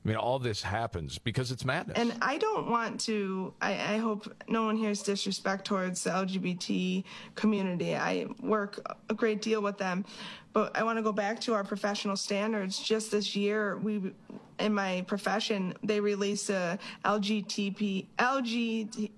I 0.03 0.07
mean, 0.07 0.17
all 0.17 0.37
this 0.37 0.61
happens 0.61 1.17
because 1.17 1.51
it's 1.51 1.63
madness. 1.63 1.97
And 1.97 2.13
I 2.21 2.37
don't 2.37 2.69
want 2.69 2.99
to, 3.01 3.53
I, 3.61 3.71
I 3.71 3.97
hope 3.97 4.33
no 4.49 4.65
one 4.65 4.75
hears 4.75 5.01
disrespect 5.01 5.65
towards 5.65 6.03
the 6.03 6.09
LGBT 6.09 7.05
community. 7.35 7.95
I 7.95 8.27
work 8.41 8.85
a 9.09 9.13
great 9.13 9.41
deal 9.41 9.61
with 9.61 9.77
them. 9.77 10.03
But 10.51 10.77
I 10.77 10.83
want 10.83 10.97
to 10.99 11.03
go 11.03 11.13
back 11.13 11.39
to 11.41 11.53
our 11.53 11.63
professional 11.63 12.17
standards. 12.17 12.79
Just 12.79 13.11
this 13.11 13.35
year, 13.35 13.77
we, 13.77 14.11
in 14.59 14.73
my 14.73 15.03
profession, 15.07 15.73
they 15.83 15.99
released 15.99 16.49
a 16.49 16.77
LGTB, 17.05 18.07
LGTB 18.19 19.09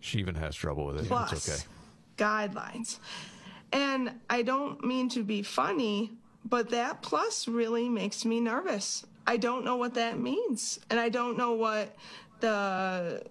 she 0.00 0.18
even 0.18 0.34
has 0.34 0.54
trouble 0.54 0.86
with 0.86 0.98
it. 0.98 1.06
plus 1.06 1.32
It's 1.32 1.48
okay. 1.48 1.68
guidelines. 2.16 2.98
And 3.72 4.12
I 4.30 4.42
don't 4.42 4.84
mean 4.84 5.08
to 5.10 5.22
be 5.24 5.42
funny, 5.42 6.12
but 6.44 6.70
that 6.70 7.02
plus 7.02 7.48
really 7.48 7.88
makes 7.88 8.24
me 8.24 8.40
nervous. 8.40 9.04
I 9.26 9.36
don't 9.36 9.64
know 9.64 9.76
what 9.76 9.94
that 9.94 10.18
means. 10.18 10.80
And 10.90 11.00
I 11.00 11.08
don't 11.08 11.36
know 11.36 11.52
what 11.52 11.96
the 12.40 13.22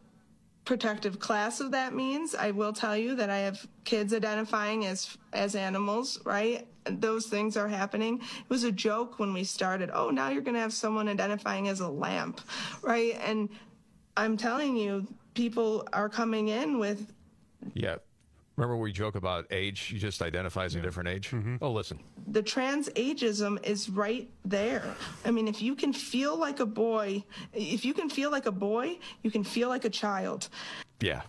protective 0.65 1.19
class 1.19 1.59
of 1.59 1.71
that 1.71 1.93
means. 1.93 2.35
I 2.35 2.51
will 2.51 2.73
tell 2.73 2.95
you 2.97 3.15
that 3.15 3.29
I 3.29 3.39
have 3.39 3.67
kids 3.83 4.13
identifying 4.13 4.85
as 4.85 5.17
as 5.33 5.55
animals, 5.55 6.19
right? 6.25 6.67
Those 6.85 7.27
things 7.27 7.57
are 7.57 7.67
happening. 7.67 8.19
It 8.19 8.49
was 8.49 8.63
a 8.63 8.71
joke 8.71 9.19
when 9.19 9.33
we 9.33 9.43
started. 9.43 9.89
Oh, 9.93 10.09
now 10.09 10.29
you're 10.29 10.41
going 10.41 10.55
to 10.55 10.59
have 10.59 10.73
someone 10.73 11.07
identifying 11.07 11.67
as 11.67 11.79
a 11.79 11.87
lamp, 11.87 12.41
right? 12.81 13.17
And 13.25 13.49
I'm 14.17 14.37
telling 14.37 14.75
you, 14.75 15.07
people 15.33 15.87
are 15.93 16.09
coming 16.09 16.49
in 16.49 16.79
with 16.79 17.13
Yeah. 17.73 17.97
Remember 18.55 18.77
we 18.77 18.91
joke 18.91 19.15
about 19.15 19.47
age? 19.51 19.79
She 19.79 19.97
just 19.97 20.21
identifies 20.21 20.75
a 20.75 20.81
different 20.81 21.09
age. 21.09 21.31
Mm-hmm. 21.31 21.55
Oh, 21.61 21.71
listen. 21.71 21.99
the 22.27 22.43
trans 22.43 22.87
ageism 22.89 23.63
is 23.65 23.89
right 23.89 24.29
there. 24.45 24.83
I 25.25 25.31
mean, 25.31 25.47
if 25.47 25.61
you 25.61 25.75
can 25.75 25.91
feel 25.91 26.37
like 26.37 26.59
a 26.59 26.65
boy, 26.65 27.23
if 27.53 27.83
you 27.83 27.93
can 27.95 28.09
feel 28.09 28.29
like 28.29 28.45
a 28.45 28.51
boy, 28.51 28.99
you 29.23 29.31
can 29.31 29.43
feel 29.43 29.69
like 29.69 29.85
a 29.85 29.89
child. 29.89 30.49
Yeah. 30.99 31.21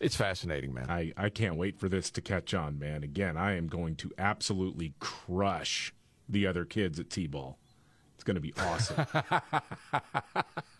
It's 0.00 0.16
fascinating, 0.16 0.74
man. 0.74 0.90
I, 0.90 1.12
I 1.16 1.28
can't 1.28 1.54
wait 1.54 1.78
for 1.78 1.88
this 1.88 2.10
to 2.10 2.20
catch 2.20 2.54
on, 2.54 2.76
man. 2.76 3.04
Again, 3.04 3.36
I 3.36 3.56
am 3.56 3.68
going 3.68 3.94
to 3.96 4.10
absolutely 4.18 4.94
crush 4.98 5.94
the 6.28 6.46
other 6.46 6.64
kids 6.64 6.98
at 6.98 7.08
T 7.08 7.28
ball. 7.28 7.58
It's 8.16 8.24
going 8.24 8.34
to 8.34 8.40
be 8.40 8.52
awesome. 8.58 9.06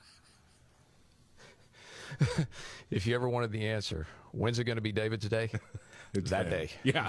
if 2.91 3.07
you 3.07 3.15
ever 3.15 3.29
wanted 3.29 3.53
the 3.53 3.67
answer, 3.69 4.07
when's 4.33 4.59
it 4.59 4.65
going 4.65 4.77
to 4.77 4.83
be 4.83 4.93
David 4.93 5.21
today? 5.21 5.51
It's 6.15 6.29
that 6.29 6.51
day. 6.51 6.69
Yeah. 6.85 7.09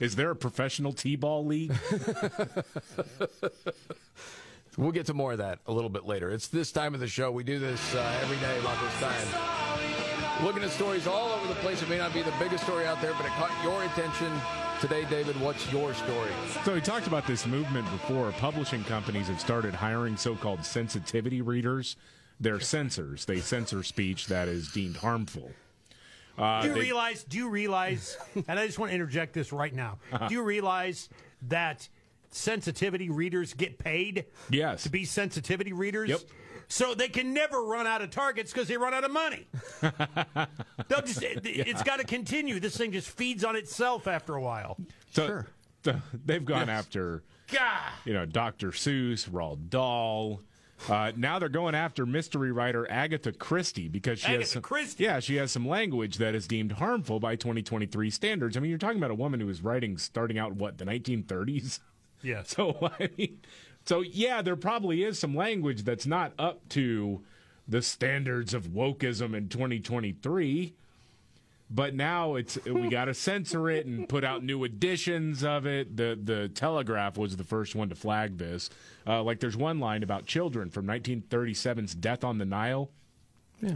Is 0.00 0.16
there 0.16 0.30
a 0.30 0.34
professional 0.34 0.94
T 0.94 1.16
ball 1.16 1.44
league? 1.44 1.70
We'll 4.78 4.92
get 4.92 5.06
to 5.06 5.14
more 5.14 5.32
of 5.32 5.38
that 5.38 5.58
a 5.66 5.72
little 5.72 5.90
bit 5.90 6.06
later. 6.06 6.30
It's 6.30 6.46
this 6.48 6.70
time 6.70 6.94
of 6.94 7.00
the 7.00 7.08
show. 7.08 7.32
We 7.32 7.42
do 7.42 7.58
this 7.58 7.94
uh, 7.94 8.18
every 8.22 8.36
day 8.38 8.58
about 8.60 8.80
this 8.80 9.00
time. 9.00 10.44
Looking 10.46 10.62
at 10.62 10.70
stories 10.70 11.08
all 11.08 11.32
over 11.32 11.48
the 11.48 11.56
place. 11.56 11.82
It 11.82 11.88
may 11.90 11.98
not 11.98 12.14
be 12.14 12.22
the 12.22 12.32
biggest 12.38 12.62
story 12.62 12.86
out 12.86 13.02
there, 13.02 13.12
but 13.14 13.26
it 13.26 13.32
caught 13.32 13.50
your 13.64 13.82
attention 13.82 14.32
today, 14.80 15.04
David. 15.10 15.38
What's 15.40 15.70
your 15.72 15.92
story? 15.94 16.30
So 16.64 16.74
we 16.74 16.80
talked 16.80 17.08
about 17.08 17.26
this 17.26 17.44
movement 17.44 17.90
before. 17.90 18.30
Publishing 18.32 18.84
companies 18.84 19.26
have 19.26 19.40
started 19.40 19.74
hiring 19.74 20.16
so-called 20.16 20.64
sensitivity 20.64 21.42
readers. 21.42 21.96
They're 22.40 22.60
censors. 22.60 23.24
They 23.24 23.40
censor 23.40 23.82
speech 23.82 24.26
that 24.28 24.48
is 24.48 24.70
deemed 24.70 24.96
harmful. 24.98 25.50
Uh, 26.36 26.62
do 26.62 26.68
you 26.68 26.74
they- 26.74 26.80
realize? 26.80 27.24
Do 27.24 27.36
you 27.36 27.48
realize? 27.48 28.16
and 28.46 28.58
I 28.60 28.66
just 28.66 28.78
want 28.78 28.90
to 28.90 28.94
interject 28.94 29.32
this 29.34 29.52
right 29.52 29.74
now. 29.74 29.98
Uh-huh. 30.12 30.28
Do 30.28 30.34
you 30.34 30.42
realize 30.42 31.08
that 31.48 31.88
sensitivity 32.30 33.10
readers 33.10 33.54
get 33.54 33.78
paid? 33.78 34.26
Yes. 34.50 34.84
To 34.84 34.88
be 34.90 35.04
sensitivity 35.04 35.72
readers. 35.72 36.10
Yep. 36.10 36.20
So 36.70 36.94
they 36.94 37.08
can 37.08 37.32
never 37.32 37.62
run 37.62 37.86
out 37.86 38.02
of 38.02 38.10
targets 38.10 38.52
because 38.52 38.68
they 38.68 38.76
run 38.76 38.92
out 38.92 39.02
of 39.02 39.10
money. 39.10 39.46
They'll 39.80 41.00
just, 41.02 41.22
it, 41.22 41.66
has 41.66 41.82
got 41.82 41.98
to 41.98 42.04
continue. 42.04 42.60
This 42.60 42.76
thing 42.76 42.92
just 42.92 43.08
feeds 43.08 43.42
on 43.42 43.56
itself 43.56 44.06
after 44.06 44.34
a 44.34 44.42
while. 44.42 44.76
So, 45.12 45.44
so 45.82 45.96
they've 46.26 46.44
gone 46.44 46.66
Yes. 46.68 46.80
after, 46.80 47.22
God. 47.50 47.92
you 48.04 48.12
know, 48.12 48.26
Dr. 48.26 48.68
Seuss, 48.72 49.28
Roald 49.30 49.70
Dahl. 49.70 50.42
Uh, 50.88 51.12
now 51.16 51.38
they're 51.38 51.48
going 51.48 51.74
after 51.74 52.06
mystery 52.06 52.52
writer 52.52 52.86
Agatha 52.90 53.32
Christie 53.32 53.88
because 53.88 54.20
she 54.20 54.26
Agatha 54.26 54.40
has 54.42 54.50
some, 54.50 54.62
Christie. 54.62 55.04
yeah, 55.04 55.20
she 55.20 55.36
has 55.36 55.50
some 55.50 55.66
language 55.66 56.18
that 56.18 56.34
is 56.34 56.46
deemed 56.46 56.72
harmful 56.72 57.18
by 57.20 57.36
2023 57.36 58.10
standards. 58.10 58.56
I 58.56 58.60
mean, 58.60 58.70
you're 58.70 58.78
talking 58.78 58.98
about 58.98 59.10
a 59.10 59.14
woman 59.16 59.40
who 59.40 59.46
was 59.46 59.62
writing 59.62 59.98
starting 59.98 60.38
out 60.38 60.52
what 60.54 60.78
the 60.78 60.84
1930s. 60.84 61.80
Yeah. 62.22 62.42
So 62.46 62.90
I 62.98 63.10
mean, 63.16 63.40
so 63.84 64.00
yeah, 64.00 64.42
there 64.42 64.56
probably 64.56 65.02
is 65.04 65.18
some 65.18 65.34
language 65.34 65.84
that's 65.84 66.06
not 66.06 66.32
up 66.38 66.68
to 66.70 67.22
the 67.66 67.82
standards 67.82 68.54
of 68.54 68.68
wokeism 68.68 69.34
in 69.36 69.48
2023. 69.48 70.74
But 71.70 71.94
now 71.94 72.36
it's 72.36 72.58
we 72.64 72.88
got 72.90 73.06
to 73.06 73.14
censor 73.14 73.68
it 73.68 73.86
and 73.86 74.08
put 74.08 74.24
out 74.24 74.42
new 74.42 74.64
editions 74.64 75.44
of 75.44 75.66
it. 75.66 75.96
The 75.96 76.18
the 76.22 76.48
Telegraph 76.48 77.18
was 77.18 77.36
the 77.36 77.44
first 77.44 77.74
one 77.74 77.88
to 77.88 77.94
flag 77.94 78.38
this. 78.38 78.70
Uh, 79.06 79.22
like 79.22 79.40
there's 79.40 79.56
one 79.56 79.78
line 79.78 80.02
about 80.02 80.26
children 80.26 80.70
from 80.70 80.86
1937's 80.86 81.94
Death 81.94 82.24
on 82.24 82.38
the 82.38 82.46
Nile. 82.46 82.90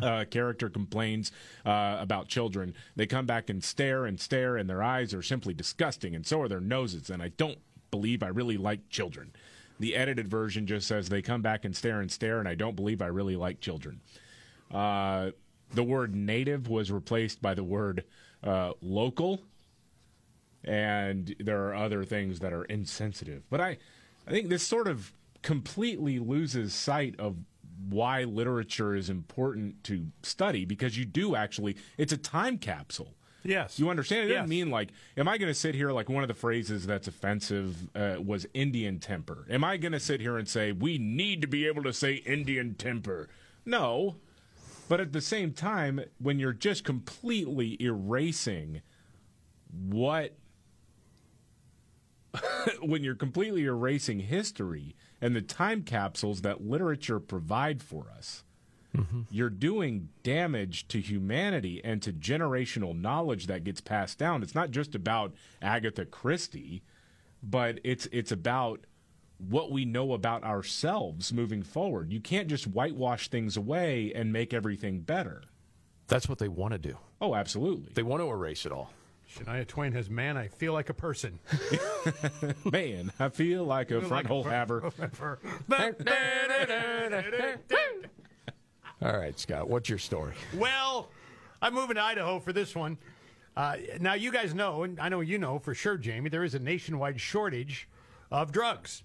Uh, 0.00 0.24
character 0.30 0.70
complains 0.70 1.32
uh, 1.66 1.96
about 1.98 2.28
children. 2.28 2.72
They 2.94 3.06
come 3.06 3.26
back 3.26 3.50
and 3.50 3.64
stare 3.64 4.06
and 4.06 4.20
stare, 4.20 4.56
and 4.56 4.70
their 4.70 4.80
eyes 4.80 5.12
are 5.12 5.22
simply 5.22 5.54
disgusting, 5.54 6.14
and 6.14 6.24
so 6.24 6.40
are 6.40 6.46
their 6.46 6.60
noses. 6.60 7.10
And 7.10 7.20
I 7.20 7.28
don't 7.30 7.58
believe 7.90 8.22
I 8.22 8.28
really 8.28 8.56
like 8.56 8.88
children. 8.90 9.32
The 9.80 9.96
edited 9.96 10.28
version 10.28 10.68
just 10.68 10.86
says 10.86 11.08
they 11.08 11.20
come 11.20 11.42
back 11.42 11.64
and 11.64 11.74
stare 11.74 12.00
and 12.00 12.12
stare, 12.12 12.38
and 12.38 12.48
I 12.48 12.54
don't 12.54 12.76
believe 12.76 13.02
I 13.02 13.06
really 13.06 13.34
like 13.34 13.60
children. 13.60 14.00
Uh, 14.70 15.32
the 15.74 15.82
word 15.82 16.14
native 16.14 16.68
was 16.68 16.90
replaced 16.90 17.40
by 17.42 17.54
the 17.54 17.64
word 17.64 18.04
uh, 18.44 18.72
local, 18.80 19.40
and 20.64 21.34
there 21.40 21.66
are 21.68 21.74
other 21.74 22.04
things 22.04 22.40
that 22.40 22.52
are 22.52 22.64
insensitive. 22.64 23.42
But 23.50 23.60
I, 23.60 23.78
I 24.26 24.30
think 24.30 24.48
this 24.48 24.62
sort 24.62 24.88
of 24.88 25.12
completely 25.42 26.18
loses 26.18 26.72
sight 26.74 27.18
of 27.18 27.36
why 27.88 28.22
literature 28.24 28.94
is 28.94 29.10
important 29.10 29.82
to 29.84 30.06
study 30.22 30.64
because 30.64 30.96
you 30.96 31.04
do 31.04 31.34
actually, 31.34 31.76
it's 31.98 32.12
a 32.12 32.16
time 32.16 32.58
capsule. 32.58 33.14
Yes. 33.44 33.76
You 33.76 33.90
understand? 33.90 34.26
It 34.26 34.28
doesn't 34.34 34.42
Yes. 34.44 34.48
mean 34.48 34.70
like, 34.70 34.90
am 35.16 35.26
I 35.26 35.36
going 35.36 35.48
to 35.50 35.54
sit 35.58 35.74
here 35.74 35.90
like 35.90 36.08
one 36.08 36.22
of 36.22 36.28
the 36.28 36.34
phrases 36.34 36.86
that's 36.86 37.08
offensive 37.08 37.76
uh, 37.96 38.14
was 38.24 38.46
Indian 38.54 39.00
temper? 39.00 39.46
Am 39.50 39.64
I 39.64 39.78
going 39.78 39.90
to 39.90 39.98
sit 39.98 40.20
here 40.20 40.38
and 40.38 40.46
say 40.48 40.70
we 40.70 40.96
need 40.96 41.40
to 41.42 41.48
be 41.48 41.66
able 41.66 41.82
to 41.82 41.92
say 41.92 42.14
Indian 42.14 42.74
temper? 42.76 43.28
No. 43.66 44.14
But 44.92 45.00
at 45.00 45.14
the 45.14 45.22
same 45.22 45.54
time, 45.54 46.02
when 46.18 46.38
you're 46.38 46.52
just 46.52 46.84
completely 46.84 47.82
erasing 47.82 48.82
what, 49.72 50.36
when 52.82 53.02
you're 53.02 53.14
completely 53.14 53.64
erasing 53.64 54.20
history 54.20 54.94
and 55.18 55.34
the 55.34 55.40
time 55.40 55.82
capsules 55.82 56.42
that 56.42 56.60
literature 56.60 57.18
provide 57.20 57.82
for 57.82 58.10
us, 58.14 58.44
mm-hmm. 58.94 59.22
you're 59.30 59.48
doing 59.48 60.10
damage 60.24 60.86
to 60.88 61.00
humanity 61.00 61.80
and 61.82 62.02
to 62.02 62.12
generational 62.12 62.94
knowledge 62.94 63.46
that 63.46 63.64
gets 63.64 63.80
passed 63.80 64.18
down. 64.18 64.42
It's 64.42 64.54
not 64.54 64.72
just 64.72 64.94
about 64.94 65.32
Agatha 65.62 66.04
Christie, 66.04 66.82
but 67.42 67.78
it's 67.82 68.08
it's 68.12 68.30
about 68.30 68.84
what 69.48 69.70
we 69.70 69.84
know 69.84 70.12
about 70.12 70.44
ourselves 70.44 71.32
moving 71.32 71.62
forward. 71.62 72.12
You 72.12 72.20
can't 72.20 72.48
just 72.48 72.66
whitewash 72.66 73.28
things 73.28 73.56
away 73.56 74.12
and 74.14 74.32
make 74.32 74.54
everything 74.54 75.00
better. 75.00 75.42
That's 76.08 76.28
what 76.28 76.38
they 76.38 76.48
want 76.48 76.72
to 76.72 76.78
do. 76.78 76.96
Oh, 77.20 77.34
absolutely. 77.34 77.90
They 77.94 78.02
want 78.02 78.22
to 78.22 78.28
erase 78.28 78.66
it 78.66 78.72
all. 78.72 78.90
Shania 79.34 79.66
Twain 79.66 79.92
has 79.92 80.10
"Man, 80.10 80.36
I 80.36 80.48
Feel 80.48 80.74
Like 80.74 80.90
a 80.90 80.94
Person." 80.94 81.38
Man, 82.70 83.10
I 83.18 83.30
feel 83.30 83.64
like 83.64 83.90
a 83.90 84.02
front 84.02 84.26
hole 84.26 84.42
haver. 84.42 84.92
All 89.00 89.16
right, 89.16 89.38
Scott, 89.38 89.68
what's 89.68 89.88
your 89.88 89.98
story? 89.98 90.34
Well, 90.54 91.08
I'm 91.62 91.72
moving 91.74 91.96
to 91.96 92.02
Idaho 92.02 92.40
for 92.40 92.52
this 92.52 92.74
one. 92.74 92.98
Uh, 93.56 93.76
now, 94.00 94.14
you 94.14 94.30
guys 94.30 94.54
know, 94.54 94.82
and 94.82 95.00
I 95.00 95.08
know 95.08 95.20
you 95.20 95.38
know 95.38 95.58
for 95.58 95.74
sure, 95.74 95.96
Jamie, 95.96 96.28
there 96.30 96.44
is 96.44 96.54
a 96.54 96.58
nationwide 96.58 97.20
shortage 97.20 97.88
of 98.30 98.52
drugs. 98.52 99.02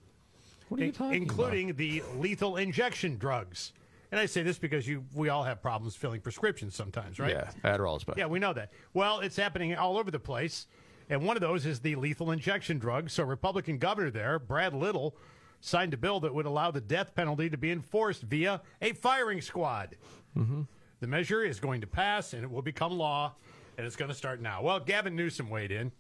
What 0.70 0.82
are 0.82 0.86
you 0.86 0.92
talking 0.92 1.22
Including 1.22 1.76
the 1.76 2.04
lethal 2.18 2.58
injection 2.58 3.18
drugs. 3.18 3.74
And 4.12 4.20
I 4.20 4.26
say 4.26 4.42
this 4.42 4.58
because 4.58 4.88
you, 4.88 5.04
we 5.14 5.30
all 5.30 5.44
have 5.44 5.62
problems 5.62 5.96
filling 5.96 6.22
prescriptions 6.22 6.76
sometimes, 6.76 7.20
right? 7.20 7.32
Yeah, 7.32 7.52
Adderall's 7.64 8.06
bad. 8.06 8.18
Yeah, 8.18 8.28
we 8.28 8.40
know 8.40 8.54
that. 8.54 8.72
Well, 8.94 9.20
it's 9.20 9.36
happening 9.36 9.76
all 9.76 9.98
over 9.98 10.12
the 10.12 10.20
place. 10.20 10.68
And 11.10 11.26
one 11.26 11.38
of 11.38 11.42
those 11.42 11.66
is 11.66 11.80
the 11.80 11.96
lethal 11.96 12.32
injection 12.32 12.80
drug. 12.80 13.10
So, 13.10 13.24
Republican 13.24 13.78
governor 13.78 14.12
there, 14.12 14.40
Brad 14.40 14.74
Little, 14.74 15.16
signed 15.62 15.94
a 15.94 15.98
bill 15.98 16.20
that 16.22 16.34
would 16.34 16.46
allow 16.46 16.72
the 16.72 16.82
death 16.82 17.16
penalty 17.16 17.50
to 17.50 17.58
be 17.58 17.72
enforced 17.72 18.24
via 18.24 18.62
a 18.82 18.94
firing 18.94 19.42
squad. 19.42 19.96
Mm-hmm. 20.38 20.62
The 21.00 21.08
measure 21.08 21.44
is 21.44 21.60
going 21.60 21.82
to 21.82 21.88
pass 21.88 22.34
and 22.34 22.44
it 22.44 22.50
will 22.50 22.62
become 22.62 22.98
law, 22.98 23.36
and 23.78 23.86
it's 23.86 23.96
going 23.96 24.10
to 24.10 24.16
start 24.16 24.42
now. 24.42 24.62
Well, 24.62 24.80
Gavin 24.80 25.16
Newsom 25.16 25.50
weighed 25.50 25.72
in. 25.72 25.92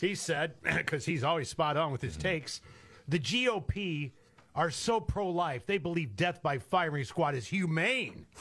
He 0.00 0.14
said, 0.14 0.54
because 0.62 1.04
he's 1.04 1.24
always 1.24 1.48
spot 1.48 1.76
on 1.76 1.92
with 1.92 2.02
his 2.02 2.16
takes, 2.16 2.60
the 3.08 3.18
GOP 3.18 4.12
are 4.54 4.70
so 4.70 5.00
pro 5.00 5.28
life, 5.28 5.66
they 5.66 5.78
believe 5.78 6.16
death 6.16 6.42
by 6.42 6.58
firing 6.58 7.04
squad 7.04 7.34
is 7.34 7.46
humane. 7.46 8.26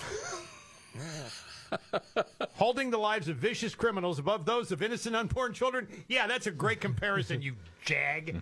Holding 2.55 2.89
the 2.89 2.97
lives 2.97 3.27
of 3.27 3.37
vicious 3.37 3.75
criminals 3.75 4.19
above 4.19 4.45
those 4.45 4.71
of 4.71 4.81
innocent 4.81 5.15
unborn 5.15 5.53
children? 5.53 5.87
Yeah, 6.07 6.25
that's 6.27 6.47
a 6.47 6.51
great 6.51 6.81
comparison, 6.81 7.41
you 7.41 7.55
jag. 7.83 8.41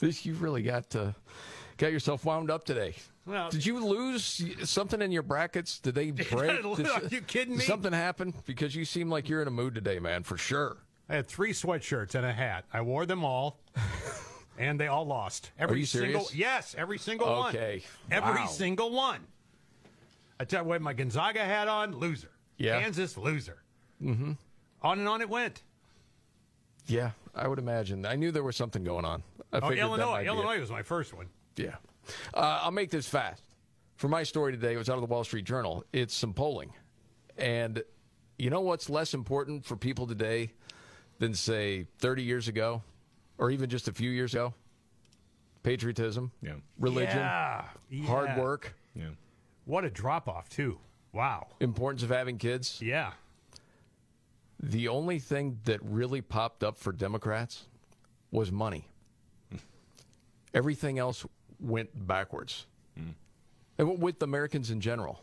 This 0.00 0.26
you 0.26 0.34
really 0.34 0.62
got 0.62 0.94
uh, 0.94 1.12
got 1.78 1.92
yourself 1.92 2.24
wound 2.24 2.50
up 2.50 2.64
today. 2.64 2.94
Well- 3.26 3.48
Did 3.48 3.64
you 3.64 3.82
lose 3.84 4.44
something 4.68 5.00
in 5.00 5.12
your 5.12 5.22
brackets? 5.22 5.78
Did 5.78 5.94
they 5.94 6.10
break? 6.30 6.62
Are 6.64 7.02
you 7.10 7.22
kidding 7.22 7.56
me? 7.56 7.64
Something 7.64 7.92
happened 7.92 8.34
because 8.44 8.74
you 8.74 8.84
seem 8.84 9.08
like 9.08 9.28
you're 9.28 9.40
in 9.40 9.48
a 9.48 9.52
mood 9.52 9.74
today, 9.74 9.98
man. 9.98 10.22
For 10.24 10.36
sure. 10.36 10.76
I 11.08 11.16
had 11.16 11.26
three 11.26 11.52
sweatshirts 11.52 12.14
and 12.14 12.24
a 12.24 12.32
hat. 12.32 12.64
I 12.72 12.80
wore 12.80 13.06
them 13.06 13.24
all, 13.24 13.60
and 14.58 14.80
they 14.80 14.86
all 14.86 15.06
lost. 15.06 15.50
Every 15.58 15.80
you 15.80 15.86
single 15.86 16.22
serious? 16.22 16.34
yes, 16.34 16.74
every 16.78 16.98
single 16.98 17.28
one. 17.28 17.54
Okay. 17.54 17.82
every 18.10 18.40
Wow. 18.42 18.46
single 18.46 18.90
one. 18.90 19.20
I 20.40 20.44
tell 20.44 20.62
you 20.62 20.68
what, 20.68 20.80
my 20.82 20.92
Gonzaga 20.94 21.44
hat 21.44 21.68
on, 21.68 21.96
loser. 21.96 22.30
Yeah. 22.56 22.80
Kansas, 22.80 23.16
loser. 23.16 23.62
Mm-hmm. 24.02 24.32
On 24.82 24.98
and 24.98 25.08
on 25.08 25.20
it 25.20 25.28
went. 25.28 25.62
Yeah, 26.86 27.12
I 27.34 27.48
would 27.48 27.58
imagine. 27.58 28.04
I 28.04 28.16
knew 28.16 28.30
there 28.30 28.42
was 28.42 28.56
something 28.56 28.84
going 28.84 29.04
on. 29.04 29.22
I 29.52 29.58
oh, 29.62 29.70
Illinois. 29.70 30.06
might 30.06 30.20
be 30.20 30.26
it. 30.26 30.28
Illinois 30.28 30.60
was 30.60 30.70
my 30.70 30.82
first 30.82 31.14
one. 31.14 31.26
Yeah. 31.56 31.76
Uh, 32.34 32.60
I'll 32.62 32.70
make 32.70 32.90
this 32.90 33.08
fast. 33.08 33.42
For 33.96 34.08
my 34.08 34.22
story 34.22 34.52
today, 34.52 34.74
it 34.74 34.76
was 34.76 34.90
out 34.90 34.96
of 34.96 35.00
the 35.00 35.06
Wall 35.06 35.24
Street 35.24 35.44
Journal. 35.44 35.84
It's 35.92 36.14
some 36.14 36.34
polling. 36.34 36.72
And 37.38 37.82
you 38.38 38.50
know 38.50 38.60
what's 38.60 38.90
less 38.90 39.14
important 39.14 39.64
for 39.64 39.76
people 39.76 40.06
today 40.06 40.52
than, 41.24 41.34
say, 41.34 41.86
30 41.98 42.22
years 42.22 42.48
ago 42.48 42.82
or 43.38 43.50
even 43.50 43.70
just 43.70 43.88
a 43.88 43.92
few 43.92 44.10
years 44.10 44.34
ago? 44.34 44.52
Patriotism, 45.62 46.30
yeah. 46.42 46.56
religion, 46.78 47.16
Yeah. 47.18 47.64
hard 48.06 48.28
Yeah. 48.28 48.40
work, 48.40 48.74
Yeah. 48.94 49.08
What 49.64 49.84
a 49.84 49.90
drop 49.90 50.28
off, 50.28 50.48
too. 50.50 50.78
Wow. 51.12 51.46
importance 51.60 52.02
of 52.02 52.10
having 52.10 52.36
kids. 52.38 52.82
Yeah. 52.82 53.12
The 54.60 54.88
only 54.88 55.18
thing 55.18 55.60
that 55.64 55.80
really 55.82 56.20
popped 56.20 56.62
up 56.62 56.76
for 56.76 56.92
Democrats 56.92 57.66
was 58.30 58.50
money. 58.52 58.88
Everything 60.54 60.98
else 60.98 61.24
went 61.60 62.06
backwards. 62.06 62.66
Mm. 62.98 63.14
And 63.78 64.02
with 64.02 64.22
Americans 64.22 64.70
in 64.70 64.80
general. 64.80 65.22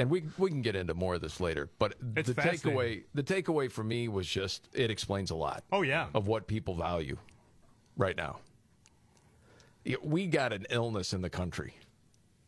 And 0.00 0.08
we 0.08 0.24
we 0.38 0.48
can 0.48 0.62
get 0.62 0.74
into 0.76 0.94
more 0.94 1.16
of 1.16 1.20
this 1.20 1.40
later, 1.40 1.68
but 1.78 1.92
It's 2.16 2.26
the 2.26 2.34
takeaway 2.34 3.02
the 3.12 3.22
takeaway 3.22 3.70
for 3.70 3.84
me 3.84 4.08
was 4.08 4.26
just 4.26 4.66
it 4.72 4.90
explains 4.90 5.30
a 5.30 5.34
lot. 5.34 5.62
Oh, 5.70 5.82
yeah. 5.82 6.06
Of 6.14 6.26
what 6.26 6.46
people 6.46 6.74
value 6.74 7.18
right 7.98 8.16
now. 8.16 8.38
We 10.02 10.26
got 10.26 10.54
an 10.54 10.64
illness 10.70 11.12
in 11.12 11.20
the 11.20 11.28
country. 11.28 11.74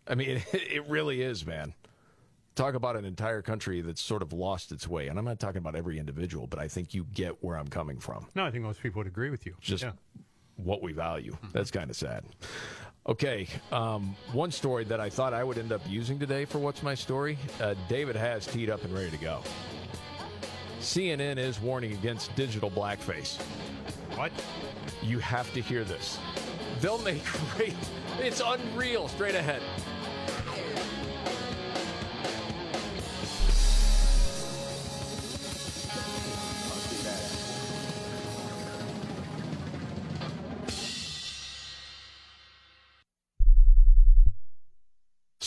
I 0.09 0.15
mean, 0.15 0.43
it 0.55 0.89
really 0.89 1.21
is, 1.21 1.45
man. 1.45 1.75
Talk 2.55 2.73
about 2.73 2.97
an 2.97 3.05
entire 3.05 3.43
country 3.43 3.83
that's 3.83 4.01
sort 4.01 4.23
of 4.23 4.33
lost 4.33 4.73
its 4.73 4.89
way. 4.89 5.09
And 5.09 5.19
I'm 5.19 5.27
not 5.27 5.39
talking 5.39 5.59
about 5.59 5.77
every 5.77 5.99
individual, 5.99 6.47
but 6.47 6.59
I 6.59 6.69
think 6.69 6.95
you 6.95 7.05
get 7.13 7.45
where 7.45 7.59
I'm 7.59 7.69
coming 7.69 7.99
from. 7.99 8.29
No, 8.35 8.47
I 8.47 8.51
think 8.51 8.65
most 8.65 8.81
people 8.83 9.01
would 9.01 9.07
agree 9.07 9.29
with 9.29 9.45
you. 9.45 9.57
Just 9.61 9.85
yeah. 9.85 9.93
what 10.57 10.81
we 10.81 10.93
value. 10.93 11.33
Mm-hmm. 11.33 11.49
That's 11.53 11.71
kind 11.71 11.91
of 11.91 11.97
sad. 11.97 12.25
Okay, 13.05 13.49
um, 13.73 14.15
one 14.33 14.53
story 14.53 14.85
that 14.85 15.01
I 15.01 15.11
thought 15.11 15.35
I 15.35 15.43
would 15.43 15.59
end 15.59 15.73
up 15.73 15.81
using 15.89 16.21
today 16.21 16.45
for 16.45 16.59
What's 16.59 16.85
My 16.85 16.95
Story, 16.95 17.37
uh, 17.61 17.75
David 17.89 18.15
has 18.15 18.47
teed 18.47 18.71
up 18.71 18.85
and 18.85 18.95
ready 18.95 19.11
to 19.11 19.17
go. 19.17 19.43
CNN 20.81 21.37
is 21.37 21.61
warning 21.61 21.95
against 21.95 22.35
digital 22.37 22.71
blackface. 22.71 23.41
What? 24.15 24.31
You 25.03 25.19
have 25.19 25.53
to 25.55 25.61
hear 25.61 25.83
this. 25.83 26.21
They'll 26.81 27.03
make 27.03 27.25
great. 27.57 27.75
It's 28.21 28.41
unreal. 28.45 29.09
Straight 29.09 29.35
ahead. 29.35 29.63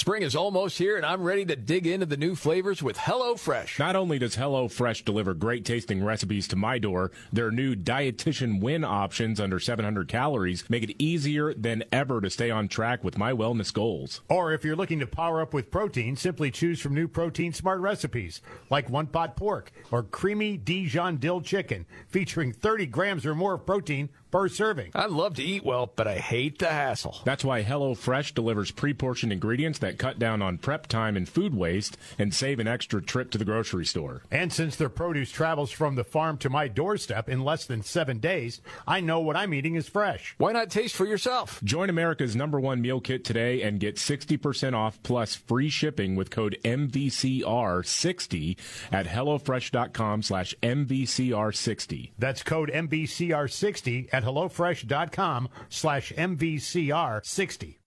Spring 0.06 0.22
is 0.22 0.36
almost 0.36 0.78
here, 0.78 0.98
and 0.98 1.04
I'm 1.04 1.24
ready 1.24 1.46
to 1.46 1.56
dig 1.56 1.88
into 1.88 2.06
the 2.06 2.16
new 2.16 2.36
flavors 2.36 2.84
with 2.84 2.96
HelloFresh. 2.96 3.80
Not 3.80 3.96
only 3.96 4.20
does 4.20 4.36
HelloFresh 4.36 5.04
deliver 5.04 5.34
great 5.34 5.66
tasting 5.66 6.04
recipes 6.04 6.48
to 6.50 6.56
my 6.56 6.78
door, 6.78 7.12
their 7.34 7.50
new 7.50 7.76
dietitian 7.76 8.62
win 8.62 8.84
options 8.84 9.40
under 9.40 9.60
700 9.60 10.08
calories 10.08 10.70
make 10.70 10.84
it 10.84 10.96
easier 11.02 11.56
than 11.56 11.84
ever 11.92 12.22
to 12.22 12.30
stay 12.30 12.52
on 12.52 12.68
track 12.68 13.04
with 13.04 13.18
my 13.18 13.32
wellness 13.32 13.74
goals. 13.74 14.22
Or 14.30 14.54
if 14.54 14.64
you're 14.64 14.76
looking 14.76 15.00
to 15.00 15.08
power 15.08 15.42
up 15.42 15.56
with 15.56 15.72
protein, 15.72 16.16
simply 16.16 16.52
choose 16.52 16.80
from 16.80 16.94
new 16.94 17.08
protein 17.08 17.52
smart 17.52 17.80
recipes 17.80 18.42
like 18.70 18.88
one 18.92 19.08
pot 19.08 19.36
pork 19.36 19.72
or 19.90 20.04
creamy 20.04 20.56
Dijon 20.56 21.18
dill 21.18 21.42
chicken 21.42 21.84
featuring 22.10 22.54
30 22.54 22.86
grams 22.86 23.26
or 23.26 23.34
more 23.34 23.56
of 23.56 23.66
protein 23.66 24.10
per 24.36 24.50
serving. 24.50 24.92
I 24.94 25.06
love 25.06 25.36
to 25.36 25.44
eat 25.44 25.64
well, 25.64 25.90
but 25.96 26.08
I 26.08 26.16
hate 26.16 26.60
the 26.60 26.68
hassle. 26.68 27.22
That's 27.24 27.46
why 27.46 27.64
HelloFresh 27.64 28.34
delivers 28.34 28.70
pre-portioned 28.70 29.32
ingredients 29.32 29.80
that 29.80 29.98
cut 29.98 30.20
down 30.20 30.42
on 30.42 30.58
prep 30.58 30.88
time 30.88 31.16
and 31.16 31.30
food 31.30 31.56
waste 31.56 31.96
and 32.20 32.34
save 32.34 32.60
an 32.60 32.68
extra 32.68 33.02
trip 33.02 33.32
to 33.32 33.38
the 33.38 33.46
grocery 33.46 33.86
store. 33.86 34.24
And 34.30 34.52
since 34.52 34.76
their 34.76 34.90
produce 34.90 35.32
travels 35.32 35.72
from 35.72 35.96
the 35.96 36.04
farm 36.04 36.38
to 36.40 36.50
my 36.50 36.68
doorstep 36.68 37.30
in 37.30 37.46
less 37.46 37.66
than 37.66 37.82
seven 37.82 38.20
days, 38.20 38.60
I 38.86 39.00
know 39.00 39.22
what 39.22 39.38
I'm 39.38 39.54
eating 39.54 39.76
is 39.76 39.88
fresh. 39.88 40.36
Why 40.38 40.52
not 40.52 40.70
taste 40.70 40.98
for 40.98 41.06
yourself? 41.06 41.64
Join 41.64 41.90
America's 41.90 42.36
number 42.36 42.60
one 42.60 42.82
meal 42.82 43.00
kit 43.00 43.24
today 43.24 43.62
and 43.62 43.80
get 43.80 43.96
60% 43.96 44.74
off 44.74 45.02
plus 45.02 45.36
free 45.36 45.70
shipping 45.70 46.18
with 46.18 46.30
code 46.30 46.58
MVCR60 46.66 48.58
at 48.92 49.06
HelloFresh.com 49.06 50.24
slash 50.24 50.54
MVCR60. 50.62 52.12
That's 52.20 52.44
code 52.44 52.70
MVCR60 52.74 54.10
at 54.12 54.25
HelloFresh.com 54.26 55.50
slash 55.70 56.12
MVCR60. 56.12 57.78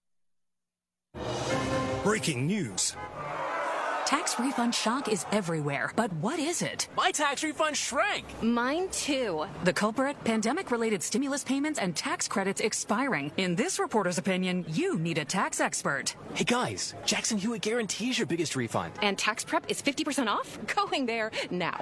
Breaking 2.05 2.47
news. 2.47 2.95
Tax 4.09 4.39
refund 4.41 4.75
shock 4.75 5.13
is 5.13 5.27
everywhere, 5.33 5.93
but 5.95 6.11
what 6.15 6.39
is 6.39 6.63
it? 6.63 6.89
My 6.97 7.11
tax 7.11 7.45
refund 7.45 7.77
shrank. 7.77 8.25
Mine 8.43 8.89
too. 8.89 9.45
The 9.65 9.73
culprit? 9.75 10.17
Pandemic 10.25 10.71
related 10.71 11.03
stimulus 11.03 11.45
payments 11.45 11.79
and 11.79 11.95
tax 11.95 12.27
credits 12.27 12.63
expiring. 12.63 13.31
In 13.37 13.55
this 13.55 13.79
reporter's 13.79 14.17
opinion, 14.17 14.65
you 14.71 14.99
need 14.99 15.19
a 15.19 15.27
tax 15.27 15.61
expert. 15.61 16.17
Hey 16.33 16.45
guys, 16.45 16.95
Jackson 17.05 17.37
Hewitt 17.37 17.61
guarantees 17.61 18.19
your 18.19 18.27
biggest 18.27 18.57
refund. 18.57 18.95
And 19.03 19.19
tax 19.19 19.45
prep 19.45 19.71
is 19.71 19.83
50% 19.83 20.27
off? 20.27 20.59
Going 20.75 21.05
there 21.05 21.31
now. 21.51 21.77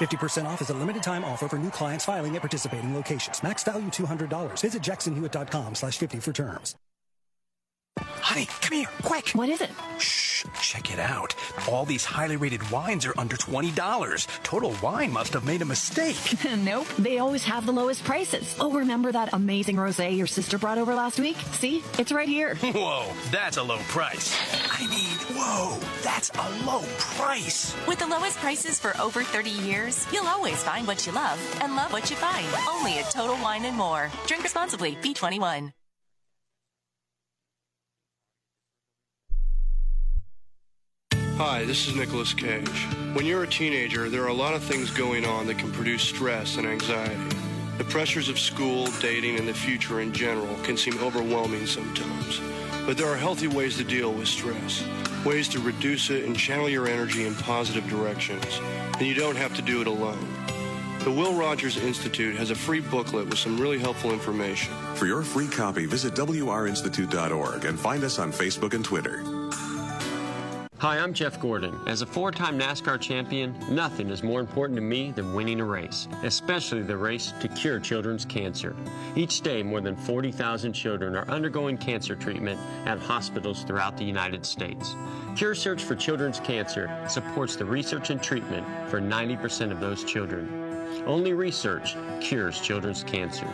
50% 0.00 0.46
off 0.46 0.60
is 0.60 0.70
a 0.70 0.74
limited 0.74 1.04
time 1.04 1.22
offer 1.22 1.46
for 1.46 1.60
new 1.60 1.70
clients 1.70 2.04
filing 2.04 2.34
at 2.34 2.42
participating 2.42 2.92
locations. 2.92 3.40
Max 3.44 3.62
value 3.62 3.86
$200. 3.88 4.60
Visit 4.60 4.82
jacksonhewitt.com 4.82 5.76
slash 5.76 5.96
50 5.96 6.18
for 6.18 6.32
terms. 6.32 6.74
Honey, 8.20 8.46
come 8.60 8.78
here, 8.78 8.88
quick. 9.02 9.30
What 9.30 9.48
is 9.48 9.60
it? 9.60 9.70
Shh, 9.98 10.44
check 10.60 10.92
it 10.92 10.98
out. 10.98 11.34
All 11.70 11.84
these 11.84 12.04
highly 12.04 12.36
rated 12.36 12.68
wines 12.70 13.06
are 13.06 13.14
under 13.18 13.36
$20. 13.36 14.26
Total 14.42 14.74
Wine 14.82 15.12
must 15.12 15.32
have 15.32 15.44
made 15.44 15.62
a 15.62 15.64
mistake. 15.64 16.16
nope, 16.58 16.86
they 16.98 17.18
always 17.18 17.44
have 17.44 17.66
the 17.66 17.72
lowest 17.72 18.04
prices. 18.04 18.56
Oh, 18.60 18.72
remember 18.72 19.10
that 19.12 19.32
amazing 19.32 19.76
rosé 19.76 20.16
your 20.16 20.26
sister 20.26 20.58
brought 20.58 20.78
over 20.78 20.94
last 20.94 21.18
week? 21.18 21.36
See? 21.52 21.82
It's 21.98 22.12
right 22.12 22.28
here. 22.28 22.54
Whoa, 22.62 23.06
that's 23.30 23.56
a 23.56 23.62
low 23.62 23.78
price. 23.88 24.36
I 24.70 24.86
mean, 24.86 25.36
whoa, 25.36 25.78
that's 26.02 26.30
a 26.30 26.64
low 26.64 26.82
price. 26.98 27.74
With 27.86 27.98
the 27.98 28.06
lowest 28.06 28.38
prices 28.38 28.78
for 28.78 28.96
over 29.00 29.22
30 29.22 29.50
years, 29.50 30.06
you'll 30.12 30.26
always 30.26 30.62
find 30.62 30.86
what 30.86 31.06
you 31.06 31.12
love 31.12 31.38
and 31.60 31.74
love 31.74 31.92
what 31.92 32.10
you 32.10 32.16
find. 32.16 32.46
Only 32.68 32.98
at 32.98 33.10
Total 33.10 33.36
Wine 33.42 33.64
and 33.64 33.76
More. 33.76 34.10
Drink 34.26 34.42
responsibly. 34.42 34.96
B21. 34.96 35.72
Hi, 41.38 41.64
this 41.64 41.86
is 41.86 41.94
Nicolas 41.94 42.34
Cage. 42.34 42.86
When 43.12 43.24
you're 43.24 43.44
a 43.44 43.46
teenager, 43.46 44.10
there 44.10 44.24
are 44.24 44.26
a 44.26 44.34
lot 44.34 44.54
of 44.54 44.62
things 44.64 44.90
going 44.90 45.24
on 45.24 45.46
that 45.46 45.56
can 45.56 45.70
produce 45.70 46.02
stress 46.02 46.56
and 46.56 46.66
anxiety. 46.66 47.36
The 47.78 47.84
pressures 47.84 48.28
of 48.28 48.40
school, 48.40 48.88
dating, 49.00 49.38
and 49.38 49.46
the 49.46 49.54
future 49.54 50.00
in 50.00 50.12
general 50.12 50.52
can 50.64 50.76
seem 50.76 50.98
overwhelming 50.98 51.64
sometimes. 51.64 52.40
But 52.86 52.96
there 52.96 53.06
are 53.06 53.16
healthy 53.16 53.46
ways 53.46 53.76
to 53.76 53.84
deal 53.84 54.12
with 54.12 54.26
stress, 54.26 54.84
ways 55.24 55.46
to 55.50 55.60
reduce 55.60 56.10
it 56.10 56.24
and 56.24 56.36
channel 56.36 56.68
your 56.68 56.88
energy 56.88 57.24
in 57.24 57.36
positive 57.36 57.88
directions. 57.88 58.58
And 58.94 59.02
you 59.02 59.14
don't 59.14 59.36
have 59.36 59.54
to 59.54 59.62
do 59.62 59.80
it 59.80 59.86
alone. 59.86 60.28
The 61.04 61.12
Will 61.12 61.34
Rogers 61.34 61.76
Institute 61.76 62.34
has 62.34 62.50
a 62.50 62.56
free 62.56 62.80
booklet 62.80 63.28
with 63.28 63.38
some 63.38 63.60
really 63.60 63.78
helpful 63.78 64.10
information. 64.10 64.74
For 64.96 65.06
your 65.06 65.22
free 65.22 65.46
copy, 65.46 65.86
visit 65.86 66.14
WRInstitute.org 66.14 67.64
and 67.64 67.78
find 67.78 68.02
us 68.02 68.18
on 68.18 68.32
Facebook 68.32 68.74
and 68.74 68.84
Twitter. 68.84 69.22
Hi, 70.80 71.00
I'm 71.00 71.12
Jeff 71.12 71.40
Gordon. 71.40 71.76
As 71.88 72.02
a 72.02 72.06
four 72.06 72.30
time 72.30 72.56
NASCAR 72.56 73.00
champion, 73.00 73.52
nothing 73.68 74.10
is 74.10 74.22
more 74.22 74.38
important 74.38 74.76
to 74.76 74.80
me 74.80 75.10
than 75.10 75.34
winning 75.34 75.58
a 75.58 75.64
race, 75.64 76.06
especially 76.22 76.82
the 76.82 76.96
race 76.96 77.34
to 77.40 77.48
cure 77.48 77.80
children's 77.80 78.24
cancer. 78.24 78.76
Each 79.16 79.40
day, 79.40 79.64
more 79.64 79.80
than 79.80 79.96
40,000 79.96 80.72
children 80.72 81.16
are 81.16 81.28
undergoing 81.28 81.78
cancer 81.78 82.14
treatment 82.14 82.60
at 82.86 83.00
hospitals 83.00 83.64
throughout 83.64 83.96
the 83.96 84.04
United 84.04 84.46
States. 84.46 84.94
CureSearch 85.34 85.80
for 85.80 85.96
Children's 85.96 86.38
Cancer 86.38 86.88
supports 87.08 87.56
the 87.56 87.64
research 87.64 88.10
and 88.10 88.22
treatment 88.22 88.64
for 88.88 89.00
90% 89.00 89.72
of 89.72 89.80
those 89.80 90.04
children. 90.04 90.48
Only 91.06 91.32
research 91.32 91.96
cures 92.20 92.60
children's 92.60 93.02
cancer. 93.02 93.48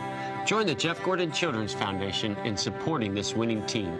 Join 0.44 0.66
the 0.66 0.74
Jeff 0.74 1.02
Gordon 1.02 1.32
Children's 1.32 1.72
Foundation 1.72 2.36
in 2.44 2.54
supporting 2.54 3.14
this 3.14 3.34
winning 3.34 3.64
team. 3.64 3.98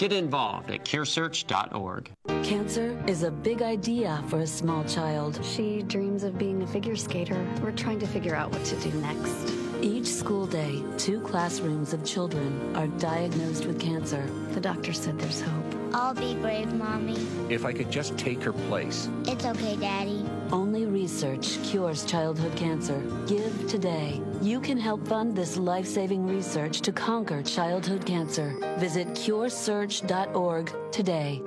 Get 0.00 0.14
involved 0.14 0.70
at 0.70 0.82
curesearch.org. 0.86 2.10
Cancer 2.42 2.98
is 3.06 3.22
a 3.22 3.30
big 3.30 3.60
idea 3.60 4.24
for 4.28 4.38
a 4.38 4.46
small 4.46 4.82
child. 4.84 5.38
She 5.44 5.82
dreams 5.82 6.22
of 6.22 6.38
being 6.38 6.62
a 6.62 6.66
figure 6.66 6.96
skater. 6.96 7.46
We're 7.60 7.72
trying 7.72 7.98
to 7.98 8.06
figure 8.06 8.34
out 8.34 8.50
what 8.50 8.64
to 8.64 8.76
do 8.76 8.90
next. 8.92 9.52
Each 9.82 10.06
school 10.06 10.46
day, 10.46 10.82
two 10.96 11.20
classrooms 11.20 11.92
of 11.92 12.02
children 12.02 12.74
are 12.74 12.86
diagnosed 12.86 13.66
with 13.66 13.78
cancer. 13.78 14.26
The 14.52 14.60
doctor 14.62 14.94
said 14.94 15.18
there's 15.18 15.42
hope. 15.42 15.69
I'll 15.92 16.14
be 16.14 16.34
brave, 16.36 16.72
Mommy. 16.72 17.16
If 17.48 17.64
I 17.64 17.72
could 17.72 17.90
just 17.90 18.16
take 18.16 18.42
her 18.42 18.52
place. 18.52 19.08
It's 19.26 19.44
okay, 19.44 19.76
Daddy. 19.76 20.24
Only 20.52 20.86
research 20.86 21.58
cures 21.64 22.04
childhood 22.04 22.54
cancer. 22.56 23.00
Give 23.26 23.66
today. 23.68 24.20
You 24.40 24.60
can 24.60 24.78
help 24.78 25.06
fund 25.06 25.36
this 25.36 25.56
life 25.56 25.86
saving 25.86 26.26
research 26.26 26.80
to 26.82 26.92
conquer 26.92 27.42
childhood 27.42 28.06
cancer. 28.06 28.56
Visit 28.78 29.08
curesearch.org 29.08 30.72
today. 30.92 31.42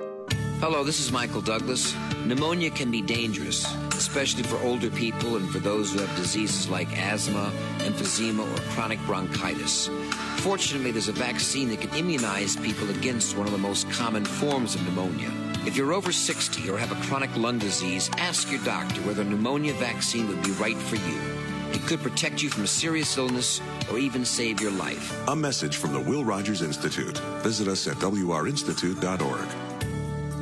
Hello, 0.60 0.84
this 0.84 1.00
is 1.00 1.10
Michael 1.10 1.40
Douglas. 1.40 1.94
Pneumonia 2.24 2.70
can 2.70 2.90
be 2.90 3.02
dangerous, 3.02 3.70
especially 3.94 4.42
for 4.44 4.56
older 4.64 4.88
people 4.90 5.36
and 5.36 5.50
for 5.50 5.58
those 5.58 5.92
who 5.92 5.98
have 5.98 6.16
diseases 6.16 6.70
like 6.70 6.88
asthma, 6.96 7.52
emphysema, 7.78 8.40
or 8.40 8.60
chronic 8.70 8.98
bronchitis. 9.00 9.90
Fortunately, 10.38 10.90
there's 10.90 11.08
a 11.08 11.12
vaccine 11.12 11.68
that 11.70 11.80
can 11.80 11.90
immunize 11.94 12.56
people 12.56 12.90
against 12.90 13.36
one 13.36 13.46
of 13.46 13.52
the 13.52 13.58
most 13.58 13.90
common 13.90 14.24
forms 14.24 14.74
of 14.74 14.84
pneumonia. 14.84 15.30
If 15.66 15.76
you're 15.76 15.94
over 15.94 16.12
60 16.12 16.68
or 16.70 16.76
have 16.76 16.92
a 16.92 17.06
chronic 17.06 17.34
lung 17.36 17.58
disease, 17.58 18.10
ask 18.18 18.50
your 18.50 18.62
doctor 18.64 19.00
whether 19.02 19.22
a 19.22 19.24
pneumonia 19.24 19.72
vaccine 19.74 20.28
would 20.28 20.42
be 20.42 20.50
right 20.52 20.76
for 20.76 20.96
you. 20.96 21.18
It 21.72 21.80
could 21.86 22.00
protect 22.02 22.42
you 22.42 22.50
from 22.50 22.64
a 22.64 22.66
serious 22.66 23.16
illness 23.16 23.60
or 23.90 23.98
even 23.98 24.24
save 24.24 24.60
your 24.60 24.70
life. 24.72 25.16
A 25.28 25.34
message 25.34 25.78
from 25.78 25.92
the 25.92 26.00
Will 26.00 26.24
Rogers 26.24 26.62
Institute. 26.62 27.18
Visit 27.42 27.66
us 27.66 27.88
at 27.88 27.96
WRInstitute.org. 27.96 29.48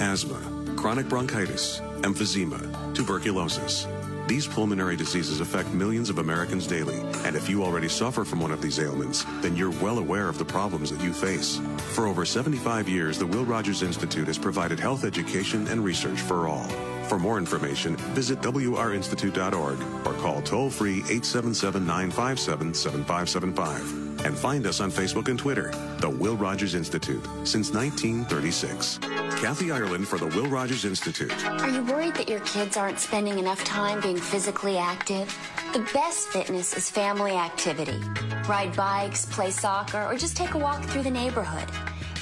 Asthma, 0.01 0.75
chronic 0.77 1.09
bronchitis, 1.09 1.81
emphysema, 2.01 2.95
tuberculosis. 2.95 3.87
These 4.33 4.47
pulmonary 4.47 4.97
diseases 4.97 5.43
affect 5.43 5.75
millions 5.75 6.09
of 6.09 6.17
Americans 6.17 6.67
daily, 6.67 6.99
and 7.27 7.37
if 7.37 7.51
you 7.51 7.63
already 7.63 7.87
suffer 7.87 8.25
from 8.25 8.41
one 8.41 8.51
of 8.51 8.63
these 8.63 8.79
ailments, 8.79 9.27
then 9.43 9.55
you're 9.59 9.79
well 9.83 9.99
aware 9.99 10.27
of 10.27 10.39
the 10.39 10.45
problems 10.45 10.89
that 10.91 11.03
you 11.03 11.13
face. 11.13 11.61
For 11.93 12.07
over 12.07 12.25
75 12.25 12.89
years, 12.89 13.19
the 13.19 13.27
Will 13.27 13.45
Rogers 13.45 13.83
Institute 13.83 14.29
has 14.29 14.39
provided 14.39 14.81
health 14.81 15.05
education 15.05 15.69
and 15.69 15.85
research 15.85 16.19
for 16.19 16.49
all. 16.49 16.67
For 17.13 17.19
more 17.19 17.37
information, 17.37 17.97
visit 18.15 18.41
WRInstitute.org 18.41 20.07
or 20.07 20.19
call 20.23 20.41
toll 20.41 20.71
free 20.71 21.01
877 21.01 21.87
957 21.87 22.73
7575. 22.73 24.25
And 24.25 24.35
find 24.35 24.67
us 24.67 24.81
on 24.81 24.91
Facebook 24.91 25.29
and 25.29 25.39
Twitter, 25.39 25.73
The 25.99 26.09
Will 26.09 26.39
Rogers 26.39 26.75
Institute, 26.75 27.23
since 27.45 27.71
1936. 27.71 28.97
Kathy 29.43 29.71
Ireland 29.71 30.09
for 30.09 30.17
the 30.17 30.29
Will 30.29 30.47
Rogers 30.47 30.87
Institute. 30.87 31.35
Are 31.61 31.69
you 31.69 31.85
worried 31.85 32.15
that 32.15 32.31
your 32.31 32.41
kids 32.41 32.79
aren't 32.79 32.99
spending 32.99 33.39
enough 33.39 33.63
time 33.63 34.01
being 34.01 34.17
physically 34.17 34.79
active? 34.79 35.29
The 35.75 35.87
best 35.93 36.29
fitness 36.29 36.75
is 36.75 36.89
family 36.89 37.33
activity. 37.33 38.01
Ride 38.49 38.75
bikes, 38.75 39.27
play 39.27 39.51
soccer, 39.51 40.03
or 40.07 40.17
just 40.17 40.35
take 40.35 40.55
a 40.55 40.59
walk 40.59 40.83
through 40.85 41.03
the 41.03 41.11
neighborhood. 41.11 41.69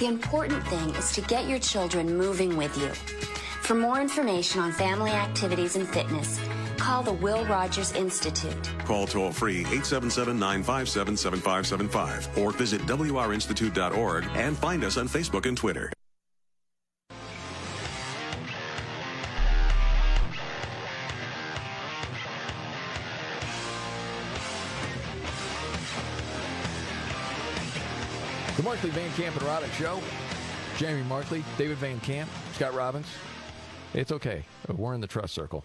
The 0.00 0.06
important 0.06 0.66
thing 0.66 0.90
is 0.96 1.12
to 1.12 1.20
get 1.20 1.46
your 1.46 1.60
children 1.60 2.18
moving 2.18 2.56
with 2.56 2.76
you. 2.76 2.90
For 3.70 3.76
more 3.76 4.00
information 4.00 4.60
on 4.60 4.72
family 4.72 5.12
activities 5.12 5.76
and 5.76 5.86
fitness, 5.88 6.40
call 6.76 7.04
the 7.04 7.12
Will 7.12 7.44
Rogers 7.44 7.92
Institute. 7.92 8.68
Call 8.84 9.06
toll 9.06 9.30
free 9.30 9.60
877 9.60 10.36
957 10.36 11.16
7575 11.16 12.36
or 12.38 12.50
visit 12.50 12.80
WRInstitute.org 12.80 14.24
and 14.34 14.58
find 14.58 14.82
us 14.82 14.96
on 14.96 15.06
Facebook 15.06 15.46
and 15.46 15.56
Twitter. 15.56 15.92
The 28.56 28.62
Markley 28.64 28.90
Van 28.90 29.12
Camp 29.12 29.36
and 29.36 29.44
Robbins 29.44 29.74
Show. 29.74 30.00
Jamie 30.76 31.02
Markley, 31.02 31.44
David 31.58 31.76
Van 31.76 32.00
Camp, 32.00 32.28
Scott 32.54 32.74
Robbins, 32.74 33.06
it's 33.94 34.12
okay. 34.12 34.44
We're 34.68 34.94
in 34.94 35.00
the 35.00 35.06
trust 35.06 35.34
circle. 35.34 35.64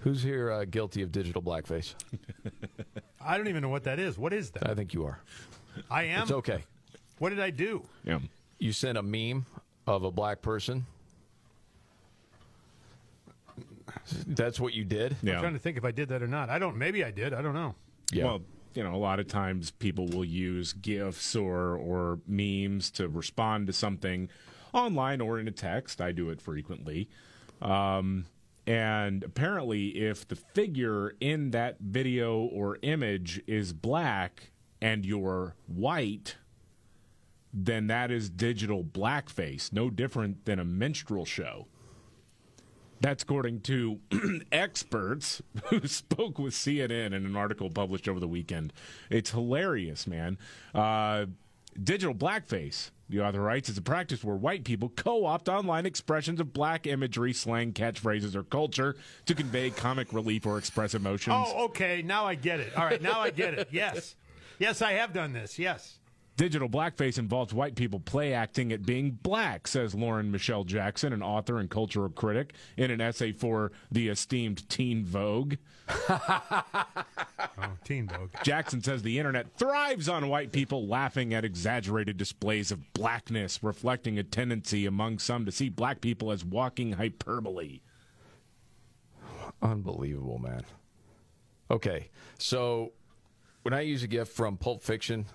Who's 0.00 0.22
here 0.22 0.50
uh, 0.50 0.64
guilty 0.64 1.02
of 1.02 1.12
digital 1.12 1.42
blackface? 1.42 1.94
I 3.20 3.36
don't 3.36 3.48
even 3.48 3.62
know 3.62 3.68
what 3.68 3.84
that 3.84 3.98
is. 3.98 4.18
What 4.18 4.32
is 4.32 4.50
that? 4.50 4.68
I 4.68 4.74
think 4.74 4.94
you 4.94 5.04
are. 5.04 5.20
I 5.90 6.04
am. 6.04 6.22
It's 6.22 6.30
okay. 6.30 6.64
What 7.18 7.30
did 7.30 7.40
I 7.40 7.50
do? 7.50 7.82
Yeah. 8.04 8.20
You 8.58 8.72
sent 8.72 8.96
a 8.96 9.02
meme 9.02 9.44
of 9.86 10.04
a 10.04 10.10
black 10.10 10.40
person. 10.40 10.86
That's 14.26 14.58
what 14.58 14.72
you 14.72 14.84
did? 14.84 15.16
I'm 15.22 15.40
trying 15.40 15.52
to 15.52 15.58
think 15.58 15.76
if 15.76 15.84
I 15.84 15.90
did 15.90 16.08
that 16.08 16.22
or 16.22 16.28
not. 16.28 16.48
I 16.48 16.58
don't. 16.58 16.76
Maybe 16.76 17.04
I 17.04 17.10
did. 17.10 17.34
I 17.34 17.42
don't 17.42 17.54
know. 17.54 17.74
Yeah. 18.12 18.24
Well, 18.24 18.42
you 18.74 18.84
know, 18.84 18.94
a 18.94 18.96
lot 18.96 19.18
of 19.18 19.26
times 19.26 19.70
people 19.72 20.06
will 20.08 20.24
use 20.24 20.72
GIFs 20.74 21.34
or 21.36 21.76
or 21.76 22.20
memes 22.26 22.90
to 22.92 23.08
respond 23.08 23.66
to 23.66 23.72
something 23.72 24.28
online 24.72 25.20
or 25.20 25.38
in 25.38 25.48
a 25.48 25.52
text. 25.52 26.00
I 26.00 26.12
do 26.12 26.30
it 26.30 26.40
frequently. 26.40 27.08
Um, 27.60 28.26
and 28.66 29.24
apparently, 29.24 29.88
if 29.88 30.28
the 30.28 30.36
figure 30.36 31.14
in 31.20 31.50
that 31.50 31.78
video 31.80 32.38
or 32.38 32.78
image 32.82 33.42
is 33.46 33.72
black 33.72 34.50
and 34.80 35.04
you're 35.04 35.54
white, 35.66 36.36
then 37.52 37.88
that 37.88 38.10
is 38.10 38.30
digital 38.30 38.84
blackface, 38.84 39.72
no 39.72 39.90
different 39.90 40.44
than 40.44 40.58
a 40.58 40.64
minstrel 40.64 41.24
show. 41.24 41.66
That's 43.00 43.22
according 43.22 43.62
to 43.62 43.98
experts 44.52 45.40
who 45.64 45.80
spoke 45.86 46.38
with 46.38 46.52
CNN 46.52 47.06
in 47.06 47.14
an 47.14 47.34
article 47.34 47.70
published 47.70 48.08
over 48.08 48.20
the 48.20 48.28
weekend. 48.28 48.72
It's 49.08 49.30
hilarious, 49.30 50.06
man. 50.06 50.38
Uh, 50.74 51.26
digital 51.82 52.14
blackface, 52.14 52.90
the 53.10 53.20
author 53.20 53.40
writes, 53.40 53.68
it's 53.68 53.78
a 53.78 53.82
practice 53.82 54.24
where 54.24 54.36
white 54.36 54.64
people 54.64 54.88
co 54.88 55.26
opt 55.26 55.48
online 55.48 55.84
expressions 55.84 56.40
of 56.40 56.52
black 56.52 56.86
imagery, 56.86 57.32
slang, 57.32 57.72
catchphrases, 57.72 58.34
or 58.34 58.42
culture 58.42 58.96
to 59.26 59.34
convey 59.34 59.70
comic 59.70 60.12
relief 60.12 60.46
or 60.46 60.58
express 60.58 60.94
emotions. 60.94 61.36
Oh, 61.38 61.66
okay. 61.66 62.02
Now 62.02 62.26
I 62.26 62.36
get 62.36 62.60
it. 62.60 62.76
All 62.76 62.84
right. 62.84 63.02
Now 63.02 63.20
I 63.20 63.30
get 63.30 63.54
it. 63.54 63.68
Yes. 63.70 64.16
Yes, 64.58 64.82
I 64.82 64.92
have 64.92 65.12
done 65.12 65.32
this. 65.32 65.58
Yes. 65.58 65.99
Digital 66.40 66.70
blackface 66.70 67.18
involves 67.18 67.52
white 67.52 67.74
people 67.74 68.00
play 68.00 68.32
acting 68.32 68.72
at 68.72 68.86
being 68.86 69.10
black, 69.10 69.68
says 69.68 69.94
Lauren 69.94 70.32
Michelle 70.32 70.64
Jackson, 70.64 71.12
an 71.12 71.22
author 71.22 71.58
and 71.58 71.68
cultural 71.68 72.08
critic, 72.08 72.54
in 72.78 72.90
an 72.90 72.98
essay 72.98 73.30
for 73.30 73.72
the 73.92 74.08
esteemed 74.08 74.66
Teen 74.70 75.04
Vogue. 75.04 75.56
Oh, 76.08 77.76
Teen 77.84 78.08
Vogue. 78.08 78.30
Jackson 78.42 78.82
says 78.82 79.02
the 79.02 79.18
internet 79.18 79.52
thrives 79.58 80.08
on 80.08 80.30
white 80.30 80.50
people 80.50 80.86
laughing 80.86 81.34
at 81.34 81.44
exaggerated 81.44 82.16
displays 82.16 82.72
of 82.72 82.90
blackness, 82.94 83.62
reflecting 83.62 84.18
a 84.18 84.22
tendency 84.22 84.86
among 84.86 85.18
some 85.18 85.44
to 85.44 85.52
see 85.52 85.68
black 85.68 86.00
people 86.00 86.32
as 86.32 86.42
walking 86.42 86.92
hyperbole. 86.92 87.80
Unbelievable, 89.60 90.38
man. 90.38 90.64
Okay, 91.70 92.08
so 92.38 92.92
when 93.60 93.74
I 93.74 93.82
use 93.82 94.02
a 94.02 94.08
gift 94.08 94.32
from 94.32 94.56
Pulp 94.56 94.82
Fiction 94.82 95.26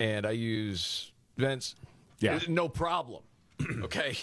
and 0.00 0.26
I 0.26 0.32
use 0.32 1.12
Vince, 1.36 1.74
Yeah. 2.20 2.38
no 2.48 2.68
problem. 2.68 3.22
okay, 3.82 4.16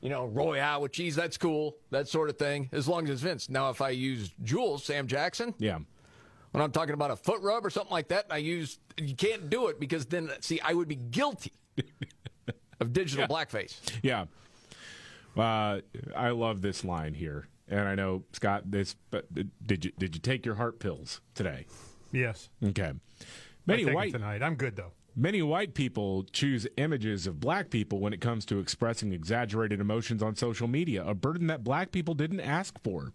you 0.00 0.08
know 0.08 0.26
Royale 0.26 0.82
with 0.82 0.92
cheese, 0.92 1.14
that's 1.16 1.36
cool, 1.36 1.76
that 1.90 2.08
sort 2.08 2.30
of 2.30 2.38
thing, 2.38 2.68
as 2.72 2.88
long 2.88 3.04
as 3.04 3.10
it's 3.10 3.22
Vince. 3.22 3.48
Now, 3.50 3.70
if 3.70 3.80
I 3.80 3.90
use 3.90 4.30
Jules, 4.42 4.84
Sam 4.84 5.06
Jackson, 5.06 5.54
yeah, 5.58 5.78
when 6.52 6.62
I'm 6.62 6.72
talking 6.72 6.94
about 6.94 7.10
a 7.10 7.16
foot 7.16 7.40
rub 7.42 7.64
or 7.66 7.70
something 7.70 7.92
like 7.92 8.08
that, 8.08 8.24
and 8.24 8.32
I 8.32 8.38
use 8.38 8.78
you 8.96 9.14
can't 9.14 9.50
do 9.50 9.68
it 9.68 9.78
because 9.80 10.06
then 10.06 10.30
see 10.40 10.60
I 10.60 10.72
would 10.74 10.88
be 10.88 10.96
guilty 10.96 11.52
of 12.80 12.92
digital 12.92 13.26
blackface. 13.26 13.76
Yeah. 14.02 14.24
Uh, 15.36 15.80
I 16.16 16.30
love 16.30 16.62
this 16.62 16.84
line 16.84 17.14
here, 17.14 17.46
and 17.68 17.80
I 17.80 17.94
know 17.94 18.24
Scott. 18.32 18.62
This, 18.70 18.96
but 19.10 19.26
did 19.64 19.84
you 19.84 19.92
did 19.98 20.14
you 20.16 20.20
take 20.20 20.44
your 20.44 20.56
heart 20.56 20.80
pills 20.80 21.20
today? 21.34 21.66
Yes. 22.12 22.48
Okay. 22.64 22.92
Many 23.68 23.84
white 23.84 24.12
tonight. 24.12 24.42
I'm 24.42 24.54
good 24.54 24.76
though. 24.76 24.92
Many 25.14 25.42
white 25.42 25.74
people 25.74 26.24
choose 26.32 26.66
images 26.76 27.26
of 27.26 27.40
black 27.40 27.70
people 27.70 27.98
when 27.98 28.12
it 28.12 28.20
comes 28.20 28.44
to 28.46 28.60
expressing 28.60 29.12
exaggerated 29.12 29.80
emotions 29.80 30.22
on 30.22 30.36
social 30.36 30.68
media, 30.68 31.04
a 31.04 31.14
burden 31.14 31.48
that 31.48 31.64
black 31.64 31.90
people 31.90 32.14
didn't 32.14 32.40
ask 32.40 32.80
for. 32.82 33.12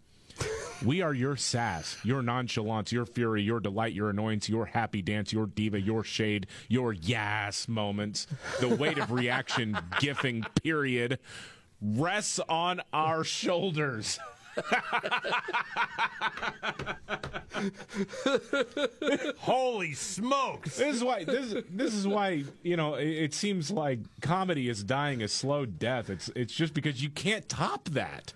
We 0.83 1.01
are 1.01 1.13
your 1.13 1.37
sass, 1.37 1.97
your 2.03 2.21
nonchalance, 2.21 2.91
your 2.91 3.05
fury, 3.05 3.41
your 3.41 3.61
delight, 3.61 3.93
your 3.93 4.09
annoyance, 4.09 4.49
your 4.49 4.65
happy 4.65 5.01
dance, 5.01 5.31
your 5.31 5.45
diva, 5.45 5.79
your 5.79 6.03
shade, 6.03 6.47
your 6.67 6.91
yes 6.91 7.69
moments. 7.69 8.27
The 8.59 8.67
weight 8.67 8.97
of 8.97 9.11
reaction, 9.11 9.77
gifting, 9.99 10.43
period, 10.61 11.19
rests 11.81 12.39
on 12.49 12.81
our 12.91 13.23
shoulders. 13.23 14.19
Holy 19.37 19.93
smokes! 19.93 20.77
This 20.77 20.95
is 20.97 21.03
why 21.03 21.23
this 21.23 21.55
this 21.69 21.93
is 21.93 22.07
why 22.07 22.43
you 22.61 22.77
know 22.77 22.95
it, 22.95 23.07
it 23.07 23.33
seems 23.33 23.71
like 23.71 23.99
comedy 24.21 24.69
is 24.69 24.83
dying 24.83 25.23
a 25.23 25.27
slow 25.27 25.65
death. 25.65 26.09
It's 26.09 26.29
it's 26.35 26.53
just 26.53 26.73
because 26.73 27.01
you 27.01 27.09
can't 27.09 27.47
top 27.47 27.89
that 27.89 28.33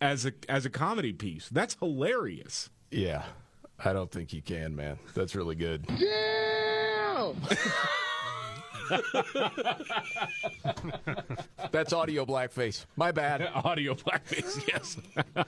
as 0.00 0.26
a 0.26 0.32
as 0.48 0.66
a 0.66 0.70
comedy 0.70 1.12
piece. 1.12 1.48
That's 1.48 1.74
hilarious. 1.74 2.70
Yeah, 2.90 3.22
I 3.84 3.92
don't 3.92 4.10
think 4.10 4.32
you 4.32 4.42
can, 4.42 4.74
man. 4.74 4.98
That's 5.14 5.34
really 5.34 5.54
good. 5.54 5.86
Damn! 5.86 7.36
That's 11.70 11.92
audio 11.92 12.24
blackface. 12.24 12.86
My 12.96 13.12
bad. 13.12 13.48
audio 13.54 13.94
blackface. 13.94 14.66
Yes. 14.68 14.96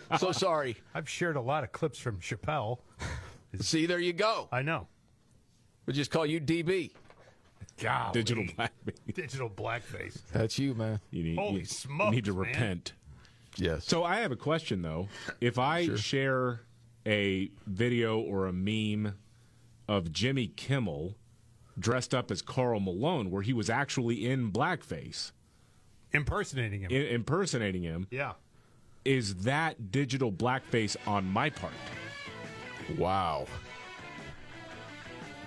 so 0.21 0.33
sorry. 0.33 0.77
I've 0.95 1.09
shared 1.09 1.37
a 1.37 1.41
lot 1.41 1.65
of 1.65 1.73
clips 1.73 1.99
from 1.99 2.19
Chappelle. 2.21 2.79
See, 3.61 3.87
there 3.87 3.99
you 3.99 4.13
go. 4.13 4.49
I 4.53 4.63
know. 4.63 4.89
We 5.87 5.93
just 5.93 6.11
call 6.11 6.27
you 6.27 6.41
DB. 6.41 6.93
Golly. 7.81 8.13
Digital 8.13 8.45
blackface. 8.45 9.15
Digital 9.15 9.51
blackface. 9.51 10.21
That's 10.33 10.59
you, 10.59 10.75
man. 10.75 11.01
You 11.11 11.23
need, 11.25 11.39
Holy 11.39 11.61
you 11.61 11.67
smokes, 11.67 12.13
need 12.15 12.25
to 12.27 12.33
man. 12.33 12.41
repent. 12.41 12.93
Yes. 13.57 13.85
So 13.87 14.05
I 14.05 14.17
have 14.21 14.33
a 14.33 14.37
question 14.37 14.83
though. 14.83 15.09
If 15.41 15.59
I 15.59 15.87
Sure. 15.87 15.97
share 15.97 16.61
a 17.07 17.51
video 17.67 18.21
or 18.21 18.47
a 18.47 18.53
meme 18.53 19.15
of 19.89 20.13
Jimmy 20.13 20.47
Kimmel 20.47 21.17
dressed 21.79 22.15
up 22.15 22.31
as 22.31 22.43
Karl 22.43 22.81
Malone, 22.81 23.31
where 23.31 23.43
he 23.43 23.53
was 23.53 23.69
actually 23.71 24.27
in 24.29 24.51
blackface, 24.53 25.33
Impersonating 26.13 26.83
him. 26.83 26.91
i- 26.91 27.09
impersonating 27.15 27.83
him, 27.83 28.07
yeah. 28.11 28.33
is 29.05 29.35
that 29.45 29.91
digital 29.91 30.31
blackface 30.31 30.97
on 31.07 31.25
my 31.27 31.49
part? 31.51 31.73
Wow. 32.99 33.47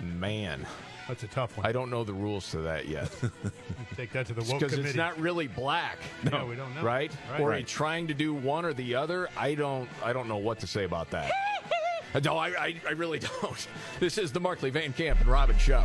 Man. 0.02 0.66
That's 1.08 1.22
a 1.22 1.28
tough 1.28 1.56
one. 1.56 1.64
I 1.64 1.70
don't 1.70 1.88
know 1.88 2.02
the 2.02 2.12
rules 2.12 2.50
to 2.50 2.58
that 2.62 2.88
yet. 2.88 3.10
Take 3.96 4.12
that 4.12 4.26
to 4.26 4.34
the 4.34 4.40
woke 4.42 4.58
Because 4.58 4.72
committee. 4.72 4.88
it's 4.88 4.96
not 4.96 5.18
really 5.20 5.46
black. 5.46 5.98
Yeah, 6.24 6.44
we 6.44 6.56
don't 6.56 6.74
know. 6.74 6.82
Right? 6.82 7.12
Right. 7.30 7.40
Or 7.40 7.46
are 7.46 7.50
Right. 7.50 7.60
you 7.60 7.66
trying 7.66 8.08
to 8.08 8.14
do 8.14 8.34
one 8.34 8.64
or 8.64 8.72
the 8.74 8.96
other? 8.96 9.28
I 9.36 9.54
don't 9.54 9.88
I 10.04 10.12
don't 10.12 10.26
know 10.26 10.36
what 10.38 10.58
to 10.60 10.66
say 10.66 10.82
about 10.82 11.10
that. 11.12 11.30
no, 12.24 12.36
I, 12.36 12.48
I, 12.48 12.80
I 12.88 12.92
really 12.92 13.20
don't. 13.20 13.68
This 14.00 14.18
is 14.18 14.32
the 14.32 14.40
Markley 14.40 14.70
Van 14.70 14.92
Camp 14.92 15.20
and 15.20 15.28
Robbins 15.28 15.60
Show. 15.62 15.84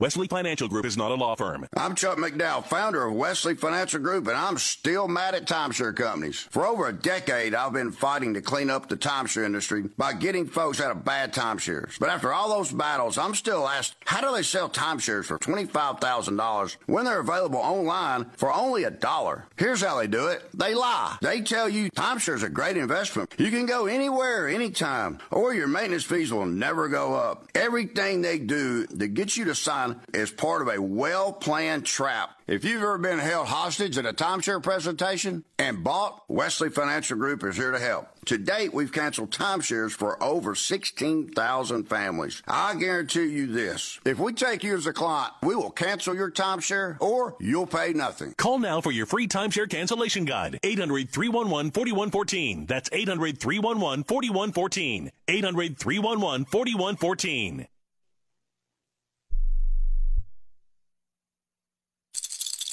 Wesley 0.00 0.26
Financial 0.26 0.66
Group 0.66 0.86
is 0.86 0.96
not 0.96 1.12
a 1.12 1.14
law 1.14 1.36
firm. 1.36 1.68
I'm 1.76 1.94
Chuck 1.94 2.18
McDowell, 2.18 2.64
founder 2.64 3.04
of 3.04 3.14
Wesley 3.14 3.54
Financial 3.54 4.00
Group, 4.00 4.26
and 4.26 4.36
I'm 4.36 4.58
still 4.58 5.06
mad 5.06 5.36
at 5.36 5.46
timeshare 5.46 5.94
companies. 5.94 6.40
For 6.50 6.66
over 6.66 6.88
a 6.88 6.92
decade, 6.92 7.54
I've 7.54 7.72
been 7.72 7.92
fighting 7.92 8.34
to 8.34 8.42
clean 8.42 8.70
up 8.70 8.88
the 8.88 8.96
timeshare 8.96 9.46
industry 9.46 9.84
by 9.96 10.12
getting 10.14 10.46
folks 10.46 10.80
out 10.80 10.90
of 10.90 11.04
bad 11.04 11.32
timeshares. 11.32 11.96
But 12.00 12.08
after 12.08 12.32
all 12.32 12.48
those 12.48 12.72
battles, 12.72 13.18
I'm 13.18 13.36
still 13.36 13.68
asked, 13.68 13.94
how 14.04 14.20
do 14.20 14.34
they 14.34 14.42
sell 14.42 14.68
timeshares 14.68 15.26
for 15.26 15.38
$25,000 15.38 16.76
when 16.86 17.04
they're 17.04 17.20
available 17.20 17.60
online 17.60 18.24
for 18.36 18.52
only 18.52 18.82
a 18.82 18.90
dollar? 18.90 19.46
Here's 19.56 19.80
how 19.80 19.96
they 20.00 20.08
do 20.08 20.26
it. 20.26 20.42
They 20.54 20.74
lie. 20.74 21.18
They 21.22 21.40
tell 21.40 21.68
you 21.68 21.88
timeshares 21.92 22.42
are 22.42 22.46
a 22.46 22.50
great 22.50 22.76
investment. 22.76 23.32
You 23.38 23.52
can 23.52 23.64
go 23.64 23.86
anywhere, 23.86 24.48
anytime, 24.48 25.20
or 25.30 25.54
your 25.54 25.68
maintenance 25.68 26.02
fees 26.02 26.32
will 26.32 26.46
never 26.46 26.88
go 26.88 27.14
up. 27.14 27.46
Everything 27.54 28.22
they 28.22 28.40
do 28.40 28.88
to 28.88 29.06
get 29.06 29.36
you 29.36 29.44
to 29.44 29.54
sign 29.54 29.83
is 30.12 30.30
part 30.30 30.62
of 30.62 30.68
a 30.68 30.80
well 30.80 31.32
planned 31.32 31.86
trap. 31.86 32.30
If 32.46 32.62
you've 32.62 32.82
ever 32.82 32.98
been 32.98 33.18
held 33.18 33.46
hostage 33.46 33.96
at 33.96 34.04
a 34.04 34.12
timeshare 34.12 34.62
presentation 34.62 35.44
and 35.58 35.82
bought, 35.82 36.22
Wesley 36.28 36.68
Financial 36.68 37.16
Group 37.16 37.42
is 37.42 37.56
here 37.56 37.70
to 37.70 37.78
help. 37.78 38.08
To 38.26 38.36
date, 38.36 38.74
we've 38.74 38.92
canceled 38.92 39.30
timeshares 39.30 39.92
for 39.92 40.22
over 40.22 40.54
16,000 40.54 41.84
families. 41.84 42.42
I 42.46 42.74
guarantee 42.74 43.26
you 43.26 43.46
this. 43.46 43.98
If 44.04 44.18
we 44.18 44.34
take 44.34 44.62
you 44.62 44.74
as 44.76 44.86
a 44.86 44.92
client, 44.92 45.32
we 45.42 45.56
will 45.56 45.70
cancel 45.70 46.14
your 46.14 46.30
timeshare 46.30 47.00
or 47.00 47.34
you'll 47.40 47.66
pay 47.66 47.94
nothing. 47.94 48.34
Call 48.36 48.58
now 48.58 48.82
for 48.82 48.92
your 48.92 49.06
free 49.06 49.26
timeshare 49.26 49.68
cancellation 49.68 50.26
guide. 50.26 50.58
800 50.62 51.08
311 51.10 51.70
4114. 51.70 52.66
That's 52.66 52.90
800 52.92 53.38
311 53.38 54.04
4114. 54.04 55.10
800 55.28 55.78
311 55.78 56.44
4114. 56.44 57.66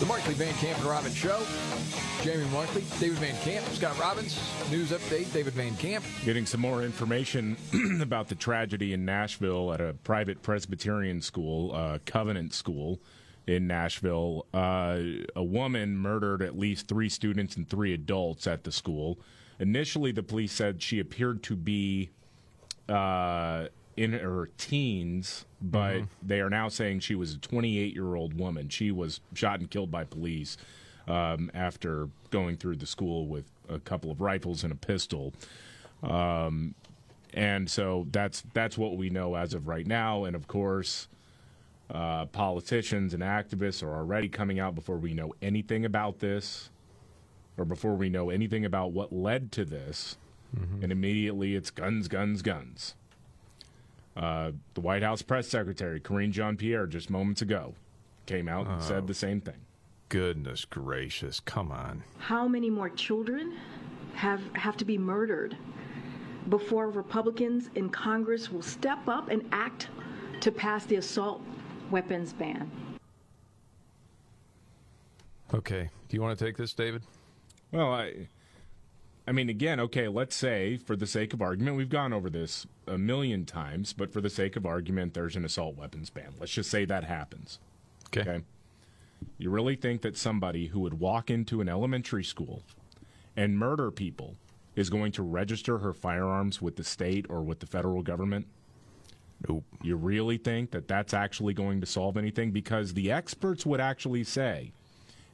The 0.00 0.06
Markley 0.06 0.34
Van 0.34 0.52
Camp 0.54 0.76
and 0.78 0.86
Robbins 0.88 1.14
Show. 1.14 1.40
Jamie 2.22 2.44
Markley, 2.50 2.82
David 2.98 3.18
Van 3.18 3.36
Camp, 3.42 3.64
Scott 3.74 3.96
Robbins. 3.98 4.40
News 4.68 4.90
update, 4.90 5.32
David 5.32 5.52
Van 5.52 5.76
Camp. 5.76 6.04
Getting 6.24 6.46
some 6.46 6.60
more 6.60 6.82
information 6.82 7.56
about 8.00 8.28
the 8.28 8.34
tragedy 8.34 8.92
in 8.92 9.04
Nashville 9.04 9.72
at 9.72 9.80
a 9.80 9.94
private 10.02 10.42
Presbyterian 10.42 11.20
school, 11.20 11.72
uh, 11.72 11.98
Covenant 12.06 12.52
School 12.54 12.98
in 13.46 13.68
Nashville. 13.68 14.46
Uh, 14.52 14.98
a 15.36 15.44
woman 15.44 15.96
murdered 15.96 16.42
at 16.42 16.58
least 16.58 16.88
three 16.88 17.08
students 17.08 17.56
and 17.56 17.68
three 17.68 17.94
adults 17.94 18.48
at 18.48 18.64
the 18.64 18.72
school. 18.72 19.20
Initially, 19.60 20.10
the 20.10 20.24
police 20.24 20.52
said 20.52 20.82
she 20.82 20.98
appeared 20.98 21.44
to 21.44 21.54
be 21.54 22.10
uh, 22.88 23.66
in 23.96 24.12
her 24.12 24.48
teens, 24.58 25.44
but 25.62 25.94
Mm-hmm. 25.94 26.04
they 26.26 26.40
are 26.40 26.50
now 26.50 26.68
saying 26.68 27.00
she 27.00 27.14
was 27.14 27.34
a 27.34 27.38
28 27.38 27.94
year 27.94 28.14
old 28.14 28.34
woman. 28.38 28.68
She 28.68 28.90
was 28.90 29.20
shot 29.34 29.60
and 29.60 29.70
killed 29.70 29.90
by 29.90 30.04
police 30.04 30.56
um, 31.06 31.50
after 31.54 32.08
going 32.30 32.56
through 32.56 32.76
the 32.76 32.86
school 32.86 33.26
with 33.26 33.44
a 33.68 33.78
couple 33.78 34.10
of 34.10 34.20
rifles 34.20 34.64
and 34.64 34.72
a 34.72 34.76
pistol. 34.76 35.32
Um, 36.02 36.74
and 37.32 37.68
so 37.70 38.06
that's 38.10 38.42
that's 38.52 38.76
what 38.78 38.96
we 38.96 39.10
know 39.10 39.34
as 39.34 39.54
of 39.54 39.66
right 39.68 39.86
now. 39.86 40.24
And 40.24 40.36
of 40.36 40.46
course, 40.46 41.08
uh, 41.90 42.26
politicians 42.26 43.12
and 43.14 43.22
activists 43.22 43.82
are 43.82 43.94
already 43.94 44.28
coming 44.28 44.58
out 44.60 44.74
before 44.74 44.96
we 44.98 45.14
know 45.14 45.34
anything 45.42 45.84
about 45.84 46.18
this, 46.20 46.70
or 47.56 47.64
before 47.64 47.94
we 47.94 48.08
know 48.08 48.30
anything 48.30 48.64
about 48.64 48.92
what 48.92 49.12
led 49.12 49.52
to 49.52 49.64
this. 49.64 50.16
And 50.82 50.92
immediately 50.92 51.56
it's 51.56 51.70
guns, 51.70 52.06
guns, 52.06 52.40
guns. 52.40 52.94
Uh, 54.16 54.52
the 54.74 54.80
White 54.80 55.02
House 55.02 55.22
press 55.22 55.48
secretary, 55.48 55.98
Karine 56.00 56.30
Jean 56.32 56.56
Pierre, 56.56 56.86
just 56.86 57.10
moments 57.10 57.42
ago, 57.42 57.74
came 58.26 58.48
out 58.48 58.66
and 58.66 58.76
Oh. 58.80 58.84
said 58.84 59.06
the 59.06 59.14
same 59.14 59.40
thing. 59.40 59.56
Goodness 60.08 60.64
gracious, 60.64 61.40
come 61.40 61.72
on. 61.72 62.04
How 62.18 62.46
many 62.46 62.70
more 62.70 62.88
children 62.90 63.56
have 64.14 64.40
have 64.54 64.76
to 64.76 64.84
be 64.84 64.96
murdered 64.98 65.56
before 66.48 66.88
Republicans 66.90 67.70
in 67.74 67.88
Congress 67.90 68.50
will 68.52 68.62
step 68.62 69.08
up 69.08 69.28
and 69.30 69.42
act 69.50 69.88
to 70.40 70.52
pass 70.52 70.86
the 70.86 70.96
assault 70.96 71.42
weapons 71.90 72.32
ban? 72.32 72.70
Okay. 75.52 75.90
Do 76.08 76.16
you 76.16 76.22
want 76.22 76.38
to 76.38 76.44
take 76.44 76.56
this, 76.56 76.72
David? 76.74 77.02
Well, 77.72 77.92
I, 77.92 78.28
I 79.26 79.32
mean, 79.32 79.48
again, 79.48 79.80
okay, 79.80 80.08
let's 80.08 80.36
say, 80.36 80.76
for 80.76 80.96
the 80.96 81.06
sake 81.06 81.32
of 81.32 81.40
argument, 81.40 81.78
we've 81.78 81.88
gone 81.88 82.12
over 82.12 82.28
this 82.28 82.66
a 82.86 82.98
million 82.98 83.46
times, 83.46 83.94
but 83.94 84.12
for 84.12 84.20
the 84.20 84.28
sake 84.28 84.54
of 84.54 84.66
argument, 84.66 85.14
there's 85.14 85.36
an 85.36 85.46
assault 85.46 85.76
weapons 85.76 86.10
ban. 86.10 86.34
Let's 86.38 86.52
just 86.52 86.70
say 86.70 86.84
that 86.84 87.04
happens. 87.04 87.58
Okay. 88.08 88.42
You 89.38 89.48
really 89.48 89.76
think 89.76 90.02
that 90.02 90.18
somebody 90.18 90.66
who 90.66 90.80
would 90.80 91.00
walk 91.00 91.30
into 91.30 91.62
an 91.62 91.68
elementary 91.68 92.24
school 92.24 92.62
and 93.34 93.58
murder 93.58 93.90
people 93.90 94.36
is 94.76 94.90
going 94.90 95.12
to 95.12 95.22
register 95.22 95.78
her 95.78 95.94
firearms 95.94 96.60
with 96.60 96.76
the 96.76 96.84
state 96.84 97.24
or 97.30 97.42
with 97.42 97.60
the 97.60 97.66
federal 97.66 98.02
government? 98.02 98.46
Nope. 99.48 99.64
You 99.82 99.96
really 99.96 100.36
think 100.36 100.70
that 100.72 100.88
that's 100.88 101.14
actually 101.14 101.54
going 101.54 101.80
to 101.80 101.86
solve 101.86 102.16
anything? 102.16 102.50
Because 102.50 102.92
the 102.92 103.10
experts 103.10 103.64
would 103.64 103.80
actually 103.80 104.24
say, 104.24 104.72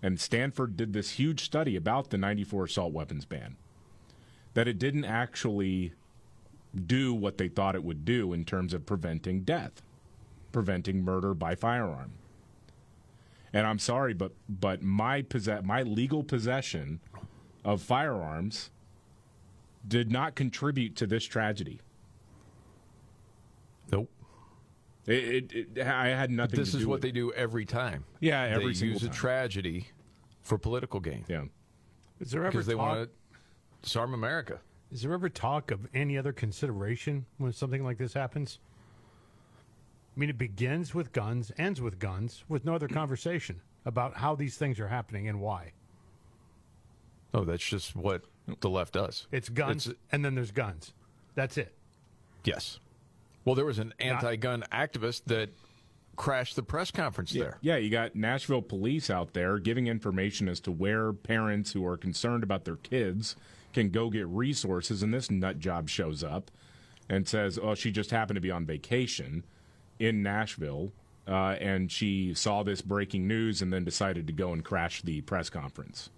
and 0.03 0.19
Stanford 0.21 0.77
did 0.77 0.93
this 0.93 1.11
huge 1.11 1.45
study 1.45 1.77
about 1.77 2.11
the 2.11 2.19
94 2.19 2.65
assault 2.65 2.93
weapons 2.93 3.25
ban, 3.25 3.57
that 4.55 4.66
it 4.68 4.78
didn't 4.78 5.05
actually 5.05 5.93
do 6.86 7.12
what 7.14 7.39
they 7.39 7.48
thought 7.48 7.74
it 7.74 7.82
would 7.85 8.05
do 8.05 8.32
in 8.32 8.44
terms 8.44 8.72
of 8.72 8.86
preventing 8.86 9.43
death, 9.43 9.82
preventing 10.52 11.02
murder 11.05 11.35
by 11.35 11.55
firearm. 11.55 12.12
And 13.52 13.66
I'm 13.66 13.78
sorry, 13.81 14.14
but 14.14 14.32
but 14.48 14.82
my 14.82 15.22
possess- 15.22 15.64
my 15.64 15.82
legal 15.82 16.22
possession 16.22 17.01
of 17.64 17.82
firearms 17.82 18.70
did 19.86 20.10
not 20.12 20.35
contribute 20.36 20.94
to 20.97 21.06
this 21.06 21.24
tragedy. 21.24 21.81
Nope. 23.90 24.09
It, 25.06 25.52
it, 25.52 25.68
it, 25.77 25.86
I 25.86 26.09
had 26.09 26.31
nothing. 26.31 26.60
This 26.60 26.72
to 26.72 26.78
is 26.78 26.86
what 26.86 26.94
with 26.97 27.02
they 27.02 27.09
it. 27.09 27.14
do 27.14 27.32
every 27.32 27.64
time. 27.64 28.05
Yeah, 28.20 28.43
every 28.43 28.68
they 28.68 28.74
single 28.74 28.94
use 28.94 29.02
time. 29.02 29.10
a 29.10 29.14
tragedy 29.14 29.89
for 30.43 30.56
political 30.59 31.01
gain. 31.01 31.24
Yeah. 31.27 31.44
Is 32.20 32.31
there 32.31 32.43
ever 32.43 32.52
because 32.52 32.66
they 32.66 32.74
want 32.77 33.09
to 33.09 33.10
disarm 33.82 34.15
America. 34.15 34.61
Is 34.93 35.02
there 35.02 35.12
ever 35.12 35.28
talk 35.28 35.70
of 35.70 35.81
any 35.94 36.19
other 36.19 36.32
consideration 36.32 37.24
when 37.39 37.52
something 37.52 37.85
like 37.85 37.98
this 37.98 38.12
happens? 38.12 38.59
I 40.16 40.20
mean, 40.20 40.31
it 40.31 40.39
begins 40.39 40.94
with 40.94 41.12
guns, 41.12 41.52
ends 41.57 41.81
with 41.81 41.98
guns, 41.98 42.44
with 42.48 42.65
no 42.65 42.74
other 42.74 42.89
conversation 43.01 43.61
about 43.85 44.16
how 44.16 44.35
these 44.35 44.57
things 44.57 44.81
are 44.81 44.89
happening 44.89 45.28
and 45.28 45.40
why. 45.40 45.73
Oh, 47.32 47.44
that's 47.44 47.65
just 47.65 47.94
what 47.94 48.23
the 48.61 48.69
left 48.69 48.94
does. 48.94 49.27
It's 49.31 49.48
guns, 49.48 49.86
It's- 49.86 50.02
and 50.11 50.24
then 50.24 50.35
there's 50.35 50.51
guns. 50.51 50.93
That's 51.36 51.57
it. 51.57 51.73
yes. 52.44 52.81
Well, 53.44 53.55
there 53.55 53.65
was 53.65 53.78
an 53.78 53.94
anti-gun 54.01 54.65
activist 54.70 55.23
that 55.27 55.48
crashed 56.16 56.57
the 56.57 56.62
press 56.62 56.90
conference 56.90 57.32
Yeah, 57.32 57.43
there. 57.44 57.59
yeah, 57.62 57.77
you 57.77 57.89
got 57.89 58.15
Nashville 58.15 58.61
police 58.61 59.09
out 59.09 59.32
there 59.32 59.59
giving 59.59 59.86
information 59.86 60.47
as 60.47 60.61
to 60.61 60.70
where 60.73 61.12
parents 61.15 61.73
who 61.73 61.86
are 61.86 61.97
concerned 61.97 62.43
about 62.43 62.65
their 62.66 62.77
kids 62.77 63.36
can 63.73 63.91
go 63.91 64.11
get 64.11 64.27
resources, 64.27 65.03
and 65.03 65.13
this 65.13 65.31
nut 65.31 65.59
job 65.59 65.89
shows 65.89 66.23
up 66.25 66.51
and 67.09 67.27
says, 67.27 67.59
"Oh, 67.61 67.75
she 67.75 67.91
just 67.91 68.11
happened 68.11 68.37
to 68.37 68.41
be 68.41 68.51
on 68.51 68.67
vacation 68.67 69.45
in 69.99 70.23
Nashville." 70.23 70.93
Uh, 71.29 71.57
and 71.61 71.93
she 71.93 72.35
saw 72.35 72.63
this 72.63 72.83
breaking 72.83 73.29
news 73.29 73.63
and 73.63 73.73
then 73.73 73.85
decided 73.85 74.27
to 74.27 74.33
go 74.33 74.53
and 74.53 74.65
crash 74.65 75.03
the 75.03 75.21
press 75.21 75.51
conference. 75.51 76.11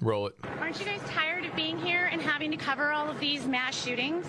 Roll 0.00 0.28
it. 0.28 0.36
Aren't 0.60 0.78
you 0.78 0.86
guys 0.86 1.00
tired 1.08 1.44
of 1.44 1.54
being 1.56 1.78
here 1.78 2.08
and 2.12 2.22
having 2.22 2.50
to 2.52 2.56
cover 2.56 2.92
all 2.92 3.10
of 3.10 3.18
these 3.18 3.46
mass 3.46 3.82
shootings? 3.82 4.26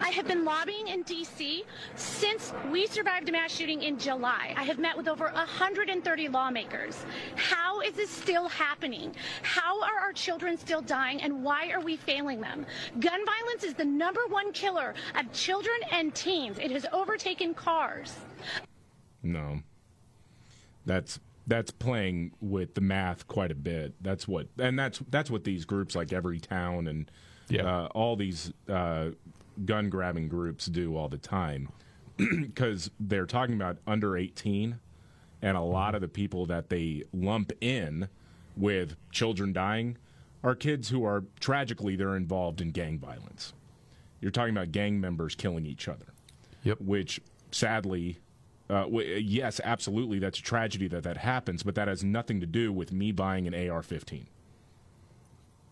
I 0.00 0.10
have 0.10 0.28
been 0.28 0.44
lobbying 0.44 0.86
in 0.86 1.02
D.C. 1.02 1.64
since 1.96 2.52
we 2.70 2.86
survived 2.86 3.28
a 3.28 3.32
mass 3.32 3.50
shooting 3.50 3.82
in 3.82 3.98
July. 3.98 4.54
I 4.56 4.62
have 4.62 4.78
met 4.78 4.96
with 4.96 5.08
over 5.08 5.24
130 5.24 6.28
lawmakers. 6.28 7.04
How 7.34 7.80
is 7.80 7.94
this 7.94 8.10
still 8.10 8.46
happening? 8.48 9.14
How 9.42 9.82
are 9.82 9.98
our 9.98 10.12
children 10.12 10.56
still 10.56 10.82
dying 10.82 11.20
and 11.22 11.42
why 11.42 11.70
are 11.72 11.80
we 11.80 11.96
failing 11.96 12.40
them? 12.40 12.64
Gun 13.00 13.20
violence 13.26 13.64
is 13.64 13.74
the 13.74 13.84
number 13.84 14.20
one 14.28 14.52
killer 14.52 14.94
of 15.18 15.32
children 15.32 15.76
and 15.90 16.14
teens. 16.14 16.58
It 16.60 16.70
has 16.70 16.86
overtaken 16.92 17.54
cars. 17.54 18.14
No. 19.24 19.62
That's 20.86 21.18
that's 21.46 21.70
playing 21.70 22.32
with 22.40 22.74
the 22.74 22.80
math 22.80 23.26
quite 23.26 23.50
a 23.50 23.54
bit. 23.54 23.94
That's 24.00 24.28
what 24.28 24.48
and 24.58 24.78
that's 24.78 25.00
that's 25.10 25.30
what 25.30 25.44
these 25.44 25.64
groups 25.64 25.94
like 25.94 26.08
Everytown 26.08 26.88
and 26.88 27.10
uh, 27.64 27.86
all 27.86 28.16
these 28.16 28.52
uh, 28.68 29.10
gun 29.64 29.90
grabbing 29.90 30.28
groups 30.28 30.66
do 30.66 30.96
all 30.96 31.08
the 31.08 31.18
time 31.18 31.68
because 32.16 32.90
they're 32.98 33.26
talking 33.26 33.54
about 33.54 33.78
under 33.86 34.16
18 34.16 34.78
and 35.42 35.56
a 35.56 35.60
lot 35.60 35.94
of 35.94 36.00
the 36.00 36.08
people 36.08 36.46
that 36.46 36.70
they 36.70 37.02
lump 37.12 37.52
in 37.60 38.08
with 38.56 38.96
children 39.10 39.52
dying 39.52 39.98
are 40.44 40.54
kids 40.54 40.88
who 40.88 41.04
are 41.04 41.24
tragically 41.40 41.96
they're 41.96 42.16
involved 42.16 42.60
in 42.60 42.70
gang 42.70 42.98
violence. 42.98 43.52
You're 44.20 44.30
talking 44.30 44.56
about 44.56 44.72
gang 44.72 45.00
members 45.00 45.34
killing 45.34 45.66
each 45.66 45.88
other. 45.88 46.06
Yep. 46.64 46.80
Which 46.80 47.20
sadly 47.50 48.18
uh, 48.70 48.84
w- 48.84 49.16
yes, 49.16 49.60
absolutely, 49.62 50.18
that's 50.18 50.38
a 50.38 50.42
tragedy 50.42 50.88
that 50.88 51.02
that 51.04 51.18
happens, 51.18 51.62
but 51.62 51.74
that 51.74 51.88
has 51.88 52.02
nothing 52.02 52.40
to 52.40 52.46
do 52.46 52.72
with 52.72 52.92
me 52.92 53.12
buying 53.12 53.46
an 53.46 53.54
AR-15. 53.54 54.24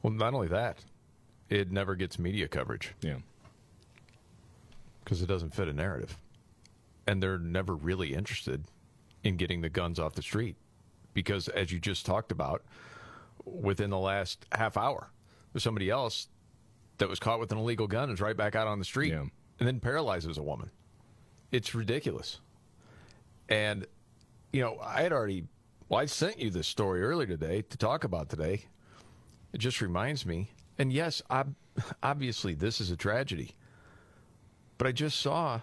Well, 0.02 0.12
not 0.12 0.34
only 0.34 0.48
that, 0.48 0.84
it 1.48 1.70
never 1.70 1.94
gets 1.94 2.18
media 2.18 2.48
coverage. 2.48 2.94
Yeah. 3.00 3.16
Because 5.04 5.22
it 5.22 5.26
doesn't 5.26 5.54
fit 5.54 5.68
a 5.68 5.72
narrative. 5.72 6.16
And 7.06 7.22
they're 7.22 7.38
never 7.38 7.74
really 7.74 8.14
interested 8.14 8.64
in 9.24 9.36
getting 9.36 9.60
the 9.60 9.68
guns 9.68 9.98
off 9.98 10.14
the 10.14 10.22
street. 10.22 10.56
Because, 11.12 11.48
as 11.48 11.72
you 11.72 11.80
just 11.80 12.06
talked 12.06 12.30
about, 12.30 12.62
within 13.44 13.90
the 13.90 13.98
last 13.98 14.46
half 14.52 14.76
hour, 14.76 15.10
there's 15.52 15.64
somebody 15.64 15.90
else 15.90 16.28
that 16.98 17.08
was 17.08 17.18
caught 17.18 17.40
with 17.40 17.50
an 17.50 17.58
illegal 17.58 17.86
gun 17.86 18.04
and 18.04 18.12
is 18.12 18.20
right 18.20 18.36
back 18.36 18.54
out 18.54 18.68
on 18.68 18.78
the 18.78 18.84
street 18.84 19.12
and 19.12 19.68
then 19.68 19.80
paralyzes 19.80 20.38
a 20.38 20.42
woman. 20.42 20.70
It's 21.50 21.74
ridiculous. 21.74 22.40
And, 23.50 23.86
you 24.52 24.62
know, 24.62 24.78
I 24.80 25.02
had 25.02 25.12
already, 25.12 25.44
well, 25.88 26.00
I 26.00 26.06
sent 26.06 26.38
you 26.38 26.50
this 26.50 26.68
story 26.68 27.02
earlier 27.02 27.26
today 27.26 27.62
to 27.62 27.76
talk 27.76 28.04
about 28.04 28.30
today. 28.30 28.64
It 29.52 29.58
just 29.58 29.80
reminds 29.80 30.24
me, 30.24 30.50
and 30.78 30.92
yes, 30.92 31.20
ob- 31.30 31.54
obviously 32.02 32.54
this 32.54 32.80
is 32.80 32.90
a 32.90 32.96
tragedy, 32.96 33.56
but 34.78 34.86
I 34.86 34.92
just 34.92 35.18
saw 35.18 35.60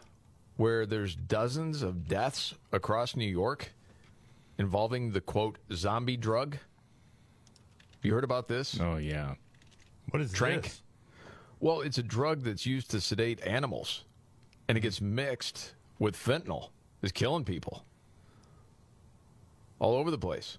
where 0.58 0.86
there's 0.86 1.16
dozens 1.16 1.82
of 1.82 2.08
deaths 2.08 2.54
across 2.74 3.16
New 3.16 3.26
York 3.26 3.72
involving 4.58 5.12
the 5.12 5.22
quote 5.22 5.58
zombie 5.72 6.18
drug. 6.18 6.58
You 8.02 8.14
heard 8.14 8.26
about 8.26 8.48
this? 8.48 8.78
Oh, 8.82 8.98
yeah. 8.98 9.36
What 10.10 10.22
is 10.22 10.34
Tranq? 10.34 10.64
this? 10.64 10.82
Well, 11.60 11.82
it's 11.82 11.98
a 11.98 12.04
drug 12.04 12.42
that's 12.42 12.66
used 12.66 12.92
to 12.92 13.02
sedate 13.02 13.42
animals, 13.46 14.04
and 14.68 14.78
it 14.78 14.82
gets 14.82 15.00
mixed 15.00 15.74
with 16.00 16.16
fentanyl. 16.16 16.70
It's 17.02 17.12
killing 17.12 17.46
people 17.46 17.84
all 19.80 19.96
over 19.96 20.12
the 20.12 20.18
place. 20.18 20.58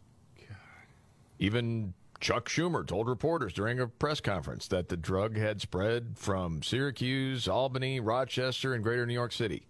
Even 1.39 1.95
Chuck 2.21 2.49
Schumer 2.49 2.87
told 2.87 3.09
reporters 3.09 3.53
during 3.53 3.79
a 3.79 3.87
press 3.87 4.21
conference 4.21 4.67
that 4.69 4.89
the 4.89 4.97
drug 4.97 5.37
had 5.37 5.61
spread 5.61 6.17
from 6.17 6.63
Syracuse, 6.63 7.47
Albany, 7.47 8.01
Rochester, 8.01 8.75
and 8.75 8.83
greater 8.83 9.07
New 9.07 9.15
York 9.15 9.33
City, 9.33 9.67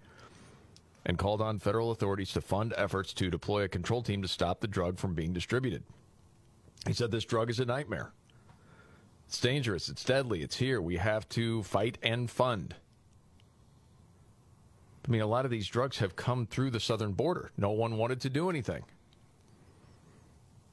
and 1.04 1.18
called 1.18 1.42
on 1.42 1.58
federal 1.58 1.90
authorities 1.90 2.32
to 2.32 2.40
fund 2.40 2.72
efforts 2.76 3.12
to 3.14 3.30
deploy 3.30 3.64
a 3.64 3.68
control 3.68 4.02
team 4.02 4.22
to 4.22 4.28
stop 4.28 4.60
the 4.60 4.68
drug 4.68 4.98
from 4.98 5.14
being 5.14 5.32
distributed. 5.32 5.82
He 6.86 6.94
said 6.94 7.10
this 7.10 7.24
drug 7.24 7.50
is 7.50 7.60
a 7.60 7.66
nightmare. 7.66 8.12
It's 9.26 9.40
dangerous. 9.40 9.90
It's 9.90 10.04
deadly. 10.04 10.42
It's 10.42 10.56
here. 10.56 10.80
We 10.80 10.96
have 10.96 11.28
to 11.30 11.62
fight 11.62 11.98
and 12.02 12.30
fund. 12.30 12.76
I 15.06 15.10
mean, 15.10 15.20
a 15.20 15.26
lot 15.26 15.44
of 15.44 15.50
these 15.50 15.66
drugs 15.66 15.98
have 15.98 16.16
come 16.16 16.46
through 16.46 16.70
the 16.70 16.80
southern 16.80 17.12
border. 17.12 17.50
No 17.56 17.70
one 17.70 17.96
wanted 17.96 18.20
to 18.22 18.30
do 18.30 18.50
anything. 18.50 18.84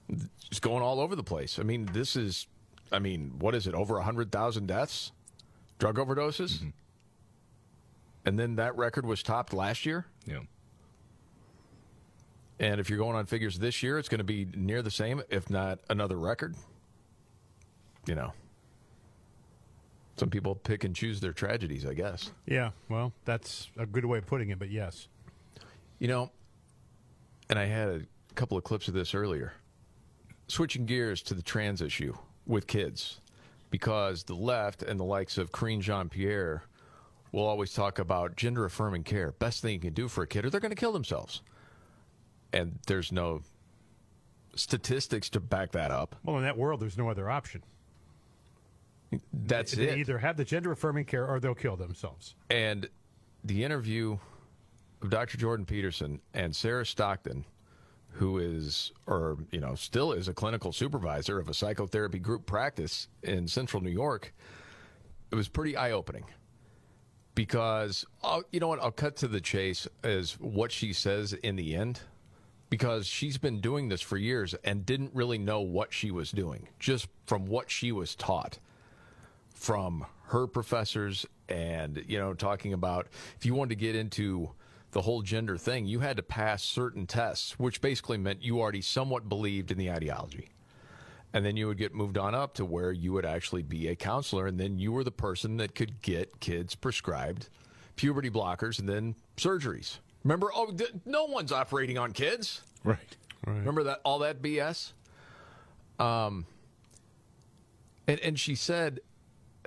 It's 0.10 0.60
going 0.60 0.84
all 0.84 1.00
over 1.00 1.16
the 1.16 1.24
place. 1.24 1.58
I 1.60 1.64
mean, 1.64 1.90
this 1.94 2.16
is, 2.16 2.48
I 2.92 3.00
mean, 3.00 3.34
what 3.40 3.56
is 3.56 3.66
it? 3.68 3.74
Over 3.74 3.96
100,000 3.96 4.68
deaths? 4.68 5.12
Drug 5.80 5.98
overdoses? 5.98 6.58
Mm-hmm. 6.58 6.70
And 8.26 8.40
then 8.40 8.56
that 8.56 8.76
record 8.76 9.06
was 9.06 9.22
topped 9.22 9.54
last 9.54 9.86
year? 9.86 10.06
Yeah. 10.26 10.40
And 12.60 12.80
if 12.80 12.90
you're 12.90 13.00
going 13.00 13.16
on 13.16 13.26
figures 13.26 13.60
this 13.60 13.84
year, 13.84 14.00
it's 14.00 14.10
going 14.10 14.20
to 14.20 14.24
be 14.24 14.48
near 14.56 14.82
the 14.82 14.92
same, 14.92 15.22
if 15.30 15.50
not 15.50 15.80
another 15.90 16.18
record. 16.18 16.56
You 18.08 18.16
know, 18.16 18.34
some 20.18 20.30
people 20.30 20.56
pick 20.56 20.84
and 20.84 20.96
choose 20.96 21.20
their 21.20 21.34
tragedies, 21.34 21.86
I 21.86 21.94
guess. 21.94 22.32
Yeah, 22.46 22.72
well, 22.90 23.12
that's 23.26 23.70
a 23.78 23.86
good 23.86 24.06
way 24.06 24.18
of 24.18 24.26
putting 24.26 24.50
it, 24.50 24.60
but 24.60 24.70
yes. 24.70 25.08
You 26.00 26.08
know, 26.08 26.32
and 27.50 27.60
I 27.60 27.66
had 27.66 27.90
a 27.90 28.02
couple 28.36 28.58
of 28.58 28.64
clips 28.64 28.88
of 28.88 28.94
this 28.94 29.14
earlier. 29.14 29.54
Switching 30.48 30.86
gears 30.86 31.22
to 31.24 31.34
the 31.34 31.42
trans 31.42 31.82
issue 31.82 32.16
with 32.46 32.68
kids, 32.68 33.20
because 33.72 34.24
the 34.24 34.36
left 34.36 34.84
and 34.84 35.00
the 35.00 35.04
likes 35.04 35.38
of 35.38 35.52
Karine 35.52 35.82
Jean 35.82 36.08
Pierre 36.08 36.64
will 37.32 37.46
always 37.46 37.74
talk 37.74 38.00
about 38.00 38.38
gender 38.38 38.64
affirming 38.64 39.04
care, 39.04 39.32
best 39.34 39.62
thing 39.62 39.74
you 39.74 39.80
can 39.80 39.94
do 39.94 40.08
for 40.08 40.24
a 40.24 40.28
kid, 40.28 40.46
or 40.46 40.50
they're 40.50 40.62
going 40.62 40.70
to 40.70 40.76
kill 40.76 40.94
themselves. 40.94 41.42
And 42.54 42.80
there's 42.88 43.12
no 43.12 43.42
statistics 44.56 45.30
to 45.32 45.42
back 45.42 45.74
that 45.74 45.92
up. 45.92 46.16
Well, 46.24 46.38
in 46.38 46.44
that 46.44 46.58
world, 46.58 46.80
there's 46.80 46.98
no 46.98 47.10
other 47.10 47.30
option. 47.30 47.64
That's 49.34 49.74
they 49.74 49.90
it. 49.90 49.98
either 49.98 50.18
have 50.18 50.38
the 50.38 50.46
gender 50.46 50.72
affirming 50.72 51.06
care 51.06 51.28
or 51.28 51.40
they'll 51.40 51.56
kill 51.56 51.76
themselves. 51.76 52.36
And 52.50 52.90
the 53.44 53.64
interview 53.64 54.18
of 55.02 55.10
Dr. 55.10 55.38
Jordan 55.38 55.66
Peterson 55.66 56.20
and 56.34 56.56
Sarah 56.56 56.86
Stockton, 56.86 57.46
who 58.12 58.40
is, 58.40 58.92
or, 59.08 59.38
you 59.52 59.60
know, 59.60 59.76
still 59.76 60.12
is 60.12 60.28
a 60.28 60.34
clinical 60.34 60.72
supervisor 60.72 61.40
of 61.40 61.50
a 61.50 61.54
psychotherapy 61.54 62.20
group 62.20 62.46
practice 62.46 63.08
in 63.24 63.48
central 63.48 63.82
New 63.82 63.92
York, 63.92 64.34
it 65.32 65.36
was 65.36 65.48
pretty 65.48 65.76
eye 65.76 65.92
opening. 65.92 66.26
Because, 67.36 68.06
oh, 68.24 68.44
you 68.52 68.62
know 68.62 68.70
what? 68.70 68.82
I'll 68.82 68.92
cut 68.92 69.18
to 69.18 69.28
the 69.28 69.42
chase 69.42 69.88
as 70.04 70.40
what 70.40 70.72
she 70.72 70.94
says 70.94 71.34
in 71.34 71.58
the 71.58 71.76
end. 71.76 72.00
Because 72.70 73.06
she's 73.06 73.38
been 73.38 73.62
doing 73.62 73.90
this 73.90 74.02
for 74.02 74.18
years 74.18 74.56
and 74.64 74.86
didn't 74.86 75.12
really 75.14 75.38
know 75.38 75.62
what 75.62 75.94
she 75.94 76.10
was 76.10 76.32
doing, 76.32 76.68
just 76.80 77.08
from 77.28 77.46
what 77.46 77.70
she 77.70 77.92
was 77.92 78.16
taught 78.16 78.58
from 79.66 80.06
her 80.28 80.46
professors 80.46 81.26
and 81.50 82.04
you 82.08 82.20
know 82.20 82.36
talking 82.36 82.72
about 82.72 83.08
if 83.36 83.48
you 83.48 83.56
wanted 83.56 83.70
to 83.70 83.76
get 83.76 83.96
into 83.96 84.52
the 84.92 85.02
whole 85.02 85.24
gender 85.24 85.58
thing 85.58 85.88
you 85.88 86.02
had 86.02 86.18
to 86.18 86.22
pass 86.22 86.62
certain 86.62 87.08
tests 87.08 87.58
which 87.58 87.82
basically 87.82 88.16
meant 88.16 88.44
you 88.44 88.60
already 88.60 88.80
somewhat 88.80 89.28
believed 89.28 89.72
in 89.72 89.78
the 89.80 89.90
ideology 89.90 90.50
and 91.34 91.44
then 91.44 91.58
you 91.58 91.66
would 91.66 91.80
get 91.80 91.96
moved 91.96 92.16
on 92.16 92.36
up 92.36 92.54
to 92.54 92.64
where 92.64 92.92
you 92.92 93.12
would 93.12 93.26
actually 93.26 93.64
be 93.64 93.88
a 93.88 93.96
counselor 93.96 94.46
and 94.46 94.60
then 94.60 94.78
you 94.78 94.92
were 94.92 95.04
the 95.04 95.10
person 95.10 95.58
that 95.58 95.74
could 95.74 96.00
get 96.04 96.40
kids 96.40 96.76
prescribed 96.76 97.50
puberty 97.96 98.30
blockers 98.30 98.78
and 98.78 98.88
then 98.88 99.16
surgeries 99.36 99.98
remember 100.24 100.52
oh 100.56 100.68
th- 100.72 100.94
no 101.06 101.26
one's 101.26 101.52
operating 101.52 101.98
on 101.98 102.12
kids 102.12 102.62
Right. 103.48 103.58
Remember 103.58 103.84
that 103.86 104.02
all 104.06 104.20
that 104.20 104.44
BS? 104.44 104.92
Um 105.98 106.46
and 108.08 108.20
and 108.20 108.40
she 108.40 108.54
said 108.54 109.00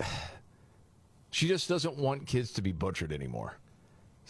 she 1.31 1.49
just 1.49 1.69
doesn't 1.69 1.97
want 1.97 2.27
kids 2.27 2.53
to 2.55 2.63
be 2.63 2.73
butchered 2.73 3.13
anymore. 3.13 3.59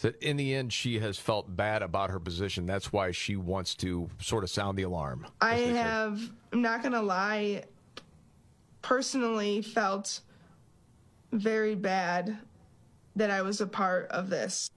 That 0.01 0.21
in 0.23 0.37
the 0.37 0.55
end 0.55 0.71
she 0.71 0.99
has 0.99 1.17
felt 1.17 1.55
bad 1.55 1.81
about 1.81 2.09
her 2.09 2.19
position. 2.19 2.65
That's 2.65 2.93
why 2.93 3.11
she 3.11 3.35
wants 3.35 3.75
to 3.75 4.09
sort 4.21 4.43
of 4.45 4.49
sound 4.49 4.77
the 4.77 4.83
alarm. 4.83 5.27
I 5.41 5.55
have, 5.55 6.21
I'm 6.53 6.61
not 6.61 6.81
going 6.81 6.93
to 6.93 7.01
lie, 7.01 7.65
personally 8.81 9.61
felt 9.61 10.21
very 11.33 11.75
bad 11.75 12.37
that 13.17 13.29
I 13.29 13.41
was 13.41 13.59
a 13.59 13.67
part 13.67 14.07
of 14.09 14.29
this. 14.29 14.71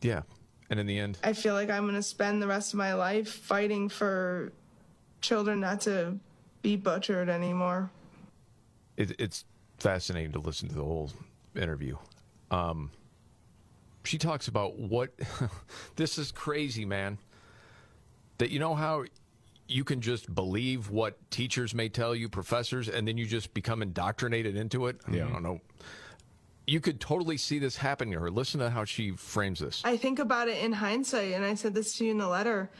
Yeah. 0.00 0.22
And 0.70 0.80
in 0.80 0.86
the 0.86 0.98
end, 0.98 1.18
I 1.22 1.34
feel 1.34 1.52
like 1.52 1.68
I'm 1.68 1.82
going 1.82 1.94
to 1.94 2.02
spend 2.02 2.40
the 2.40 2.46
rest 2.46 2.72
of 2.72 2.78
my 2.78 2.94
life 2.94 3.28
fighting 3.28 3.90
for 3.90 4.50
children 5.20 5.60
not 5.60 5.82
to 5.82 6.18
be 6.62 6.76
butchered 6.76 7.28
anymore. 7.28 7.90
it, 8.96 9.14
it's 9.18 9.44
fascinating 9.78 10.32
to 10.32 10.38
listen 10.38 10.68
to 10.68 10.74
the 10.74 10.82
whole 10.82 11.10
interview. 11.54 11.96
Um, 12.50 12.90
she 14.04 14.18
talks 14.18 14.48
about 14.48 14.78
what 14.78 15.10
this 15.96 16.18
is 16.18 16.32
crazy, 16.32 16.84
man. 16.84 17.18
That 18.38 18.50
you 18.50 18.58
know 18.58 18.74
how 18.74 19.04
you 19.66 19.84
can 19.84 20.00
just 20.00 20.32
believe 20.34 20.90
what 20.90 21.18
teachers 21.30 21.74
may 21.74 21.88
tell 21.88 22.14
you, 22.14 22.28
professors, 22.28 22.88
and 22.88 23.08
then 23.08 23.16
you 23.16 23.26
just 23.26 23.54
become 23.54 23.82
indoctrinated 23.82 24.56
into 24.56 24.86
it. 24.86 25.00
Yeah. 25.10 25.26
I 25.26 25.32
don't 25.32 25.42
know. 25.42 25.60
You 26.66 26.80
could 26.80 27.00
totally 27.00 27.36
see 27.36 27.58
this 27.58 27.76
happening 27.76 28.14
to 28.14 28.20
her. 28.20 28.30
Listen 28.30 28.60
to 28.60 28.70
how 28.70 28.84
she 28.84 29.12
frames 29.12 29.60
this. 29.60 29.82
I 29.84 29.96
think 29.96 30.18
about 30.18 30.48
it 30.48 30.62
in 30.62 30.72
hindsight, 30.72 31.32
and 31.32 31.44
I 31.44 31.54
said 31.54 31.74
this 31.74 31.96
to 31.98 32.04
you 32.04 32.10
in 32.10 32.18
the 32.18 32.28
letter. 32.28 32.70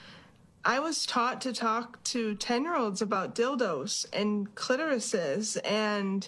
I 0.65 0.81
was 0.81 1.05
taught 1.05 1.43
to 1.43 1.53
talk 1.53 2.03
to 2.05 2.35
10 2.35 2.63
year 2.63 2.77
olds 2.77 3.03
about 3.03 3.35
dildos 3.35 4.07
and 4.15 4.55
clitorises 4.55 5.59
and 5.65 6.27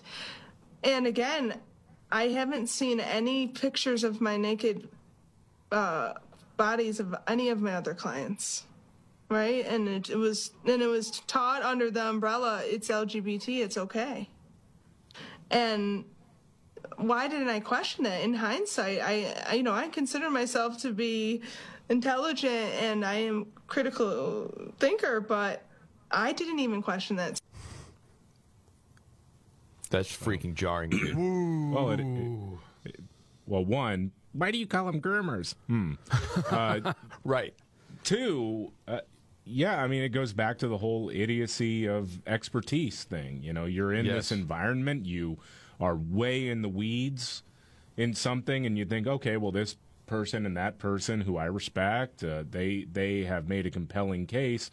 and 0.87 1.07
again, 1.07 1.61
I 2.13 2.29
haven't 2.29 2.69
seen 2.69 3.01
any 3.01 3.49
pictures 3.49 4.05
of 4.05 4.21
my 4.21 4.37
naked 4.37 4.89
uh, 5.73 6.15
bodies 6.57 7.01
of 7.01 7.15
any 7.27 7.49
of 7.49 7.61
my 7.61 7.75
other 7.75 7.93
clients. 7.93 8.65
Right? 9.29 9.67
And 9.67 9.89
it, 9.89 10.11
it 10.11 10.17
was 10.17 10.53
and 10.65 10.81
it 10.81 10.87
was 10.87 11.21
taught 11.27 11.63
under 11.63 11.91
the 11.91 12.05
umbrella 12.05 12.63
it's 12.65 12.89
LGBT, 12.89 13.65
it's 13.65 13.77
okay. 13.77 14.29
And 15.51 16.05
why 16.97 17.27
didn't 17.27 17.49
I 17.49 17.59
question 17.59 18.07
it? 18.07 18.23
In 18.23 18.35
hindsight, 18.35 19.01
I, 19.03 19.35
I 19.49 19.55
you 19.55 19.65
know, 19.65 19.75
I 19.75 19.89
consider 19.89 20.31
myself 20.31 20.81
to 20.83 20.93
be 20.93 21.43
intelligent 21.89 22.71
and 22.81 23.05
I 23.05 23.15
am 23.15 23.47
critical 23.67 24.73
thinker, 24.79 25.21
but 25.21 25.65
I 26.13 26.33
didn't 26.33 26.61
even 26.61 26.81
question 26.81 27.17
that. 27.17 27.41
That's 29.91 30.15
freaking 30.15 30.55
jarring. 30.55 30.91
dude. 30.91 31.17
Well, 31.75 31.91
it, 31.91 32.01
it- 32.01 32.59
it- 32.95 33.01
well, 33.47 33.65
one, 33.65 34.11
why 34.33 34.51
do 34.51 34.59
you 34.59 34.67
call 34.67 34.87
them 34.87 35.01
groomers? 35.01 35.55
Hmm. 35.69 35.95
Uh, 36.51 36.93
right. 37.25 37.55
Two, 38.03 38.73
uh, 38.89 39.01
yeah, 39.45 39.83
I 39.83 39.87
mean, 39.89 40.03
it 40.03 40.11
goes 40.11 40.33
back 40.33 40.59
to 40.59 40.69
the 40.69 40.79
whole 40.79 41.11
idiocy 41.11 41.87
of 41.89 42.21
expertise 42.27 43.05
thing. 43.05 43.43
You 43.43 43.53
know, 43.53 43.65
you're 43.65 43.93
in 43.93 44.05
Yes. 44.07 44.15
this 44.17 44.33
environment, 44.33 45.07
you 45.07 45.39
are 45.81 45.95
way 45.97 46.49
in 46.49 46.63
the 46.63 46.69
weeds 46.69 47.43
in 47.97 48.15
something, 48.15 48.67
and 48.67 48.77
you 48.79 48.85
think, 48.85 49.07
okay, 49.07 49.37
well, 49.37 49.53
this 49.53 49.77
person 50.07 50.47
and 50.47 50.57
that 50.57 50.79
person 50.79 51.21
who 51.23 51.37
I 51.37 51.47
respect, 51.47 52.23
uh, 52.23 52.45
they 52.49 52.87
they 52.91 53.25
have 53.25 53.49
made 53.49 53.67
a 53.67 53.71
compelling 53.71 54.27
case. 54.27 54.71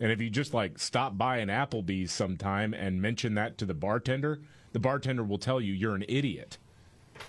And 0.00 0.10
if 0.10 0.20
you 0.20 0.30
just 0.30 0.54
like 0.54 0.78
stop 0.78 1.16
by 1.16 1.38
an 1.38 1.48
Applebee's 1.48 2.10
sometime 2.10 2.72
and 2.72 3.02
mention 3.02 3.34
that 3.34 3.58
to 3.58 3.66
the 3.66 3.74
bartender, 3.74 4.40
the 4.72 4.78
bartender 4.78 5.22
will 5.22 5.38
tell 5.38 5.60
you 5.60 5.72
you're 5.72 5.94
an 5.94 6.04
idiot. 6.08 6.58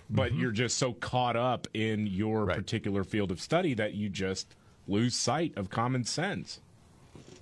But 0.09 0.31
mm-hmm. 0.31 0.41
you're 0.41 0.51
just 0.51 0.77
so 0.77 0.93
caught 0.93 1.35
up 1.35 1.67
in 1.73 2.07
your 2.07 2.45
particular 2.45 3.03
field 3.03 3.29
of 3.29 3.41
study 3.41 3.73
that 3.73 3.93
you 3.93 4.07
just 4.07 4.55
lose 4.87 5.15
sight 5.15 5.53
of 5.57 5.69
common 5.69 6.05
sense. 6.05 6.61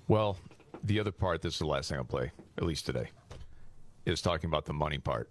Well, 0.08 0.36
the 0.82 0.98
other 0.98 1.12
part, 1.12 1.42
this 1.42 1.54
is 1.54 1.58
the 1.60 1.66
last 1.66 1.88
thing 1.88 1.98
I'll 1.98 2.04
play, 2.04 2.32
at 2.58 2.64
least 2.64 2.86
today, 2.86 3.10
is 4.04 4.20
talking 4.20 4.48
about 4.48 4.64
the 4.64 4.72
money 4.72 4.98
part 4.98 5.30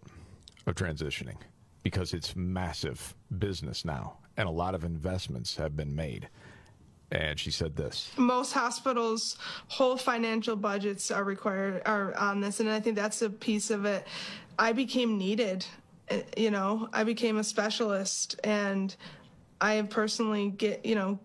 of 0.65 0.75
transitioning 0.75 1.35
because 1.83 2.13
it's 2.13 2.35
massive 2.35 3.15
business 3.37 3.83
now 3.83 4.17
and 4.39 4.47
a 4.47 4.51
lot 4.51 4.73
of 4.73 4.85
investments 4.85 5.57
have 5.57 5.75
been 5.75 5.93
made. 5.93 6.29
And 7.11 7.39
she 7.39 7.49
said 7.51 7.75
this. 7.75 8.11
most 8.17 8.51
hospitals 8.53 9.37
whole 9.67 9.97
financial 9.97 10.55
budgets 10.55 11.09
are 11.11 11.23
required 11.23 11.81
are 11.85 12.15
on 12.17 12.39
this 12.39 12.59
and 12.59 12.69
i 12.69 12.79
think 12.79 12.95
that's 12.95 13.21
a 13.23 13.29
piece 13.29 13.71
of 13.71 13.85
it 13.85 14.05
i 14.59 14.71
became 14.71 15.17
needed 15.17 15.65
Uh, 16.11 16.17
you 16.37 16.51
know 16.51 16.87
i 16.93 17.03
became 17.03 17.37
a 17.37 17.43
specialist 17.43 18.39
and 18.43 18.95
i 19.61 19.73
have 19.73 19.89
personally 19.89 20.49
get 20.51 20.85
you 20.85 20.95
know 20.95 21.17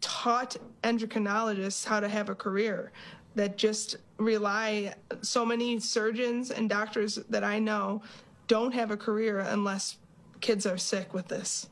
taught 0.00 0.56
endocrinologists 0.82 1.84
how 1.84 2.00
to 2.00 2.08
have 2.08 2.28
a 2.28 2.34
career 2.34 2.90
that 3.36 3.56
just 3.56 3.96
rely 4.18 4.92
so 5.22 5.44
many 5.46 5.78
surgeons 5.78 6.50
and 6.50 6.68
doctors 6.68 7.16
that 7.28 7.44
i 7.44 7.58
know 7.58 8.02
don't 8.48 8.72
have 8.74 8.90
a 8.90 8.96
career 8.96 9.38
unless 9.40 9.96
kids 10.40 10.66
are 10.66 10.78
sick 10.78 11.12
with 11.14 11.28
this 11.28 11.68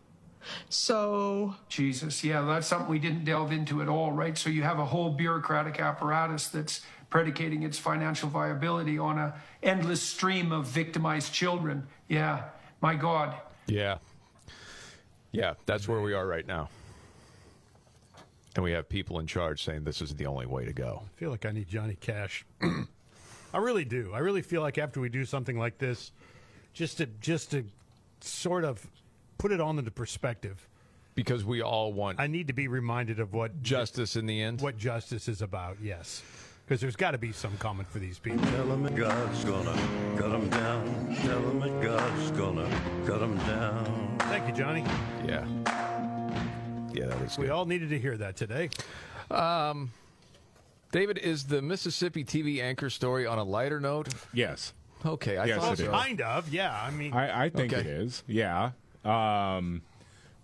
so 0.68 1.54
Jesus, 1.68 2.22
yeah, 2.24 2.42
that's 2.42 2.66
something 2.66 2.90
we 2.90 2.98
didn't 2.98 3.24
delve 3.24 3.52
into 3.52 3.82
at 3.82 3.88
all, 3.88 4.12
right? 4.12 4.36
So 4.36 4.50
you 4.50 4.62
have 4.62 4.78
a 4.78 4.84
whole 4.84 5.10
bureaucratic 5.10 5.80
apparatus 5.80 6.48
that's 6.48 6.82
predicating 7.10 7.62
its 7.62 7.78
financial 7.78 8.28
viability 8.28 8.98
on 8.98 9.18
a 9.18 9.34
endless 9.62 10.02
stream 10.02 10.52
of 10.52 10.66
victimized 10.66 11.32
children. 11.32 11.86
Yeah, 12.08 12.44
my 12.80 12.94
God. 12.94 13.34
Yeah. 13.66 13.98
Yeah, 15.32 15.54
that's 15.66 15.86
where 15.88 16.00
we 16.00 16.14
are 16.14 16.26
right 16.26 16.46
now. 16.46 16.68
And 18.56 18.64
we 18.64 18.72
have 18.72 18.88
people 18.88 19.20
in 19.20 19.26
charge 19.26 19.62
saying 19.62 19.84
this 19.84 20.00
is 20.00 20.14
the 20.16 20.26
only 20.26 20.46
way 20.46 20.64
to 20.64 20.72
go. 20.72 21.02
I 21.04 21.18
feel 21.18 21.30
like 21.30 21.46
I 21.46 21.52
need 21.52 21.68
Johnny 21.68 21.96
Cash. 22.00 22.44
I 23.54 23.58
really 23.58 23.84
do. 23.84 24.12
I 24.12 24.18
really 24.18 24.42
feel 24.42 24.62
like 24.62 24.78
after 24.78 25.00
we 25.00 25.08
do 25.08 25.24
something 25.24 25.58
like 25.58 25.78
this, 25.78 26.12
just 26.72 26.98
to 26.98 27.06
just 27.06 27.52
to 27.52 27.64
sort 28.20 28.64
of 28.64 28.86
put 29.38 29.52
it 29.52 29.60
on 29.60 29.78
into 29.78 29.90
perspective. 29.90 30.68
Because 31.14 31.44
we 31.44 31.62
all 31.62 31.92
want 31.92 32.20
I 32.20 32.28
need 32.28 32.46
to 32.46 32.52
be 32.52 32.68
reminded 32.68 33.18
of 33.18 33.32
what 33.32 33.60
justice 33.62 34.14
in 34.14 34.26
the 34.26 34.40
end. 34.40 34.60
What 34.60 34.76
justice 34.78 35.26
is 35.28 35.42
about, 35.42 35.78
yes. 35.82 36.22
Because 36.64 36.80
there's 36.80 36.96
got 36.96 37.12
to 37.12 37.18
be 37.18 37.32
some 37.32 37.56
comment 37.56 37.88
for 37.88 37.98
these 37.98 38.18
people. 38.18 38.44
Tell 38.50 38.66
them 38.66 38.82
that 38.84 38.94
God's 38.94 39.42
gonna 39.44 39.74
cut 40.18 40.30
them 40.30 40.48
down. 40.50 41.16
Tell 41.22 41.40
them 41.40 41.60
that 41.60 41.82
God's 41.82 42.30
gonna 42.32 42.68
cut 43.06 43.18
them 43.20 43.36
down. 43.38 44.16
Thank 44.20 44.46
you, 44.48 44.54
Johnny. 44.54 44.84
Yeah. 45.26 45.46
Yeah, 46.92 47.06
that 47.06 47.20
was 47.20 47.38
We 47.38 47.48
all 47.48 47.64
needed 47.66 47.90
to 47.90 47.98
hear 47.98 48.16
that 48.18 48.36
today. 48.36 48.70
Um, 49.30 49.90
David, 50.92 51.18
is 51.18 51.44
the 51.44 51.60
Mississippi 51.62 52.24
TV 52.24 52.60
anchor 52.62 52.90
story 52.90 53.26
on 53.26 53.38
a 53.38 53.44
lighter 53.44 53.80
note? 53.80 54.08
Yes. 54.32 54.72
Okay, 55.04 55.36
I 55.36 55.44
Yes, 55.46 55.58
thought 55.60 55.72
it 55.74 55.80
is. 55.80 55.86
so. 55.86 55.92
Kind 55.92 56.20
of, 56.20 56.48
yeah. 56.52 56.78
I 56.80 56.90
mean, 56.90 57.12
I, 57.12 57.44
I 57.44 57.48
think 57.50 57.72
Okay. 57.72 57.80
it 57.80 57.86
is. 57.86 58.22
Yeah. 58.26 58.70
Um, 59.04 59.82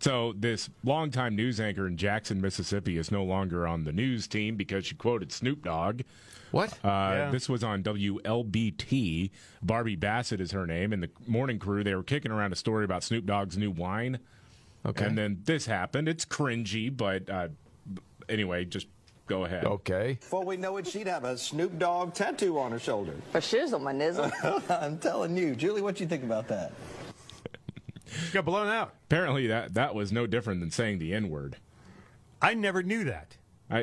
so 0.01 0.35
this 0.36 0.68
longtime 0.82 1.35
news 1.35 1.60
anchor 1.60 1.86
in 1.86 1.97
Jackson, 1.97 2.40
Mississippi, 2.40 2.98
is 2.98 3.10
no 3.10 3.24
longer 3.24 3.66
on 3.66 3.85
the 3.85 3.93
news 3.93 4.26
team 4.26 4.56
because 4.56 4.86
she 4.86 4.94
quoted 4.94 5.32
Snoop 5.32 5.64
Dogg. 5.64 6.02
What? 6.51 6.72
Uh, 6.85 6.86
Yeah. 6.86 7.31
This 7.31 7.48
was 7.48 7.64
on 7.64 7.82
WLBT. 7.82 9.31
Barbie 9.62 9.97
Bassett 9.97 10.40
is 10.40 10.52
her 10.52 10.66
name, 10.66 10.93
and 10.93 11.02
the 11.02 11.10
morning 11.26 11.59
crew 11.59 11.82
they 11.82 11.94
were 11.94 12.02
kicking 12.02 12.31
around 12.31 12.52
a 12.52 12.56
story 12.56 12.85
about 12.85 13.02
Snoop 13.02 13.26
Dogg's 13.26 13.56
new 13.56 13.70
wine. 13.70 14.18
Okay. 14.86 15.06
And 15.06 15.16
then 15.16 15.40
this 15.44 15.66
happened. 15.66 16.09
It's 16.09 16.24
cringy, 16.26 16.94
but 16.94 17.28
uh, 17.31 17.48
anyway, 18.28 18.66
just 18.66 18.86
go 19.26 19.44
ahead. 19.47 19.64
Okay. 19.64 20.18
Before 20.20 20.44
we 20.44 20.59
know 20.59 20.76
it, 20.76 20.86
she'd 20.86 21.06
have 21.06 21.24
a 21.24 21.39
Snoop 21.39 21.78
Dogg 21.78 22.12
tattoo 22.12 22.59
on 22.59 22.72
her 22.72 22.78
shoulder. 22.78 23.14
A 23.32 23.39
shizzle, 23.39 23.81
my 23.81 23.93
nizzle. 23.94 24.31
I'm 24.82 24.98
telling 24.98 25.36
you. 25.36 25.55
Julie, 25.56 25.81
what 25.81 25.97
do 25.97 26.05
you 26.05 26.09
think 26.09 26.22
about 26.24 26.47
that? 26.48 26.72
Got 28.32 28.44
blown 28.44 28.68
out. 28.68 28.94
Apparently, 29.06 29.47
that 29.48 29.74
that 29.74 29.94
was 29.94 30.12
no 30.12 30.26
different 30.26 30.60
than 30.60 30.70
saying 30.70 30.98
the 30.98 31.14
N 31.14 31.28
word. 31.28 31.56
I 32.43 32.55
never 32.55 32.82
knew 32.82 33.05
that. 33.05 33.36
I 33.70 33.78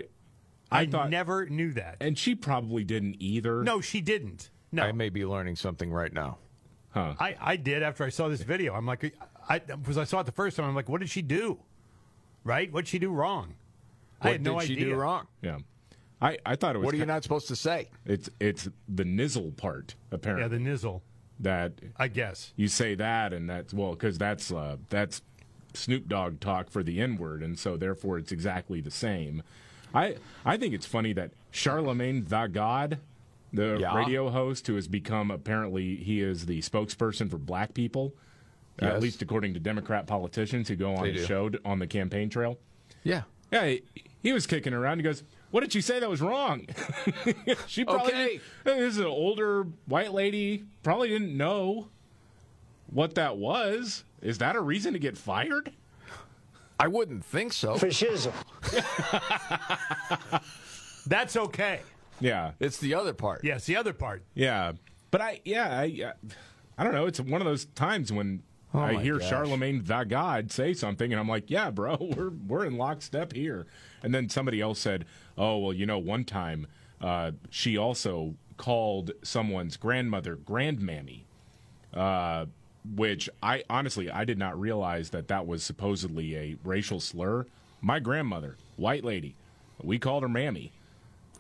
I, 0.72 0.82
I 0.82 0.86
thought- 0.86 1.10
never 1.10 1.46
knew 1.48 1.74
that. 1.74 1.98
And 2.00 2.18
she 2.18 2.36
probably 2.36 2.84
didn't 2.84 3.18
either. 3.20 3.64
No, 3.64 3.82
she 3.82 4.02
didn't. 4.02 4.50
No. 4.72 4.84
I 4.84 4.92
may 4.94 5.10
be 5.10 5.26
learning 5.26 5.58
something 5.58 5.92
right 5.92 6.14
now. 6.14 6.38
Huh. 6.92 7.16
I, 7.20 7.36
I 7.40 7.56
did 7.58 7.84
after 7.84 8.04
I 8.06 8.10
saw 8.10 8.28
this 8.30 8.42
video. 8.42 8.74
I'm 8.74 8.86
like, 8.86 9.14
I 9.50 9.60
because 9.60 9.98
I 9.98 10.04
saw 10.06 10.20
it 10.22 10.26
the 10.26 10.32
first 10.32 10.56
time. 10.58 10.66
I'm 10.66 10.76
like, 10.76 10.90
what 10.90 11.00
did 11.02 11.10
she 11.10 11.22
do? 11.22 11.60
Right? 12.44 12.72
What 12.72 12.82
did 12.86 12.90
she 12.90 13.00
do 13.00 13.12
wrong? 13.12 13.56
I 14.22 14.32
had 14.32 14.42
no 14.44 14.60
did 14.60 14.68
she 14.68 14.74
idea. 14.74 14.86
do 14.86 14.96
wrong? 14.96 15.28
Yeah. 15.42 15.60
I, 16.22 16.38
I 16.46 16.56
thought 16.56 16.76
it 16.76 16.80
was. 16.80 16.86
What 16.86 16.94
are 16.94 16.98
you 16.98 17.06
not 17.06 17.24
supposed 17.24 17.48
to 17.48 17.56
say? 17.56 17.90
It's 18.06 18.30
it's 18.40 18.70
the 18.88 19.04
nizzle 19.04 19.52
part 19.58 19.96
apparently. 20.12 20.44
Yeah, 20.44 20.48
the 20.50 20.60
nizzle. 20.72 21.02
That 21.42 21.74
I 21.98 22.08
guess. 22.08 22.54
you 22.56 22.68
say 22.68 22.96
that 22.96 23.34
and 23.34 23.50
that's 23.50 23.74
well 23.74 23.92
because 23.92 24.18
that's 24.18 24.52
uh, 24.52 24.78
that's 24.90 25.22
Snoop 25.74 26.08
Dogg 26.08 26.40
talk 26.40 26.70
for 26.70 26.84
the 26.84 27.00
N 27.02 27.18
word 27.18 27.42
and 27.44 27.58
so 27.58 27.78
therefore 27.78 28.18
it's 28.18 28.32
exactly 28.32 28.82
the 28.82 28.92
same. 28.92 29.44
I 29.94 30.16
I 30.46 30.58
think 30.58 30.74
it's 30.74 30.86
funny 30.86 31.14
that 31.14 31.32
Charlemagne 31.52 32.26
the 32.28 32.48
God, 32.48 33.00
the 33.52 33.78
Yeah. 33.80 33.96
radio 33.96 34.30
host 34.30 34.68
who 34.68 34.76
has 34.76 34.88
become 34.88 35.32
apparently 35.32 35.96
he 35.98 36.22
is 36.22 36.46
the 36.46 36.60
spokesperson 36.60 37.30
for 37.30 37.38
black 37.38 37.74
people, 37.74 38.14
Yes. 38.82 38.94
at 38.96 39.02
least 39.02 39.22
according 39.22 39.54
to 39.56 39.60
Democrat 39.60 40.08
politicians 40.08 40.68
who 40.70 40.76
go 40.76 40.96
on 40.96 41.04
They 41.04 41.12
the 41.12 41.18
do. 41.20 41.26
show 41.26 41.50
t- 41.50 41.60
on 41.66 41.80
the 41.80 41.88
campaign 41.88 42.30
trail. 42.30 42.58
Yeah. 43.04 43.24
Yeah, 43.52 43.66
he, 43.68 43.84
he 44.24 44.32
was 44.32 44.48
kicking 44.48 44.74
around. 44.74 45.00
He 45.00 45.04
goes, 45.04 45.24
"What 45.52 45.62
did 45.62 45.72
she 45.74 45.82
say 45.82 46.00
that 46.00 46.10
was 46.10 46.22
wrong?" 46.22 46.68
she 47.68 47.84
probably 47.86 48.12
Okay. 48.14 48.40
this 48.64 48.94
is 48.94 48.98
an 48.98 49.06
older 49.06 49.68
white 49.86 50.14
lady. 50.14 50.64
Probably 50.84 51.10
didn't 51.10 51.36
know 51.38 51.88
what 52.88 53.16
that 53.16 53.38
was. 53.38 54.04
Is 54.22 54.38
that 54.40 54.56
a 54.56 54.62
reason 54.62 54.94
to 54.94 55.00
get 55.00 55.18
fired? 55.18 55.72
I 56.80 56.88
wouldn't 56.88 57.24
think 57.24 57.54
so. 57.54 57.78
For 57.78 57.88
shizzle. 57.88 58.34
That's 61.08 61.36
okay. 61.36 61.82
Yeah, 62.20 62.52
It's 62.60 62.78
the 62.78 62.94
other 62.94 63.14
part. 63.14 63.44
Yes, 63.44 63.66
the 63.66 63.76
other 63.76 63.94
part. 63.94 64.24
yeah. 64.36 64.74
But 65.10 65.22
I, 65.22 65.42
yeah, 65.44 65.80
I, 65.80 66.14
I 66.78 66.84
don't 66.84 66.94
know. 66.94 67.06
It's 67.06 67.20
one 67.20 67.42
of 67.42 67.46
those 67.46 67.66
times 67.66 68.14
when 68.14 68.44
Oh, 68.74 68.80
I 68.80 69.02
hear 69.02 69.20
gosh. 69.20 69.30
Charlemagne 69.30 69.84
the 69.84 70.04
God 70.04 70.52
say 70.52 70.74
something, 70.74 71.12
and 71.12 71.20
I'm 71.20 71.28
like, 71.28 71.50
yeah, 71.50 71.70
bro, 71.72 71.98
we're 72.16 72.30
we're 72.30 72.66
in 72.66 72.78
lockstep 72.78 73.34
here. 73.34 73.66
And 74.04 74.14
then 74.14 74.30
somebody 74.30 74.62
else 74.62 74.80
said, 74.80 75.06
oh 75.38 75.58
well, 75.58 75.74
you 75.74 75.86
know, 75.86 76.00
one 76.00 76.24
time 76.24 76.68
uh, 77.02 77.32
she 77.50 77.78
also 77.78 78.36
called 78.58 79.12
someone's 79.24 79.76
grandmother 79.76 80.36
grandmammy, 80.36 81.22
uh, 81.94 82.46
which 82.96 83.30
I 83.44 83.64
honestly 83.70 84.10
I 84.10 84.24
did 84.24 84.38
not 84.38 84.60
realize 84.60 85.10
that 85.10 85.28
that 85.28 85.46
was 85.46 85.64
supposedly 85.64 86.36
a 86.36 86.56
racial 86.64 87.00
slur. 87.00 87.46
My 87.82 88.00
grandmother, 88.00 88.58
white 88.78 89.04
lady, 89.04 89.36
we 89.82 90.00
called 90.00 90.24
her 90.24 90.30
mammy. 90.30 90.72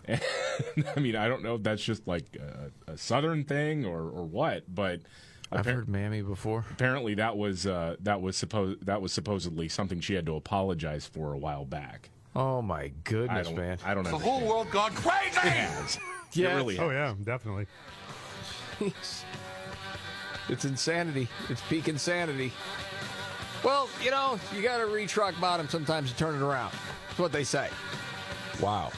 I 0.09 0.99
mean, 0.99 1.15
I 1.15 1.27
don't 1.27 1.43
know 1.43 1.55
if 1.55 1.63
that's 1.63 1.83
just 1.83 2.07
like 2.07 2.25
a, 2.35 2.91
a 2.91 2.97
southern 2.97 3.43
thing 3.43 3.85
or, 3.85 3.99
or 4.01 4.23
what, 4.25 4.63
but 4.73 5.01
I've 5.51 5.65
heard 5.65 5.89
mammy 5.89 6.21
before. 6.21 6.65
Apparently, 6.71 7.15
that 7.15 7.35
was 7.37 7.67
uh, 7.67 7.95
that 8.01 8.21
was 8.21 8.37
supposed 8.37 8.85
that 8.85 9.01
was 9.01 9.11
supposedly 9.11 9.67
something 9.67 9.99
she 9.99 10.13
had 10.13 10.25
to 10.27 10.35
apologize 10.35 11.05
for 11.05 11.33
a 11.33 11.37
while 11.37 11.65
back. 11.65 12.09
Oh 12.35 12.61
my 12.61 12.91
goodness, 13.03 13.49
I 13.49 13.53
man! 13.53 13.77
I 13.85 13.93
don't 13.93 14.03
know. 14.03 14.11
The 14.11 14.17
whole 14.17 14.47
world 14.47 14.71
gone 14.71 14.93
crazy. 14.93 15.37
It 15.37 15.51
has. 15.51 15.99
Yes. 16.33 16.51
It 16.51 16.55
really 16.55 16.75
has. 16.77 16.83
Oh 16.85 16.89
yeah, 16.91 17.13
definitely. 17.23 17.67
It's 20.49 20.65
insanity. 20.65 21.27
It's 21.49 21.61
peak 21.61 21.87
insanity. 21.87 22.51
Well, 23.63 23.87
you 24.03 24.11
know, 24.11 24.39
you 24.55 24.61
got 24.61 24.79
to 24.79 24.87
reach 24.87 25.15
rock 25.15 25.35
bottom 25.39 25.69
sometimes 25.69 26.11
to 26.11 26.17
turn 26.17 26.35
it 26.35 26.41
around. 26.41 26.73
That's 27.07 27.19
what 27.19 27.31
they 27.31 27.43
say. 27.43 27.69
Wow. 28.59 28.91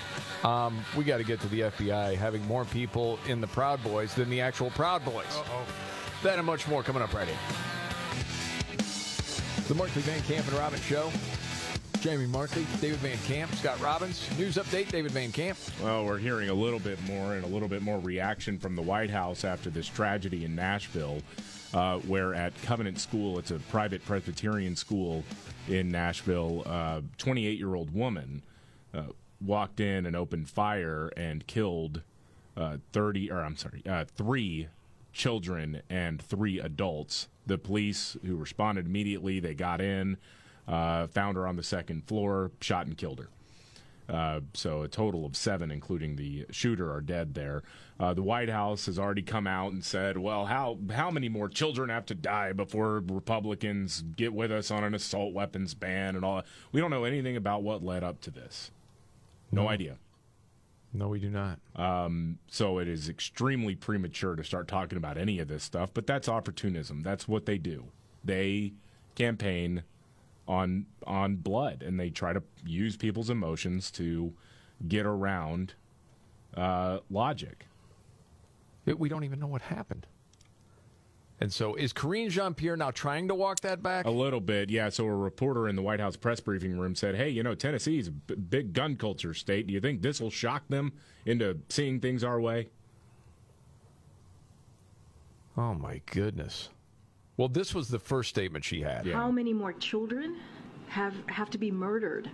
Um, 0.44 0.84
we 0.96 1.04
got 1.04 1.18
to 1.18 1.24
get 1.24 1.40
to 1.42 1.48
the 1.50 1.62
FBI 1.62 2.16
having 2.16 2.46
more 2.48 2.66
people 2.66 3.20
in 3.28 3.40
the 3.40 3.48
Proud 3.48 3.84
Boys 3.84 4.14
than 4.14 4.30
the 4.30 4.42
actual 4.42 4.70
Proud 4.72 5.04
Boys. 5.06 5.26
Uh-oh. 5.32 5.66
That 6.24 6.38
and 6.38 6.48
much 6.48 6.70
more 6.70 6.84
coming 6.84 7.04
up 7.04 7.14
right 7.14 7.28
here. 7.28 7.38
The 9.68 9.76
Markley 9.76 10.02
Van 10.04 10.22
Camp 10.22 10.48
and 10.48 10.58
Robbins 10.58 10.82
Show. 10.86 11.12
Jamie 12.00 12.28
Markley, 12.28 12.66
David 12.80 13.00
Van 13.00 13.18
Camp, 13.28 13.54
Scott 13.56 13.78
Robbins. 13.82 14.26
News 14.40 14.56
update, 14.56 14.90
David 14.90 15.12
Van 15.12 15.34
Camp. 15.34 15.58
Well, 15.82 16.06
we're 16.06 16.18
hearing 16.18 16.48
a 16.48 16.54
little 16.54 16.80
bit 16.80 16.98
more 17.04 17.34
and 17.34 17.44
a 17.44 17.48
little 17.48 17.68
bit 17.68 17.82
more 17.82 18.00
reaction 18.00 18.58
from 18.58 18.78
the 18.78 18.82
White 18.82 19.10
House 19.10 19.44
after 19.44 19.70
this 19.70 19.86
tragedy 19.86 20.46
in 20.46 20.56
Nashville, 20.56 21.22
uh, 21.74 21.98
where 22.00 22.34
at 22.34 22.54
Covenant 22.62 23.02
School, 23.02 23.38
it's 23.38 23.52
a 23.52 23.60
private 23.60 24.06
Presbyterian 24.06 24.78
school 24.78 25.26
in 25.68 25.92
Nashville, 25.92 26.64
a 26.66 27.04
28 27.18 27.58
year 27.58 27.76
old 27.76 27.94
woman 27.94 28.44
uh, 28.94 29.04
walked 29.42 29.82
in 29.82 30.06
and 30.06 30.16
opened 30.16 30.50
fire 30.50 31.12
and 31.18 31.46
killed 31.48 32.02
uh, 32.56 32.78
30, 32.94 33.30
or 33.30 33.42
I'm 33.42 33.58
sorry, 33.58 33.82
uh, 33.86 34.06
three 34.16 34.70
children 35.14 35.82
and 35.90 36.22
three 36.22 36.60
adults. 36.60 37.28
The 37.46 37.58
police, 37.58 38.18
who 38.26 38.36
responded 38.36 38.86
immediately, 38.88 39.40
they 39.40 39.54
got 39.54 39.80
in, 39.82 40.18
uh, 40.68 41.08
found 41.08 41.38
her 41.38 41.48
on 41.48 41.56
the 41.56 41.64
second 41.64 42.06
floor, 42.08 42.52
shot 42.62 42.88
and 42.88 42.98
killed 42.98 43.20
her. 43.20 43.30
Uh, 44.10 44.42
so 44.54 44.82
a 44.82 44.88
total 44.88 45.26
of 45.26 45.36
seven, 45.36 45.72
including 45.72 46.18
the 46.18 46.46
shooter, 46.52 46.92
are 46.92 47.00
dead 47.00 47.34
there. 47.34 47.64
Uh, 48.00 48.14
the 48.14 48.22
White 48.22 48.50
House 48.50 48.86
has 48.88 49.00
already 49.00 49.22
come 49.22 49.48
out 49.48 49.72
and 49.72 49.84
said, 49.84 50.18
"Well, 50.18 50.46
how 50.46 50.78
how 50.94 51.10
many 51.10 51.30
more 51.30 51.48
children 51.48 51.90
have 51.90 52.06
to 52.08 52.16
die 52.16 52.52
before 52.52 53.00
Republicans 53.08 54.04
get 54.18 54.34
with 54.34 54.52
us 54.52 54.72
on 54.72 54.84
an 54.84 54.94
assault 54.94 55.34
weapons 55.34 55.74
ban 55.74 56.18
and 56.18 56.26
all?" 56.26 56.38
that? 56.38 56.46
We 56.74 56.82
don't 56.82 56.92
know 56.92 57.06
anything 57.06 57.38
about 57.38 57.64
what 57.64 57.82
led 57.82 58.04
up 58.04 58.20
to 58.22 58.32
this. 58.32 58.72
No, 59.52 59.64
No. 59.64 59.70
idea. 59.70 59.98
No, 60.94 61.08
we 61.08 61.20
do 61.20 61.30
not. 61.30 61.60
Um, 61.76 62.38
so 62.48 62.78
it 62.78 62.88
is 62.88 63.10
extremely 63.10 63.74
premature 63.76 64.36
to 64.36 64.44
start 64.44 64.68
talking 64.68 64.98
about 64.98 65.18
any 65.18 65.40
of 65.40 65.48
this 65.48 65.64
stuff. 65.64 65.90
But 65.94 66.06
that's 66.06 66.30
opportunism. 66.30 67.02
That's 67.02 67.28
what 67.28 67.46
they 67.48 67.58
do. 67.58 67.86
They 68.24 68.74
campaign 69.16 69.84
on 70.48 70.86
on 71.08 71.38
blood, 71.38 71.82
and 71.82 72.00
they 72.00 72.10
try 72.10 72.34
to 72.34 72.44
use 72.66 72.96
people's 72.98 73.30
emotions 73.30 73.90
to 73.92 74.34
get 74.88 75.06
around 75.06 75.74
uh, 76.56 77.00
logic. 77.10 77.66
It- 78.86 79.00
we 79.00 79.10
don't 79.10 79.24
even 79.24 79.40
know 79.40 79.48
what 79.48 79.64
happened. 79.64 80.06
And 81.44 81.52
so 81.52 81.76
is 81.76 81.92
Karine 81.92 82.30
Jean 82.30 82.54
Pierre 82.54 82.78
now 82.78 82.90
trying 82.90 83.28
to 83.28 83.36
walk 83.36 83.60
that 83.60 83.84
back? 83.84 84.06
A 84.06 84.10
little 84.10 84.40
bit, 84.40 84.70
yeah. 84.70 84.88
So 84.88 85.06
a 85.06 85.14
reporter 85.14 85.68
in 85.68 85.76
the 85.76 85.82
White 85.82 86.00
House 86.00 86.16
press 86.16 86.40
briefing 86.40 86.80
room 86.80 86.96
said, 86.96 87.16
"Hey, 87.16 87.28
you 87.28 87.44
know, 87.44 87.54
Tennessee's 87.54 88.08
a 88.08 88.12
b- 88.12 88.36
big 88.36 88.72
gun 88.72 88.96
culture 88.96 89.34
state. 89.34 89.68
Do 89.68 89.74
you 89.74 89.82
think 89.82 90.02
this 90.02 90.22
will 90.22 90.30
shock 90.30 90.66
them 90.70 90.94
into 91.26 91.60
seeing 91.68 92.00
things 92.00 92.24
our 92.24 92.40
way?" 92.40 92.70
Oh 95.58 95.74
my 95.74 96.00
goodness. 96.06 96.70
Well, 97.36 97.50
this 97.50 97.76
was 97.76 97.90
the 97.90 98.00
first 98.00 98.30
statement 98.30 98.64
she 98.64 98.80
had. 98.80 99.06
How 99.08 99.30
many 99.30 99.52
more 99.52 99.74
children 99.74 100.38
have 100.88 101.28
have 101.28 101.50
to 101.50 101.58
be 101.58 101.72
murdered 101.72 102.32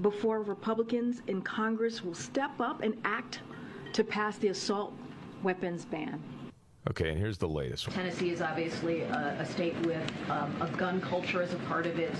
before 0.00 0.42
Republicans 0.42 1.22
in 1.26 1.42
Congress 1.42 2.04
will 2.04 2.14
step 2.14 2.52
up 2.60 2.82
and 2.82 2.96
act 3.04 3.40
to 3.94 4.04
pass 4.04 4.38
the 4.38 4.46
assault 4.46 4.92
weapons 5.42 5.84
ban? 5.84 6.22
Okay, 6.90 7.10
and 7.10 7.18
here's 7.18 7.38
the 7.38 7.48
latest 7.48 7.86
one. 7.86 7.94
Tennessee 7.96 8.30
is 8.30 8.42
obviously 8.42 9.02
a, 9.02 9.36
a 9.38 9.46
state 9.46 9.76
with 9.86 10.02
um, 10.28 10.52
a 10.60 10.66
gun 10.76 11.00
culture 11.00 11.40
as 11.40 11.52
a 11.52 11.56
part 11.58 11.86
of 11.86 11.96
its 11.98 12.18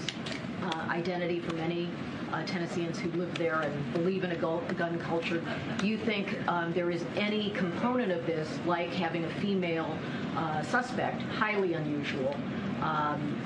uh, 0.63 0.87
identity 0.89 1.41
for 1.41 1.53
many 1.55 1.89
uh, 2.33 2.45
Tennesseans 2.47 2.97
who 2.99 3.11
live 3.19 3.37
there 3.37 3.63
and 3.63 3.93
believe 3.93 4.23
in 4.23 4.31
a, 4.31 4.37
gu- 4.37 4.61
gun 4.79 5.01
culture. 5.01 5.43
Do 5.79 5.89
you 5.89 5.99
think 5.99 6.47
um, 6.49 6.73
there 6.75 6.93
is 6.93 7.05
any 7.17 7.51
component 7.51 8.13
of 8.13 8.25
this, 8.25 8.49
like 8.65 8.91
having 8.91 9.25
a 9.25 9.31
female 9.41 9.99
uh, 10.37 10.63
suspect, 10.63 11.23
highly 11.23 11.75
unusual, 11.75 12.35
um, 12.83 13.37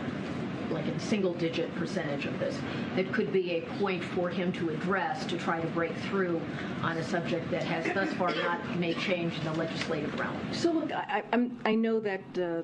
like 0.76 0.86
a 0.86 1.00
single 1.00 1.32
digit 1.34 1.74
percentage 1.76 2.26
of 2.26 2.38
this, 2.38 2.58
that 2.94 3.10
could 3.12 3.32
be 3.32 3.52
a 3.52 3.60
point 3.78 4.04
for 4.04 4.28
him 4.28 4.52
to 4.52 4.70
address 4.70 5.24
to 5.26 5.38
try 5.38 5.60
to 5.60 5.66
break 5.68 5.94
through 6.08 6.40
on 6.82 6.98
a 6.98 7.04
subject 7.04 7.50
that 7.50 7.62
has 7.64 7.92
thus 7.94 8.12
far 8.14 8.34
not 8.34 8.78
made 8.78 8.98
change 8.98 9.36
in 9.38 9.44
the 9.44 9.52
legislative 9.54 10.18
realm? 10.20 10.36
So 10.52 10.70
look, 10.72 10.92
I, 10.92 11.18
I- 11.18 11.22
I'm, 11.32 11.58
I 11.64 11.74
know 11.74 11.98
that 12.00 12.20
uh, 12.38 12.62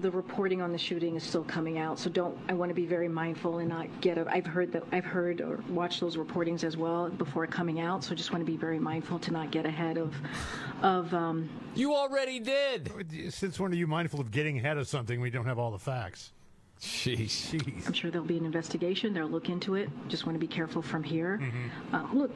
the 0.00 0.10
reporting 0.10 0.62
on 0.62 0.72
the 0.72 0.78
shooting 0.78 1.16
is 1.16 1.22
still 1.22 1.44
coming 1.44 1.78
out, 1.78 1.98
so 1.98 2.08
don't. 2.08 2.36
I 2.48 2.54
want 2.54 2.70
to 2.70 2.74
be 2.74 2.86
very 2.86 3.08
mindful 3.08 3.58
and 3.58 3.68
not 3.68 3.86
get. 4.00 4.16
A, 4.18 4.26
I've 4.28 4.46
heard 4.46 4.72
that 4.72 4.82
I've 4.90 5.04
heard 5.04 5.40
or 5.42 5.62
watched 5.68 6.00
those 6.00 6.16
reportings 6.16 6.64
as 6.64 6.76
well 6.78 7.10
before 7.10 7.46
coming 7.46 7.78
out, 7.78 8.02
so 8.02 8.14
just 8.14 8.32
want 8.32 8.40
to 8.44 8.50
be 8.50 8.56
very 8.56 8.78
mindful 8.78 9.18
to 9.20 9.30
not 9.30 9.50
get 9.50 9.66
ahead 9.66 9.98
of, 9.98 10.14
of. 10.82 11.12
Um, 11.12 11.48
you 11.74 11.94
already 11.94 12.40
did. 12.40 12.90
Since 13.32 13.60
when 13.60 13.70
are 13.70 13.76
you 13.76 13.86
mindful 13.86 14.18
of 14.20 14.30
getting 14.30 14.56
ahead 14.58 14.78
of 14.78 14.88
something 14.88 15.20
We 15.20 15.30
don't 15.30 15.44
have 15.46 15.58
all 15.58 15.70
the 15.70 15.78
facts? 15.78 16.32
Jeez. 16.82 17.86
I'm 17.86 17.92
sure 17.92 18.10
there'll 18.10 18.26
be 18.26 18.38
an 18.38 18.44
investigation. 18.44 19.14
They'll 19.14 19.28
look 19.28 19.48
into 19.48 19.76
it. 19.76 19.88
Just 20.08 20.26
want 20.26 20.34
to 20.34 20.40
be 20.40 20.48
careful 20.48 20.82
from 20.82 21.04
here. 21.04 21.40
Uh, 21.92 22.08
look, 22.12 22.32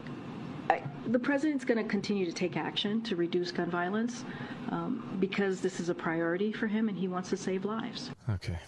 I, 0.70 0.82
the 1.08 1.18
president's 1.18 1.64
going 1.64 1.82
to 1.82 1.88
continue 1.88 2.24
to 2.26 2.32
take 2.32 2.56
action 2.56 3.02
to 3.02 3.16
reduce 3.16 3.50
gun 3.50 3.70
violence 3.70 4.24
um, 4.70 5.16
because 5.18 5.60
this 5.60 5.80
is 5.80 5.88
a 5.88 5.94
priority 5.94 6.52
for 6.52 6.68
him 6.68 6.88
and 6.88 6.96
he 6.96 7.08
wants 7.08 7.28
to 7.30 7.36
save 7.36 7.64
lives. 7.64 8.10
Okay. 8.30 8.58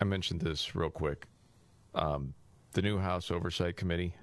I 0.00 0.04
mentioned 0.04 0.40
this 0.40 0.74
real 0.74 0.90
quick. 0.90 1.26
Um, 1.94 2.32
the 2.72 2.82
new 2.82 2.98
House 2.98 3.30
Oversight 3.30 3.76
Committee 3.76 4.14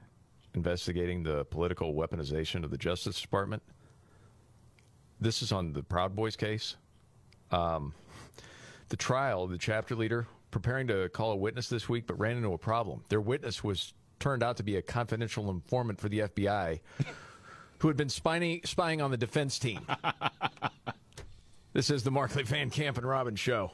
investigating 0.55 1.23
the 1.23 1.45
political 1.45 1.93
weaponization 1.93 2.63
of 2.63 2.71
the 2.71 2.77
Justice 2.77 3.21
Department. 3.21 3.61
This 5.19 5.41
is 5.41 5.51
on 5.51 5.71
the 5.71 5.83
Proud 5.83 6.15
Boys 6.15 6.35
case. 6.35 6.77
Um, 7.51 7.93
the 8.91 8.97
trial, 8.97 9.47
the 9.47 9.57
chapter 9.57 9.95
leader 9.95 10.27
preparing 10.51 10.85
to 10.87 11.07
call 11.09 11.31
a 11.31 11.35
witness 11.35 11.69
this 11.69 11.87
week, 11.89 12.05
but 12.05 12.19
ran 12.19 12.35
into 12.37 12.51
a 12.53 12.57
problem. 12.57 13.03
Their 13.09 13.21
witness 13.21 13.63
was 13.63 13.93
turned 14.19 14.43
out 14.43 14.57
to 14.57 14.63
be 14.63 14.75
a 14.75 14.81
confidential 14.81 15.49
informant 15.49 15.99
for 15.99 16.09
the 16.09 16.19
FBI 16.19 16.81
who 17.79 17.87
had 17.87 17.95
been 17.97 18.09
spying, 18.09 18.59
spying 18.65 19.01
on 19.01 19.09
the 19.11 19.17
defense 19.17 19.57
team. 19.57 19.79
this 21.73 21.89
is 21.89 22.03
the 22.03 22.11
Markley 22.11 22.43
Van 22.43 22.69
Camp 22.69 22.97
and 22.97 23.07
Robbins 23.07 23.39
show. 23.39 23.71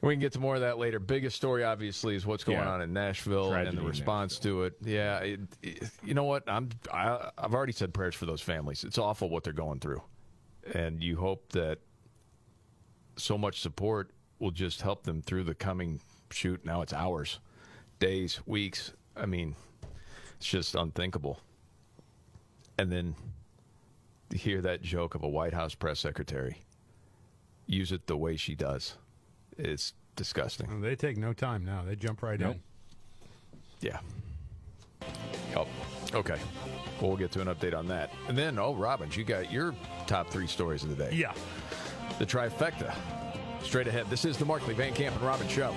We 0.00 0.12
can 0.14 0.20
get 0.20 0.32
to 0.34 0.38
more 0.38 0.54
of 0.54 0.60
that 0.60 0.78
later. 0.78 1.00
Biggest 1.00 1.34
story, 1.36 1.64
obviously, 1.64 2.14
is 2.14 2.24
what's 2.24 2.44
going 2.44 2.58
Yeah. 2.58 2.70
on 2.70 2.80
in 2.82 2.92
Nashville 2.92 3.50
Tragedy 3.50 3.76
and 3.76 3.84
the 3.84 3.88
response 3.88 4.38
to 4.38 4.62
it. 4.62 4.74
Yeah, 4.84 5.18
it, 5.18 5.40
it- 5.60 5.90
you 6.04 6.14
know 6.14 6.22
what? 6.24 6.44
I'm 6.48 6.68
I, 6.92 7.30
I've 7.36 7.52
already 7.52 7.72
said 7.72 7.92
prayers 7.92 8.14
for 8.14 8.24
those 8.24 8.40
families. 8.40 8.84
It's 8.84 8.98
awful 8.98 9.28
what 9.28 9.42
they're 9.42 9.52
going 9.52 9.80
through, 9.80 10.00
and 10.72 11.02
you 11.02 11.16
hope 11.16 11.50
that 11.50 11.80
so 13.18 13.36
much 13.36 13.60
support 13.60 14.10
will 14.38 14.50
just 14.50 14.82
help 14.82 15.02
them 15.04 15.20
through 15.22 15.44
the 15.44 15.54
coming 15.54 16.00
shoot. 16.30 16.64
Now 16.64 16.82
it's 16.82 16.92
hours, 16.92 17.40
days, 17.98 18.40
weeks. 18.46 18.92
I 19.16 19.26
mean, 19.26 19.56
it's 20.36 20.46
just 20.46 20.74
unthinkable. 20.74 21.40
And 22.78 22.90
then 22.92 23.14
to 24.30 24.36
hear 24.38 24.60
that 24.62 24.82
joke 24.82 25.14
of 25.14 25.22
a 25.24 25.28
White 25.28 25.54
House 25.54 25.74
press 25.74 25.98
secretary 26.00 26.58
use 27.66 27.92
it 27.92 28.06
the 28.06 28.16
way 28.16 28.36
she 28.36 28.54
does. 28.54 28.96
It's 29.58 29.92
disgusting. 30.16 30.80
They 30.80 30.94
take 30.96 31.16
no 31.18 31.32
time 31.32 31.64
now. 31.64 31.82
They 31.84 31.96
jump 31.96 32.22
right 32.22 32.38
Nope. 32.38 32.54
in. 32.54 32.60
Yeah. 33.80 33.98
Oh, 35.56 35.66
okay. 36.14 36.38
Well, 37.00 37.08
we'll 37.10 37.16
get 37.16 37.30
to 37.32 37.40
an 37.40 37.48
update 37.48 37.76
on 37.76 37.86
that. 37.88 38.10
And 38.28 38.36
then, 38.38 38.58
oh, 38.58 38.74
Robbins, 38.74 39.16
you 39.16 39.24
got 39.24 39.52
your 39.52 39.74
top 40.06 40.30
three 40.30 40.46
stories 40.46 40.82
of 40.84 40.96
the 40.96 41.04
day. 41.04 41.10
Yeah. 41.14 41.32
The 42.18 42.26
trifecta. 42.26 42.92
straight 43.62 43.86
ahead. 43.86 44.06
This 44.10 44.24
is 44.24 44.36
the 44.36 44.44
Markley 44.44 44.74
Van 44.74 44.92
Camp 44.92 45.14
and 45.14 45.24
Robbins 45.24 45.52
Show. 45.52 45.72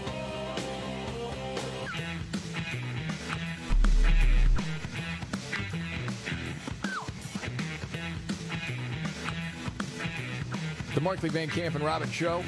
The 10.96 11.02
Markley 11.02 11.30
Van 11.30 11.48
Camp 11.48 11.76
and 11.76 11.84
Robbins 11.84 12.12
Show. 12.12 12.44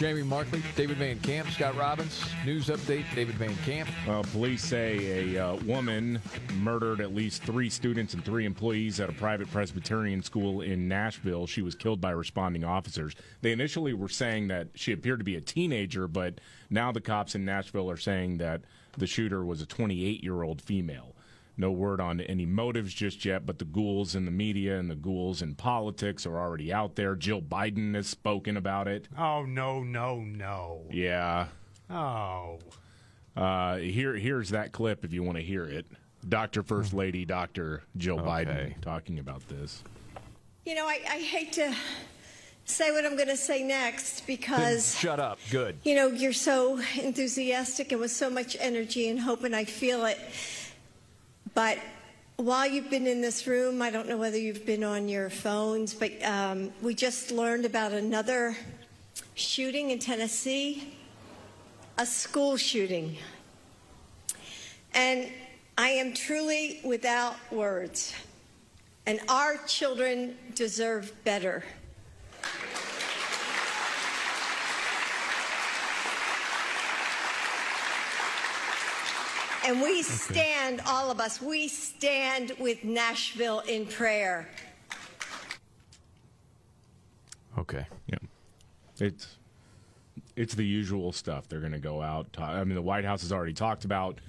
Jamie 0.00 0.22
Markley, 0.22 0.62
David 0.76 0.96
Van 0.96 1.18
Camp, 1.18 1.46
Scott 1.50 1.76
Robbins. 1.76 2.24
News 2.46 2.68
update, 2.68 3.04
David 3.14 3.34
Van 3.34 3.54
Camp. 3.66 3.86
Well, 4.08 4.22
police 4.22 4.64
say 4.64 5.34
a 5.34 5.48
uh, 5.48 5.56
woman 5.56 6.22
murdered 6.54 7.02
at 7.02 7.14
least 7.14 7.42
three 7.42 7.68
students 7.68 8.14
and 8.14 8.24
three 8.24 8.46
employees 8.46 8.98
at 8.98 9.10
a 9.10 9.12
private 9.12 9.50
Presbyterian 9.50 10.22
school 10.22 10.62
in 10.62 10.88
Nashville. 10.88 11.46
She 11.46 11.60
was 11.60 11.74
killed 11.74 12.00
by 12.00 12.12
responding 12.12 12.64
officers. 12.64 13.14
They 13.42 13.52
initially 13.52 13.92
were 13.92 14.08
saying 14.08 14.48
that 14.48 14.68
she 14.74 14.92
appeared 14.92 15.20
to 15.20 15.24
be 15.24 15.36
a 15.36 15.40
teenager, 15.42 16.08
but 16.08 16.40
now 16.70 16.92
the 16.92 17.02
cops 17.02 17.34
in 17.34 17.44
Nashville 17.44 17.90
are 17.90 17.98
saying 17.98 18.38
that 18.38 18.62
the 18.96 19.06
shooter 19.06 19.44
was 19.44 19.60
a 19.60 19.66
28 19.66 20.24
year 20.24 20.42
old 20.42 20.62
female. 20.62 21.14
No 21.56 21.70
word 21.70 22.00
on 22.00 22.20
any 22.20 22.46
motives 22.46 22.94
just 22.94 23.24
yet, 23.24 23.44
but 23.44 23.58
the 23.58 23.64
ghouls 23.64 24.14
in 24.14 24.24
the 24.24 24.30
media 24.30 24.78
and 24.78 24.90
the 24.90 24.94
ghouls 24.94 25.42
in 25.42 25.54
politics 25.54 26.24
are 26.26 26.38
already 26.38 26.72
out 26.72 26.96
there. 26.96 27.14
Jill 27.14 27.42
Biden 27.42 27.94
has 27.94 28.06
spoken 28.06 28.56
about 28.56 28.88
it. 28.88 29.08
Oh 29.18 29.44
no, 29.44 29.82
no, 29.82 30.20
no. 30.20 30.82
Yeah. 30.90 31.48
Oh. 31.90 32.58
Uh, 33.36 33.76
here, 33.76 34.14
here's 34.14 34.50
that 34.50 34.72
clip 34.72 35.04
if 35.04 35.12
you 35.12 35.22
want 35.22 35.36
to 35.38 35.44
hear 35.44 35.64
it. 35.64 35.86
Dr. 36.28 36.62
First 36.62 36.92
Lady, 36.92 37.24
Dr. 37.24 37.82
Jill 37.96 38.18
Biden 38.18 38.78
talking 38.82 39.18
about 39.18 39.46
this. 39.48 39.82
You 40.66 40.74
know, 40.74 40.86
I, 40.86 41.00
I 41.08 41.18
hate 41.18 41.52
to 41.54 41.74
say 42.66 42.90
what 42.92 43.04
I'm 43.04 43.16
going 43.16 43.28
to 43.28 43.36
say 43.36 43.62
next 43.62 44.26
because, 44.26 44.94
Shut 44.98 45.18
up. 45.18 45.38
Good. 45.50 45.78
you 45.84 45.94
know, 45.94 46.08
you're 46.08 46.32
so 46.32 46.78
enthusiastic 47.00 47.92
and 47.92 48.00
with 48.00 48.10
so 48.10 48.28
much 48.30 48.56
energy 48.60 49.08
and 49.08 49.18
hope, 49.18 49.44
and 49.44 49.56
I 49.56 49.64
feel 49.64 50.04
it. 50.04 50.18
But 51.54 51.78
while 52.36 52.66
you've 52.66 52.90
been 52.90 53.06
in 53.06 53.20
this 53.20 53.46
room, 53.46 53.82
I 53.82 53.90
don't 53.90 54.08
know 54.08 54.16
whether 54.16 54.38
you've 54.38 54.64
been 54.64 54.84
on 54.84 55.08
your 55.08 55.28
phones, 55.28 55.92
but 55.92 56.10
um, 56.24 56.72
we 56.80 56.94
just 56.94 57.30
learned 57.30 57.64
about 57.64 57.92
another 57.92 58.56
shooting 59.34 59.90
in 59.90 59.98
Tennessee, 59.98 60.96
a 61.98 62.06
school 62.06 62.56
shooting. 62.56 63.16
And 64.94 65.28
I 65.76 65.90
am 65.90 66.14
truly 66.14 66.80
without 66.84 67.36
words. 67.52 68.14
And 69.06 69.20
our 69.28 69.56
children 69.66 70.36
deserve 70.54 71.12
better. 71.24 71.64
And 79.70 79.80
we 79.80 80.02
stand, 80.02 80.82
all 80.84 81.12
of 81.12 81.20
us, 81.20 81.40
we 81.40 81.68
stand 81.68 82.50
with 82.58 82.82
Nashville 82.82 83.60
in 83.60 83.86
prayer. 83.86 84.48
Okay. 87.56 87.86
Yeah. 88.08 88.18
It's 88.98 89.38
it's 90.34 90.56
the 90.56 90.66
usual 90.66 91.12
stuff. 91.12 91.48
They're 91.48 91.60
going 91.60 91.70
to 91.70 91.78
go 91.78 92.02
out. 92.02 92.32
ta- 92.32 92.54
I 92.54 92.64
mean, 92.64 92.74
the 92.74 92.82
White 92.82 93.04
House 93.04 93.22
has 93.22 93.30
already 93.30 93.52
talked 93.52 93.84
about 93.84 94.20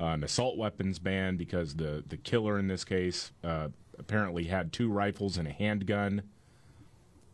uh, 0.00 0.06
an 0.06 0.24
assault 0.24 0.56
weapons 0.56 0.98
ban 0.98 1.36
because 1.36 1.76
the 1.76 2.02
the 2.08 2.16
killer 2.16 2.58
in 2.58 2.66
this 2.66 2.84
case 2.84 3.30
uh, 3.44 3.68
apparently 4.00 4.46
had 4.46 4.72
two 4.72 4.90
rifles 4.90 5.38
and 5.38 5.46
a 5.46 5.52
handgun. 5.52 6.22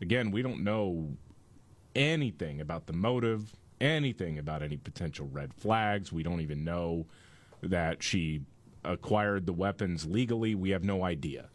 Again, 0.02 0.30
we 0.32 0.42
don't 0.42 0.62
know 0.62 1.16
anything 1.96 2.60
about 2.60 2.84
the 2.84 2.92
motive, 2.92 3.54
anything 3.80 4.38
about 4.38 4.62
any 4.62 4.76
potential 4.76 5.30
red 5.32 5.54
flags. 5.54 6.12
We 6.12 6.22
don't 6.22 6.42
even 6.42 6.62
know 6.62 7.06
that 7.70 8.02
she 8.02 8.42
acquired 8.84 9.46
the 9.46 9.52
weapons 9.52 10.06
legally. 10.06 10.54
We 10.54 10.70
have 10.70 10.84
no 10.84 11.04
idea. 11.04 11.48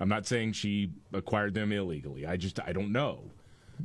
I'm 0.00 0.08
not 0.08 0.26
saying 0.26 0.52
she 0.52 0.90
acquired 1.12 1.54
them 1.54 1.72
illegally. 1.72 2.26
I 2.26 2.36
just 2.36 2.60
I 2.60 2.72
don't 2.72 2.92
know. 2.92 3.30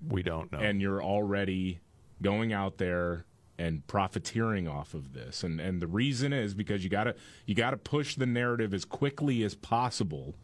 We 0.07 0.23
don't 0.23 0.51
know. 0.51 0.59
And 0.59 0.81
you're 0.81 1.03
already 1.03 1.79
going 2.21 2.53
out 2.53 2.77
there 2.77 3.25
and 3.57 3.85
profiteering 3.87 4.67
off 4.67 4.93
of 4.93 5.13
this. 5.13 5.43
And 5.43 5.59
and 5.59 5.81
the 5.81 5.87
reason 5.87 6.33
is 6.33 6.53
because 6.53 6.83
you 6.83 6.89
got 6.89 7.05
to 7.05 7.15
you 7.45 7.55
got 7.55 7.71
to 7.71 7.77
push 7.77 8.15
the 8.15 8.25
narrative 8.25 8.73
as 8.73 8.85
quickly 8.85 9.43
as 9.43 9.55
possible 9.55 10.35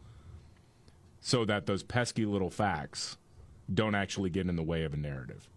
so 1.20 1.44
that 1.44 1.66
those 1.66 1.82
pesky 1.82 2.24
little 2.24 2.50
facts 2.50 3.16
don't 3.72 3.94
actually 3.94 4.30
get 4.30 4.48
in 4.48 4.56
the 4.56 4.62
way 4.62 4.84
of 4.84 4.94
a 4.94 4.96
narrative. 4.96 5.48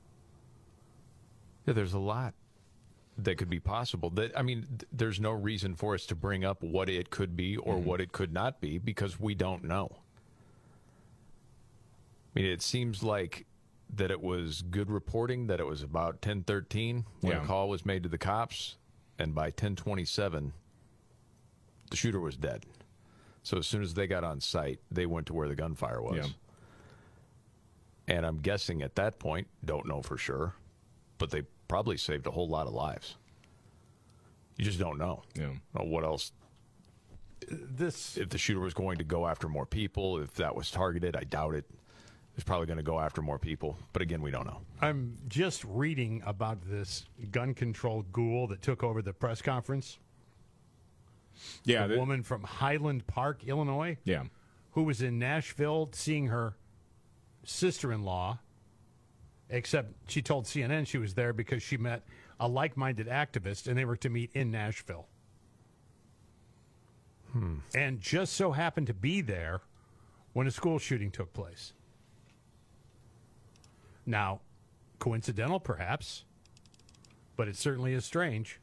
Yeah, 1.66 1.74
there's 1.74 1.94
a 1.94 2.00
lot 2.00 2.34
that 3.18 3.38
could 3.38 3.50
be 3.50 3.60
possible. 3.60 4.10
That 4.12 4.38
I 4.38 4.42
mean, 4.42 4.68
th- 4.68 4.90
there's 4.92 5.20
no 5.20 5.32
reason 5.32 5.76
for 5.76 5.94
us 5.94 6.06
to 6.08 6.16
bring 6.16 6.44
up 6.44 6.64
what 6.64 6.90
it 6.90 7.10
could 7.10 7.36
be 7.36 7.58
or 7.58 7.76
mm-hmm. 7.76 7.86
what 7.86 8.02
it 8.02 8.12
could 8.12 8.34
not 8.34 8.60
be 8.60 8.78
because 8.78 9.20
we 9.20 9.36
don't 9.36 9.64
know. 9.64 9.90
I 12.36 12.40
mean, 12.40 12.50
it 12.50 12.62
seems 12.62 13.04
like 13.04 13.46
that 13.96 14.10
it 14.10 14.22
was 14.22 14.64
good 14.64 14.90
reporting 14.90 15.48
that 15.48 15.60
it 15.60 15.68
was 15.68 15.84
about 15.84 16.22
10:13 16.22 17.06
when 17.22 17.34
Yeah. 17.34 17.44
a 17.44 17.46
call 17.46 17.70
was 17.70 17.86
made 17.86 18.04
to 18.04 18.10
the 18.10 18.18
cops, 18.18 18.78
and 19.20 19.36
by 19.36 19.52
10:27, 19.52 20.54
the 21.92 21.96
shooter 21.96 22.20
was 22.20 22.36
dead. 22.36 22.66
So 23.44 23.58
as 23.58 23.68
soon 23.68 23.84
as 23.84 23.94
they 23.94 24.08
got 24.08 24.24
on 24.24 24.40
site, 24.40 24.80
they 24.90 25.06
went 25.06 25.28
to 25.28 25.34
where 25.34 25.48
the 25.48 25.56
gunfire 25.56 26.02
was. 26.02 26.16
Yeah. 26.16 26.28
And 28.08 28.26
I'm 28.26 28.40
guessing 28.40 28.82
at 28.82 28.96
that 28.96 29.20
point, 29.20 29.48
don't 29.64 29.86
know 29.86 30.02
for 30.02 30.18
sure, 30.18 30.56
but 31.18 31.30
they 31.30 31.44
probably 31.74 31.98
saved 31.98 32.28
a 32.28 32.30
whole 32.30 32.48
lot 32.48 32.68
of 32.68 32.74
lives. 32.74 33.16
You 34.58 34.64
just 34.64 34.78
don't 34.78 35.00
know. 35.00 35.24
Yeah. 35.34 35.54
Know 35.74 35.86
what 35.86 36.04
else? 36.04 36.32
This 37.50 38.16
if 38.16 38.30
the 38.30 38.38
shooter 38.38 38.60
was 38.60 38.76
going 38.76 39.00
to 39.00 39.04
go 39.04 39.26
after 39.26 39.50
more 39.50 39.66
people, 39.66 40.20
if 40.20 40.36
that 40.36 40.56
was 40.56 40.70
targeted, 40.70 41.16
I 41.16 41.24
doubt 41.24 41.56
it. 41.56 41.66
He's 42.36 42.44
probably 42.44 42.68
going 42.68 42.78
to 42.78 42.84
go 42.84 43.00
after 43.00 43.24
more 43.24 43.40
people, 43.40 43.76
but 43.92 44.04
again, 44.04 44.22
we 44.22 44.30
don't 44.30 44.46
know. 44.46 44.62
I'm 44.82 45.18
just 45.28 45.64
reading 45.64 46.22
about 46.28 46.60
this 46.62 47.06
gun 47.32 47.56
control 47.56 48.04
ghoul 48.12 48.46
that 48.50 48.62
took 48.62 48.84
over 48.84 49.02
the 49.02 49.14
press 49.14 49.42
conference. 49.42 49.98
Yeah, 51.66 51.88
the 51.88 51.96
that- 51.96 52.00
woman 52.00 52.22
from 52.22 52.44
Highland 52.44 53.08
Park, 53.08 53.46
Illinois. 53.46 53.98
Yeah, 54.04 54.26
who 54.74 54.84
was 54.84 55.02
in 55.02 55.18
Nashville 55.18 55.90
seeing 55.92 56.28
her 56.28 56.56
sister-in-law. 57.44 58.38
Except 59.54 59.94
she 60.08 60.24
told 60.24 60.46
CNN 60.46 60.88
she 60.88 60.98
was 60.98 61.14
there 61.14 61.32
because 61.32 61.62
she 61.62 61.78
met 61.78 62.02
a 62.40 62.48
like-minded 62.48 63.08
activist, 63.08 63.68
and 63.68 63.78
they 63.78 63.86
were 63.86 63.96
to 63.98 64.10
meet 64.10 64.32
in 64.34 64.50
Nashville. 64.50 65.06
Hmm. 67.32 67.58
And 67.76 68.02
just 68.02 68.34
so 68.34 68.52
happened 68.52 68.88
to 68.88 68.96
be 68.96 69.22
there 69.22 69.62
when 70.34 70.48
a 70.48 70.52
school 70.52 70.80
shooting 70.80 71.12
took 71.12 71.34
place. 71.34 71.74
Now, 74.08 74.42
coincidental 74.98 75.60
perhaps, 75.60 76.24
but 77.36 77.48
it 77.48 77.56
certainly 77.56 77.94
is 77.94 78.04
strange. 78.06 78.60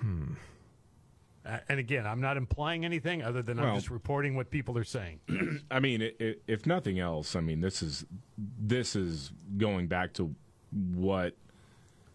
Hmm. 0.00 0.32
Uh, 1.44 1.58
and 1.68 1.80
again, 1.80 2.06
I'm 2.06 2.20
not 2.20 2.36
implying 2.36 2.84
anything 2.84 3.22
other 3.22 3.42
than 3.42 3.58
I'm 3.58 3.74
just 3.74 3.90
reporting 3.90 4.36
what 4.36 4.50
people 4.50 4.78
are 4.78 4.84
saying. 4.84 5.20
I 5.70 5.80
mean, 5.80 6.02
i 6.02 6.12
i 6.20 6.34
if 6.46 6.66
nothing 6.66 7.00
else, 7.00 7.34
I 7.34 7.40
mean, 7.40 7.60
this 7.60 7.82
is 7.82 8.04
this 8.38 8.94
is 8.94 9.32
going 9.56 9.88
back 9.88 10.12
to 10.14 10.34
what 10.70 11.34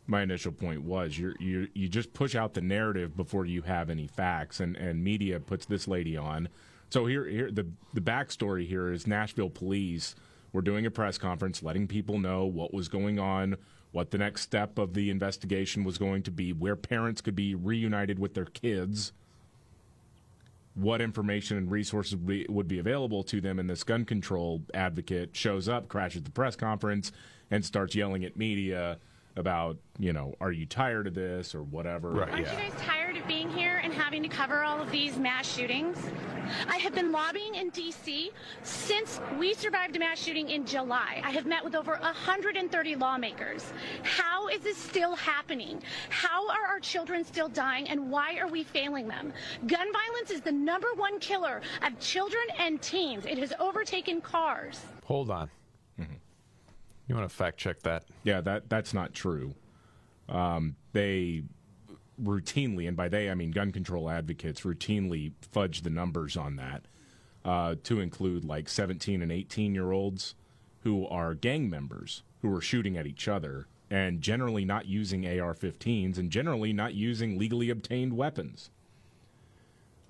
my 0.08 0.22
initial 0.22 0.54
point 0.54 0.82
was. 0.84 1.18
You 1.18 1.34
you 1.40 1.68
you 1.74 1.90
just 1.90 2.14
push 2.14 2.36
out 2.36 2.54
the 2.54 2.62
narrative 2.62 3.18
before 3.18 3.46
you 3.46 3.62
have 3.64 3.90
any 3.90 4.08
facts, 4.08 4.62
and 4.62 4.78
and 4.78 5.04
media 5.04 5.40
puts 5.40 5.66
this 5.66 5.88
lady 5.88 6.16
on. 6.16 6.48
So 6.90 7.06
here 7.06 7.26
here 7.26 7.52
the 7.52 7.68
the 7.94 8.02
backstory 8.02 8.66
here 8.66 8.92
is 8.92 9.06
Nashville 9.06 9.50
police 9.50 10.16
were 10.54 10.62
doing 10.62 10.86
a 10.86 10.92
press 10.92 11.18
conference, 11.18 11.62
letting 11.62 11.88
people 11.88 12.18
know 12.18 12.46
what 12.46 12.74
was 12.74 12.88
going 12.88 13.20
on. 13.20 13.58
What 13.98 14.12
the 14.12 14.20
next 14.20 14.42
step 14.42 14.78
of 14.78 14.94
the 14.94 15.10
investigation 15.10 15.84
was 15.84 15.98
going 15.98 16.22
to 16.22 16.30
be, 16.30 16.54
where 16.54 16.76
parents 16.76 17.20
could 17.20 17.36
be 17.36 17.56
reunited 17.56 18.20
with 18.20 18.36
their 18.36 18.46
kids, 18.46 19.12
what 20.76 21.02
information 21.02 21.58
and 21.58 21.72
resources 21.72 22.16
would 22.16 22.68
be, 22.68 22.78
available 22.78 23.24
to 23.24 23.42
them. 23.42 23.58
And 23.58 23.68
this 23.68 23.84
gun 23.84 24.06
control 24.06 24.62
advocate 24.72 25.36
shows 25.36 25.68
up, 25.68 25.88
crashes 25.88 26.22
the 26.22 26.30
press 26.30 26.56
conference, 26.56 27.12
and 27.50 27.66
starts 27.66 27.96
yelling 27.96 28.24
at 28.24 28.38
media 28.38 29.00
about, 29.36 29.78
you 29.98 30.14
know, 30.14 30.36
are 30.40 30.52
you 30.52 30.68
tired 30.68 31.08
of 31.08 31.16
this 31.16 31.56
or 31.56 31.64
whatever. 31.64 32.22
Aren't 32.22 32.38
you 32.38 32.46
guys 32.46 32.74
tired 32.78 33.18
of 33.18 33.28
being 33.28 33.50
here 33.50 33.67
having 33.98 34.24
to 34.24 34.30
cover 34.30 34.64
all 34.64 34.82
of 34.82 34.92
these 34.92 35.18
mass 35.18 35.52
shootings? 35.52 35.98
I 36.70 36.78
have 36.78 36.96
been 36.96 37.12
lobbying 37.12 37.56
in 37.56 37.70
D.C. 37.72 38.32
since 38.64 39.20
we 39.38 39.54
survived 39.54 39.96
a 39.96 40.00
mass 40.00 40.20
shooting 40.20 40.50
in 40.50 40.66
July. 40.66 41.22
I 41.24 41.32
have 41.32 41.46
met 41.46 41.64
with 41.64 41.76
over 41.76 41.98
130 42.00 42.96
lawmakers. 42.96 43.74
How 44.04 44.48
is 44.48 44.62
this 44.62 44.78
still 44.78 45.16
happening? 45.16 45.82
How 46.10 46.50
are 46.50 46.66
our 46.68 46.80
children 46.80 47.26
still 47.26 47.50
dying 47.50 47.90
and 47.90 48.10
why 48.10 48.38
are 48.38 48.48
we 48.48 48.64
failing 48.64 49.08
them? 49.08 49.34
Gun 49.66 49.88
violence 49.92 50.32
is 50.32 50.42
the 50.42 50.52
number 50.52 50.88
one 50.96 51.20
killer 51.20 51.62
of 51.86 52.00
children 52.00 52.44
and 52.58 52.82
teens. 52.82 53.26
It 53.26 53.38
has 53.40 53.52
overtaken 53.60 54.22
cars. 54.22 54.80
Hold 55.06 55.30
on. 55.32 55.50
You 57.08 57.16
want 57.16 57.30
to 57.30 57.34
fact 57.34 57.58
check 57.58 57.82
that? 57.84 58.04
Yeah, 58.24 58.42
that 58.42 58.70
that's 58.70 58.94
not 58.94 59.14
true. 59.14 59.56
Um, 60.28 60.76
they 60.92 61.44
routinely, 62.22 62.88
and 62.88 62.98
by 62.98 63.08
they 63.10 63.30
I 63.30 63.36
mean 63.36 63.52
gun 63.52 63.72
control 63.72 64.10
advocates, 64.10 64.62
routinely 64.62 65.34
fudge 65.52 65.82
the 65.82 65.90
numbers 65.90 66.36
on 66.38 66.56
that 66.58 66.86
uh, 67.46 67.76
to 67.84 68.00
include 68.00 68.44
like 68.44 68.70
17 68.70 69.22
and 69.22 69.32
18 69.32 69.74
year 69.74 69.92
olds 69.92 70.36
who 70.82 71.08
are 71.08 71.34
gang 71.34 71.70
members 71.70 72.24
who 72.42 72.54
are 72.56 72.62
shooting 72.62 72.98
at 72.98 73.08
each 73.08 73.28
other 73.28 73.68
and 73.90 74.22
generally 74.22 74.66
not 74.66 74.86
using 74.86 75.26
AR-15s 75.26 76.18
and 76.18 76.30
generally 76.30 76.74
not 76.74 76.94
using 76.94 77.38
legally 77.38 77.70
obtained 77.70 78.14
weapons. 78.14 78.70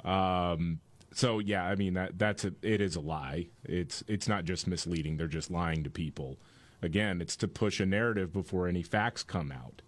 Um, 0.04 0.80
so 1.14 1.40
yeah, 1.40 1.64
I 1.66 1.76
mean 1.76 1.94
that 1.94 2.18
that's 2.18 2.46
a, 2.46 2.54
it 2.62 2.82
is 2.82 2.96
a 2.96 3.02
lie. 3.02 3.48
It's 3.64 4.04
it's 4.08 4.28
not 4.28 4.46
just 4.46 4.68
misleading; 4.68 5.18
they're 5.18 5.28
just 5.28 5.52
lying 5.52 5.84
to 5.84 5.90
people. 5.90 6.38
Again, 6.82 7.22
it's 7.22 7.36
to 7.38 7.48
push 7.48 7.80
a 7.80 7.86
narrative 7.86 8.32
before 8.32 8.68
any 8.68 8.84
facts 8.84 9.24
come 9.24 9.52
out, 9.52 9.82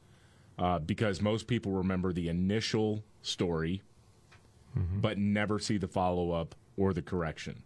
uh, 0.60 0.77
because 0.80 1.22
most 1.22 1.48
people 1.48 1.72
remember 1.72 2.11
the 2.14 2.27
initial 2.30 3.03
story, 3.22 3.81
but 5.02 5.18
never 5.18 5.57
see 5.60 5.77
the 5.77 5.88
follow 5.88 6.31
up 6.31 6.56
or 6.77 6.94
the 6.94 7.02
correction. 7.02 7.64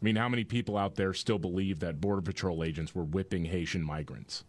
I 0.00 0.04
mean, 0.04 0.16
how 0.16 0.28
many 0.28 0.44
people 0.44 0.76
out 0.76 0.94
there 0.96 1.12
still 1.14 1.38
believe 1.38 1.80
that 1.80 2.00
Border 2.00 2.22
Patrol 2.22 2.62
agents 2.62 2.94
were 2.94 3.04
whipping 3.04 3.46
Haitian 3.46 3.82
migrants? 3.82 4.44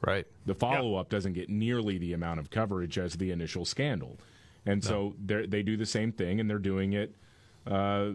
Right. 0.00 0.26
The 0.46 0.54
follow 0.54 0.94
up 0.96 1.08
doesn't 1.10 1.32
get 1.34 1.48
nearly 1.48 1.98
the 1.98 2.12
amount 2.12 2.40
of 2.40 2.50
coverage 2.50 2.98
as 2.98 3.14
the 3.14 3.30
initial 3.30 3.64
scandal. 3.64 4.18
And 4.66 4.82
so 4.82 5.14
they're- 5.18 5.46
they 5.46 5.62
do 5.62 5.76
the 5.76 5.86
same 5.86 6.10
thing, 6.12 6.40
and 6.40 6.48
they're 6.48 6.58
doing 6.58 6.92
it 6.92 7.14
uh, 7.66 8.10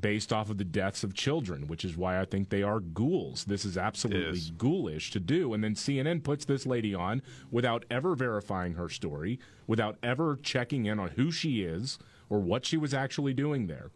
based 0.00 0.32
off 0.32 0.48
of 0.50 0.58
the 0.58 0.64
deaths 0.64 1.02
of 1.02 1.12
children, 1.14 1.66
which 1.66 1.84
is 1.84 1.96
why 1.96 2.20
I 2.20 2.24
think 2.24 2.50
they 2.50 2.62
are 2.62 2.80
ghouls. 2.80 3.44
This 3.44 3.64
is 3.64 3.76
absolutely 3.76 4.40
ghoulish 4.56 5.10
to 5.12 5.20
do. 5.20 5.54
And 5.54 5.64
then 5.64 5.74
CNN 5.74 6.22
puts 6.22 6.44
this 6.44 6.66
lady 6.66 6.94
on 6.94 7.22
without 7.50 7.84
ever 7.90 8.14
verifying 8.14 8.74
her 8.74 8.88
story, 8.88 9.40
without 9.66 9.96
ever 10.02 10.38
checking 10.40 10.86
in 10.86 11.00
on 11.00 11.08
who 11.10 11.32
she 11.32 11.62
is 11.62 11.98
or 12.28 12.38
what 12.38 12.64
she 12.64 12.76
was 12.76 12.94
actually 12.94 13.34
doing 13.34 13.66
there. 13.66 13.90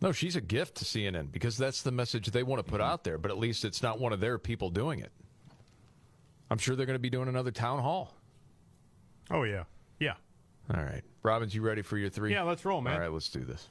No, 0.00 0.12
she's 0.12 0.36
a 0.36 0.40
gift 0.40 0.76
to 0.76 0.84
CNN 0.84 1.32
because 1.32 1.56
that's 1.56 1.82
the 1.82 1.90
message 1.90 2.30
they 2.30 2.42
want 2.42 2.64
to 2.64 2.70
put 2.70 2.80
out 2.80 3.02
there, 3.02 3.18
but 3.18 3.30
at 3.30 3.38
least 3.38 3.64
it's 3.64 3.82
not 3.82 3.98
one 3.98 4.12
of 4.12 4.20
their 4.20 4.38
people 4.38 4.70
doing 4.70 5.00
it. 5.00 5.10
I'm 6.50 6.58
sure 6.58 6.76
they're 6.76 6.86
going 6.86 6.94
to 6.94 7.00
be 7.00 7.10
doing 7.10 7.28
another 7.28 7.50
town 7.50 7.80
hall. 7.80 8.14
Oh, 9.30 9.42
yeah. 9.42 9.64
Yeah. 9.98 10.14
All 10.72 10.82
right. 10.82 11.02
Robbins, 11.22 11.54
you 11.54 11.62
ready 11.62 11.82
for 11.82 11.98
your 11.98 12.10
three? 12.10 12.30
Yeah, 12.32 12.42
let's 12.42 12.64
roll, 12.64 12.80
man. 12.80 12.94
All 12.94 13.00
right, 13.00 13.12
let's 13.12 13.28
do 13.28 13.40
this. 13.40 13.68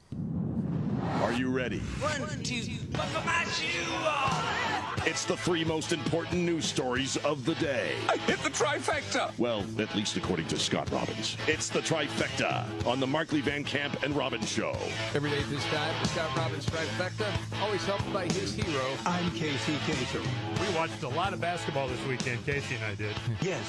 Are 1.22 1.34
you 1.34 1.50
ready? 1.50 1.80
One, 1.80 2.44
two, 2.44 2.64
buckle 2.92 3.22
my 3.26 3.44
shoe 3.46 3.94
off. 4.06 5.08
It's 5.08 5.24
the 5.26 5.38
three 5.38 5.64
most 5.64 5.92
important 5.94 6.42
news 6.42 6.66
stories 6.66 7.16
of 7.18 7.46
the 7.46 7.56
day. 7.56 7.94
I 8.10 8.18
hit 8.18 8.40
the 8.40 8.50
trifecta. 8.50 9.38
Well, 9.38 9.64
at 9.80 9.94
least 9.96 10.18
according 10.18 10.48
to 10.48 10.58
Scott 10.58 10.90
Robbins. 10.92 11.38
It's 11.48 11.70
the 11.70 11.80
trifecta 11.80 12.66
on 12.88 13.00
the 13.00 13.08
Markley 13.08 13.42
Van 13.42 13.64
Camp 13.64 14.02
and 14.04 14.16
Robbins 14.16 14.50
Show. 14.50 14.76
Every 15.14 15.30
day 15.30 15.40
at 15.40 15.50
this 15.50 15.64
time, 15.66 15.94
the 16.02 16.08
Scott 16.10 16.36
Robbins 16.38 16.66
trifecta, 16.66 17.32
always 17.62 17.84
helped 17.86 18.12
by 18.12 18.26
his 18.26 18.54
hero. 18.54 18.84
I'm 19.06 19.30
Casey 19.32 19.76
Kasem. 19.86 20.26
We 20.60 20.76
watched 20.76 21.02
a 21.04 21.10
lot 21.10 21.34
of 21.34 21.42
basketball 21.42 21.88
this 21.88 22.04
weekend, 22.08 22.46
Casey 22.46 22.76
and 22.76 22.84
I 22.84 22.96
did. 22.96 23.16
Yes. 23.42 23.64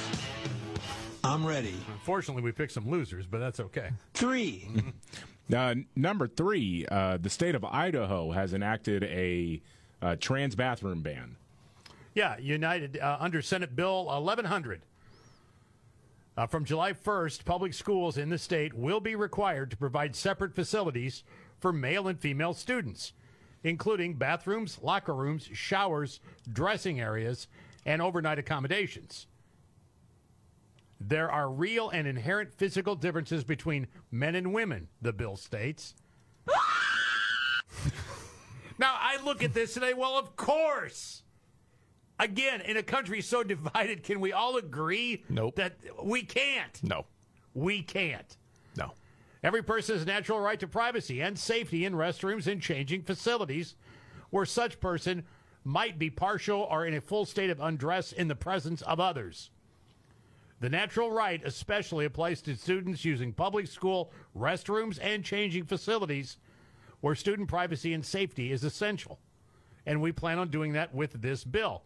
I'm 1.23 1.45
ready. 1.45 1.75
Unfortunately, 1.93 2.43
we 2.43 2.53
picked 2.53 2.73
some 2.73 2.89
losers, 2.89 3.27
but 3.27 3.39
that's 3.39 3.61
okay. 3.61 3.91
Three. 4.15 4.69
Mm-hmm. 4.73 4.89
Uh, 5.55 5.77
number 5.95 6.27
three, 6.27 6.87
uh, 6.91 7.19
the 7.19 7.31
state 7.31 7.55
of 7.55 7.65
Idaho 7.65 8.33
has 8.33 8.53
enacted 8.53 9.05
a 9.05 9.63
uh, 10.03 10.17
trans 10.19 10.57
bathroom 10.57 11.03
ban. 11.03 11.37
Yeah, 12.15 12.39
United 12.39 12.99
uh, 12.99 13.19
under 13.21 13.43
Senate 13.43 13.77
Bill 13.77 14.07
1100. 14.07 14.83
Uh, 16.37 16.47
from 16.47 16.65
July 16.65 16.93
1st, 16.93 17.45
public 17.45 17.73
schools 17.73 18.19
in 18.19 18.29
the 18.29 18.39
state 18.39 18.75
will 18.75 19.01
be 19.01 19.15
required 19.15 19.71
to 19.71 19.77
provide 19.77 20.15
separate 20.15 20.55
facilities 20.55 21.23
for 21.59 21.73
male 21.73 22.09
and 22.09 22.19
female 22.19 22.53
students, 22.53 23.13
including 23.65 24.15
bathrooms, 24.15 24.79
locker 24.83 25.15
rooms, 25.15 25.49
showers, 25.53 26.21
dressing 26.53 27.01
areas, 27.01 27.49
and 27.87 28.03
overnight 28.03 28.39
accommodations. 28.39 29.27
There 31.01 31.31
are 31.31 31.51
real 31.51 31.91
and 31.91 32.07
inherent 32.07 32.55
physical 32.55 32.95
differences 32.95 33.45
between 33.45 33.87
men 34.11 34.35
and 34.35 34.53
women, 34.53 34.89
the 35.03 35.13
bill 35.13 35.37
states. 35.37 35.95
now, 38.79 38.95
I 38.99 39.19
look 39.25 39.43
at 39.43 39.53
this 39.55 39.77
and 39.77 39.85
I, 39.85 39.93
well, 39.93 40.19
of 40.19 40.37
course. 40.37 41.23
Again, 42.19 42.63
in 42.63 42.79
a 42.79 42.83
country 42.83 43.21
so 43.21 43.43
divided, 43.43 44.03
can 44.03 44.21
we 44.21 44.33
all 44.33 44.57
agree 44.57 45.23
Nope. 45.29 45.57
that 45.57 45.77
we 46.03 46.23
can't? 46.23 46.83
No. 46.83 47.05
We 47.53 47.83
can't. 47.83 48.37
No. 48.77 48.93
Every 49.43 49.63
person 49.63 49.97
has 49.97 50.03
a 50.03 50.07
natural 50.07 50.41
right 50.41 50.59
to 50.61 50.67
privacy 50.67 51.21
and 51.21 51.39
safety 51.39 51.85
in 51.85 51.93
restrooms 51.93 52.47
and 52.47 52.61
changing 52.63 53.03
facilities 53.03 53.75
where 54.31 54.47
such 54.47 54.81
person 54.81 55.25
might 55.63 55.99
be 55.99 56.09
partial 56.09 56.61
or 56.71 56.87
in 56.87 56.95
a 56.95 57.01
full 57.01 57.27
state 57.27 57.51
of 57.51 57.61
undress 57.61 58.13
in 58.13 58.29
the 58.29 58.35
presence 58.35 58.81
of 58.83 58.99
others. 58.99 59.51
The 60.61 60.71
natural 60.71 61.11
right 61.11 61.43
especially 61.45 62.07
applies 62.07 62.41
to 62.43 62.57
students 62.57 63.05
using 63.05 63.33
public 63.33 63.67
school 63.67 64.11
restrooms 64.37 64.99
and 65.03 65.25
changing 65.25 65.65
facilities 65.65 66.39
where 67.01 67.15
student 67.15 67.49
privacy 67.49 67.93
and 67.93 68.05
safety 68.05 68.53
is 68.53 68.65
essential. 68.65 69.19
And 69.85 70.01
we 70.01 70.13
plan 70.13 70.39
on 70.39 70.49
doing 70.49 70.73
that 70.73 70.95
with 70.95 71.21
this 71.21 71.45
bill. 71.45 71.83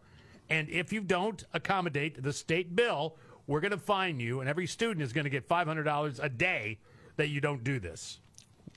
And 0.49 0.69
if 0.69 0.91
you 0.91 1.01
don't 1.01 1.43
accommodate 1.53 2.23
the 2.23 2.33
state 2.33 2.75
bill, 2.75 3.17
we're 3.47 3.59
going 3.59 3.71
to 3.71 3.77
fine 3.77 4.19
you, 4.19 4.39
and 4.39 4.49
every 4.49 4.67
student 4.67 5.01
is 5.01 5.13
going 5.13 5.25
to 5.25 5.29
get 5.29 5.47
$500 5.47 6.19
a 6.23 6.29
day 6.29 6.79
that 7.17 7.29
you 7.29 7.41
don't 7.41 7.63
do 7.63 7.79
this. 7.79 8.19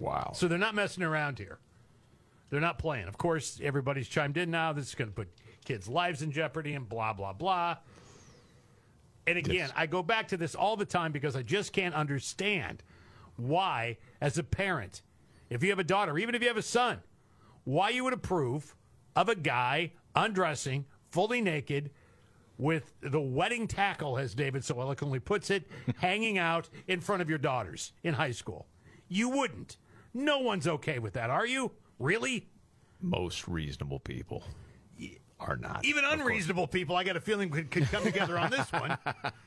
Wow. 0.00 0.32
So 0.34 0.48
they're 0.48 0.58
not 0.58 0.74
messing 0.74 1.02
around 1.02 1.38
here. 1.38 1.58
They're 2.50 2.60
not 2.60 2.78
playing. 2.78 3.08
Of 3.08 3.16
course, 3.18 3.60
everybody's 3.62 4.08
chimed 4.08 4.36
in 4.36 4.50
now. 4.50 4.72
This 4.72 4.88
is 4.88 4.94
going 4.94 5.10
to 5.10 5.14
put 5.14 5.28
kids' 5.64 5.88
lives 5.88 6.22
in 6.22 6.30
jeopardy 6.30 6.74
and 6.74 6.88
blah, 6.88 7.12
blah, 7.12 7.32
blah. 7.32 7.76
And 9.26 9.38
again, 9.38 9.70
I 9.74 9.86
go 9.86 10.02
back 10.02 10.28
to 10.28 10.36
this 10.36 10.54
all 10.54 10.76
the 10.76 10.84
time 10.84 11.12
because 11.12 11.34
I 11.36 11.42
just 11.42 11.72
can't 11.72 11.94
understand 11.94 12.82
why, 13.36 13.96
as 14.20 14.38
a 14.38 14.42
parent, 14.42 15.02
if 15.48 15.62
you 15.62 15.70
have 15.70 15.78
a 15.78 15.84
daughter, 15.84 16.18
even 16.18 16.34
if 16.34 16.42
you 16.42 16.48
have 16.48 16.56
a 16.56 16.62
son, 16.62 17.00
why 17.64 17.90
you 17.90 18.04
would 18.04 18.12
approve 18.12 18.74
of 19.16 19.28
a 19.28 19.34
guy 19.34 19.92
undressing, 20.14 20.84
fully 21.10 21.40
naked, 21.40 21.90
with 22.56 22.92
the 23.00 23.20
wedding 23.20 23.66
tackle, 23.66 24.16
as 24.16 24.34
David 24.34 24.64
so 24.64 24.80
eloquently 24.80 25.18
puts 25.18 25.50
it, 25.50 25.68
hanging 25.96 26.38
out 26.38 26.68
in 26.86 27.00
front 27.00 27.22
of 27.22 27.28
your 27.28 27.38
daughters 27.38 27.92
in 28.02 28.14
high 28.14 28.30
school. 28.30 28.68
You 29.08 29.28
wouldn't. 29.28 29.76
No 30.12 30.38
one's 30.38 30.68
okay 30.68 30.98
with 30.98 31.14
that, 31.14 31.30
are 31.30 31.46
you? 31.46 31.72
Really? 31.98 32.48
Most 33.00 33.48
reasonable 33.48 33.98
people 33.98 34.44
are 35.46 35.56
not. 35.56 35.84
Even 35.84 36.04
unreasonable 36.04 36.66
people, 36.66 36.96
I 36.96 37.04
got 37.04 37.16
a 37.16 37.20
feeling 37.20 37.50
could, 37.50 37.70
could 37.70 37.84
come 37.84 38.02
together 38.02 38.38
on 38.38 38.50
this 38.50 38.70
one. 38.72 38.96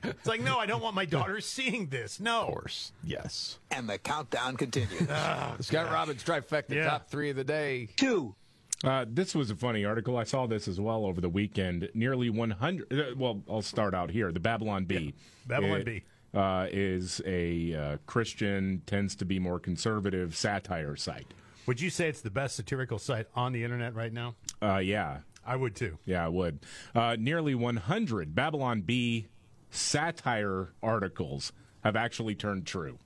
It's 0.04 0.28
like, 0.28 0.42
no, 0.42 0.58
I 0.58 0.66
don't 0.66 0.82
want 0.82 0.96
my 0.96 1.06
daughter 1.06 1.42
seeing 1.42 1.88
this. 1.88 2.20
No. 2.20 2.42
Of 2.42 2.48
course. 2.54 2.92
Yes. 3.04 3.60
And 3.72 3.90
the 3.90 3.98
countdown 3.98 4.58
continues. 4.58 5.08
Oh, 5.10 5.54
The 5.58 5.64
Scott 5.64 5.92
Robbins 5.92 6.24
trifecta, 6.24 6.84
top 6.86 7.10
three 7.10 7.30
of 7.30 7.36
the 7.36 7.44
day. 7.44 7.90
Two. 7.96 8.36
Uh, 8.84 9.06
this 9.10 9.34
was 9.34 9.50
a 9.50 9.56
funny 9.56 9.86
article. 9.86 10.18
I 10.18 10.24
saw 10.24 10.46
this 10.46 10.68
as 10.68 10.80
well 10.80 11.06
over 11.06 11.20
the 11.20 11.30
weekend. 11.30 11.90
Nearly 11.94 12.30
100. 12.30 12.94
Uh, 12.94 13.16
well, 13.18 13.42
I'll 13.50 13.62
start 13.62 13.94
out 13.96 14.12
here. 14.12 14.32
The 14.32 14.40
Babylon 14.40 14.86
Bee. 14.86 15.14
Babylon 15.48 15.82
It, 15.82 15.86
Bee. 15.86 16.04
Uh, 16.34 16.68
is 16.72 17.22
a 17.26 17.74
uh, 17.74 17.98
Christian, 18.06 18.84
tends 18.86 19.16
to 19.16 19.26
be 19.26 19.40
more 19.40 19.60
conservative 19.60 20.36
satire 20.36 20.96
site. 20.96 21.34
Would 21.66 21.82
you 21.82 21.90
say 21.90 22.08
it's 22.08 22.22
the 22.22 22.30
best 22.30 22.56
satirical 22.56 23.00
site 23.00 23.28
on 23.36 23.52
the 23.54 23.64
internet 23.64 23.96
right 23.96 24.14
now? 24.14 24.36
Uh, 24.62 24.78
yeah. 24.78 25.20
I 25.48 25.56
would 25.56 25.76
too. 25.76 25.98
Yeah, 26.06 26.26
I 26.26 26.28
would. 26.28 26.60
Uh, 26.94 27.16
nearly 27.18 27.56
100 27.56 28.36
Babylon 28.36 28.82
Bee 28.82 29.28
satire 29.72 30.74
articles 30.84 31.54
have 31.84 31.96
actually 31.96 32.36
turned 32.36 32.68
true. 32.68 33.00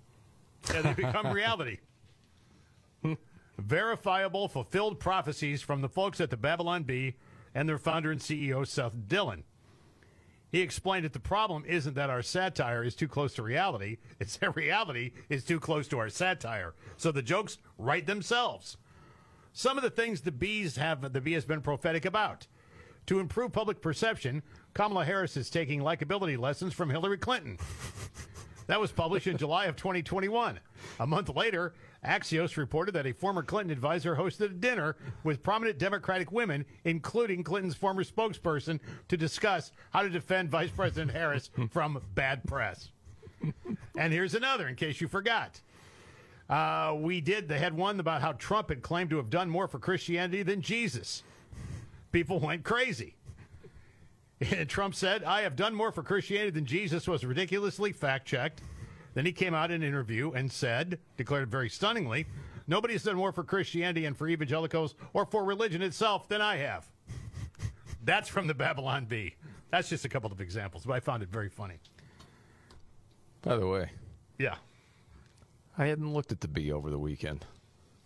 Yeah, 0.73 0.81
they 0.81 0.93
become 0.93 1.31
reality. 1.31 1.77
Verifiable, 3.57 4.47
fulfilled 4.47 4.99
prophecies 4.99 5.61
from 5.61 5.81
the 5.81 5.89
folks 5.89 6.19
at 6.19 6.31
the 6.31 6.38
Babylon 6.38 6.84
Bee 6.84 7.15
and 7.53 7.69
their 7.69 7.77
founder 7.77 8.11
and 8.11 8.19
CEO, 8.19 8.65
Seth 8.65 9.07
Dillon. 9.07 9.43
He 10.51 10.61
explained 10.61 11.05
that 11.05 11.13
the 11.13 11.19
problem 11.19 11.63
isn't 11.65 11.93
that 11.93 12.09
our 12.09 12.22
satire 12.22 12.84
is 12.84 12.95
too 12.95 13.07
close 13.07 13.35
to 13.35 13.43
reality, 13.43 13.97
it's 14.19 14.38
that 14.38 14.55
reality 14.55 15.11
is 15.30 15.43
too 15.45 15.59
close 15.59 15.88
to 15.89 15.99
our 15.99 16.09
satire. 16.09 16.73
So 16.97 17.11
the 17.11 17.22
jokes 17.22 17.59
write 17.77 18.07
themselves. 18.07 18.77
Some 19.53 19.78
of 19.78 19.84
the 19.84 19.90
things 19.90 20.22
the 20.22 20.32
bees 20.32 20.78
have 20.78 21.14
the 21.14 21.22
bee 21.22 21.34
has 21.34 21.45
been 21.45 21.61
prophetic 21.61 22.06
about. 22.06 22.48
To 23.07 23.19
improve 23.19 23.52
public 23.52 23.82
perception, 23.82 24.44
Kamala 24.73 25.06
Harris 25.06 25.36
is 25.36 25.49
taking 25.49 25.82
likability 25.82 26.38
lessons 26.38 26.73
from 26.73 26.90
Hillary 26.90 27.18
Clinton. 27.18 27.57
That 28.68 28.80
was 28.80 28.91
published 28.91 29.28
in 29.28 29.38
July 29.38 29.65
of 29.65 29.76
2021. 29.76 30.60
A 30.99 31.07
month 31.07 31.36
later, 31.36 31.73
Axios 32.06 32.56
reported 32.56 32.94
that 32.94 33.06
a 33.06 33.11
former 33.11 33.44
Clinton 33.44 33.72
advisor 33.72 34.15
hosted 34.15 34.45
a 34.45 34.49
dinner 34.49 34.95
with 35.23 35.44
prominent 35.44 35.78
Democratic 35.78 36.32
women, 36.32 36.65
including 36.86 37.44
Clinton's 37.44 37.76
former 37.76 38.03
spokesperson, 38.03 38.80
to 39.10 39.18
discuss 39.18 39.72
how 39.90 40.03
to 40.03 40.10
defend 40.10 40.49
Vice 40.49 40.69
President 40.69 41.11
Harris 41.11 41.49
from 41.69 42.02
bad 42.15 42.44
press. 42.45 42.91
And 43.98 44.14
here's 44.14 44.36
another, 44.36 44.68
in 44.68 44.76
case 44.76 45.02
you 45.02 45.07
forgot. 45.07 45.60
Uh, 46.52 46.94
we 46.99 47.22
did, 47.22 47.48
they 47.48 47.57
had 47.57 47.73
one 47.73 47.98
about 48.02 48.22
how 48.22 48.34
Trump 48.34 48.68
had 48.69 48.82
claimed 48.82 49.10
to 49.10 49.15
have 49.15 49.30
done 49.30 49.49
more 49.49 49.69
for 49.69 49.80
Christianity 49.80 50.44
than 50.44 50.61
Jesus. 50.61 51.23
People 52.11 52.41
went 52.41 52.64
crazy. 52.65 53.15
And 54.41 54.68
Trump 54.68 54.95
said, 54.95 55.23
I 55.23 55.44
have 55.44 55.56
done 55.56 55.73
more 55.73 55.91
for 55.91 56.03
Christianity 56.03 56.49
than 56.49 56.65
Jesus 56.65 57.07
was 57.07 57.23
ridiculously 57.23 57.94
fact 57.94 58.28
checked. 58.28 58.61
Then 59.14 59.26
he 59.26 59.32
came 59.32 59.53
out 59.53 59.72
in 59.72 59.82
an 59.82 59.88
interview 59.88 60.32
and 60.32 60.52
said, 60.52 60.99
declared 61.15 61.49
very 61.49 61.69
stunningly, 61.69 62.26
nobody 62.68 62.95
has 62.95 63.03
done 63.03 63.15
more 63.15 63.32
for 63.32 63.44
Christianity 63.44 64.06
and 64.06 64.18
for 64.18 64.28
evangelicals 64.28 64.95
or 65.14 65.26
for 65.26 65.45
religion 65.45 65.82
itself 65.82 66.28
than 66.28 66.41
I 66.41 66.57
have. 66.57 66.90
That's 68.03 68.28
from 68.28 68.48
the 68.48 68.53
Babylon 68.53 69.06
Bee. 69.06 69.36
That's 69.69 69.88
just 69.88 70.03
a 70.03 70.10
couple 70.10 70.32
of 70.32 70.41
examples, 70.41 70.86
but 70.86 70.94
I 70.94 70.99
found 70.99 71.23
it 71.23 71.30
very 71.30 71.49
funny. 71.49 71.76
By 73.41 73.56
the 73.56 73.68
way, 73.68 73.90
Yeah. 74.38 74.56
I 75.77 75.85
hadn't 75.85 76.14
looked 76.14 76.31
at 76.31 76.41
the 76.41 76.48
bee 76.48 76.72
over 76.72 76.89
the 76.89 76.99
weekend, 76.99 77.45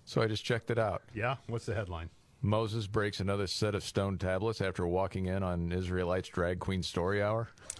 so 0.06 0.22
I 0.22 0.28
just 0.28 0.44
checked 0.46 0.70
it 0.72 0.78
out. 0.80 1.02
Yeah? 1.14 1.36
What's 1.48 1.66
the 1.66 1.74
headline? 1.76 2.10
Moses 2.42 2.86
breaks 2.86 3.20
another 3.20 3.48
set 3.48 3.74
of 3.74 3.84
stone 3.84 4.18
tablets 4.20 4.62
after 4.62 4.86
walking 4.86 5.26
in 5.26 5.42
on 5.42 5.72
Israelites 5.72 6.30
drag 6.30 6.60
queen 6.60 6.84
story 6.84 7.24
hour. 7.24 7.50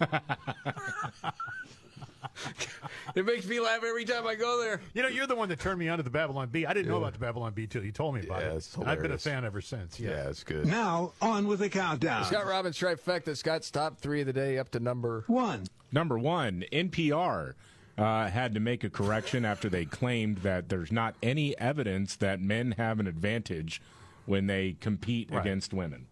it 3.14 3.24
makes 3.24 3.46
me 3.46 3.60
laugh 3.60 3.82
every 3.84 4.04
time 4.04 4.26
I 4.26 4.34
go 4.34 4.60
there. 4.60 4.80
You 4.94 5.02
know, 5.02 5.08
you're 5.08 5.26
the 5.28 5.36
one 5.36 5.48
that 5.50 5.60
turned 5.60 5.78
me 5.78 5.88
on 5.88 5.98
to 5.98 6.02
the 6.02 6.10
Babylon 6.10 6.48
Bee. 6.48 6.66
I 6.66 6.74
didn't 6.74 6.90
know 6.90 6.98
about 6.98 7.12
the 7.12 7.18
Babylon 7.18 7.52
Bee 7.54 7.66
till 7.68 7.84
you 7.84 7.92
told 7.92 8.14
me 8.16 8.22
about 8.26 8.42
Yeah, 8.42 8.48
it. 8.50 8.56
it's 8.56 8.76
I've 8.78 9.00
been 9.00 9.12
a 9.12 9.18
fan 9.18 9.44
ever 9.44 9.60
since. 9.60 10.00
Yeah, 10.00 10.10
Yeah, 10.10 10.28
it's 10.30 10.42
good. 10.44 10.66
Now, 10.66 11.12
on 11.22 11.46
with 11.46 11.60
the 11.60 11.68
countdown. 11.68 12.24
Scott 12.24 12.46
Robbins 12.46 12.76
trifecta. 12.78 13.36
Scott's 13.36 13.70
top 13.70 13.98
three 14.00 14.20
of 14.20 14.26
the 14.26 14.32
day 14.32 14.58
up 14.58 14.70
to 14.72 14.80
number 14.80 15.24
one. 15.28 15.66
Number 15.92 16.18
one, 16.18 16.64
NPR 16.72 17.54
uh, 17.98 18.28
had 18.28 18.54
to 18.54 18.60
make 18.60 18.84
a 18.84 18.90
correction 18.90 19.44
after 19.44 19.68
they 19.68 19.84
claimed 19.84 20.38
that 20.38 20.68
there's 20.68 20.92
not 20.92 21.14
any 21.22 21.56
evidence 21.58 22.16
that 22.16 22.40
men 22.40 22.72
have 22.72 23.00
an 23.00 23.06
advantage 23.06 23.80
when 24.26 24.46
they 24.46 24.76
compete 24.80 25.30
Right. 25.30 25.40
against 25.40 25.72
women. 25.72 26.06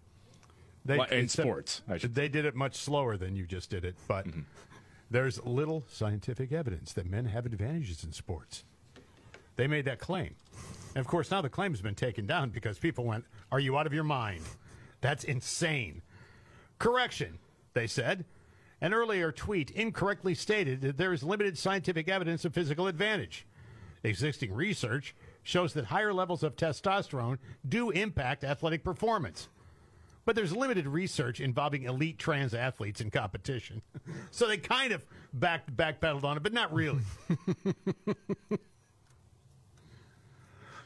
They, 0.85 0.99
Well, 0.99 1.09
in 1.09 1.29
sports, 1.29 1.83
I 1.89 1.99
should 1.99 2.15
they 2.15 2.29
did 2.29 2.45
it 2.45 2.55
much 2.55 2.77
slower 2.77 3.17
than 3.17 3.35
you 3.37 3.47
just 3.47 3.71
did 3.71 3.85
it, 3.85 3.97
but 4.07 4.27
Mm-hmm. 4.27 4.41
there's 5.11 5.43
little 5.45 5.85
scientific 5.89 6.53
evidence 6.53 6.93
that 6.95 7.07
men 7.07 7.27
have 7.27 7.47
advantages 7.47 8.05
in 8.05 8.13
sports. 8.13 8.65
They 9.57 9.67
made 9.67 9.85
that 9.85 9.99
claim. 9.99 10.35
And 10.95 11.01
of 11.01 11.07
course, 11.07 11.31
now 11.31 11.41
the 11.43 11.49
claim 11.49 11.73
has 11.73 11.81
been 11.81 11.95
taken 11.95 12.27
down 12.27 12.51
because 12.51 12.79
people 12.79 13.05
went, 13.05 13.25
Are 13.53 13.61
you 13.61 13.77
out 13.79 13.87
of 13.87 13.93
your 13.95 14.05
mind? 14.05 14.43
That's 15.01 15.25
insane. 15.25 16.03
Correction, 16.79 17.39
they 17.73 17.87
said. 17.87 18.25
An 18.85 18.93
earlier 18.93 19.33
tweet 19.33 19.71
incorrectly 19.71 20.35
stated 20.35 20.83
that 20.83 20.99
there 20.99 21.15
is 21.15 21.23
limited 21.23 21.57
scientific 21.57 22.07
evidence 22.07 22.45
of 22.45 22.53
physical 22.53 22.87
advantage. 22.87 23.47
Existing 24.03 24.53
research 24.53 25.15
shows 25.43 25.73
that 25.73 25.87
higher 25.87 26.13
levels 26.13 26.43
of 26.43 26.55
testosterone 26.55 27.39
do 27.67 27.89
impact 27.89 28.45
athletic 28.45 28.85
performance. 28.85 29.49
But 30.27 30.37
there's 30.37 30.55
limited 30.55 30.87
research 30.87 31.41
involving 31.41 31.85
elite 31.85 32.19
trans 32.19 32.53
athletes 32.53 33.01
in 33.01 33.11
competition. 33.11 33.81
so 34.31 34.47
they 34.47 34.59
kind 34.59 34.93
of 34.93 35.03
back 35.33 35.67
backpedaled 35.75 36.25
on 36.25 36.37
it, 36.37 36.43
but 36.43 36.53
not 36.53 36.71
really. 36.71 37.01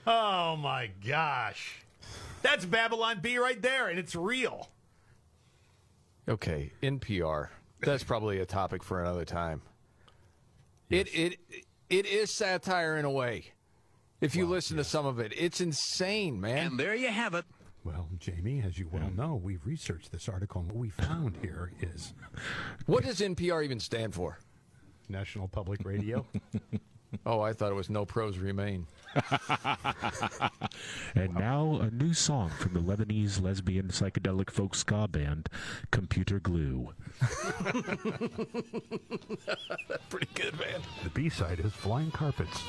oh 0.07 0.55
my 0.55 0.89
gosh. 1.05 1.83
That's 2.43 2.65
Babylon 2.65 3.19
Bee 3.21 3.39
right 3.39 3.61
there, 3.61 3.89
and 3.89 3.99
it's 3.99 4.15
real. 4.15 4.69
Okay, 6.29 6.71
NPR. 6.81 7.49
That's 7.81 8.05
probably 8.05 8.39
a 8.41 8.47
topic 8.47 8.83
for 8.83 9.01
another 9.01 9.25
time. 9.25 9.63
It 10.91 11.09
it 11.15 11.39
it 11.89 12.07
is 12.07 12.31
satire 12.31 12.97
in 12.97 13.05
a 13.05 13.11
way. 13.11 13.53
If 14.21 14.35
you 14.35 14.47
listen 14.47 14.77
to 14.79 14.85
some 14.85 15.07
of 15.07 15.21
it, 15.21 15.33
it's 15.37 15.61
insane, 15.61 16.41
man. 16.41 16.67
And 16.69 16.81
there 16.81 16.95
you 16.95 17.09
have 17.09 17.35
it. 17.35 17.45
Well, 17.85 18.09
Jamie, 18.19 18.63
as 18.67 18.79
you 18.79 18.89
well 18.91 19.11
know, 19.11 19.37
we've 19.37 19.65
researched 19.65 20.11
this 20.11 20.29
article, 20.29 20.61
and 20.63 20.71
what 20.71 20.79
we 20.79 20.91
found 20.91 21.37
here 21.41 21.73
is 21.81 22.13
What 22.87 23.05
does 23.05 23.21
NPR 23.21 23.65
even 23.65 23.81
stand 23.81 24.15
for? 24.15 24.39
National 25.09 25.49
Public 25.49 25.85
Radio. 25.85 26.27
oh, 27.27 27.41
I 27.41 27.53
thought 27.53 27.71
it 27.71 27.75
was 27.75 27.91
No 27.91 28.05
Pros 28.05 28.39
Remain. 28.39 28.87
And 31.15 31.35
now 31.35 31.79
a 31.81 31.91
new 31.91 32.13
song 32.15 32.51
from 32.51 32.75
the 32.75 32.81
Lebanese 32.81 33.41
lesbian 33.43 33.89
psychedelic 33.89 34.51
folk 34.51 34.75
ska 34.75 35.09
band 35.09 35.49
Computer 35.91 36.39
Glue. 36.39 36.93
Pretty 40.11 40.29
good, 40.35 40.59
man. 40.61 40.81
The 41.03 41.11
B 41.13 41.29
side 41.29 41.61
is 41.61 41.73
Flying 41.73 42.11
Carpets. 42.13 42.63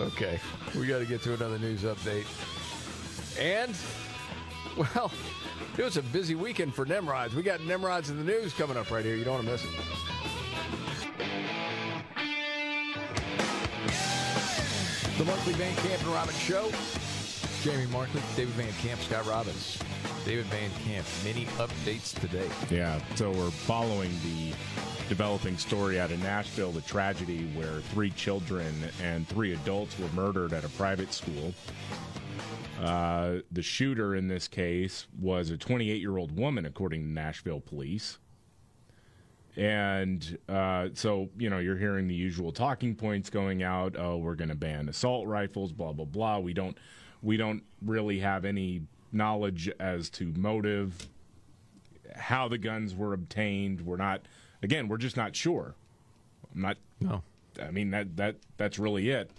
okay, 0.00 0.40
we 0.76 0.86
got 0.86 0.98
to 0.98 1.06
get 1.06 1.22
to 1.22 1.34
another 1.34 1.58
news 1.58 1.82
update. 1.82 2.26
And, 3.38 3.74
well, 4.76 5.10
it 5.78 5.84
was 5.84 5.96
a 5.96 6.02
busy 6.02 6.34
weekend 6.34 6.74
for 6.74 6.84
Nimrods. 6.84 7.34
We 7.34 7.42
got 7.42 7.62
Nimrods 7.64 8.10
in 8.10 8.18
the 8.18 8.24
news 8.24 8.52
coming 8.52 8.76
up 8.76 8.90
right 8.90 9.04
here. 9.04 9.14
You 9.16 9.24
don't 9.24 9.34
want 9.34 9.46
to 9.46 9.52
miss 9.52 9.64
it. 9.64 9.70
The 15.20 15.26
Markley 15.26 15.52
Van 15.52 15.76
Camp 15.76 16.00
and 16.00 16.14
Robbins 16.14 16.38
Show. 16.38 16.70
Jamie 17.62 17.84
Markley, 17.92 18.22
David 18.36 18.54
Van 18.54 18.72
Camp, 18.80 18.98
Scott 19.02 19.26
Robbins. 19.26 19.78
David 20.24 20.46
Van 20.46 20.70
Camp, 20.82 21.06
many 21.22 21.44
updates 21.58 22.18
today. 22.18 22.48
Yeah, 22.74 22.98
so 23.16 23.30
we're 23.30 23.50
following 23.50 24.10
the 24.22 24.54
developing 25.10 25.58
story 25.58 26.00
out 26.00 26.10
of 26.10 26.22
Nashville, 26.22 26.72
the 26.72 26.80
tragedy 26.80 27.44
where 27.54 27.80
three 27.92 28.08
children 28.12 28.74
and 29.02 29.28
three 29.28 29.52
adults 29.52 29.98
were 29.98 30.08
murdered 30.14 30.54
at 30.54 30.64
a 30.64 30.70
private 30.70 31.12
school. 31.12 31.52
Uh, 32.80 33.40
the 33.52 33.60
shooter 33.60 34.16
in 34.16 34.26
this 34.26 34.48
case 34.48 35.06
was 35.20 35.50
a 35.50 35.58
28 35.58 36.00
year 36.00 36.16
old 36.16 36.34
woman, 36.34 36.64
according 36.64 37.02
to 37.02 37.08
Nashville 37.08 37.60
police. 37.60 38.16
And 39.56 40.38
uh, 40.48 40.88
so, 40.94 41.28
you 41.36 41.50
know, 41.50 41.58
you're 41.58 41.76
hearing 41.76 42.08
the 42.08 42.14
usual 42.14 42.52
talking 42.52 42.94
points 42.94 43.30
going 43.30 43.62
out. 43.62 43.96
Oh, 43.98 44.16
we're 44.16 44.36
going 44.36 44.48
to 44.50 44.54
ban 44.54 44.88
assault 44.88 45.26
rifles, 45.26 45.72
blah 45.72 45.92
blah 45.92 46.04
blah. 46.04 46.38
We 46.38 46.52
don't, 46.52 46.78
we 47.22 47.36
don't 47.36 47.62
really 47.82 48.20
have 48.20 48.44
any 48.44 48.82
knowledge 49.12 49.68
as 49.80 50.08
to 50.10 50.32
motive, 50.36 51.08
how 52.14 52.48
the 52.48 52.58
guns 52.58 52.94
were 52.94 53.12
obtained. 53.12 53.80
We're 53.80 53.96
not, 53.96 54.22
again, 54.62 54.88
we're 54.88 54.98
just 54.98 55.16
not 55.16 55.34
sure. 55.34 55.74
I'm 56.54 56.62
not. 56.62 56.76
No. 57.00 57.22
I 57.60 57.70
mean 57.70 57.90
that 57.90 58.16
that 58.16 58.36
that's 58.56 58.78
really 58.78 59.10
it. 59.10 59.30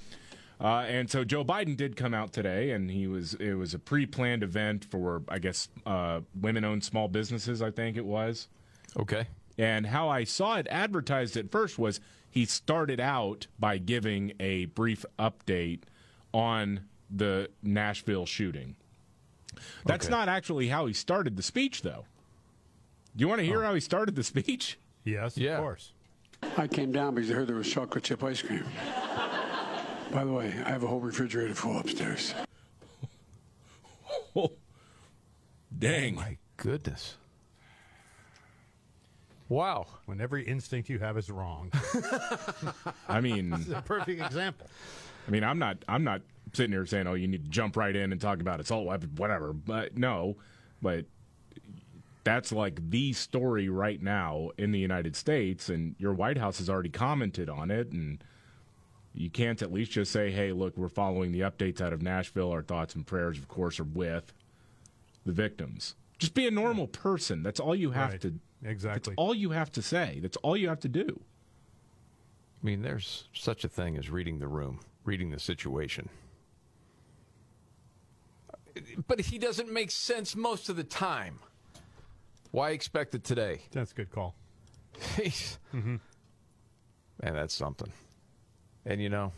Uh, 0.60 0.86
and 0.88 1.10
so 1.10 1.24
Joe 1.24 1.44
Biden 1.44 1.76
did 1.76 1.96
come 1.96 2.14
out 2.14 2.34
today, 2.34 2.72
and 2.72 2.92
he 2.92 3.08
was 3.08 3.34
it 3.36 3.54
was 3.54 3.74
a 3.74 3.80
pre-planned 3.80 4.44
event 4.44 4.86
for 4.86 5.24
I 5.28 5.40
guess 5.40 5.70
uh, 5.86 6.20
women-owned 6.40 6.84
small 6.84 7.08
businesses. 7.08 7.62
I 7.62 7.72
think 7.72 7.98
it 7.98 8.06
was. 8.06 8.48
Okay. 8.98 9.28
And 9.62 9.86
how 9.86 10.10
I 10.10 10.24
saw 10.24 10.56
it 10.56 10.66
advertised 10.72 11.38
at 11.38 11.52
first 11.52 11.78
was 11.78 12.00
he 12.28 12.46
started 12.46 13.00
out 13.00 13.46
by 13.60 13.78
giving 13.78 14.34
a 14.40 14.66
brief 14.66 15.06
update 15.20 15.82
on 16.34 16.80
the 17.16 17.48
Nashville 17.62 18.26
shooting. 18.26 18.76
That's 19.86 20.08
Okay. 20.08 20.12
not 20.16 20.28
actually 20.30 20.70
how 20.70 20.88
he 20.88 20.94
started 20.94 21.38
the 21.38 21.44
speech, 21.44 21.84
though. 21.84 22.06
Do 23.16 23.22
you 23.22 23.28
want 23.28 23.38
to 23.38 23.46
hear 23.46 23.62
oh. 23.62 23.68
how 23.68 23.74
he 23.76 23.82
started 23.82 24.16
the 24.16 24.24
speech? 24.24 24.80
Yes, 25.04 25.38
Yeah. 25.38 25.58
of 25.58 25.62
course. 25.62 25.92
I 26.58 26.66
came 26.68 26.92
down 26.92 27.14
because 27.14 27.30
I 27.30 27.36
heard 27.36 27.48
there 27.48 27.56
was 27.56 27.70
chocolate 27.72 28.04
chip 28.04 28.24
ice 28.24 28.42
cream. 28.42 28.66
By 30.12 30.24
the 30.24 30.32
way, 30.32 30.48
I 30.66 30.70
have 30.72 30.82
a 30.82 30.88
whole 30.88 31.02
refrigerator 31.02 31.54
full 31.54 31.78
upstairs. 31.78 32.34
Oh, 34.36 34.54
Dang. 35.78 36.16
my 36.16 36.38
goodness. 36.58 37.18
Wow. 39.52 39.86
When 40.06 40.22
every 40.22 40.45
instinct 40.45 40.88
you 40.88 40.98
have 40.99 41.18
is 41.18 41.30
wrong. 41.30 41.73
I 43.10 43.19
mean, 43.19 43.49
this 43.49 43.68
is 43.68 43.73
a 43.73 43.82
perfect 43.82 44.22
example. 44.22 44.65
I 45.28 45.32
mean, 45.32 45.44
I'm 45.44 45.60
not 45.60 45.84
I'm 45.90 46.06
not 46.06 46.22
sitting 46.53 46.72
here 46.72 46.86
saying, 46.86 47.06
"Oh, 47.06 47.15
you 47.15 47.28
need 47.28 47.44
to 47.44 47.49
jump 47.49 47.76
right 47.76 47.94
in 47.94 48.14
and 48.14 48.22
talk 48.22 48.40
about 48.40 48.61
assault 48.61 48.86
weapon, 48.86 49.11
whatever." 49.18 49.52
But 49.52 49.98
no, 49.98 50.38
but 50.82 51.03
that's 52.23 52.53
like 52.53 52.91
the 52.91 53.11
story 53.11 53.68
right 53.68 54.02
now 54.02 54.52
in 54.57 54.72
the 54.72 54.80
United 54.80 55.18
States, 55.18 55.68
and 55.68 55.95
your 55.99 56.14
White 56.14 56.38
House 56.38 56.60
has 56.60 56.69
already 56.69 56.88
commented 56.90 57.49
on 57.49 57.72
it, 57.72 57.91
and 57.91 58.23
you 59.14 59.30
can't 59.30 59.61
at 59.61 59.73
least 59.73 59.91
just 59.91 60.14
say, 60.14 60.32
"Hey, 60.32 60.53
look, 60.53 60.78
we're 60.78 60.88
following 60.88 61.34
the 61.34 61.41
updates 61.41 61.82
out 61.82 61.91
of 61.91 62.02
Nashville. 62.02 62.52
Our 62.52 62.61
thoughts 62.64 62.95
and 62.95 63.06
prayers, 63.06 63.38
of 63.38 63.49
course, 63.49 63.82
are 63.82 63.84
with 63.84 64.32
the 65.26 65.34
victims." 65.34 65.95
Just 66.19 66.36
be 66.36 66.48
a 66.48 66.52
normal 66.52 66.88
person. 66.88 67.44
That's 67.44 67.60
all 67.60 67.76
you 67.76 67.91
have 67.91 68.11
Right. 68.11 68.22
to 68.22 68.34
exactly. 68.64 69.12
That's 69.12 69.18
all 69.18 69.36
you 69.36 69.52
have 69.52 69.72
to 69.74 69.82
say. 69.82 70.20
That's 70.22 70.38
all 70.38 70.56
you 70.56 70.70
have 70.70 70.80
to 70.82 70.90
do. 70.90 71.20
I 72.62 72.66
mean, 72.66 72.82
there's 72.82 73.28
such 73.34 73.64
a 73.64 73.68
thing 73.68 73.98
as 73.98 74.10
reading 74.10 74.40
the 74.40 74.48
room, 74.48 74.80
reading 75.04 75.32
the 75.32 75.40
situation. 75.40 76.10
But 79.08 79.20
he 79.20 79.38
doesn't 79.38 79.72
make 79.72 79.92
sense 79.92 80.36
most 80.36 80.70
of 80.70 80.76
the 80.76 80.84
time. 80.84 81.40
Why 82.52 82.72
expect 82.72 83.16
it 83.16 83.24
today? 83.24 83.62
That's 83.72 83.92
a 83.92 83.96
good 83.96 84.12
call. 84.12 84.36
mm-hmm. 85.00 85.96
Man, 87.24 87.34
that's 87.34 87.54
something. 87.54 87.92
And 88.86 89.02
you 89.02 89.10
know, 89.10 89.32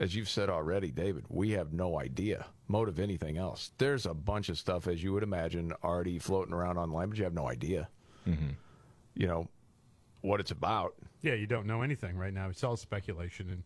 as 0.00 0.14
you've 0.14 0.28
said 0.28 0.48
already, 0.48 0.90
David, 0.90 1.24
we 1.28 1.50
have 1.50 1.72
no 1.72 1.98
idea 1.98 2.46
motive 2.68 3.00
anything 3.00 3.38
else. 3.38 3.72
There's 3.78 4.06
a 4.06 4.14
bunch 4.14 4.48
of 4.48 4.58
stuff, 4.58 4.86
as 4.86 5.02
you 5.02 5.12
would 5.14 5.22
imagine, 5.22 5.72
already 5.82 6.18
floating 6.18 6.54
around 6.54 6.78
online, 6.78 7.08
but 7.08 7.18
you 7.18 7.24
have 7.24 7.34
no 7.34 7.48
idea. 7.48 7.88
Mm-hmm. 8.28 8.50
You 9.18 9.26
know 9.26 9.48
what 10.20 10.38
it's 10.38 10.52
about. 10.52 10.94
Yeah, 11.22 11.34
you 11.34 11.48
don't 11.48 11.66
know 11.66 11.82
anything 11.82 12.16
right 12.16 12.32
now. 12.32 12.48
It's 12.48 12.62
all 12.62 12.76
speculation, 12.76 13.50
and 13.50 13.62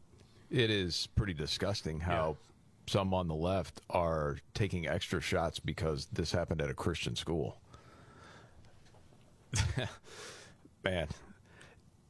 It 0.51 0.71
is 0.71 1.09
pretty 1.15 1.35
disgusting 1.35 2.01
how 2.01 2.39
some 2.87 3.13
on 3.13 3.29
the 3.29 3.35
left 3.35 3.83
are 3.91 4.39
taking 4.55 4.89
extra 4.89 5.21
shots 5.21 5.61
because 5.61 6.09
this 6.11 6.33
happened 6.33 6.63
at 6.63 6.71
a 6.71 6.75
Christian 6.75 7.15
school. 7.15 7.59
Man, 10.85 11.09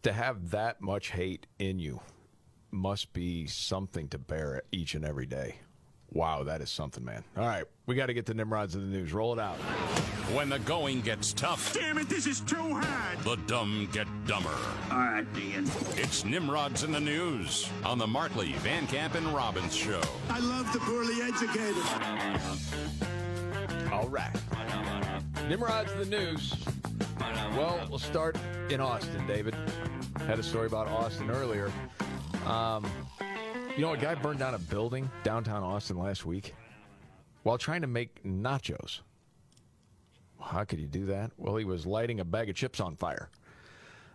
to 0.04 0.12
have 0.12 0.50
that 0.50 0.80
much 0.80 1.10
hate 1.10 1.48
in 1.58 1.80
you 1.80 2.00
must 2.70 3.12
be 3.12 3.48
something 3.48 4.06
to 4.08 4.18
bear 4.18 4.62
each 4.70 4.94
and 4.94 5.04
every 5.04 5.26
day. 5.26 5.56
Wow, 6.12 6.42
that 6.42 6.60
is 6.60 6.70
something, 6.70 7.04
man. 7.04 7.24
All 7.36 7.46
right, 7.46 7.64
we 7.86 7.94
got 7.94 8.06
to 8.06 8.14
get 8.14 8.26
to 8.26 8.34
Nimrods 8.34 8.74
in 8.74 8.82
the 8.82 8.98
news. 8.98 9.14
Roll 9.14 9.32
it 9.32 9.38
out. 9.38 9.56
When 10.34 10.50
the 10.50 10.58
going 10.60 11.00
gets 11.00 11.32
tough. 11.32 11.72
Damn 11.72 11.96
it, 11.98 12.08
this 12.08 12.26
is 12.26 12.40
too 12.40 12.74
hard. 12.74 13.18
The 13.20 13.36
dumb 13.46 13.88
get 13.92 14.06
dumber. 14.26 14.54
All 14.90 14.98
right, 14.98 15.32
Dean. 15.32 15.64
It's 15.96 16.24
Nimrods 16.24 16.84
in 16.84 16.92
the 16.92 17.00
news 17.00 17.68
on 17.84 17.98
the 17.98 18.06
Markley, 18.06 18.52
Van 18.58 18.86
Camp, 18.86 19.14
and 19.14 19.26
Robbins 19.28 19.74
show. 19.74 20.02
I 20.28 20.38
love 20.40 20.70
the 20.72 20.80
poorly 20.80 21.22
educated. 21.22 21.82
All 23.90 24.08
right. 24.08 24.30
Nimrod's 25.48 25.92
in 25.92 25.98
the 25.98 26.04
news. 26.06 26.54
Well, 27.56 27.86
we'll 27.88 27.98
start 27.98 28.36
in 28.68 28.80
Austin, 28.80 29.26
David. 29.26 29.54
Had 30.26 30.38
a 30.38 30.42
story 30.42 30.66
about 30.66 30.88
Austin 30.88 31.30
earlier. 31.30 31.70
Um, 32.46 32.84
you 33.76 33.82
know, 33.82 33.92
a 33.92 33.96
guy 33.96 34.14
burned 34.14 34.38
down 34.38 34.54
a 34.54 34.58
building 34.58 35.10
downtown 35.24 35.62
Austin 35.62 35.98
last 35.98 36.26
week 36.26 36.54
while 37.42 37.58
trying 37.58 37.80
to 37.80 37.86
make 37.86 38.22
nachos. 38.22 39.00
How 40.40 40.64
could 40.64 40.78
you 40.78 40.88
do 40.88 41.06
that? 41.06 41.30
Well, 41.38 41.56
he 41.56 41.64
was 41.64 41.86
lighting 41.86 42.20
a 42.20 42.24
bag 42.24 42.50
of 42.50 42.56
chips 42.56 42.80
on 42.80 42.96
fire. 42.96 43.30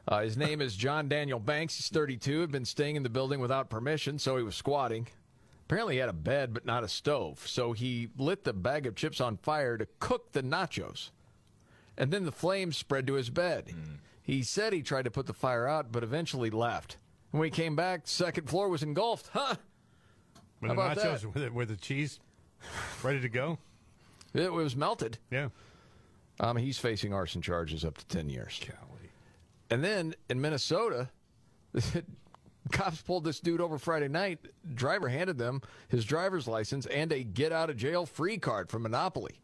Uh, 0.07 0.21
his 0.21 0.37
name 0.37 0.61
is 0.61 0.75
John 0.75 1.09
Daniel 1.09 1.39
Banks. 1.39 1.75
He's 1.75 1.89
32, 1.89 2.41
had 2.41 2.51
been 2.51 2.65
staying 2.65 2.95
in 2.95 3.03
the 3.03 3.09
building 3.09 3.39
without 3.39 3.69
permission, 3.69 4.19
so 4.19 4.37
he 4.37 4.43
was 4.43 4.55
squatting. 4.55 5.07
Apparently, 5.65 5.95
he 5.95 5.99
had 5.99 6.09
a 6.09 6.13
bed, 6.13 6.53
but 6.53 6.65
not 6.65 6.83
a 6.83 6.87
stove. 6.87 7.45
So 7.45 7.73
he 7.73 8.09
lit 8.17 8.43
the 8.43 8.53
bag 8.53 8.85
of 8.85 8.95
chips 8.95 9.19
on 9.19 9.37
fire 9.37 9.77
to 9.77 9.87
cook 9.99 10.31
the 10.31 10.43
nachos. 10.43 11.09
And 11.97 12.11
then 12.11 12.23
the 12.25 12.31
flames 12.31 12.77
spread 12.77 13.07
to 13.07 13.13
his 13.15 13.29
bed. 13.29 13.73
He 14.21 14.43
said 14.43 14.71
he 14.71 14.81
tried 14.81 15.05
to 15.05 15.11
put 15.11 15.25
the 15.25 15.33
fire 15.33 15.67
out, 15.67 15.91
but 15.91 16.03
eventually 16.03 16.49
left. 16.49 16.97
When 17.31 17.43
he 17.43 17.49
came 17.49 17.75
back, 17.75 18.01
second 18.05 18.49
floor 18.49 18.69
was 18.69 18.83
engulfed. 18.83 19.29
Huh? 19.33 19.55
With 20.61 20.69
How 20.71 20.75
the 20.75 20.81
about 20.81 20.97
nachos 20.97 21.21
that? 21.21 21.33
with, 21.33 21.43
the, 21.43 21.51
with 21.51 21.69
the 21.69 21.75
cheese 21.75 22.19
ready 23.03 23.19
to 23.21 23.29
go. 23.29 23.59
It 24.33 24.51
was 24.51 24.75
melted. 24.75 25.17
Yeah. 25.31 25.49
Um, 26.39 26.57
he's 26.57 26.77
facing 26.77 27.13
arson 27.13 27.41
charges 27.41 27.83
up 27.83 27.97
to 27.97 28.05
10 28.07 28.29
years. 28.29 28.59
And 29.69 29.83
then 29.83 30.15
in 30.29 30.39
Minnesota, 30.39 31.09
cops 32.71 33.01
pulled 33.01 33.23
this 33.23 33.39
dude 33.39 33.61
over 33.61 33.77
Friday 33.77 34.07
night. 34.07 34.39
Driver 34.73 35.09
handed 35.09 35.37
them 35.37 35.61
his 35.89 36.05
driver's 36.05 36.47
license 36.47 36.85
and 36.85 37.11
a 37.11 37.23
get 37.23 37.51
out 37.51 37.69
of 37.69 37.77
jail 37.77 38.05
free 38.05 38.37
card 38.37 38.69
from 38.69 38.83
Monopoly. 38.83 39.39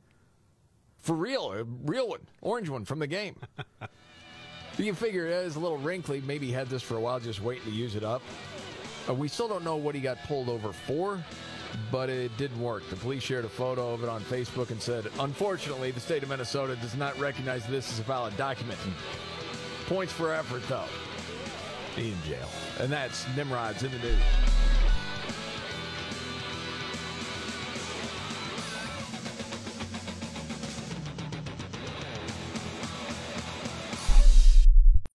For 1.00 1.16
real, 1.16 1.52
a 1.52 1.64
real 1.64 2.08
one, 2.08 2.22
orange 2.42 2.70
one 2.70 2.86
from 2.86 3.00
the 3.00 3.08
game. 3.08 3.36
you 4.78 4.94
figure 4.94 5.28
it 5.28 5.46
is 5.46 5.56
a 5.56 5.60
little 5.60 5.78
wrinkly. 5.78 6.22
Maybe 6.26 6.48
he 6.48 6.52
had 6.52 6.68
this 6.68 6.82
for 6.82 6.98
a 6.98 7.00
while, 7.00 7.20
just 7.20 7.42
waiting 7.42 7.66
to 7.66 7.72
use 7.72 7.96
it 7.96 8.04
up. 8.04 8.22
Uh, 9.08 9.14
we 9.14 9.28
still 9.28 9.48
don't 9.48 9.64
know 9.64 9.76
what 9.76 9.96
he 9.96 10.02
got 10.02 10.18
pulled 10.24 10.50
over 10.50 10.72
for, 10.72 11.24
but 11.92 12.10
it 12.10 12.36
didn't 12.38 12.62
work. 12.62 12.88
The 12.90 12.96
police 12.96 13.24
shared 13.24 13.46
a 13.46 13.50
photo 13.50 13.94
of 13.94 14.04
it 14.04 14.10
on 14.10 14.22
Facebook 14.22 14.72
and 14.72 14.82
said, 14.82 15.08
unfortunately, 15.20 15.92
the 15.92 16.00
state 16.00 16.24
of 16.24 16.30
Minnesota 16.30 16.76
does 16.78 16.96
not 16.96 17.18
recognize 17.20 17.66
this 17.68 17.92
as 17.92 18.00
a 18.00 18.04
valid 18.04 18.36
document. 18.38 18.80
Points 19.88 20.14
for 20.14 20.34
effort, 20.34 20.64
though. 20.68 20.86
Be 21.96 22.12
in 22.12 22.24
jail. 22.24 22.50
And 22.80 22.92
that's 22.92 23.26
Nimrod's 23.36 23.84
in 23.84 23.92
the 23.92 24.00
news. 24.00 24.22